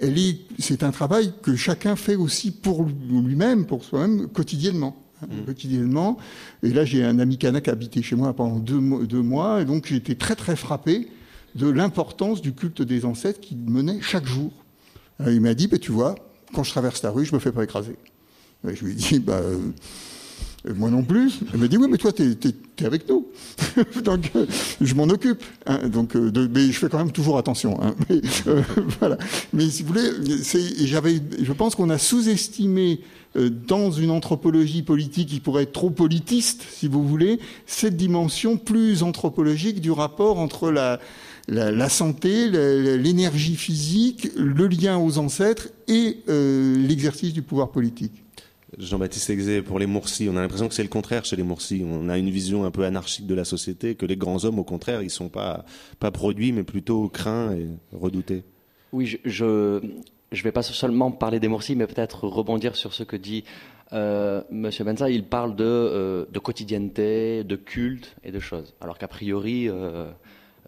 elle 0.00 0.18
est, 0.18 0.38
c'est 0.58 0.82
un 0.82 0.90
travail 0.90 1.32
que 1.42 1.56
chacun 1.56 1.96
fait 1.96 2.16
aussi 2.16 2.50
pour 2.50 2.84
lui-même, 2.84 3.66
pour 3.66 3.84
soi-même, 3.84 4.28
quotidiennement. 4.28 4.96
Hein, 5.22 5.26
mmh. 5.30 5.44
quotidiennement. 5.44 6.18
Et 6.62 6.70
là, 6.70 6.84
j'ai 6.84 7.04
un 7.04 7.18
ami 7.18 7.36
kanak 7.36 7.64
qui 7.64 7.70
a 7.70 7.72
habité 7.74 8.02
chez 8.02 8.16
moi 8.16 8.32
pendant 8.32 8.56
deux, 8.56 8.80
deux 9.06 9.22
mois, 9.22 9.60
et 9.60 9.64
donc 9.64 9.92
été 9.92 10.16
très 10.16 10.34
très 10.34 10.56
frappé 10.56 11.08
de 11.54 11.68
l'importance 11.68 12.40
du 12.40 12.52
culte 12.52 12.82
des 12.82 13.04
ancêtres 13.04 13.40
qu'il 13.40 13.58
menait 13.58 14.00
chaque 14.00 14.26
jour. 14.26 14.50
Euh, 15.20 15.32
il 15.32 15.40
m'a 15.40 15.54
dit, 15.54 15.66
bah, 15.66 15.78
tu 15.78 15.92
vois, 15.92 16.14
quand 16.54 16.62
je 16.62 16.70
traverse 16.70 17.02
la 17.02 17.10
rue, 17.10 17.24
je 17.24 17.34
me 17.34 17.40
fais 17.40 17.52
pas 17.52 17.64
écraser. 17.64 17.96
je 18.64 18.84
lui 18.84 18.92
ai 18.92 18.94
dit, 18.94 19.18
bah, 19.18 19.34
euh, 19.34 19.58
moi 20.74 20.90
non 20.90 21.02
plus. 21.02 21.40
Il 21.52 21.60
m'a 21.60 21.68
dit, 21.68 21.76
oui, 21.76 21.86
mais 21.90 21.96
toi, 21.96 22.12
tu 22.12 22.22
es, 22.22 22.84
avec 22.84 23.08
nous. 23.08 23.26
donc, 24.04 24.30
euh, 24.36 24.46
je 24.80 24.94
m'en 24.94 25.04
occupe. 25.04 25.42
Hein. 25.66 25.88
donc, 25.88 26.14
mais 26.14 26.66
je 26.66 26.78
fais 26.78 26.88
quand 26.88 26.98
même 26.98 27.12
toujours 27.12 27.38
attention. 27.38 27.82
Hein. 27.82 27.94
mais, 28.10 28.20
voilà. 29.00 29.18
Mais 29.52 29.68
si 29.68 29.82
vous 29.82 29.88
voulez, 29.88 30.10
j'avais, 30.84 31.20
je 31.42 31.52
pense 31.52 31.74
qu'on 31.74 31.90
a 31.90 31.98
sous-estimé 31.98 33.00
dans 33.34 33.92
une 33.92 34.10
anthropologie 34.10 34.82
politique 34.82 35.28
qui 35.28 35.40
pourrait 35.40 35.62
être 35.62 35.72
trop 35.72 35.90
politiste, 35.90 36.64
si 36.68 36.88
vous 36.88 37.06
voulez, 37.06 37.38
cette 37.64 37.96
dimension 37.96 38.56
plus 38.56 39.04
anthropologique 39.04 39.80
du 39.80 39.92
rapport 39.92 40.40
entre 40.40 40.72
la, 40.72 40.98
la, 41.50 41.88
santé, 41.88 42.48
l'énergie 42.48 43.56
physique, 43.56 44.28
le 44.36 44.66
lien 44.66 44.98
aux 44.98 45.18
ancêtres 45.18 45.68
et 45.88 46.18
euh, 46.28 46.76
l'exercice 46.76 47.32
du 47.32 47.42
pouvoir 47.42 47.70
politique. 47.70 48.24
Jean-Baptiste 48.78 49.30
Exé, 49.30 49.62
pour 49.62 49.78
les 49.78 49.86
Moursis, 49.86 50.28
on 50.28 50.36
a 50.36 50.40
l'impression 50.40 50.68
que 50.68 50.74
c'est 50.74 50.82
le 50.82 50.88
contraire 50.88 51.24
chez 51.24 51.36
les 51.36 51.42
Moursis. 51.42 51.84
On 51.84 52.08
a 52.08 52.18
une 52.18 52.30
vision 52.30 52.64
un 52.64 52.70
peu 52.70 52.84
anarchique 52.84 53.26
de 53.26 53.34
la 53.34 53.44
société, 53.44 53.94
que 53.94 54.06
les 54.06 54.16
grands 54.16 54.44
hommes, 54.44 54.58
au 54.58 54.64
contraire, 54.64 55.02
ils 55.02 55.10
sont 55.10 55.28
pas, 55.28 55.64
pas 55.98 56.10
produits, 56.10 56.52
mais 56.52 56.62
plutôt 56.62 57.08
craints 57.08 57.54
et 57.54 57.66
redoutés. 57.92 58.44
Oui, 58.92 59.18
je 59.24 59.44
ne 59.44 60.42
vais 60.42 60.52
pas 60.52 60.62
seulement 60.62 61.10
parler 61.10 61.40
des 61.40 61.48
Moursis, 61.48 61.74
mais 61.74 61.86
peut-être 61.86 62.26
rebondir 62.26 62.76
sur 62.76 62.92
ce 62.92 63.02
que 63.02 63.16
dit 63.16 63.44
euh, 63.92 64.42
Monsieur 64.50 64.84
Benza. 64.84 65.10
Il 65.10 65.24
parle 65.24 65.56
de, 65.56 65.64
euh, 65.64 66.24
de, 66.30 66.38
quotidienneté, 66.38 67.44
de 67.44 67.56
culte 67.56 68.16
et 68.22 68.30
de 68.30 68.40
choses. 68.40 68.74
Alors 68.80 68.98
qu'a 68.98 69.08
priori, 69.08 69.68
euh, 69.68 70.10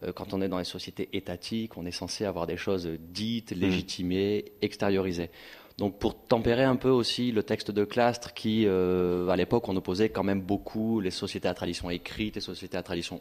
euh, 0.05 0.13
quand 0.13 0.35
on 0.35 0.43
est 0.43 0.49
dans 0.49 0.59
les 0.59 0.65
sociétés 0.65 1.09
étatiques, 1.13 1.77
on 1.77 1.87
est 1.87 1.93
censé 1.93 2.25
avoir 2.25 2.47
des 2.47 2.57
choses 2.57 2.89
dites, 2.99 3.55
mmh. 3.55 3.61
légitimées, 3.61 4.45
extériorisées. 4.61 5.31
Donc 5.79 5.99
pour 5.99 6.15
tempérer 6.15 6.65
un 6.65 6.77
peu 6.77 6.91
aussi 6.91 7.33
le 7.33 7.43
texte 7.43 7.71
de 7.71 7.85
Clastre 7.85 8.35
qui, 8.35 8.67
euh, 8.67 9.29
à 9.29 9.37
l'époque, 9.37 9.69
on 9.69 9.77
opposait 9.77 10.11
quand 10.11 10.23
même 10.23 10.41
beaucoup 10.41 11.01
les 11.01 11.11
sociétés 11.11 11.49
à 11.49 11.55
tradition 11.55 11.91
écrite, 11.91 12.35
les 12.35 12.41
sociétés 12.41 12.77
à 12.77 12.83
tradition 12.83 13.21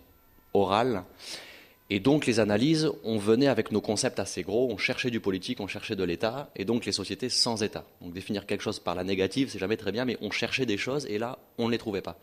orale. 0.54 1.04
Et 1.90 2.00
donc 2.00 2.26
les 2.26 2.40
analyses, 2.40 2.90
on 3.04 3.18
venait 3.18 3.48
avec 3.48 3.72
nos 3.74 3.82
concepts 3.82 4.20
assez 4.20 4.44
gros, 4.44 4.72
on 4.72 4.78
cherchait 4.78 5.10
du 5.10 5.20
politique, 5.20 5.60
on 5.60 5.68
cherchait 5.68 5.98
de 5.98 6.06
l'État, 6.06 6.50
et 6.56 6.64
donc 6.64 6.86
les 6.86 6.94
sociétés 6.94 7.28
sans 7.28 7.64
État. 7.64 7.84
Donc 8.02 8.14
définir 8.14 8.46
quelque 8.46 8.62
chose 8.62 8.80
par 8.80 8.96
la 8.96 9.04
négative, 9.04 9.50
c'est 9.52 9.60
jamais 9.60 9.76
très 9.76 9.92
bien, 9.92 10.06
mais 10.06 10.18
on 10.22 10.32
cherchait 10.32 10.66
des 10.66 10.78
choses, 10.78 11.06
et 11.08 11.18
là, 11.18 11.38
on 11.58 11.66
ne 11.68 11.72
les 11.72 11.78
trouvait 11.78 12.02
pas. 12.02 12.18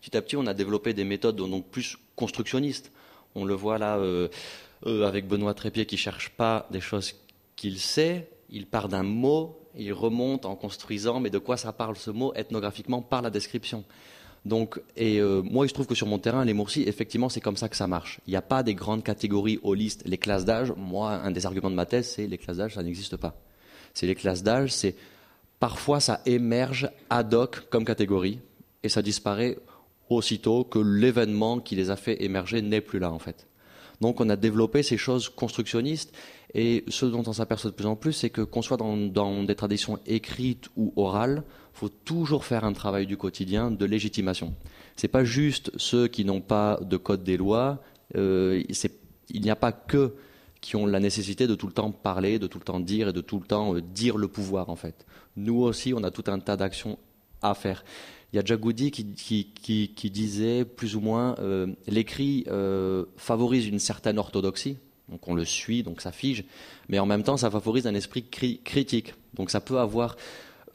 Petit 0.00 0.16
à 0.16 0.22
petit, 0.22 0.36
on 0.36 0.46
a 0.46 0.54
développé 0.54 0.94
des 0.94 1.04
méthodes 1.04 1.36
donc 1.36 1.66
plus 1.66 1.98
constructionnistes. 2.16 2.92
On 3.34 3.44
le 3.44 3.52
voit 3.52 3.76
là 3.76 3.98
euh, 3.98 4.28
euh, 4.86 5.06
avec 5.06 5.28
Benoît 5.28 5.52
Trépied 5.52 5.84
qui 5.84 5.98
cherche 5.98 6.30
pas 6.30 6.66
des 6.70 6.80
choses 6.80 7.14
qu'il 7.56 7.78
sait. 7.78 8.26
Il 8.48 8.66
part 8.66 8.88
d'un 8.88 9.02
mot, 9.02 9.59
il 9.76 9.92
remonte 9.92 10.46
en 10.46 10.56
construisant, 10.56 11.20
mais 11.20 11.30
de 11.30 11.38
quoi 11.38 11.56
ça 11.56 11.72
parle 11.72 11.96
ce 11.96 12.10
mot 12.10 12.32
ethnographiquement 12.34 13.02
par 13.02 13.22
la 13.22 13.30
description. 13.30 13.84
Donc, 14.44 14.80
et 14.96 15.20
euh, 15.20 15.42
moi, 15.42 15.66
il 15.66 15.68
se 15.68 15.74
trouve 15.74 15.86
que 15.86 15.94
sur 15.94 16.06
mon 16.06 16.18
terrain, 16.18 16.44
les 16.44 16.54
Moursis, 16.54 16.82
effectivement, 16.86 17.28
c'est 17.28 17.40
comme 17.40 17.56
ça 17.56 17.68
que 17.68 17.76
ça 17.76 17.86
marche. 17.86 18.20
Il 18.26 18.30
n'y 18.30 18.36
a 18.36 18.42
pas 18.42 18.62
des 18.62 18.74
grandes 18.74 19.04
catégories 19.04 19.60
holistes. 19.62 20.02
Les 20.06 20.16
classes 20.16 20.44
d'âge, 20.44 20.72
moi, 20.76 21.12
un 21.12 21.30
des 21.30 21.44
arguments 21.44 21.70
de 21.70 21.74
ma 21.74 21.86
thèse, 21.86 22.08
c'est 22.08 22.26
les 22.26 22.38
classes 22.38 22.56
d'âge, 22.56 22.74
ça 22.74 22.82
n'existe 22.82 23.16
pas. 23.16 23.36
C'est 23.92 24.06
les 24.06 24.14
classes 24.14 24.42
d'âge, 24.42 24.72
c'est 24.72 24.94
parfois 25.58 26.00
ça 26.00 26.22
émerge 26.24 26.90
ad 27.10 27.34
hoc 27.34 27.68
comme 27.68 27.84
catégorie 27.84 28.40
et 28.82 28.88
ça 28.88 29.02
disparaît 29.02 29.58
aussitôt 30.08 30.64
que 30.64 30.78
l'événement 30.78 31.60
qui 31.60 31.76
les 31.76 31.90
a 31.90 31.96
fait 31.96 32.22
émerger 32.24 32.62
n'est 32.62 32.80
plus 32.80 32.98
là 32.98 33.12
en 33.12 33.18
fait. 33.18 33.46
Donc 34.00 34.20
on 34.20 34.28
a 34.30 34.36
développé 34.36 34.82
ces 34.82 34.96
choses 34.96 35.28
constructionnistes 35.28 36.14
et 36.54 36.84
ce 36.88 37.06
dont 37.06 37.22
on 37.26 37.32
s'aperçoit 37.32 37.70
de 37.70 37.76
plus 37.76 37.86
en 37.86 37.96
plus, 37.96 38.12
c'est 38.12 38.30
que 38.30 38.42
qu'on 38.42 38.62
soit 38.62 38.76
dans, 38.76 39.44
des 39.44 39.54
traditions 39.54 39.98
écrites 40.06 40.68
ou 40.76 40.92
orales, 40.96 41.44
faut 41.72 41.88
toujours 41.88 42.44
faire 42.44 42.64
un 42.64 42.72
travail 42.72 43.06
du 43.06 43.16
quotidien 43.16 43.70
de 43.70 43.84
légitimation. 43.84 44.54
C'est 44.96 45.08
pas 45.08 45.24
juste 45.24 45.70
ceux 45.76 46.08
qui 46.08 46.24
n'ont 46.24 46.40
pas 46.40 46.78
de 46.82 46.96
code 46.96 47.22
des 47.22 47.36
lois. 47.36 47.80
Euh, 48.16 48.62
il 49.28 49.40
n'y 49.40 49.50
a 49.50 49.56
pas 49.56 49.72
que 49.72 50.14
qui 50.60 50.76
ont 50.76 50.84
la 50.84 51.00
nécessité 51.00 51.46
de 51.46 51.54
tout 51.54 51.68
le 51.68 51.72
temps 51.72 51.90
parler, 51.90 52.38
de 52.38 52.46
tout 52.46 52.58
le 52.58 52.64
temps 52.64 52.80
dire 52.80 53.08
et 53.08 53.12
de 53.12 53.22
tout 53.22 53.38
le 53.38 53.46
temps 53.46 53.76
euh, 53.76 53.80
dire 53.80 54.18
le 54.18 54.28
pouvoir 54.28 54.68
en 54.68 54.76
fait. 54.76 55.06
Nous 55.36 55.62
aussi, 55.62 55.94
on 55.94 56.02
a 56.02 56.10
tout 56.10 56.24
un 56.26 56.40
tas 56.40 56.56
d'actions 56.56 56.98
à 57.40 57.54
faire. 57.54 57.84
Il 58.32 58.36
y 58.36 58.38
a 58.38 58.44
Jagoudi 58.44 58.90
qui, 58.90 60.10
disait 60.10 60.64
plus 60.64 60.96
ou 60.96 61.00
moins 61.00 61.34
euh, 61.38 61.68
l'écrit 61.86 62.44
favorise 63.16 63.66
une 63.66 63.78
certaine 63.78 64.18
orthodoxie, 64.18 64.76
donc 65.10 65.26
on 65.28 65.34
le 65.34 65.44
suit, 65.44 65.82
donc 65.82 66.00
ça 66.00 66.12
fige, 66.12 66.44
mais 66.88 66.98
en 66.98 67.06
même 67.06 67.22
temps 67.22 67.36
ça 67.36 67.50
favorise 67.50 67.86
un 67.86 67.94
esprit 67.94 68.24
critique. 68.24 69.14
Donc 69.34 69.50
ça 69.50 69.60
peut 69.60 69.78
avoir 69.78 70.16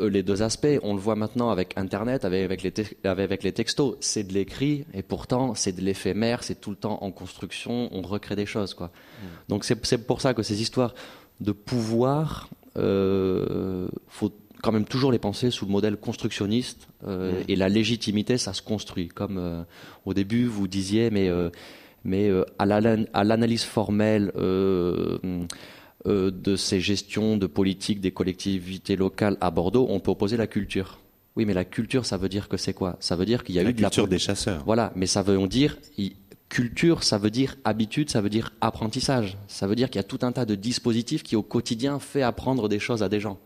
euh, 0.01 0.09
les 0.09 0.23
deux 0.23 0.41
aspects. 0.41 0.79
On 0.83 0.93
le 0.93 0.99
voit 0.99 1.15
maintenant 1.15 1.49
avec 1.49 1.77
Internet, 1.77 2.25
avec, 2.25 2.43
avec, 2.43 2.63
les, 2.63 2.73
avec 3.03 3.43
les 3.43 3.53
textos. 3.53 3.95
C'est 4.01 4.23
de 4.23 4.33
l'écrit 4.33 4.85
et 4.93 5.03
pourtant 5.03 5.55
c'est 5.55 5.71
de 5.71 5.81
l'éphémère, 5.81 6.43
c'est 6.43 6.59
tout 6.59 6.69
le 6.69 6.75
temps 6.75 7.01
en 7.01 7.11
construction, 7.11 7.89
on 7.91 8.01
recrée 8.01 8.35
des 8.35 8.45
choses. 8.45 8.73
Quoi. 8.73 8.87
Mmh. 8.87 9.25
Donc 9.49 9.63
c'est 9.63 9.97
pour 10.05 10.21
ça 10.21 10.33
que 10.33 10.43
ces 10.43 10.61
histoires 10.61 10.93
de 11.41 11.51
pouvoir, 11.51 12.49
euh, 12.77 13.87
faut 14.07 14.31
quand 14.61 14.71
même 14.71 14.85
toujours 14.85 15.11
les 15.11 15.19
penser 15.19 15.51
sous 15.51 15.65
le 15.65 15.71
modèle 15.71 15.95
constructionniste 15.95 16.87
euh, 17.05 17.31
mmh. 17.31 17.43
et 17.49 17.55
la 17.55 17.69
légitimité, 17.69 18.37
ça 18.37 18.53
se 18.53 18.61
construit. 18.61 19.07
Comme 19.09 19.37
euh, 19.37 19.63
au 20.05 20.13
début, 20.13 20.45
vous 20.45 20.67
disiez, 20.67 21.09
mais, 21.09 21.29
mais 22.05 22.31
à 22.59 22.65
l'analyse 22.65 23.63
formelle 23.63 24.31
de 26.05 26.55
ces 26.55 26.79
gestions 26.79 27.37
de 27.37 27.47
politique 27.47 27.99
des 27.99 28.11
collectivités 28.11 28.95
locales 28.95 29.37
à 29.41 29.51
Bordeaux, 29.51 29.87
on 29.89 29.99
peut 29.99 30.11
opposer 30.11 30.37
la 30.37 30.47
culture. 30.47 30.99
Oui, 31.35 31.45
mais 31.45 31.53
la 31.53 31.65
culture, 31.65 32.05
ça 32.05 32.15
veut 32.15 32.29
dire 32.29 32.47
que 32.47 32.55
c'est 32.55 32.73
quoi? 32.73 32.95
Ça 33.01 33.17
veut 33.17 33.25
dire 33.25 33.43
qu'il 33.43 33.55
y 33.55 33.59
a 33.59 33.63
eu 33.63 33.73
de 33.73 33.81
la 33.81 33.89
culture 33.89 34.07
des 34.07 34.19
chasseurs. 34.19 34.63
Voilà, 34.65 34.93
mais 34.95 35.05
ça 35.05 35.21
veut 35.21 35.45
dire 35.47 35.77
culture, 36.47 37.03
ça 37.03 37.17
veut 37.17 37.31
dire 37.31 37.57
habitude, 37.65 38.09
ça 38.09 38.21
veut 38.21 38.29
dire 38.29 38.53
apprentissage. 38.61 39.37
Ça 39.47 39.67
veut 39.67 39.75
dire 39.75 39.89
qu'il 39.89 39.99
y 39.99 40.05
a 40.05 40.07
tout 40.07 40.19
un 40.21 40.31
tas 40.31 40.45
de 40.45 40.55
dispositifs 40.55 41.23
qui 41.23 41.35
au 41.35 41.43
quotidien 41.43 41.99
fait 41.99 42.21
apprendre 42.21 42.69
des 42.69 42.79
choses 42.79 43.03
à 43.03 43.09
des 43.09 43.19
gens. 43.19 43.39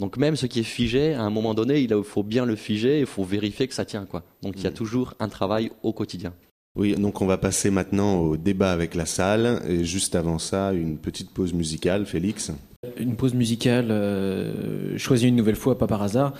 Donc 0.00 0.16
même 0.16 0.34
ce 0.34 0.46
qui 0.46 0.60
est 0.60 0.64
figé, 0.64 1.14
à 1.14 1.22
un 1.22 1.30
moment 1.30 1.54
donné, 1.54 1.80
il 1.80 2.02
faut 2.02 2.24
bien 2.24 2.44
le 2.44 2.56
figer, 2.56 3.00
il 3.00 3.06
faut 3.06 3.22
vérifier 3.22 3.68
que 3.68 3.74
ça 3.74 3.84
tient. 3.84 4.04
Quoi. 4.04 4.24
Donc 4.42 4.54
il 4.56 4.64
y 4.64 4.66
a 4.66 4.70
mm. 4.70 4.74
toujours 4.74 5.14
un 5.20 5.28
travail 5.28 5.70
au 5.84 5.92
quotidien. 5.92 6.34
Oui, 6.74 6.94
donc 6.94 7.20
on 7.20 7.26
va 7.26 7.36
passer 7.36 7.70
maintenant 7.70 8.16
au 8.20 8.36
débat 8.36 8.72
avec 8.72 8.94
la 8.94 9.04
salle. 9.04 9.60
Et 9.68 9.84
juste 9.84 10.14
avant 10.14 10.38
ça, 10.38 10.72
une 10.72 10.96
petite 10.96 11.30
pause 11.30 11.52
musicale, 11.52 12.06
Félix. 12.06 12.50
Une 12.96 13.14
pause 13.14 13.34
musicale 13.34 13.90
euh, 13.90 14.96
choisie 14.98 15.28
une 15.28 15.36
nouvelle 15.36 15.56
fois, 15.56 15.78
pas 15.78 15.86
par 15.86 16.02
hasard. 16.02 16.32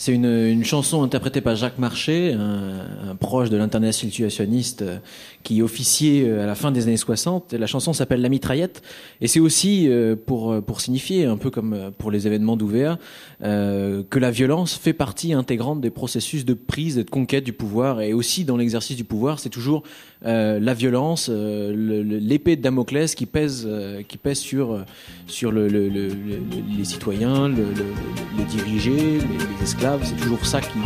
C'est 0.00 0.14
une, 0.14 0.24
une, 0.24 0.64
chanson 0.64 1.02
interprétée 1.02 1.42
par 1.42 1.56
Jacques 1.56 1.76
Marché, 1.76 2.32
un, 2.32 3.10
un 3.10 3.16
proche 3.16 3.50
de 3.50 3.58
l'international 3.58 3.92
situationniste 3.92 4.80
euh, 4.80 4.96
qui 5.42 5.60
officiait 5.60 6.26
euh, 6.26 6.42
à 6.42 6.46
la 6.46 6.54
fin 6.54 6.70
des 6.70 6.86
années 6.86 6.96
60. 6.96 7.52
La 7.52 7.66
chanson 7.66 7.92
s'appelle 7.92 8.22
La 8.22 8.30
mitraillette 8.30 8.82
et 9.20 9.26
c'est 9.26 9.40
aussi 9.40 9.88
euh, 9.88 10.16
pour, 10.16 10.62
pour 10.62 10.80
signifier, 10.80 11.26
un 11.26 11.36
peu 11.36 11.50
comme 11.50 11.92
pour 11.98 12.10
les 12.10 12.26
événements 12.26 12.56
d'ouvert, 12.56 12.96
euh, 13.42 14.02
que 14.08 14.18
la 14.18 14.30
violence 14.30 14.74
fait 14.74 14.92
partie 14.92 15.32
intégrante 15.32 15.80
des 15.80 15.90
processus 15.90 16.44
de 16.44 16.54
prise 16.54 16.96
et 16.98 17.04
de 17.04 17.10
conquête 17.10 17.44
du 17.44 17.52
pouvoir 17.52 18.00
et 18.00 18.12
aussi 18.12 18.44
dans 18.44 18.56
l'exercice 18.56 18.96
du 18.96 19.04
pouvoir, 19.04 19.38
c'est 19.38 19.48
toujours 19.48 19.82
la 20.22 20.74
violence, 20.74 21.28
euh, 21.32 21.72
l'épée 22.04 22.56
de 22.56 22.62
Damoclès 22.62 23.14
qui 23.14 23.26
pèse, 23.26 23.68
qui 24.08 24.18
pèse 24.18 24.38
sur, 24.38 24.84
sur 25.26 25.52
le, 25.52 25.66
les 25.68 26.84
citoyens, 26.84 27.48
les 27.48 28.44
dirigés, 28.44 29.18
les 29.18 29.64
esclaves 29.64 30.00
c'est 30.04 30.16
toujours 30.22 30.44
ça 30.44 30.60
qui, 30.60 30.78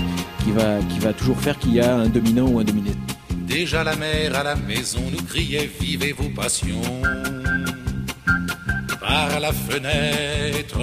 qui, 0.45 0.53
va, 0.53 0.79
qui 0.91 0.99
va 0.99 1.13
toujours 1.13 1.39
faire 1.39 1.59
qu'il 1.59 1.75
y 1.75 1.81
a 1.81 1.97
un 1.97 2.09
dominant 2.09 2.49
ou 2.49 2.59
un 2.61 2.65
dominé. 2.65 2.93
Déjà 3.47 3.85
la 3.85 3.97
mère 3.97 4.37
à 4.37 4.43
la 4.43 4.57
maison 4.57 5.01
nous 5.13 5.23
criait 5.23 5.71
Vivez 5.81 6.13
vos 6.13 6.31
passions 6.31 6.81
par 9.01 9.39
la 9.41 9.53
fenêtre. 9.53 10.81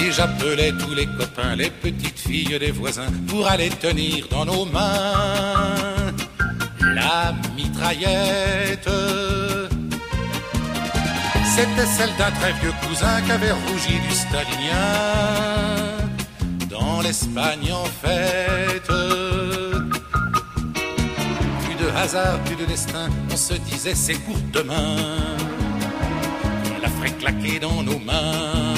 Et 0.00 0.12
j'appelais 0.12 0.72
tous 0.72 0.94
les 0.94 1.06
copains, 1.06 1.56
les 1.56 1.70
petites 1.70 2.18
filles 2.18 2.58
des 2.58 2.70
voisins 2.70 3.12
pour 3.26 3.46
aller 3.46 3.68
tenir 3.68 4.28
dans 4.28 4.44
nos 4.44 4.64
mains 4.64 6.14
la 6.94 7.34
mitraillette. 7.56 8.90
C'était 11.44 11.86
celle 11.86 12.14
d'un 12.16 12.30
très 12.38 12.52
vieux 12.60 12.72
cousin 12.86 13.20
qui 13.22 13.32
avait 13.32 13.50
rougi 13.50 13.98
du 14.06 14.14
stalinien 14.14 14.94
dans 16.70 17.00
l'Espagne 17.00 17.72
en 17.72 17.84
fête. 17.84 18.92
Plus 21.64 21.76
de 21.82 21.88
hasard, 21.96 22.38
plus 22.44 22.56
de 22.56 22.64
destin, 22.64 23.08
on 23.32 23.36
se 23.36 23.54
disait 23.54 23.94
c'est 23.94 24.18
pour 24.26 24.38
demain. 24.52 24.96
On 26.76 26.82
la 26.82 26.88
ferait 26.88 27.16
claquer 27.18 27.58
dans 27.58 27.82
nos 27.82 27.98
mains. 27.98 28.77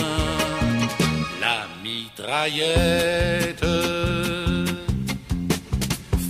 Mitraillette. 2.21 3.65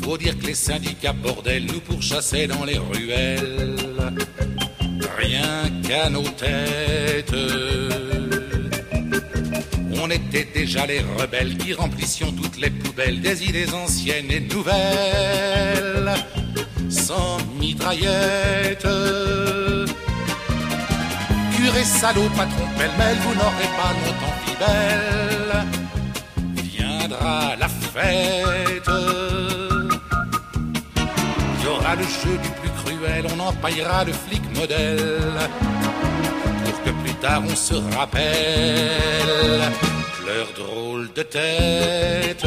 Faut 0.03 0.17
dire 0.17 0.39
que 0.39 0.47
les 0.47 0.55
syndicats 0.55 1.13
bordels 1.13 1.67
nous 1.67 1.81
pourchassaient 1.81 2.47
dans 2.47 2.65
les 2.65 2.79
ruelles 2.79 3.77
rien 5.19 5.69
qu'à 5.83 6.09
nos 6.09 6.23
têtes. 6.23 7.35
On 10.03 10.11
était 10.11 10.47
déjà 10.55 10.87
les 10.87 11.01
rebelles 11.01 11.57
qui 11.59 11.75
remplissions 11.75 12.33
toutes 12.33 12.59
les 12.59 12.71
poubelles 12.71 13.21
des 13.21 13.45
idées 13.45 13.73
anciennes 13.75 14.31
et 14.31 14.41
nouvelles, 14.41 16.15
sans 16.89 17.39
mitraillette. 17.59 18.87
Curé 21.57 21.85
salaud, 21.85 22.31
patron 22.37 22.67
pêle-mêle, 22.79 23.17
vous 23.25 23.35
n'aurez 23.35 23.71
pas 23.77 23.93
longtemps 24.05 24.37
fidèle. 24.47 25.80
La 27.59 27.69
fête. 27.69 28.91
Il 31.59 31.65
y 31.65 31.67
aura 31.69 31.95
le 31.95 32.03
jeu 32.03 32.35
du 32.43 32.49
plus 32.61 32.71
on 33.33 33.41
empaillera 33.41 34.05
le 34.05 34.13
flic 34.13 34.43
modèle. 34.55 35.39
Pour 36.65 36.83
que 36.83 36.91
plus 37.03 37.15
tard 37.15 37.43
on 37.45 37.57
se 37.57 37.75
rappelle 37.97 39.61
leur 40.27 40.49
drôle 40.55 41.13
de 41.15 41.23
tête. 41.23 42.47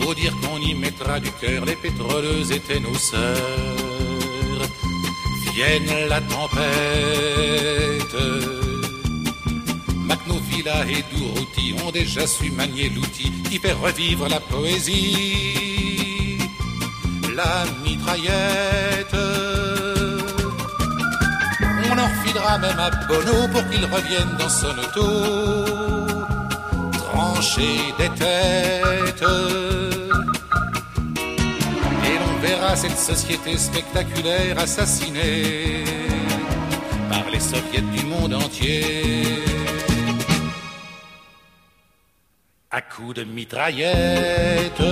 Faut 0.00 0.14
dire 0.14 0.32
qu'on 0.40 0.58
y 0.60 0.74
mettra 0.74 1.20
du 1.20 1.30
cœur, 1.32 1.64
les 1.64 1.76
pétroleuses 1.76 2.52
étaient 2.52 2.80
nos 2.80 2.94
sœurs. 2.94 3.36
Vienne 5.54 6.08
la 6.08 6.20
tempête. 6.20 7.48
Villa 10.50 10.84
et 10.86 11.04
Dourouti 11.14 11.74
ont 11.84 11.90
déjà 11.90 12.26
su 12.26 12.50
manier 12.50 12.88
l'outil 12.90 13.30
qui 13.50 13.58
fait 13.58 13.72
revivre 13.72 14.28
la 14.28 14.40
poésie 14.40 15.68
la 17.38 17.64
mitraillette. 17.84 19.16
On 21.90 21.96
en 22.04 22.10
filera 22.22 22.58
même 22.58 22.80
à 22.80 22.90
Bono 23.06 23.38
pour 23.52 23.64
qu'il 23.68 23.84
revienne 23.84 24.34
dans 24.38 24.48
son 24.48 24.74
auto, 24.84 25.08
trancher 26.98 27.78
des 27.98 28.10
têtes. 28.20 29.30
Et 32.08 32.14
l'on 32.20 32.34
verra 32.40 32.74
cette 32.74 32.98
société 32.98 33.56
spectaculaire 33.56 34.58
assassinée 34.58 35.84
par 37.08 37.24
les 37.32 37.40
soviets 37.40 37.88
du 37.96 38.04
monde 38.04 38.34
entier. 38.34 39.47
À 42.70 42.82
coups 42.82 43.14
de 43.14 43.24
mitraillette. 43.24 44.82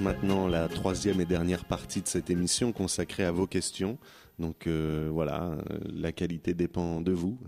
maintenant 0.00 0.46
la 0.46 0.68
troisième 0.68 1.20
et 1.20 1.24
dernière 1.24 1.64
partie 1.64 2.02
de 2.02 2.08
cette 2.08 2.30
émission 2.30 2.72
consacrée 2.72 3.24
à 3.24 3.32
vos 3.32 3.46
questions. 3.46 3.98
Donc 4.38 4.66
euh, 4.66 5.08
voilà, 5.12 5.44
euh, 5.44 5.78
la 5.92 6.12
qualité 6.12 6.54
dépend 6.54 7.00
de 7.00 7.12
vous. 7.12 7.38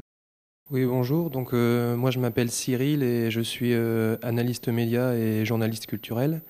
Oui, 0.71 0.85
bonjour. 0.87 1.31
Donc 1.31 1.53
euh, 1.53 1.97
moi 1.97 2.11
je 2.11 2.19
m'appelle 2.19 2.51
Cyril 2.51 3.03
et 3.03 3.31
je 3.31 3.41
suis 3.41 3.75
analyste 4.23 4.69
média 4.69 5.15
et 5.15 5.45
journaliste 5.45 5.87
culturel. 5.87 6.41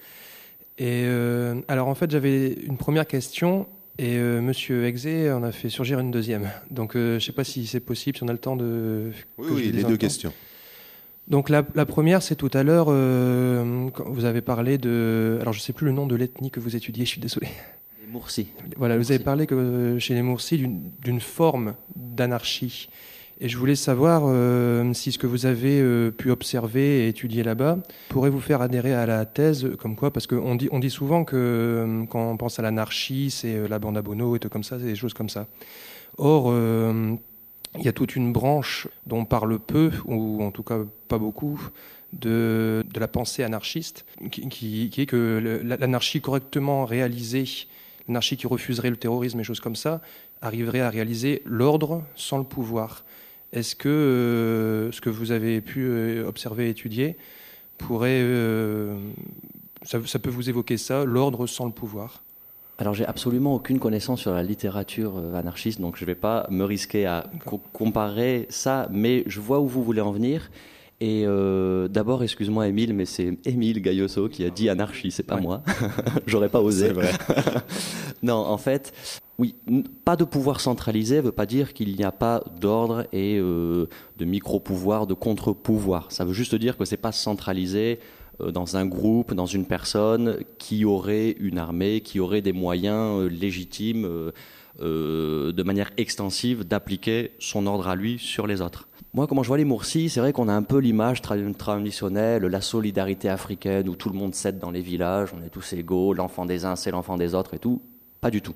Et 0.78 1.04
euh, 1.06 1.60
alors 1.68 1.88
en 1.88 1.94
fait, 1.94 2.10
j'avais 2.10 2.52
une 2.52 2.76
première 2.76 3.06
question 3.06 3.66
et 3.98 4.16
euh, 4.16 4.40
Monsieur 4.40 4.86
Exé 4.86 5.30
en 5.30 5.42
a 5.42 5.52
fait 5.52 5.68
surgir 5.68 6.00
une 6.00 6.10
deuxième. 6.10 6.50
Donc 6.70 6.96
euh, 6.96 7.10
je 7.12 7.14
ne 7.16 7.20
sais 7.20 7.32
pas 7.32 7.44
si 7.44 7.66
c'est 7.66 7.80
possible, 7.80 8.16
si 8.16 8.22
on 8.22 8.28
a 8.28 8.32
le 8.32 8.38
temps 8.38 8.56
de. 8.56 9.10
Oui, 9.38 9.48
oui, 9.50 9.72
les 9.72 9.84
deux 9.84 9.96
questions. 9.96 10.32
Donc 11.28 11.50
la, 11.50 11.64
la 11.74 11.86
première, 11.86 12.22
c'est 12.22 12.34
tout 12.34 12.50
à 12.52 12.62
l'heure, 12.62 12.86
euh, 12.88 13.88
quand 13.90 14.08
vous 14.08 14.24
avez 14.24 14.40
parlé 14.40 14.76
de... 14.76 15.38
Alors 15.40 15.52
je 15.52 15.60
ne 15.60 15.62
sais 15.62 15.72
plus 15.72 15.86
le 15.86 15.92
nom 15.92 16.06
de 16.06 16.16
l'ethnie 16.16 16.50
que 16.50 16.58
vous 16.58 16.74
étudiez, 16.74 17.04
je 17.04 17.10
suis 17.10 17.20
désolé. 17.20 17.46
Les 18.00 18.10
Moursi. 18.10 18.48
Voilà, 18.76 18.96
vous 18.96 19.12
avez 19.12 19.22
parlé 19.22 19.46
que 19.46 19.54
euh, 19.54 19.98
chez 19.98 20.14
les 20.14 20.22
Moursi 20.22 20.56
d'une 20.56 20.82
d'une 21.00 21.20
forme 21.20 21.74
d'anarchie. 21.94 22.88
Et 23.44 23.48
je 23.48 23.58
voulais 23.58 23.74
savoir 23.74 24.22
euh, 24.26 24.92
si 24.92 25.10
ce 25.10 25.18
que 25.18 25.26
vous 25.26 25.46
avez 25.46 25.80
euh, 25.80 26.12
pu 26.12 26.30
observer 26.30 27.00
et 27.00 27.08
étudier 27.08 27.42
là-bas 27.42 27.78
pourrait 28.08 28.30
vous 28.30 28.38
faire 28.38 28.62
adhérer 28.62 28.94
à 28.94 29.04
la 29.04 29.26
thèse, 29.26 29.68
comme 29.80 29.96
quoi, 29.96 30.12
parce 30.12 30.28
qu'on 30.28 30.54
dit, 30.54 30.90
souvent 30.90 31.24
que 31.24 31.34
euh, 31.34 32.06
quand 32.06 32.30
on 32.30 32.36
pense 32.36 32.60
à 32.60 32.62
l'anarchie, 32.62 33.32
c'est 33.32 33.66
la 33.68 33.80
bande 33.80 33.98
à 33.98 34.02
Bono 34.02 34.36
et 34.36 34.38
tout 34.38 34.48
comme 34.48 34.62
ça, 34.62 34.78
c'est 34.78 34.84
des 34.84 34.94
choses 34.94 35.12
comme 35.12 35.28
ça. 35.28 35.48
Or, 36.18 36.54
il 36.54 37.84
y 37.84 37.88
a 37.88 37.92
toute 37.92 38.14
une 38.14 38.32
branche 38.32 38.86
dont 39.08 39.18
on 39.18 39.24
parle 39.24 39.58
peu, 39.58 39.90
ou 40.04 40.40
en 40.44 40.52
tout 40.52 40.62
cas 40.62 40.78
pas 41.08 41.18
beaucoup, 41.18 41.60
de, 42.12 42.84
la 42.94 43.08
pensée 43.08 43.42
anarchiste, 43.42 44.04
qui, 44.30 44.88
est 44.96 45.06
que 45.06 45.60
l'anarchie 45.64 46.20
correctement 46.20 46.84
réalisée, 46.84 47.46
l'anarchie 48.06 48.36
qui 48.36 48.46
refuserait 48.46 48.90
le 48.90 48.98
terrorisme 48.98 49.40
et 49.40 49.44
choses 49.44 49.58
comme 49.58 49.74
ça, 49.74 50.00
arriverait 50.42 50.80
à 50.80 50.90
réaliser 50.90 51.42
l'ordre 51.44 52.04
sans 52.14 52.38
le 52.38 52.44
pouvoir. 52.44 53.04
Est-ce 53.52 53.76
que 53.76 53.88
euh, 53.88 54.92
ce 54.92 55.00
que 55.00 55.10
vous 55.10 55.30
avez 55.30 55.60
pu 55.60 55.84
euh, 55.86 56.26
observer 56.26 56.68
étudier 56.68 57.16
pourrait... 57.78 58.20
euh, 58.22 58.96
ça, 59.82 59.98
ça 60.06 60.18
peut 60.18 60.30
vous 60.30 60.48
évoquer 60.48 60.78
ça, 60.78 61.04
l'ordre 61.04 61.46
sans 61.46 61.66
le 61.66 61.72
pouvoir? 61.72 62.22
Alors 62.78 62.94
j'ai 62.94 63.04
absolument 63.04 63.54
aucune 63.54 63.78
connaissance 63.78 64.20
sur 64.22 64.32
la 64.32 64.42
littérature 64.42 65.18
anarchiste, 65.34 65.80
donc 65.80 65.96
je 65.96 66.04
ne 66.04 66.06
vais 66.06 66.14
pas 66.14 66.46
me 66.50 66.64
risquer 66.64 67.06
à 67.06 67.26
co- 67.44 67.60
comparer 67.72 68.46
ça, 68.48 68.88
mais 68.90 69.22
je 69.26 69.40
vois 69.40 69.60
où 69.60 69.68
vous 69.68 69.84
voulez 69.84 70.00
en 70.00 70.10
venir. 70.12 70.50
Et 71.02 71.24
euh, 71.26 71.88
d'abord, 71.88 72.22
excuse-moi 72.22 72.68
Émile, 72.68 72.94
mais 72.94 73.06
c'est 73.06 73.36
Émile 73.44 73.82
Gailloso 73.82 74.28
qui 74.28 74.44
a 74.44 74.50
dit 74.50 74.68
anarchie, 74.68 75.10
c'est 75.10 75.24
pas 75.24 75.40
moi. 75.40 75.64
J'aurais 76.28 76.48
pas 76.48 76.60
osé. 76.60 76.90
Vrai. 76.90 77.10
non, 78.22 78.36
en 78.36 78.56
fait, 78.56 78.92
oui, 79.36 79.56
pas 80.04 80.14
de 80.14 80.22
pouvoir 80.22 80.60
centralisé 80.60 81.20
veut 81.20 81.32
pas 81.32 81.44
dire 81.44 81.72
qu'il 81.72 81.96
n'y 81.96 82.04
a 82.04 82.12
pas 82.12 82.44
d'ordre 82.60 83.04
et 83.12 83.36
euh, 83.36 83.88
de 84.16 84.24
micro-pouvoir, 84.24 85.08
de 85.08 85.14
contre-pouvoir. 85.14 86.12
Ça 86.12 86.24
veut 86.24 86.34
juste 86.34 86.54
dire 86.54 86.78
que 86.78 86.84
c'est 86.84 86.96
pas 86.96 87.10
centralisé 87.10 87.98
euh, 88.40 88.52
dans 88.52 88.76
un 88.76 88.86
groupe, 88.86 89.34
dans 89.34 89.46
une 89.46 89.66
personne 89.66 90.38
qui 90.58 90.84
aurait 90.84 91.32
une 91.40 91.58
armée, 91.58 92.02
qui 92.02 92.20
aurait 92.20 92.42
des 92.42 92.52
moyens 92.52 93.28
légitimes, 93.28 94.08
de 94.78 95.62
manière 95.64 95.90
extensive, 95.96 96.62
d'appliquer 96.62 97.32
son 97.40 97.66
ordre 97.66 97.88
à 97.88 97.96
lui 97.96 98.20
sur 98.20 98.46
les 98.46 98.60
autres. 98.60 98.86
Moi, 99.14 99.26
comment 99.26 99.42
je 99.42 99.48
vois 99.48 99.58
les 99.58 99.66
Moursis, 99.66 100.08
c'est 100.08 100.20
vrai 100.20 100.32
qu'on 100.32 100.48
a 100.48 100.54
un 100.54 100.62
peu 100.62 100.78
l'image 100.78 101.20
tra- 101.20 101.54
traditionnelle, 101.54 102.44
la 102.44 102.62
solidarité 102.62 103.28
africaine, 103.28 103.86
où 103.90 103.94
tout 103.94 104.08
le 104.08 104.14
monde 104.14 104.34
s'aide 104.34 104.58
dans 104.58 104.70
les 104.70 104.80
villages, 104.80 105.34
on 105.38 105.44
est 105.44 105.50
tous 105.50 105.74
égaux, 105.74 106.14
l'enfant 106.14 106.46
des 106.46 106.64
uns, 106.64 106.76
c'est 106.76 106.90
l'enfant 106.90 107.18
des 107.18 107.34
autres 107.34 107.52
et 107.52 107.58
tout. 107.58 107.82
Pas 108.22 108.30
du 108.30 108.40
tout. 108.40 108.54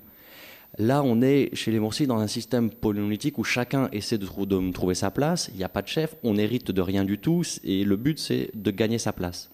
Là, 0.78 1.02
on 1.02 1.20
est 1.20 1.54
chez 1.54 1.70
les 1.72 1.78
Moursis 1.78 2.06
dans 2.06 2.20
un 2.20 2.26
système 2.26 2.70
polynéolitique 2.70 3.36
où 3.36 3.44
chacun 3.44 3.90
essaie 3.92 4.16
de, 4.16 4.24
de 4.24 4.72
trouver 4.72 4.94
sa 4.94 5.10
place. 5.10 5.50
Il 5.52 5.58
n'y 5.58 5.64
a 5.64 5.68
pas 5.68 5.82
de 5.82 5.88
chef, 5.88 6.16
on 6.22 6.38
hérite 6.38 6.70
de 6.70 6.80
rien 6.80 7.04
du 7.04 7.18
tout, 7.18 7.42
et 7.62 7.84
le 7.84 7.96
but, 7.96 8.18
c'est 8.18 8.50
de 8.54 8.70
gagner 8.70 8.96
sa 8.96 9.12
place. 9.12 9.50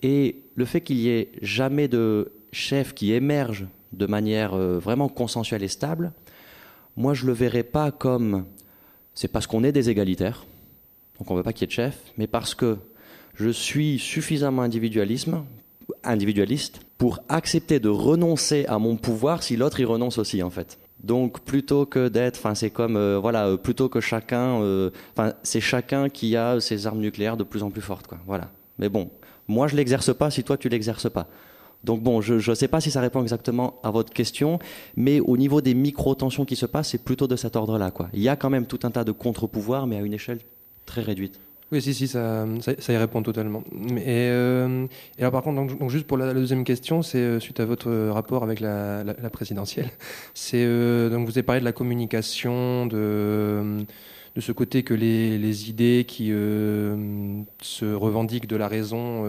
Et 0.00 0.40
le 0.54 0.64
fait 0.64 0.80
qu'il 0.80 1.00
y 1.00 1.10
ait 1.10 1.32
jamais 1.42 1.86
de 1.86 2.32
chef 2.50 2.94
qui 2.94 3.12
émerge 3.12 3.66
de 3.92 4.06
manière 4.06 4.54
euh, 4.54 4.78
vraiment 4.78 5.10
consensuelle 5.10 5.62
et 5.62 5.68
stable, 5.68 6.12
moi, 6.96 7.12
je 7.12 7.26
le 7.26 7.34
verrais 7.34 7.62
pas 7.62 7.90
comme 7.90 8.46
c'est 9.14 9.28
parce 9.28 9.46
qu'on 9.46 9.64
est 9.64 9.72
des 9.72 9.90
égalitaires, 9.90 10.44
donc 11.18 11.30
on 11.30 11.34
veut 11.34 11.42
pas 11.42 11.52
qu'il 11.52 11.62
y 11.62 11.64
ait 11.64 11.68
de 11.68 11.72
chef, 11.72 11.98
mais 12.18 12.26
parce 12.26 12.54
que 12.54 12.76
je 13.34 13.48
suis 13.48 13.98
suffisamment 13.98 14.62
individualisme, 14.62 15.44
individualiste 16.02 16.80
pour 16.98 17.20
accepter 17.28 17.80
de 17.80 17.88
renoncer 17.88 18.64
à 18.66 18.78
mon 18.78 18.96
pouvoir 18.96 19.42
si 19.42 19.56
l'autre 19.56 19.80
y 19.80 19.84
renonce 19.84 20.18
aussi 20.18 20.42
en 20.42 20.50
fait. 20.50 20.78
Donc 21.02 21.40
plutôt 21.40 21.84
que 21.84 22.08
d'être, 22.08 22.38
enfin 22.38 22.54
c'est 22.54 22.70
comme 22.70 22.96
euh, 22.96 23.18
voilà, 23.18 23.46
euh, 23.46 23.56
plutôt 23.56 23.88
que 23.88 24.00
chacun, 24.00 24.62
euh, 24.62 24.90
enfin 25.14 25.34
c'est 25.42 25.60
chacun 25.60 26.08
qui 26.08 26.36
a 26.36 26.60
ses 26.60 26.86
armes 26.86 27.00
nucléaires 27.00 27.36
de 27.36 27.44
plus 27.44 27.62
en 27.62 27.70
plus 27.70 27.82
fortes 27.82 28.06
quoi. 28.06 28.18
Voilà. 28.26 28.50
Mais 28.78 28.88
bon, 28.88 29.10
moi 29.46 29.68
je 29.68 29.76
l'exerce 29.76 30.14
pas 30.14 30.30
si 30.30 30.44
toi 30.44 30.56
tu 30.56 30.68
l'exerces 30.68 31.10
pas. 31.10 31.26
Donc 31.84 32.02
bon, 32.02 32.20
je 32.20 32.50
ne 32.50 32.54
sais 32.54 32.68
pas 32.68 32.80
si 32.80 32.90
ça 32.90 33.00
répond 33.00 33.22
exactement 33.22 33.78
à 33.82 33.90
votre 33.90 34.12
question, 34.12 34.58
mais 34.96 35.20
au 35.20 35.36
niveau 35.36 35.60
des 35.60 35.74
micro-tensions 35.74 36.44
qui 36.44 36.56
se 36.56 36.66
passent, 36.66 36.90
c'est 36.90 37.04
plutôt 37.04 37.26
de 37.26 37.36
cet 37.36 37.56
ordre-là. 37.56 37.92
Il 38.12 38.20
y 38.20 38.28
a 38.28 38.36
quand 38.36 38.50
même 38.50 38.66
tout 38.66 38.80
un 38.84 38.90
tas 38.90 39.04
de 39.04 39.12
contre-pouvoirs, 39.12 39.86
mais 39.86 39.96
à 39.96 40.00
une 40.00 40.14
échelle 40.14 40.38
très 40.86 41.02
réduite. 41.02 41.38
Oui, 41.72 41.82
si, 41.82 41.94
si, 41.94 42.06
ça, 42.06 42.46
y 42.88 42.96
répond 42.96 43.22
totalement. 43.22 43.64
Euh, 43.98 44.86
et 45.18 45.20
alors, 45.20 45.32
par 45.32 45.42
contre, 45.42 45.76
donc, 45.76 45.90
juste 45.90 46.06
pour 46.06 46.18
la, 46.18 46.32
deuxième 46.32 46.62
question, 46.62 47.02
c'est 47.02 47.18
euh, 47.18 47.40
suite 47.40 47.58
à 47.58 47.64
votre 47.64 47.90
euh, 47.90 48.12
rapport 48.12 48.44
avec 48.44 48.60
la, 48.60 49.02
présidentielle. 49.32 49.90
C'est 50.34 50.64
donc 51.10 51.26
vous 51.26 51.32
avez 51.32 51.42
parlé 51.42 51.60
de 51.60 51.64
la 51.64 51.72
communication, 51.72 52.86
de 52.86 53.84
de 54.36 54.40
ce 54.40 54.50
côté 54.50 54.82
que 54.82 54.94
les, 54.94 55.70
idées 55.70 56.04
qui 56.06 56.28
se 56.28 57.94
revendiquent 57.94 58.48
de 58.48 58.56
la 58.56 58.68
raison 58.68 59.24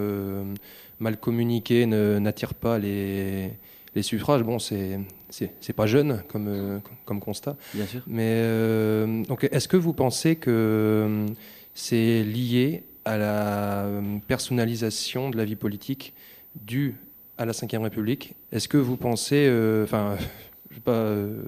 mal 0.99 1.17
communiquées 1.17 1.85
ne- 1.85 2.19
n'attirent 2.19 2.53
pas 2.53 2.77
les 2.77 3.51
les 3.95 4.01
suffrages. 4.03 4.43
Bon, 4.43 4.59
c'est 4.59 4.99
c'est 5.30 5.51
c'est 5.61 5.73
pas 5.73 5.88
jeune 5.88 6.22
comme 6.27 6.81
comme 7.05 7.19
constat. 7.19 7.55
Bien 7.73 7.85
sûr. 7.85 8.01
Mais 8.07 8.23
euh, 8.43 9.23
donc, 9.23 9.47
est-ce 9.51 9.67
que 9.67 9.77
vous 9.77 9.93
pensez 9.93 10.35
que 10.35 10.49
euh, 10.51 11.26
c'est 11.73 12.23
lié 12.23 12.84
à 13.05 13.17
la 13.17 13.84
euh, 13.85 14.01
personnalisation 14.27 15.30
de 15.30 15.38
la 15.38 15.45
vie 15.45 15.55
politique 15.55 16.13
due 16.55 16.95
à 17.38 17.45
la 17.45 17.51
Ve 17.53 17.81
République? 17.84 18.35
Est-ce 18.51 18.67
que 18.67 18.77
vous 18.77 18.97
pensez, 18.97 19.45
euh, 19.47 19.84
enfin, 19.84 20.15
je 20.69 20.73
ne 20.73 20.76
vais 20.76 20.81
pas 20.84 20.91
euh, 20.91 21.41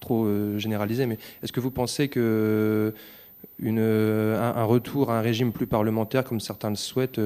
trop 0.00 0.28
généraliser, 0.58 1.06
mais 1.06 1.18
est-ce 1.42 1.52
que 1.52 1.60
vous 1.60 1.70
pensez 1.70 2.08
que 2.08 2.92
une, 3.58 3.78
un, 3.78 4.54
un 4.56 4.64
retour 4.64 5.10
à 5.10 5.18
un 5.18 5.22
régime 5.22 5.52
plus 5.52 5.66
parlementaire, 5.66 6.24
comme 6.24 6.40
certains 6.40 6.70
le 6.70 6.76
souhaitent, 6.76 7.20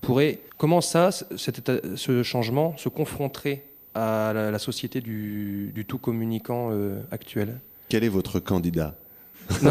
pourrait, 0.00 0.40
comment 0.56 0.80
ça, 0.80 1.10
cet 1.10 1.58
état- 1.58 1.80
ce 1.96 2.22
changement, 2.22 2.76
se 2.76 2.88
confronterait 2.88 3.64
à 3.94 4.32
la, 4.34 4.50
la 4.50 4.58
société 4.58 5.00
du, 5.00 5.72
du 5.74 5.84
tout 5.84 5.98
communicant 5.98 6.70
euh, 6.72 7.00
actuel? 7.10 7.60
Quel 7.88 8.04
est 8.04 8.08
votre 8.08 8.38
candidat? 8.40 8.94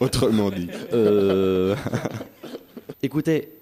Autrement 0.00 0.50
dit. 0.50 0.68
Euh, 0.92 1.74
Écoutez, 3.02 3.52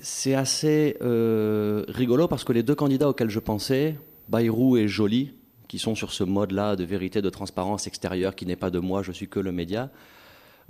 c'est 0.00 0.34
assez 0.34 0.96
euh, 1.02 1.84
rigolo 1.88 2.28
parce 2.28 2.44
que 2.44 2.52
les 2.52 2.62
deux 2.62 2.74
candidats 2.74 3.08
auxquels 3.08 3.30
je 3.30 3.38
pensais, 3.40 3.96
Bayrou 4.28 4.76
et 4.76 4.88
Joly, 4.88 5.34
qui 5.68 5.78
sont 5.78 5.94
sur 5.94 6.12
ce 6.12 6.24
mode-là 6.24 6.76
de 6.76 6.84
vérité, 6.84 7.22
de 7.22 7.30
transparence 7.30 7.86
extérieure, 7.86 8.34
qui 8.34 8.46
n'est 8.46 8.56
pas 8.56 8.70
de 8.70 8.78
moi, 8.78 9.02
je 9.02 9.12
suis 9.12 9.28
que 9.28 9.40
le 9.40 9.52
média, 9.52 9.90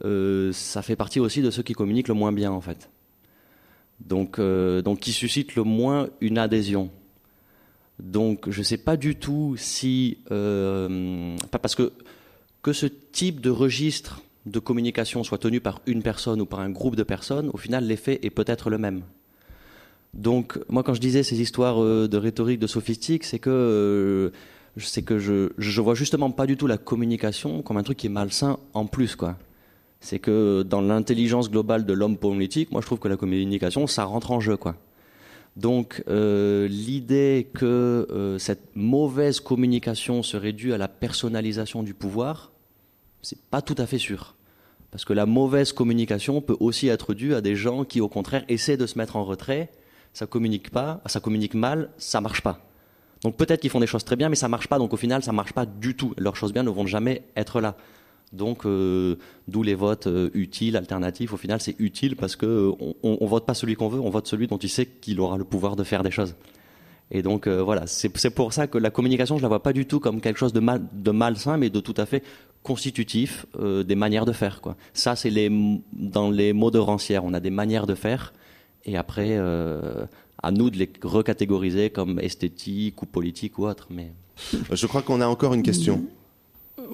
euh, 0.05 0.53
ça 0.53 0.83
fait 0.83 0.97
partie 0.97 1.21
aussi 1.21 1.43
de 1.43 1.51
ceux 1.51 1.63
qui 1.63 1.73
communiquent 1.75 2.09
le 2.09 2.15
moins 2.15 2.33
bien 2.33 2.53
en 2.53 2.61
fait. 2.61 2.89
Donc, 4.01 4.39
euh, 4.39 4.83
donc 4.83 5.01
qui 5.01 5.13
suscitent 5.13 5.55
le 5.55 5.63
moins 5.63 6.09
une 6.21 6.39
adhésion. 6.39 6.91
Donc 8.01 8.51
je 8.51 8.59
ne 8.59 8.65
sais 8.65 8.79
pas 8.79 8.97
du 8.97 9.15
tout 9.17 9.55
si... 9.57 10.19
euh, 10.31 11.37
parce 11.51 11.75
que 11.75 11.93
que 12.63 12.73
ce 12.73 12.87
type 12.87 13.41
de 13.41 13.51
registre 13.51 14.23
de 14.47 14.59
communication 14.59 15.25
soit 15.25 15.39
tenu 15.39 15.61
par 15.61 15.81
une 15.87 16.03
personne 16.03 16.41
ou 16.41 16.47
par 16.47 16.61
un 16.61 16.71
groupe 16.71 16.97
de 16.97 17.03
personnes, 17.03 17.51
au 17.53 17.57
final, 17.57 17.85
l'effet 17.85 18.21
est 18.23 18.31
peut-être 18.31 18.71
le 18.71 18.79
même. 18.79 19.03
Donc, 20.15 20.59
moi, 20.69 20.83
quand 20.83 20.95
je 20.95 21.01
disais 21.01 21.23
ces 21.23 21.41
histoires 21.41 21.83
euh, 21.83 22.09
de 22.09 22.17
rhétorique, 22.17 22.61
de 22.61 22.67
sophistique, 22.67 23.25
c'est 23.25 23.39
que, 23.39 24.33
que 25.05 25.19
je, 25.19 25.53
je 25.59 25.81
vois 25.81 25.95
justement 25.95 26.31
pas 26.31 26.47
du 26.47 26.57
tout 26.57 26.67
la 26.67 26.79
communication 26.79 27.63
comme 27.63 27.77
un 27.77 27.83
truc 27.83 27.99
qui 27.99 28.07
est 28.07 28.11
malsain 28.11 28.59
en 28.75 28.87
plus, 28.87 29.17
quoi. 29.17 29.37
C'est 30.03 30.19
que 30.19 30.63
dans 30.63 30.81
l'intelligence 30.81 31.49
globale 31.49 31.87
de 31.87 31.93
l'homme 31.93 32.19
politique, 32.19 32.73
moi, 32.73 32.81
je 32.81 32.87
trouve 32.87 32.99
que 32.99 33.09
la 33.09 33.17
communication, 33.17 33.87
ça 33.87 34.05
rentre 34.05 34.33
en 34.33 34.41
jeu, 34.41 34.57
quoi. 34.57 34.75
Donc, 35.57 36.03
euh, 36.09 36.67
l'idée 36.67 37.49
que 37.55 38.07
euh, 38.11 38.37
cette 38.39 38.75
mauvaise 38.75 39.39
communication 39.39 40.23
serait 40.23 40.53
due 40.53 40.73
à 40.73 40.79
la 40.79 40.89
personnalisation 40.89 41.85
du 41.85 41.95
pouvoir, 41.95 42.51
c'est 43.21 43.41
pas 43.43 43.63
tout 43.63 43.77
à 43.79 43.87
fait 43.87 43.99
sûr. 43.99 44.35
Parce 44.91 45.05
que 45.05 45.13
la 45.13 45.25
mauvaise 45.25 45.73
communication 45.73 46.41
peut 46.41 46.57
aussi 46.59 46.89
être 46.89 47.15
due 47.15 47.35
à 47.35 47.41
des 47.41 47.55
gens 47.55 47.85
qui, 47.85 48.01
au 48.01 48.09
contraire, 48.09 48.45
essaient 48.49 48.77
de 48.77 48.87
se 48.87 48.99
mettre 48.99 49.17
en 49.17 49.25
retrait. 49.25 49.71
Ça 50.15 50.27
communique 50.27 50.71
pas, 50.71 51.01
ça 51.07 51.21
communique 51.21 51.55
mal, 51.55 51.91
ça 51.97 52.21
marche 52.21 52.43
pas. 52.43 52.61
Donc 53.23 53.37
peut-être 53.37 53.61
qu'ils 53.61 53.71
font 53.71 53.81
des 53.81 53.87
choses 53.87 54.05
très 54.05 54.17
bien, 54.17 54.29
mais 54.29 54.37
ça 54.37 54.49
marche 54.49 54.67
pas. 54.67 54.79
Donc 54.79 54.93
au 54.93 54.97
final, 54.97 55.23
ça 55.23 55.33
marche 55.33 55.53
pas 55.53 55.65
du 55.65 55.95
tout. 55.95 56.13
Leurs 56.19 56.37
choses 56.37 56.53
bien 56.53 56.63
ne 56.63 56.71
vont 56.71 56.87
jamais 56.87 57.23
être 57.37 57.61
là. 57.61 57.77
Donc, 58.33 58.65
euh, 58.65 59.17
d'où 59.47 59.63
les 59.63 59.75
votes 59.75 60.07
euh, 60.07 60.31
utiles, 60.33 60.77
alternatifs. 60.77 61.33
Au 61.33 61.37
final, 61.37 61.61
c'est 61.61 61.77
utile 61.79 62.17
parce 62.17 62.35
que 62.35 62.47
euh, 62.47 62.73
on, 63.03 63.19
on, 63.21 63.27
vote 63.27 63.45
pas 63.45 63.53
celui 63.53 63.75
qu'on 63.75 63.89
veut, 63.89 64.01
on 64.01 64.09
vote 64.09 64.27
celui 64.27 64.47
dont 64.47 64.57
il 64.57 64.71
sait 64.71 64.87
qu'il 64.87 65.21
aura 65.21 65.37
le 65.37 65.45
pouvoir 65.45 65.77
de 65.77 65.85
faire 65.85 66.03
des 66.03 66.11
choses. 66.11 66.35
Et 67.11 67.21
donc 67.21 67.47
voilà, 67.47 67.87
c'est 67.87 68.31
pour 68.31 68.55
ça 68.55 68.67
que 68.67 68.79
la 68.79 68.91
communication, 68.91 69.37
je 69.37 69.43
la 69.43 69.49
vois 69.49 69.63
pas 69.63 69.75
du 69.75 69.85
tout 69.85 70.01
comme 70.01 70.23
quelque 70.23 70.39
chose 70.39 70.55
de, 70.55 70.61
mal, 70.61 70.83
de 70.95 71.11
malsain, 71.11 71.59
mais 71.59 71.69
de 71.69 71.79
tout 71.79 71.93
à 71.99 72.07
fait 72.07 72.25
constitutif 72.63 73.45
des 73.61 73.95
manières 73.95 74.25
de 74.25 74.33
faire. 74.33 74.63
Quoi. 74.63 74.77
Ça, 74.95 75.15
c'est 75.15 75.29
les, 75.29 75.51
dans 75.93 76.31
les 76.31 76.55
mots 76.55 76.71
de 76.71 76.79
rancière, 76.79 77.23
on 77.27 77.35
a 77.35 77.41
des 77.41 77.51
manières 77.51 77.87
de 77.87 77.95
faire, 77.95 78.33
et 78.87 78.97
après, 78.97 79.37
à 79.37 80.51
nous 80.53 80.71
de 80.71 80.79
les 80.79 80.91
recatégoriser 81.03 81.91
comme 81.91 82.19
esthétique 82.19 83.03
ou 83.03 83.05
politique 83.05 83.59
ou 83.59 83.67
autre. 83.67 83.89
Mais 83.91 84.13
je 84.71 84.87
crois 84.87 85.03
qu'on 85.03 85.21
a 85.21 85.27
encore 85.27 85.53
une 85.53 85.63
question. 85.63 86.07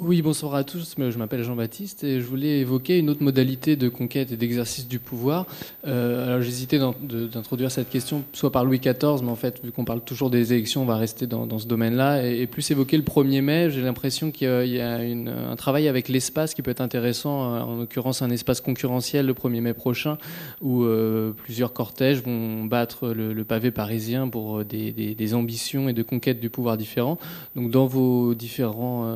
Oui, 0.00 0.22
bonsoir 0.22 0.54
à 0.54 0.62
tous. 0.62 0.94
Je 0.96 1.18
m'appelle 1.18 1.42
Jean-Baptiste 1.42 2.04
et 2.04 2.20
je 2.20 2.24
voulais 2.24 2.60
évoquer 2.60 2.98
une 2.98 3.10
autre 3.10 3.22
modalité 3.22 3.74
de 3.74 3.88
conquête 3.88 4.30
et 4.30 4.36
d'exercice 4.36 4.86
du 4.86 5.00
pouvoir. 5.00 5.46
Euh, 5.86 6.26
alors 6.26 6.42
j'hésitais 6.42 6.78
d'introduire 6.78 7.70
cette 7.70 7.88
question 7.88 8.22
soit 8.32 8.52
par 8.52 8.64
Louis 8.64 8.78
XIV, 8.78 9.22
mais 9.22 9.30
en 9.30 9.36
fait, 9.36 9.60
vu 9.64 9.72
qu'on 9.72 9.84
parle 9.84 10.02
toujours 10.02 10.30
des 10.30 10.52
élections, 10.52 10.82
on 10.82 10.84
va 10.84 10.96
rester 10.96 11.26
dans, 11.26 11.58
ce 11.58 11.66
domaine-là 11.66 12.24
et, 12.26 12.46
plus 12.46 12.70
évoquer 12.70 12.96
le 12.96 13.02
1er 13.02 13.40
mai. 13.40 13.70
J'ai 13.70 13.82
l'impression 13.82 14.30
qu'il 14.30 14.66
y 14.66 14.80
a, 14.80 14.98
un 14.98 15.56
travail 15.56 15.88
avec 15.88 16.08
l'espace 16.08 16.54
qui 16.54 16.62
peut 16.62 16.70
être 16.70 16.80
intéressant, 16.80 17.54
euh, 17.54 17.60
en 17.60 17.76
l'occurrence 17.76 18.22
un 18.22 18.30
espace 18.30 18.60
concurrentiel 18.60 19.26
le 19.26 19.34
1er 19.34 19.60
mai 19.60 19.74
prochain, 19.74 20.16
où 20.60 20.84
euh, 20.84 21.32
plusieurs 21.32 21.72
cortèges 21.72 22.22
vont 22.22 22.64
battre 22.64 23.08
le, 23.08 23.44
pavé 23.44 23.70
parisien 23.72 24.28
pour 24.28 24.64
des, 24.64 25.34
ambitions 25.34 25.88
et 25.88 25.92
de 25.92 26.02
conquête 26.02 26.38
du 26.38 26.50
pouvoir 26.50 26.76
différents. 26.76 27.18
Donc 27.56 27.70
dans 27.70 27.86
vos 27.86 28.34
différents 28.34 29.06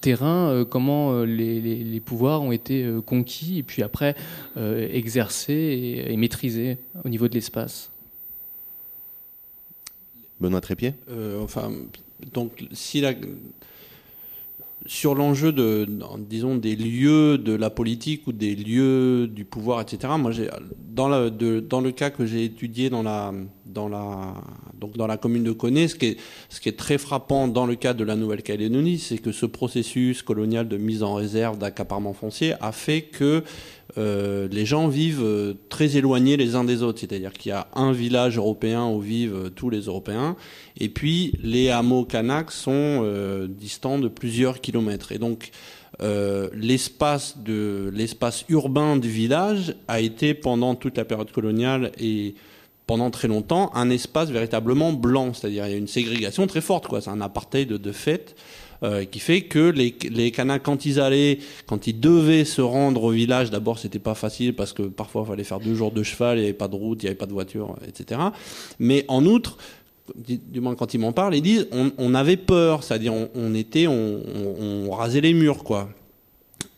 terrain, 0.00 0.50
euh, 0.50 0.64
comment 0.64 1.12
euh, 1.12 1.24
les, 1.24 2.00
pouvoirs 2.00 2.42
ont 2.42 2.52
été 2.52 2.84
euh, 2.84 3.00
conquis 3.00 3.58
et 3.58 3.62
puis 3.62 3.82
après 3.82 4.14
exercés 4.56 6.04
et, 6.06 6.16
maîtrisés 6.16 6.78
au 7.04 7.08
niveau 7.08 7.28
de 7.28 7.34
l'espace. 7.34 7.90
Benoît 10.40 10.60
Trépied? 10.60 10.94
Enfin, 11.42 11.72
donc 12.32 12.64
si 12.72 13.00
la, 13.00 13.12
sur 14.86 15.14
l'enjeu 15.14 15.52
de, 15.52 15.86
disons, 16.18 16.56
des 16.56 16.76
lieux 16.76 17.38
de 17.38 17.52
la 17.52 17.70
politique 17.70 18.26
ou 18.26 18.32
des 18.32 18.54
lieux 18.54 19.26
du 19.26 19.44
pouvoir, 19.44 19.80
etc. 19.80 20.12
Moi, 20.18 20.30
j'ai, 20.30 20.48
dans, 20.94 21.30
dans 21.30 21.80
le 21.80 21.90
cas 21.92 22.10
que 22.10 22.24
j'ai 22.24 22.44
étudié 22.44 22.88
dans 22.88 23.02
la, 23.02 23.32
dans 23.68 23.88
la, 23.88 24.34
donc 24.78 24.96
dans 24.96 25.06
la 25.06 25.16
commune 25.16 25.44
de 25.44 25.52
Coné, 25.52 25.88
ce 25.88 25.94
qui 25.94 26.06
est, 26.06 26.16
ce 26.48 26.60
qui 26.60 26.68
est 26.68 26.78
très 26.78 26.98
frappant 26.98 27.48
dans 27.48 27.66
le 27.66 27.74
cas 27.74 27.94
de 27.94 28.04
la 28.04 28.16
Nouvelle-Calédonie, 28.16 28.98
c'est 28.98 29.18
que 29.18 29.32
ce 29.32 29.46
processus 29.46 30.22
colonial 30.22 30.68
de 30.68 30.76
mise 30.76 31.02
en 31.02 31.14
réserve 31.14 31.58
d'accaparement 31.58 32.12
foncier 32.12 32.54
a 32.60 32.72
fait 32.72 33.02
que 33.02 33.42
euh, 33.96 34.48
les 34.50 34.66
gens 34.66 34.88
vivent 34.88 35.22
euh, 35.22 35.54
très 35.68 35.96
éloignés 35.96 36.36
les 36.36 36.54
uns 36.54 36.64
des 36.64 36.82
autres. 36.82 37.00
C'est-à-dire 37.00 37.32
qu'il 37.32 37.50
y 37.50 37.52
a 37.52 37.68
un 37.74 37.92
village 37.92 38.36
européen 38.36 38.86
où 38.86 39.00
vivent 39.00 39.34
euh, 39.34 39.48
tous 39.50 39.70
les 39.70 39.82
Européens, 39.82 40.36
et 40.78 40.88
puis 40.88 41.32
les 41.42 41.70
hameaux 41.70 42.04
Kanaks 42.04 42.50
sont 42.52 42.78
distants 43.48 43.98
de 43.98 44.08
plusieurs 44.08 44.60
kilomètres. 44.60 45.12
Et 45.12 45.18
donc 45.18 45.50
l'espace 46.54 47.38
de 47.38 47.90
l'espace 47.92 48.44
urbain 48.48 48.96
du 48.96 49.08
village 49.08 49.74
a 49.88 50.00
été 50.00 50.34
pendant 50.34 50.74
toute 50.76 50.96
la 50.96 51.04
période 51.04 51.32
coloniale 51.32 51.90
et 51.98 52.34
pendant 52.88 53.10
très 53.10 53.28
longtemps 53.28 53.70
un 53.74 53.90
espace 53.90 54.30
véritablement 54.30 54.92
blanc, 54.92 55.34
c'est-à-dire 55.34 55.66
il 55.68 55.70
y 55.70 55.74
a 55.74 55.76
une 55.76 55.86
ségrégation 55.86 56.48
très 56.48 56.62
forte, 56.62 56.88
quoi. 56.88 57.00
C'est 57.00 57.10
un 57.10 57.20
apartheid 57.20 57.68
de, 57.68 57.76
de 57.76 57.92
fait. 57.92 58.34
Euh, 58.84 59.04
qui 59.04 59.18
fait 59.18 59.40
que 59.40 59.70
les, 59.70 59.96
les 60.08 60.30
Kanaks, 60.30 60.62
quand 60.62 60.86
ils 60.86 61.00
allaient, 61.00 61.40
quand 61.66 61.88
ils 61.88 61.98
devaient 61.98 62.44
se 62.44 62.60
rendre 62.60 63.02
au 63.02 63.10
village, 63.10 63.50
d'abord 63.50 63.76
c'était 63.80 63.98
pas 63.98 64.14
facile 64.14 64.54
parce 64.54 64.72
que 64.72 64.82
parfois 64.84 65.24
il 65.26 65.30
fallait 65.30 65.42
faire 65.42 65.58
deux 65.58 65.74
jours 65.74 65.90
de 65.90 66.04
cheval, 66.04 66.38
il 66.38 66.42
n'y 66.42 66.46
avait 66.46 66.54
pas 66.54 66.68
de 66.68 66.76
route, 66.76 67.02
il 67.02 67.06
n'y 67.06 67.08
avait 67.08 67.18
pas 67.18 67.26
de 67.26 67.32
voiture, 67.32 67.74
etc. 67.88 68.20
Mais 68.78 69.04
en 69.08 69.26
outre, 69.26 69.58
du 70.16 70.60
moins 70.60 70.76
quand 70.76 70.94
ils 70.94 70.98
m'en 70.98 71.10
parlent, 71.10 71.34
ils 71.34 71.42
disent 71.42 71.66
on, 71.72 71.90
on 71.98 72.14
avait 72.14 72.36
peur, 72.36 72.84
c'est-à-dire 72.84 73.12
on, 73.12 73.28
on, 73.34 73.52
était, 73.52 73.88
on, 73.88 74.22
on, 74.60 74.90
rasait 74.92 75.22
les 75.22 75.34
murs, 75.34 75.64
quoi. 75.64 75.88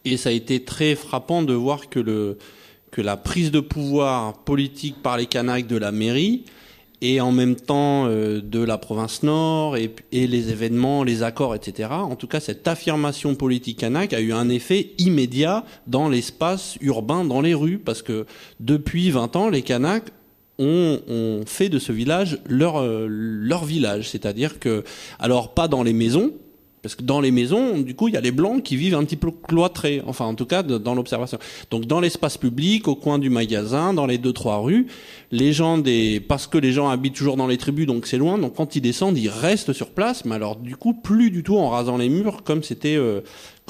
Et 0.06 0.16
ça 0.16 0.30
a 0.30 0.32
été 0.32 0.64
très 0.64 0.94
frappant 0.94 1.42
de 1.42 1.52
voir 1.52 1.90
que 1.90 2.00
le 2.00 2.38
que 2.90 3.00
la 3.00 3.16
prise 3.16 3.50
de 3.50 3.60
pouvoir 3.60 4.38
politique 4.38 5.02
par 5.02 5.16
les 5.16 5.26
Kanaks 5.26 5.66
de 5.66 5.76
la 5.76 5.92
mairie 5.92 6.44
et 7.02 7.20
en 7.20 7.32
même 7.32 7.56
temps 7.56 8.06
euh, 8.06 8.40
de 8.40 8.62
la 8.62 8.78
province 8.78 9.22
nord 9.22 9.76
et, 9.76 9.92
les 10.12 10.50
événements, 10.50 11.02
les 11.02 11.22
accords, 11.22 11.54
etc. 11.54 11.88
En 11.92 12.16
tout 12.16 12.26
cas, 12.26 12.40
cette 12.40 12.68
affirmation 12.68 13.34
politique 13.34 13.78
kanak 13.78 14.12
a 14.12 14.20
eu 14.20 14.32
un 14.32 14.48
effet 14.48 14.90
immédiat 14.98 15.64
dans 15.86 16.08
l'espace 16.08 16.76
urbain, 16.80 17.24
dans 17.24 17.40
les 17.40 17.54
rues, 17.54 17.78
parce 17.78 18.02
que 18.02 18.26
depuis 18.60 19.10
20 19.10 19.36
ans, 19.36 19.48
les 19.48 19.62
Kanaks 19.62 20.10
ont, 20.58 21.40
fait 21.46 21.70
de 21.70 21.78
ce 21.78 21.90
village 21.90 22.38
leur, 22.46 22.82
euh, 22.82 23.06
leur 23.08 23.64
village. 23.64 24.10
C'est-à-dire 24.10 24.58
que, 24.58 24.84
alors 25.18 25.54
pas 25.54 25.68
dans 25.68 25.82
les 25.82 25.94
maisons, 25.94 26.32
parce 26.82 26.94
que 26.94 27.02
dans 27.02 27.20
les 27.20 27.30
maisons, 27.30 27.78
du 27.78 27.94
coup, 27.94 28.08
il 28.08 28.14
y 28.14 28.16
a 28.16 28.20
les 28.20 28.30
blancs 28.30 28.62
qui 28.62 28.76
vivent 28.76 28.94
un 28.94 29.04
petit 29.04 29.16
peu 29.16 29.30
cloîtrés, 29.30 30.02
enfin 30.06 30.24
en 30.24 30.34
tout 30.34 30.46
cas 30.46 30.62
dans 30.62 30.94
l'observation. 30.94 31.38
Donc 31.70 31.84
dans 31.84 32.00
l'espace 32.00 32.38
public, 32.38 32.88
au 32.88 32.94
coin 32.94 33.18
du 33.18 33.28
magasin, 33.30 33.92
dans 33.92 34.06
les 34.06 34.18
deux 34.18 34.32
trois 34.32 34.58
rues, 34.58 34.86
les 35.30 35.52
gens 35.52 35.78
des 35.78 36.20
parce 36.20 36.46
que 36.46 36.58
les 36.58 36.72
gens 36.72 36.88
habitent 36.88 37.14
toujours 37.14 37.36
dans 37.36 37.46
les 37.46 37.58
tribus, 37.58 37.86
donc 37.86 38.06
c'est 38.06 38.18
loin. 38.18 38.38
Donc 38.38 38.54
quand 38.54 38.76
ils 38.76 38.80
descendent, 38.80 39.18
ils 39.18 39.28
restent 39.28 39.72
sur 39.72 39.90
place, 39.90 40.24
mais 40.24 40.34
alors 40.34 40.56
du 40.56 40.76
coup 40.76 40.94
plus 40.94 41.30
du 41.30 41.42
tout 41.42 41.56
en 41.56 41.68
rasant 41.68 41.98
les 41.98 42.08
murs 42.08 42.42
comme 42.44 42.62
c'était 42.62 42.96
euh, 42.96 43.20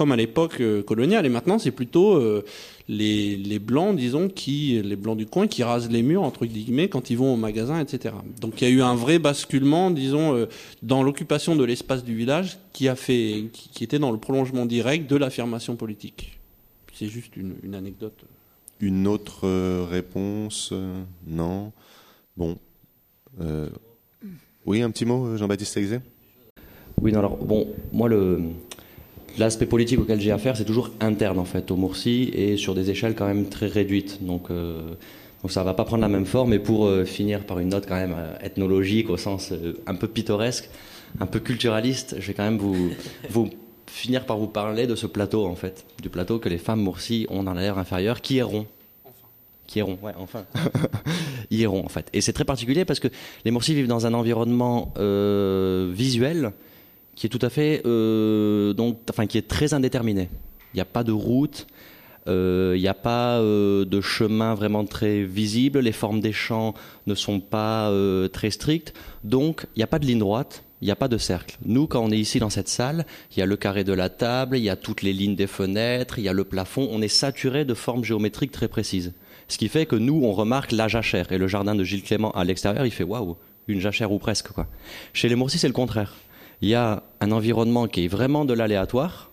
comme 0.01 0.13
à 0.13 0.17
l'époque 0.17 0.63
euh, 0.63 0.83
coloniale. 0.83 1.27
Et 1.27 1.29
maintenant, 1.29 1.59
c'est 1.59 1.73
plutôt 1.73 2.15
euh, 2.15 2.43
les, 2.91 3.37
les, 3.37 3.61
blancs, 3.61 3.97
disons, 3.97 4.29
qui 4.29 4.81
les 4.83 4.97
blancs 4.97 5.17
du 5.17 5.25
coin 5.25 5.47
qui 5.47 5.63
rasent 5.63 5.89
les 5.89 6.03
murs 6.03 6.25
entre 6.25 6.45
guillemets 6.45 6.89
quand 6.89 7.09
ils 7.09 7.17
vont 7.17 7.35
au 7.35 7.37
magasin, 7.37 7.79
etc. 7.79 8.17
Donc 8.41 8.61
il 8.61 8.69
y 8.69 8.71
a 8.71 8.75
eu 8.75 8.83
un 8.83 8.97
vrai 8.97 9.21
basculement, 9.21 9.93
disons, 9.93 10.35
euh, 10.35 10.47
dans 10.83 11.05
l'occupation 11.05 11.55
de 11.55 11.63
l'espace 11.63 12.03
du 12.03 12.17
village 12.17 12.59
qui 12.73 12.89
a 12.89 12.97
fait, 12.97 13.45
qui, 13.53 13.85
était 13.85 14.01
dans 14.01 14.11
le 14.11 14.19
prolongement 14.19 14.67
direct 14.67 15.09
de 15.09 15.15
l'affirmation 15.15 15.77
politique. 15.77 16.39
C'est 16.93 17.07
juste 17.07 17.37
une, 17.37 17.55
une, 17.63 17.77
anecdote. 17.77 18.25
Une 18.81 19.07
autre 19.07 19.49
réponse 19.85 20.75
Non. 21.27 21.73
Bon. 22.37 22.59
oui, 24.67 24.83
un 24.83 24.91
petit 24.91 25.05
mot, 25.05 25.37
Jean-Baptiste 25.37 25.77
Exé 25.77 26.01
Oui, 27.01 27.13
non, 27.13 27.21
alors, 27.21 27.37
bon, 27.37 27.69
moi, 27.93 28.09
le, 28.09 28.41
L'aspect 29.39 29.67
politique 29.67 29.99
auquel 29.99 30.21
j'ai 30.21 30.33
affaire, 30.33 30.57
c'est 30.57 30.65
toujours 30.65 30.91
interne 31.01 31.39
en 31.39 31.45
fait 31.45 31.71
au 31.71 31.77
Moursi 31.77 32.31
et 32.35 32.57
sur 32.57 32.75
des 32.75 32.91
échelles 32.91 33.15
quand 33.15 33.27
même 33.27 33.49
très 33.49 33.67
réduites. 33.67 34.25
Donc, 34.25 34.51
euh, 34.51 34.95
donc 35.43 35.53
ça 35.53 35.63
va 35.63 35.75
pas 35.75 35.85
prendre 35.85 36.03
la 36.03 36.09
même 36.09 36.27
forme. 36.27 36.53
Et 36.53 36.59
pour 36.59 36.87
euh, 36.87 37.05
finir 37.05 37.45
par 37.45 37.59
une 37.59 37.69
note 37.69 37.87
quand 37.87 37.95
même 37.95 38.15
euh, 38.17 38.35
ethnologique 38.43 39.09
au 39.09 39.17
sens 39.17 39.53
un 39.87 39.95
peu 39.95 40.09
pittoresque, 40.09 40.69
un 41.21 41.27
peu 41.27 41.41
culturaliste, 41.41 42.17
je 42.19 42.27
vais 42.27 42.35
quand 42.35 42.45
même 42.45 42.59
vous, 42.59 42.91
vous 43.31 43.49
finir 43.87 44.27
par 44.27 44.37
vous 44.37 44.47
parler 44.47 44.87
de 44.87 44.95
ce 44.95 45.07
plateau 45.07 45.47
en 45.47 45.55
fait, 45.55 45.87
du 46.03 46.09
plateau 46.09 46.39
que 46.39 46.49
les 46.49 46.59
femmes 46.59 46.81
Moursi 46.81 47.27
ont 47.31 47.45
dans 47.45 47.55
l'air 47.55 47.79
inférieur, 47.79 48.21
qui 48.21 48.39
est 48.39 48.43
rond 48.43 48.67
qui 49.67 49.79
est 49.79 49.83
rond, 49.83 49.99
ouais, 50.03 50.11
enfin, 50.19 50.45
rond 51.67 51.85
en 51.85 51.89
fait. 51.89 52.09
Et 52.13 52.21
c'est 52.21 52.33
très 52.33 52.45
particulier 52.45 52.85
parce 52.85 52.99
que 52.99 53.07
les 53.45 53.53
Moursi 53.53 53.73
vivent 53.73 53.87
dans 53.87 54.05
un 54.05 54.15
environnement 54.15 54.93
visuel 55.95 56.51
qui 57.21 57.27
est 57.27 57.29
tout 57.29 57.45
à 57.45 57.51
fait, 57.51 57.83
euh, 57.85 58.73
donc, 58.73 58.97
enfin, 59.11 59.27
qui 59.27 59.37
est 59.37 59.47
très 59.47 59.75
indéterminé. 59.75 60.31
Il 60.73 60.79
n'y 60.79 60.81
a 60.81 60.87
pas 60.87 61.05
de 61.05 61.13
route, 61.13 61.67
euh, 62.29 62.73
il 62.75 62.81
n'y 62.81 62.89
a 62.89 62.95
pas 62.95 63.41
euh, 63.41 63.85
de 63.85 64.01
chemin 64.01 64.55
vraiment 64.55 64.87
très 64.87 65.23
visible, 65.23 65.81
les 65.81 65.93
formes 65.93 66.21
des 66.21 66.33
champs 66.33 66.73
ne 67.07 67.15
sont 67.15 67.39
pas 67.39 67.93
très 68.33 68.51
strictes, 68.51 68.95
donc 69.23 69.67
il 69.77 69.81
n'y 69.81 69.83
a 69.83 69.87
pas 69.87 69.99
de 69.99 70.07
ligne 70.07 70.21
droite, 70.21 70.65
il 70.81 70.87
n'y 70.87 70.91
a 70.91 70.97
pas 70.97 71.09
de 71.09 71.19
cercle. 71.19 71.59
Nous, 71.67 71.87
quand 71.87 72.03
on 72.03 72.11
est 72.11 72.19
ici 72.19 72.39
dans 72.39 72.49
cette 72.49 72.69
salle, 72.69 73.05
il 73.37 73.41
y 73.41 73.43
a 73.43 73.47
le 73.47 73.57
carré 73.59 73.85
de 73.85 73.93
la 73.93 74.09
table, 74.09 74.57
il 74.57 74.65
y 74.65 74.71
a 74.71 74.77
toutes 74.77 75.03
les 75.03 75.13
lignes 75.13 75.37
des 75.37 75.47
fenêtres, 75.47 76.19
il 76.19 76.25
y 76.25 76.29
a 76.29 76.33
le 76.33 76.45
plafond, 76.45 76.89
on 76.91 77.03
est 77.03 77.09
saturé 77.09 77.67
de 77.67 77.75
formes 77.75 78.03
géométriques 78.03 78.53
très 78.53 78.69
précises. 78.69 79.13
Ce 79.47 79.59
qui 79.59 79.69
fait 79.69 79.85
que 79.85 79.97
nous, 79.97 80.23
on 80.25 80.33
remarque 80.33 80.73
la 80.73 80.89
jachère. 80.89 81.31
Et 81.33 81.37
le 81.37 81.49
jardin 81.49 81.75
de 81.75 81.85
Gilles 81.85 82.03
Clément 82.03 82.31
à 82.31 82.45
l'extérieur, 82.45 82.87
il 82.87 82.93
fait 82.93 83.05
waouh, 83.05 83.37
une 83.69 83.81
jachère 83.81 84.11
ou 84.11 84.19
presque. 84.19 84.49
Chez 85.13 85.29
les 85.29 85.35
Moursis, 85.35 85.59
c'est 85.59 85.69
le 85.69 85.75
contraire 85.75 86.15
il 86.63 86.69
y 86.69 86.75
a 86.75 87.03
un 87.21 87.33
environnement 87.33 87.87
qui 87.87 88.05
est 88.05 88.09
vraiment 88.09 88.45
de 88.45 88.55
l'aléatoire, 88.55 89.31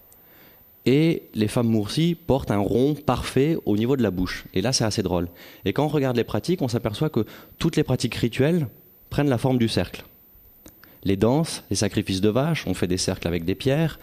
et 0.87 1.23
les 1.35 1.49
femmes 1.49 1.67
moursies 1.67 2.15
portent 2.15 2.49
un 2.49 2.59
rond 2.59 2.95
parfait 2.95 3.57
au 3.65 3.75
niveau 3.75 3.97
de 3.97 4.03
la 4.03 4.09
bouche. 4.09 4.45
Et 4.53 4.61
là, 4.61 4.71
c'est 4.71 4.85
assez 4.85 5.03
drôle. 5.03 5.27
Et 5.65 5.73
quand 5.73 5.83
on 5.83 5.89
regarde 5.89 6.15
les 6.15 6.23
pratiques, 6.23 6.61
on 6.61 6.69
s'aperçoit 6.69 7.09
que 7.09 7.25
toutes 7.59 7.75
les 7.75 7.83
pratiques 7.83 8.15
rituelles 8.15 8.67
prennent 9.09 9.29
la 9.29 9.37
forme 9.37 9.57
du 9.57 9.67
cercle. 9.67 10.05
Les 11.03 11.17
danses, 11.17 11.65
les 11.69 11.75
sacrifices 11.75 12.21
de 12.21 12.29
vaches, 12.29 12.65
on 12.67 12.73
fait 12.73 12.87
des 12.87 12.97
cercles 12.97 13.27
avec 13.27 13.43
des 13.43 13.53
pierres. 13.53 13.99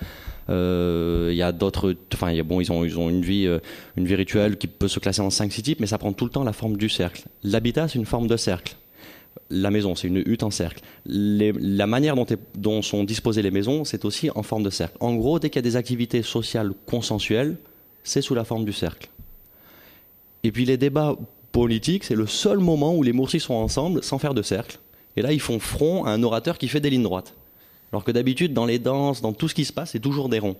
Euh, 0.50 1.30
il 1.32 1.36
y 1.36 1.42
a 1.42 1.52
d'autres, 1.52 1.96
enfin, 2.12 2.38
bon, 2.42 2.60
ils 2.60 2.70
ont, 2.70 2.84
ils 2.84 2.98
ont 2.98 3.08
une 3.08 3.22
vie, 3.22 3.46
euh, 3.46 3.60
une 3.96 4.04
vie 4.04 4.14
rituelle 4.14 4.58
qui 4.58 4.66
peut 4.66 4.88
se 4.88 5.00
classer 5.00 5.22
en 5.22 5.28
5-6 5.28 5.62
types, 5.62 5.80
mais 5.80 5.86
ça 5.86 5.96
prend 5.96 6.12
tout 6.12 6.26
le 6.26 6.30
temps 6.30 6.44
la 6.44 6.52
forme 6.52 6.76
du 6.76 6.90
cercle. 6.90 7.24
L'habitat, 7.42 7.88
c'est 7.88 7.98
une 7.98 8.04
forme 8.04 8.26
de 8.26 8.36
cercle. 8.36 8.76
La 9.50 9.70
maison, 9.70 9.94
c'est 9.94 10.08
une 10.08 10.22
hutte 10.24 10.42
en 10.42 10.50
cercle. 10.50 10.80
La 11.06 11.86
manière 11.86 12.16
dont, 12.56 12.82
sont 12.82 13.04
disposées 13.04 13.42
les 13.42 13.50
maisons, 13.50 13.84
c'est 13.84 14.04
aussi 14.04 14.30
en 14.34 14.42
forme 14.42 14.62
de 14.62 14.70
cercle. 14.70 14.96
En 15.00 15.14
gros, 15.14 15.38
dès 15.38 15.50
qu'il 15.50 15.56
y 15.56 15.64
a 15.66 15.70
des 15.70 15.76
activités 15.76 16.22
sociales 16.22 16.72
consensuelles, 16.86 17.56
c'est 18.02 18.22
sous 18.22 18.34
la 18.34 18.44
forme 18.44 18.64
du 18.64 18.72
cercle. 18.72 19.08
Et 20.42 20.52
puis 20.52 20.64
les 20.64 20.76
débats 20.76 21.16
politiques, 21.52 22.04
c'est 22.04 22.14
le 22.14 22.26
seul 22.26 22.58
moment 22.58 22.94
où 22.94 23.02
les 23.02 23.12
Moursis 23.12 23.40
sont 23.40 23.54
ensemble 23.54 24.02
sans 24.02 24.18
faire 24.18 24.34
de 24.34 24.42
cercle. 24.42 24.78
Et 25.16 25.22
là, 25.22 25.32
ils 25.32 25.40
font 25.40 25.58
front 25.58 26.04
à 26.04 26.10
un 26.10 26.22
orateur 26.22 26.58
qui 26.58 26.68
fait 26.68 26.80
des 26.80 26.90
lignes 26.90 27.04
droites. 27.04 27.34
Alors 27.92 28.02
que 28.02 28.10
d'habitude, 28.10 28.52
dans 28.52 28.66
les 28.66 28.78
danses, 28.78 29.22
dans 29.22 29.32
tout 29.32 29.48
ce 29.48 29.54
qui 29.54 29.64
se 29.64 29.72
passe, 29.72 29.92
c'est 29.92 30.00
toujours 30.00 30.28
des 30.28 30.40
ronds. 30.40 30.56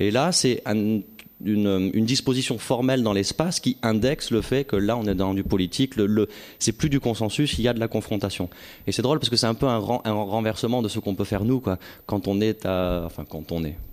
Et 0.00 0.10
là, 0.10 0.32
c'est 0.32 0.62
un- 0.66 1.00
une, 1.44 1.90
une 1.92 2.04
disposition 2.04 2.58
formelle 2.58 3.02
dans 3.02 3.12
l'espace 3.12 3.60
qui 3.60 3.76
indexe 3.82 4.30
le 4.30 4.40
fait 4.40 4.64
que 4.64 4.76
là, 4.76 4.96
on 4.96 5.04
est 5.06 5.14
dans 5.14 5.34
du 5.34 5.44
politique. 5.44 5.94
C'est 6.58 6.72
plus 6.72 6.88
du 6.88 7.00
consensus, 7.00 7.58
il 7.58 7.62
y 7.62 7.68
a 7.68 7.74
de 7.74 7.80
la 7.80 7.88
confrontation. 7.88 8.48
Et 8.86 8.92
c'est 8.92 9.02
drôle 9.02 9.18
parce 9.18 9.28
que 9.28 9.36
c'est 9.36 9.46
un 9.46 9.54
peu 9.54 9.66
un, 9.66 9.78
ren- 9.78 10.00
un 10.04 10.12
renversement 10.12 10.82
de 10.82 10.88
ce 10.88 10.98
qu'on 10.98 11.14
peut 11.14 11.24
faire 11.24 11.44
nous. 11.44 11.62
Quand 12.06 12.28
on 12.28 12.40
est 12.40 12.66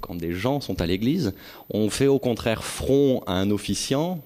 quand 0.01 0.15
des 0.15 0.33
gens 0.33 0.61
sont 0.61 0.81
à 0.81 0.85
l'église, 0.85 1.33
on 1.69 1.89
fait 1.89 2.07
au 2.07 2.19
contraire 2.19 2.63
front 2.63 3.21
à 3.25 3.33
un 3.33 3.51
officiant 3.51 4.21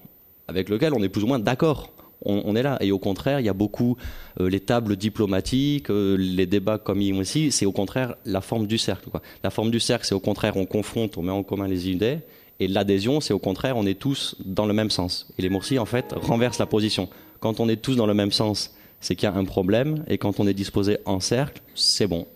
avec 0.46 0.68
lequel 0.68 0.94
on 0.94 1.02
est 1.02 1.08
plus 1.08 1.24
ou 1.24 1.26
moins 1.26 1.38
d'accord. 1.38 1.92
On, 2.24 2.56
est 2.56 2.64
là. 2.64 2.78
Et 2.80 2.90
au 2.90 2.98
contraire, 2.98 3.38
il 3.38 3.46
y 3.46 3.48
a 3.48 3.52
beaucoup 3.54 3.96
euh, 4.40 4.50
les 4.50 4.58
tables 4.58 4.96
diplomatiques, 4.96 5.88
euh, 5.88 6.16
les 6.18 6.46
débats 6.46 6.76
comme 6.76 7.00
ils 7.00 7.14
aussi, 7.14 7.52
c'est 7.52 7.64
au 7.64 7.70
contraire 7.70 8.16
la 8.24 8.40
forme 8.40 8.66
du 8.66 8.76
cercle. 8.76 9.08
La 9.44 9.50
forme 9.50 9.70
du 9.70 9.78
cercle, 9.78 10.04
c'est 10.04 10.16
au 10.16 10.20
contraire 10.20 10.56
on 10.56 10.66
confronte, 10.66 11.16
on 11.16 11.22
met 11.22 11.30
en 11.30 11.44
commun 11.44 11.68
les 11.68 11.88
idées. 11.88 12.18
Et 12.60 12.68
l'adhésion, 12.68 13.20
c'est 13.20 13.32
au 13.32 13.38
contraire 13.38 13.76
on 13.76 13.86
est 13.86 13.98
tous 13.98 14.36
dans 14.44 14.66
le 14.66 14.74
même 14.74 14.90
sens. 14.90 15.28
Et 15.38 15.42
les 15.42 15.48
Moursis, 15.48 15.78
en 15.78 15.86
fait, 15.86 16.12
renversent 16.16 16.58
la 16.58 16.66
position. 16.66 17.08
Quand 17.40 17.60
on 17.60 17.68
est 17.68 17.76
tous 17.76 17.96
dans 17.96 18.06
le 18.06 18.14
même 18.14 18.32
sens, 18.32 18.74
c'est 19.00 19.14
qu'il 19.14 19.28
y 19.28 19.32
a 19.32 19.34
un 19.34 19.44
problème. 19.44 20.04
Et 20.08 20.18
quand 20.18 20.40
on 20.40 20.46
est 20.46 20.54
disposé 20.54 20.98
en 21.04 21.20
cercle, 21.20 21.62
c'est 21.74 22.06
bon. 22.06 22.26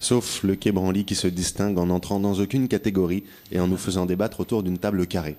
Sauf 0.00 0.44
le 0.44 0.54
quai 0.54 0.70
Branly 0.70 1.04
qui 1.04 1.16
se 1.16 1.26
distingue 1.26 1.76
en 1.76 1.90
entrant 1.90 2.20
dans 2.20 2.34
aucune 2.34 2.68
catégorie 2.68 3.24
et 3.50 3.58
en 3.58 3.66
nous 3.66 3.76
faisant 3.76 4.06
débattre 4.06 4.38
autour 4.38 4.62
d'une 4.62 4.78
table 4.78 5.06
carrée. 5.08 5.36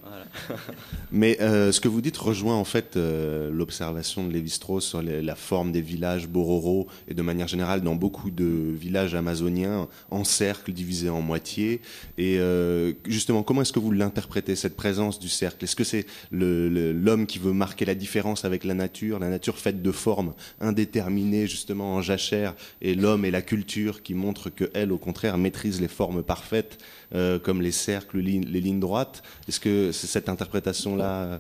Mais 1.12 1.38
euh, 1.40 1.72
ce 1.72 1.80
que 1.80 1.88
vous 1.88 2.02
dites 2.02 2.18
rejoint 2.18 2.56
en 2.56 2.66
fait 2.66 2.98
euh, 2.98 3.50
l'observation 3.52 4.28
de 4.28 4.34
Lévi-Strauss 4.34 4.86
sur 4.86 5.02
les- 5.02 5.22
la 5.22 5.36
forme 5.36 5.72
des 5.72 5.82
villages 5.82 6.28
bororo 6.28 6.88
et 7.08 7.14
de 7.14 7.22
manière 7.22 7.48
générale 7.48 7.82
dans 7.82 7.96
beaucoup 7.96 8.32
de 8.32 8.46
villages 8.46 9.16
amazoniens 9.16 9.88
en 10.12 10.24
cercle 10.26 10.74
divisés 10.74 11.10
en 11.10 11.22
moitié. 11.22 11.82
Et 12.18 12.38
euh, 12.38 12.92
justement, 13.06 13.44
comment 13.44 13.62
est-ce 13.62 13.74
que 13.74 13.80
vous 13.80 13.92
l'interprétez 13.92 14.56
cette 14.58 14.76
présence 14.76 15.20
du 15.20 15.30
cercle? 15.30 15.64
Est-ce 15.64 15.76
que 15.76 15.86
c'est 15.86 16.06
l'homme 16.32 17.26
qui 17.28 17.40
veut 17.40 17.54
marquer 17.54 17.86
la 17.86 17.96
différence 17.96 18.44
avec 18.44 18.66
la 18.66 18.74
nature, 18.74 19.20
la 19.20 19.30
nature 19.30 19.58
faite 19.58 19.82
de 19.82 19.92
formes 19.92 20.34
indéterminées 20.60 21.48
justement 21.48 21.96
en 21.96 22.02
jachère, 22.02 22.56
et 22.82 22.94
l'homme 22.94 23.24
et 23.24 23.32
la 23.32 23.42
culture 23.42 24.04
qui 24.04 24.14
montrent 24.14 24.49
que 24.50 24.70
elle, 24.74 24.92
au 24.92 24.98
contraire, 24.98 25.38
maîtrise 25.38 25.80
les 25.82 25.88
formes 25.88 26.24
parfaites 26.24 26.78
euh, 27.16 27.40
comme 27.40 27.62
les 27.62 27.72
cercles, 27.72 28.20
les, 28.20 28.40
les 28.40 28.62
lignes 28.62 28.80
droites 28.80 29.24
Est-ce 29.48 29.60
que 29.60 29.92
c'est 29.92 30.08
cette 30.08 30.30
interprétation-là 30.30 31.40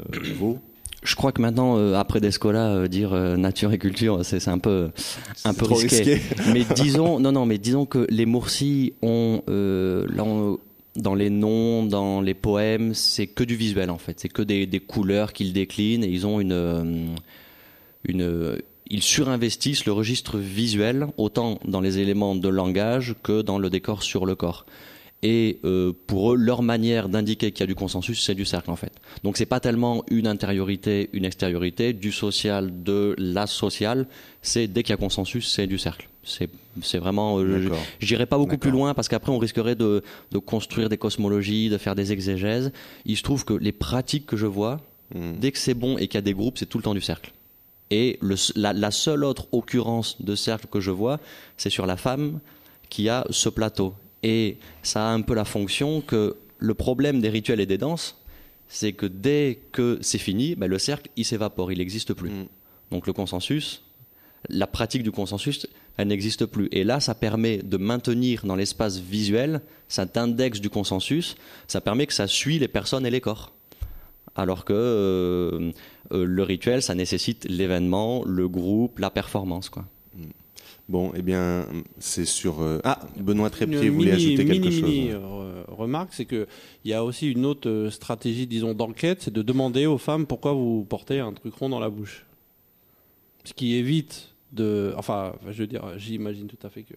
euh, 0.00 0.02
vaut? 0.38 0.58
Je 1.02 1.16
crois 1.16 1.32
que 1.32 1.42
maintenant, 1.42 1.76
euh, 1.76 1.94
après 1.94 2.20
Descola, 2.20 2.70
euh, 2.70 2.88
dire 2.88 3.12
euh, 3.12 3.36
nature 3.36 3.72
et 3.74 3.78
culture, 3.78 4.24
c'est 4.24 4.48
un 4.48 4.58
peu, 4.58 4.90
un 5.44 5.52
peu 5.52 5.66
risqué. 5.66 6.14
risqué. 6.14 6.20
mais 6.54 6.64
disons, 6.74 7.20
non, 7.20 7.30
non, 7.32 7.44
mais 7.44 7.58
disons 7.58 7.84
que 7.84 8.06
les 8.08 8.24
Moursis 8.24 8.94
ont, 9.02 9.42
là, 9.46 10.24
on- 10.24 10.58
dans 10.96 11.14
les 11.16 11.28
noms, 11.28 11.84
dans 11.84 12.20
les 12.20 12.34
poèmes, 12.34 12.94
c'est 12.94 13.26
que 13.26 13.42
du 13.42 13.56
visuel 13.56 13.90
en 13.90 13.98
fait. 13.98 14.20
C'est 14.20 14.28
que 14.28 14.42
des, 14.42 14.64
des 14.64 14.78
couleurs 14.78 15.32
qu'ils 15.32 15.52
déclinent 15.52 16.04
et 16.04 16.08
ils 16.08 16.24
ont 16.24 16.38
une, 16.40 17.16
une, 18.04 18.56
ils 18.88 19.02
surinvestissent 19.02 19.86
le 19.86 19.92
registre 19.92 20.38
visuel 20.38 21.06
autant 21.16 21.58
dans 21.66 21.80
les 21.80 21.98
éléments 21.98 22.34
de 22.34 22.48
langage 22.48 23.14
que 23.22 23.42
dans 23.42 23.58
le 23.58 23.70
décor 23.70 24.02
sur 24.02 24.26
le 24.26 24.34
corps. 24.34 24.66
Et 25.22 25.58
euh, 25.64 25.92
pour 26.06 26.34
eux, 26.34 26.36
leur 26.36 26.62
manière 26.62 27.08
d'indiquer 27.08 27.50
qu'il 27.50 27.60
y 27.60 27.62
a 27.62 27.66
du 27.66 27.74
consensus, 27.74 28.22
c'est 28.22 28.34
du 28.34 28.44
cercle 28.44 28.70
en 28.70 28.76
fait. 28.76 28.92
Donc 29.22 29.38
c'est 29.38 29.46
pas 29.46 29.58
tellement 29.58 30.04
une 30.10 30.26
intériorité, 30.26 31.08
une 31.14 31.24
extériorité, 31.24 31.94
du 31.94 32.12
social, 32.12 32.82
de 32.82 33.14
la 33.16 33.46
sociale. 33.46 34.06
C'est 34.42 34.66
dès 34.68 34.82
qu'il 34.82 34.90
y 34.90 34.94
a 34.94 34.98
consensus, 34.98 35.50
c'est 35.50 35.66
du 35.66 35.78
cercle. 35.78 36.10
C'est 36.24 36.98
vraiment. 36.98 37.38
euh. 37.38 37.70
J'irai 38.00 38.26
pas 38.26 38.36
beaucoup 38.36 38.58
plus 38.58 38.70
loin 38.70 38.92
parce 38.92 39.08
qu'après 39.08 39.32
on 39.32 39.38
risquerait 39.38 39.76
de, 39.76 40.02
de 40.30 40.38
construire 40.38 40.90
des 40.90 40.98
cosmologies, 40.98 41.70
de 41.70 41.78
faire 41.78 41.94
des 41.94 42.12
exégèses. 42.12 42.70
Il 43.06 43.16
se 43.16 43.22
trouve 43.22 43.46
que 43.46 43.54
les 43.54 43.72
pratiques 43.72 44.26
que 44.26 44.36
je 44.36 44.46
vois, 44.46 44.80
dès 45.14 45.52
que 45.52 45.58
c'est 45.58 45.74
bon 45.74 45.96
et 45.96 46.06
qu'il 46.08 46.14
y 46.14 46.18
a 46.18 46.22
des 46.22 46.34
groupes, 46.34 46.58
c'est 46.58 46.66
tout 46.66 46.78
le 46.78 46.84
temps 46.84 46.94
du 46.94 47.00
cercle. 47.02 47.32
Et 47.96 48.18
le, 48.20 48.34
la, 48.56 48.72
la 48.72 48.90
seule 48.90 49.22
autre 49.22 49.46
occurrence 49.52 50.20
de 50.20 50.34
cercle 50.34 50.66
que 50.66 50.80
je 50.80 50.90
vois, 50.90 51.20
c'est 51.56 51.70
sur 51.70 51.86
la 51.86 51.96
femme 51.96 52.40
qui 52.90 53.08
a 53.08 53.24
ce 53.30 53.48
plateau. 53.48 53.94
Et 54.24 54.56
ça 54.82 55.08
a 55.08 55.12
un 55.12 55.20
peu 55.20 55.32
la 55.32 55.44
fonction 55.44 56.00
que 56.00 56.36
le 56.58 56.74
problème 56.74 57.20
des 57.20 57.28
rituels 57.28 57.60
et 57.60 57.66
des 57.66 57.78
danses, 57.78 58.20
c'est 58.66 58.94
que 58.94 59.06
dès 59.06 59.60
que 59.70 60.00
c'est 60.00 60.18
fini, 60.18 60.56
ben, 60.56 60.66
le 60.66 60.80
cercle, 60.80 61.08
il 61.16 61.24
s'évapore, 61.24 61.70
il 61.70 61.78
n'existe 61.78 62.14
plus. 62.14 62.32
Donc 62.90 63.06
le 63.06 63.12
consensus, 63.12 63.84
la 64.48 64.66
pratique 64.66 65.04
du 65.04 65.12
consensus, 65.12 65.68
elle 65.96 66.08
n'existe 66.08 66.46
plus. 66.46 66.68
Et 66.72 66.82
là, 66.82 66.98
ça 66.98 67.14
permet 67.14 67.58
de 67.58 67.76
maintenir 67.76 68.44
dans 68.44 68.56
l'espace 68.56 68.98
visuel 68.98 69.60
cet 69.86 70.16
index 70.16 70.60
du 70.60 70.68
consensus, 70.68 71.36
ça 71.68 71.80
permet 71.80 72.06
que 72.06 72.12
ça 72.12 72.26
suit 72.26 72.58
les 72.58 72.66
personnes 72.66 73.06
et 73.06 73.10
les 73.10 73.20
corps. 73.20 73.52
Alors 74.36 74.64
que 74.64 74.72
euh, 74.72 75.70
euh, 76.12 76.24
le 76.24 76.42
rituel, 76.42 76.82
ça 76.82 76.94
nécessite 76.94 77.46
l'événement, 77.48 78.24
le 78.24 78.48
groupe, 78.48 78.98
la 78.98 79.10
performance. 79.10 79.68
Quoi. 79.68 79.84
Bon, 80.88 81.12
eh 81.16 81.22
bien, 81.22 81.66
c'est 81.98 82.24
sur. 82.26 82.60
euh, 82.60 82.80
Ah, 82.84 83.00
Benoît 83.16 83.48
Trépied 83.48 83.88
voulait 83.88 84.12
ajouter 84.12 84.44
quelque 84.44 84.68
mini, 84.68 84.80
chose. 84.80 84.82
mini, 84.90 85.10
remarque, 85.68 86.12
c'est 86.12 86.26
que 86.26 86.46
il 86.84 86.90
y 86.90 86.94
a 86.94 87.02
aussi 87.04 87.30
une 87.30 87.46
autre 87.46 87.88
stratégie, 87.90 88.46
disons, 88.46 88.74
d'enquête, 88.74 89.22
c'est 89.22 89.32
de 89.32 89.40
demander 89.42 89.86
aux 89.86 89.98
femmes 89.98 90.26
pourquoi 90.26 90.52
vous 90.52 90.84
portez 90.84 91.20
un 91.20 91.32
truc 91.32 91.54
rond 91.54 91.68
dans 91.70 91.80
la 91.80 91.88
bouche. 91.88 92.26
Ce 93.44 93.54
qui 93.54 93.74
évite 93.76 94.34
de, 94.52 94.92
enfin, 94.96 95.34
je 95.50 95.58
veux 95.62 95.66
dire, 95.66 95.84
j'imagine 95.96 96.48
tout 96.48 96.58
à 96.66 96.68
fait 96.70 96.82
que 96.82 96.94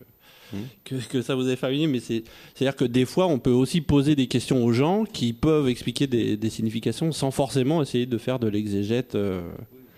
Hmm. 0.54 0.58
que, 0.86 0.96
que 1.10 1.22
ça 1.22 1.36
vous 1.36 1.50
est 1.50 1.56
familier, 1.58 1.88
mais 1.88 2.00
c'est 2.00 2.24
c'est-à-dire 2.56 2.76
que 2.76 2.86
des 2.86 3.06
fois, 3.06 3.28
on 3.28 3.38
peut 3.40 3.52
aussi 3.52 3.82
poser 3.82 4.16
des 4.16 4.28
questions 4.28 4.64
aux 4.64 4.72
gens 4.72 5.04
qui 5.04 5.34
peuvent 5.34 5.68
expliquer 5.68 6.08
des, 6.08 6.38
des 6.38 6.50
significations 6.50 7.12
sans 7.12 7.32
forcément 7.32 7.82
essayer 7.82 8.06
de 8.06 8.18
faire 8.18 8.40
de 8.40 8.48
l'exégète. 8.48 9.16
euh, 9.16 9.42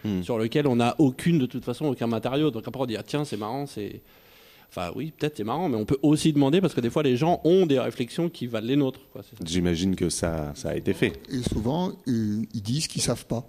Hmm. 0.05 0.21
sur 0.23 0.37
lequel 0.37 0.65
on 0.65 0.77
n'a 0.77 0.95
aucune, 0.97 1.39
de 1.39 1.45
toute 1.45 1.65
façon, 1.65 1.83
aucun 1.87 2.07
matériau. 2.07 2.51
Donc 2.51 2.65
après, 2.65 2.81
on 2.81 2.85
dit, 2.85 2.95
ah, 2.95 3.03
tiens, 3.03 3.25
c'est 3.25 3.35
marrant, 3.35 3.65
c'est. 3.67 4.01
Enfin, 4.69 4.91
oui, 4.95 5.11
peut-être 5.11 5.35
c'est 5.35 5.43
marrant, 5.43 5.67
mais 5.67 5.75
on 5.75 5.83
peut 5.83 5.97
aussi 6.03 6.31
demander 6.31 6.61
parce 6.61 6.73
que 6.73 6.79
des 6.79 6.89
fois, 6.89 7.03
les 7.03 7.17
gens 7.17 7.41
ont 7.43 7.65
des 7.65 7.79
réflexions 7.79 8.29
qui 8.29 8.47
valent 8.47 8.67
les 8.67 8.77
nôtres. 8.77 9.01
J'imagine 9.43 9.97
que 9.97 10.09
ça, 10.09 10.53
ça 10.55 10.69
a 10.69 10.75
été 10.77 10.93
fait. 10.93 11.19
Et 11.29 11.41
souvent, 11.41 11.91
ils 12.07 12.45
disent 12.53 12.87
qu'ils 12.87 13.01
savent 13.01 13.25
pas. 13.25 13.45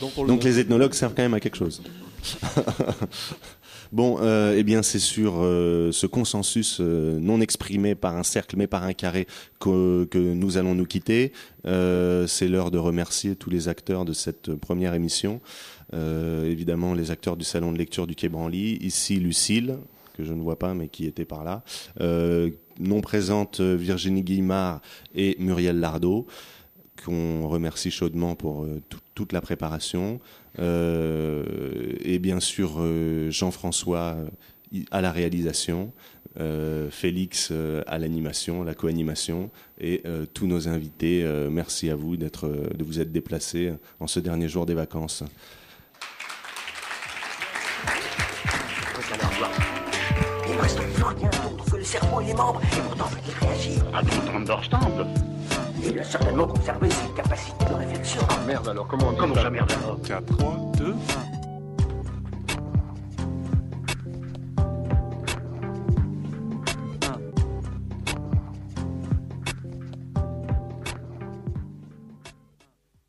Donc, 0.00 0.10
on 0.18 0.22
le 0.24 0.28
Donc 0.28 0.44
les 0.44 0.58
ethnologues 0.58 0.92
servent 0.94 1.14
quand 1.14 1.22
même 1.22 1.32
à 1.32 1.40
quelque 1.40 1.56
chose. 1.56 1.80
bon, 3.92 4.18
euh, 4.20 4.54
eh 4.56 4.62
bien, 4.62 4.82
c'est 4.82 4.98
sur 4.98 5.34
euh, 5.36 5.92
ce 5.92 6.06
consensus 6.06 6.78
euh, 6.80 7.18
non 7.20 7.40
exprimé 7.40 7.94
par 7.94 8.16
un 8.16 8.22
cercle 8.22 8.56
mais 8.56 8.66
par 8.66 8.82
un 8.84 8.92
carré 8.94 9.26
que, 9.60 10.08
nous 10.14 10.56
allons 10.56 10.74
nous 10.74 10.86
quitter. 10.86 11.32
C'est 11.64 12.48
l'heure 12.48 12.70
de 12.70 12.78
remercier 12.78 13.36
tous 13.36 13.50
les 13.50 13.68
acteurs 13.68 14.04
de 14.04 14.12
cette 14.12 14.54
première 14.54 14.94
émission. 14.94 15.40
Évidemment, 15.92 16.94
les 16.94 17.10
acteurs 17.10 17.36
du 17.36 17.44
salon 17.44 17.70
de 17.72 17.78
lecture 17.78 18.06
du 18.06 18.14
Quai 18.16 18.28
Branly. 18.28 18.78
Ici, 18.80 19.16
Lucille, 19.20 19.76
que 20.16 20.24
je 20.24 20.32
ne 20.32 20.42
vois 20.42 20.58
pas, 20.58 20.74
mais 20.74 20.88
qui 20.88 21.06
était 21.06 21.24
par 21.24 21.44
là. 21.44 21.62
Non 22.80 23.00
présente 23.00 23.60
Virginie 23.60 24.22
Guillemard 24.22 24.80
et 25.14 25.36
Muriel 25.38 25.78
Lardot 25.78 26.26
qu'on 27.04 27.46
remercie 27.48 27.90
chaudement 27.90 28.34
pour 28.34 28.66
tout- 28.88 28.98
toute 29.14 29.32
la 29.32 29.40
préparation. 29.40 30.20
Euh, 30.58 31.44
et 32.00 32.18
bien 32.18 32.40
sûr, 32.40 32.74
euh, 32.78 33.30
Jean-François 33.30 34.16
euh, 34.18 34.28
à 34.90 35.00
la 35.00 35.12
réalisation, 35.12 35.92
euh, 36.40 36.90
Félix 36.90 37.48
euh, 37.50 37.82
à 37.86 37.98
l'animation, 37.98 38.62
la 38.62 38.74
co-animation, 38.74 39.50
et 39.80 40.02
euh, 40.06 40.24
tous 40.32 40.46
nos 40.46 40.68
invités. 40.68 41.22
euh, 41.24 41.50
merci 41.50 41.90
à 41.90 41.96
vous 41.96 42.16
d'être, 42.16 42.48
de 42.48 42.84
vous 42.84 43.00
être 43.00 43.12
déplacés 43.12 43.72
en 44.00 44.06
ce 44.06 44.20
dernier 44.20 44.48
jour 44.48 44.66
des 44.66 44.74
vacances. 44.74 45.24
Il 50.48 50.54
me 50.54 50.60
reste 50.60 50.78
plus 50.78 51.02
rien 51.02 51.30
d'autre 51.30 51.64
que 51.70 51.76
le 51.76 51.84
cerveau 51.84 52.20
et 52.20 52.26
les 52.26 52.34
membres, 52.34 52.60
et 52.62 52.80
pourtant 52.80 53.08
il 53.26 53.46
réagit. 53.46 53.78
À 53.92 54.02
tout 54.02 54.36
understand. 54.36 55.06
Il 55.84 55.98
a 55.98 56.04
certainement 56.04 56.46
conservé 56.46 56.88
ses 56.90 57.08
capacités 57.16 57.64
de 57.64 57.74
réflexion. 57.74 58.22
Merde 58.46 58.68
alors, 58.68 58.86
comment 58.86 59.08
on 59.08 59.12
dit 59.12 59.18
Comment 59.18 59.34
ça 59.34 59.50
merde 59.50 59.72
alors 59.72 60.00
4, 60.02 60.24
3, 60.36 60.56
2, 60.78 60.94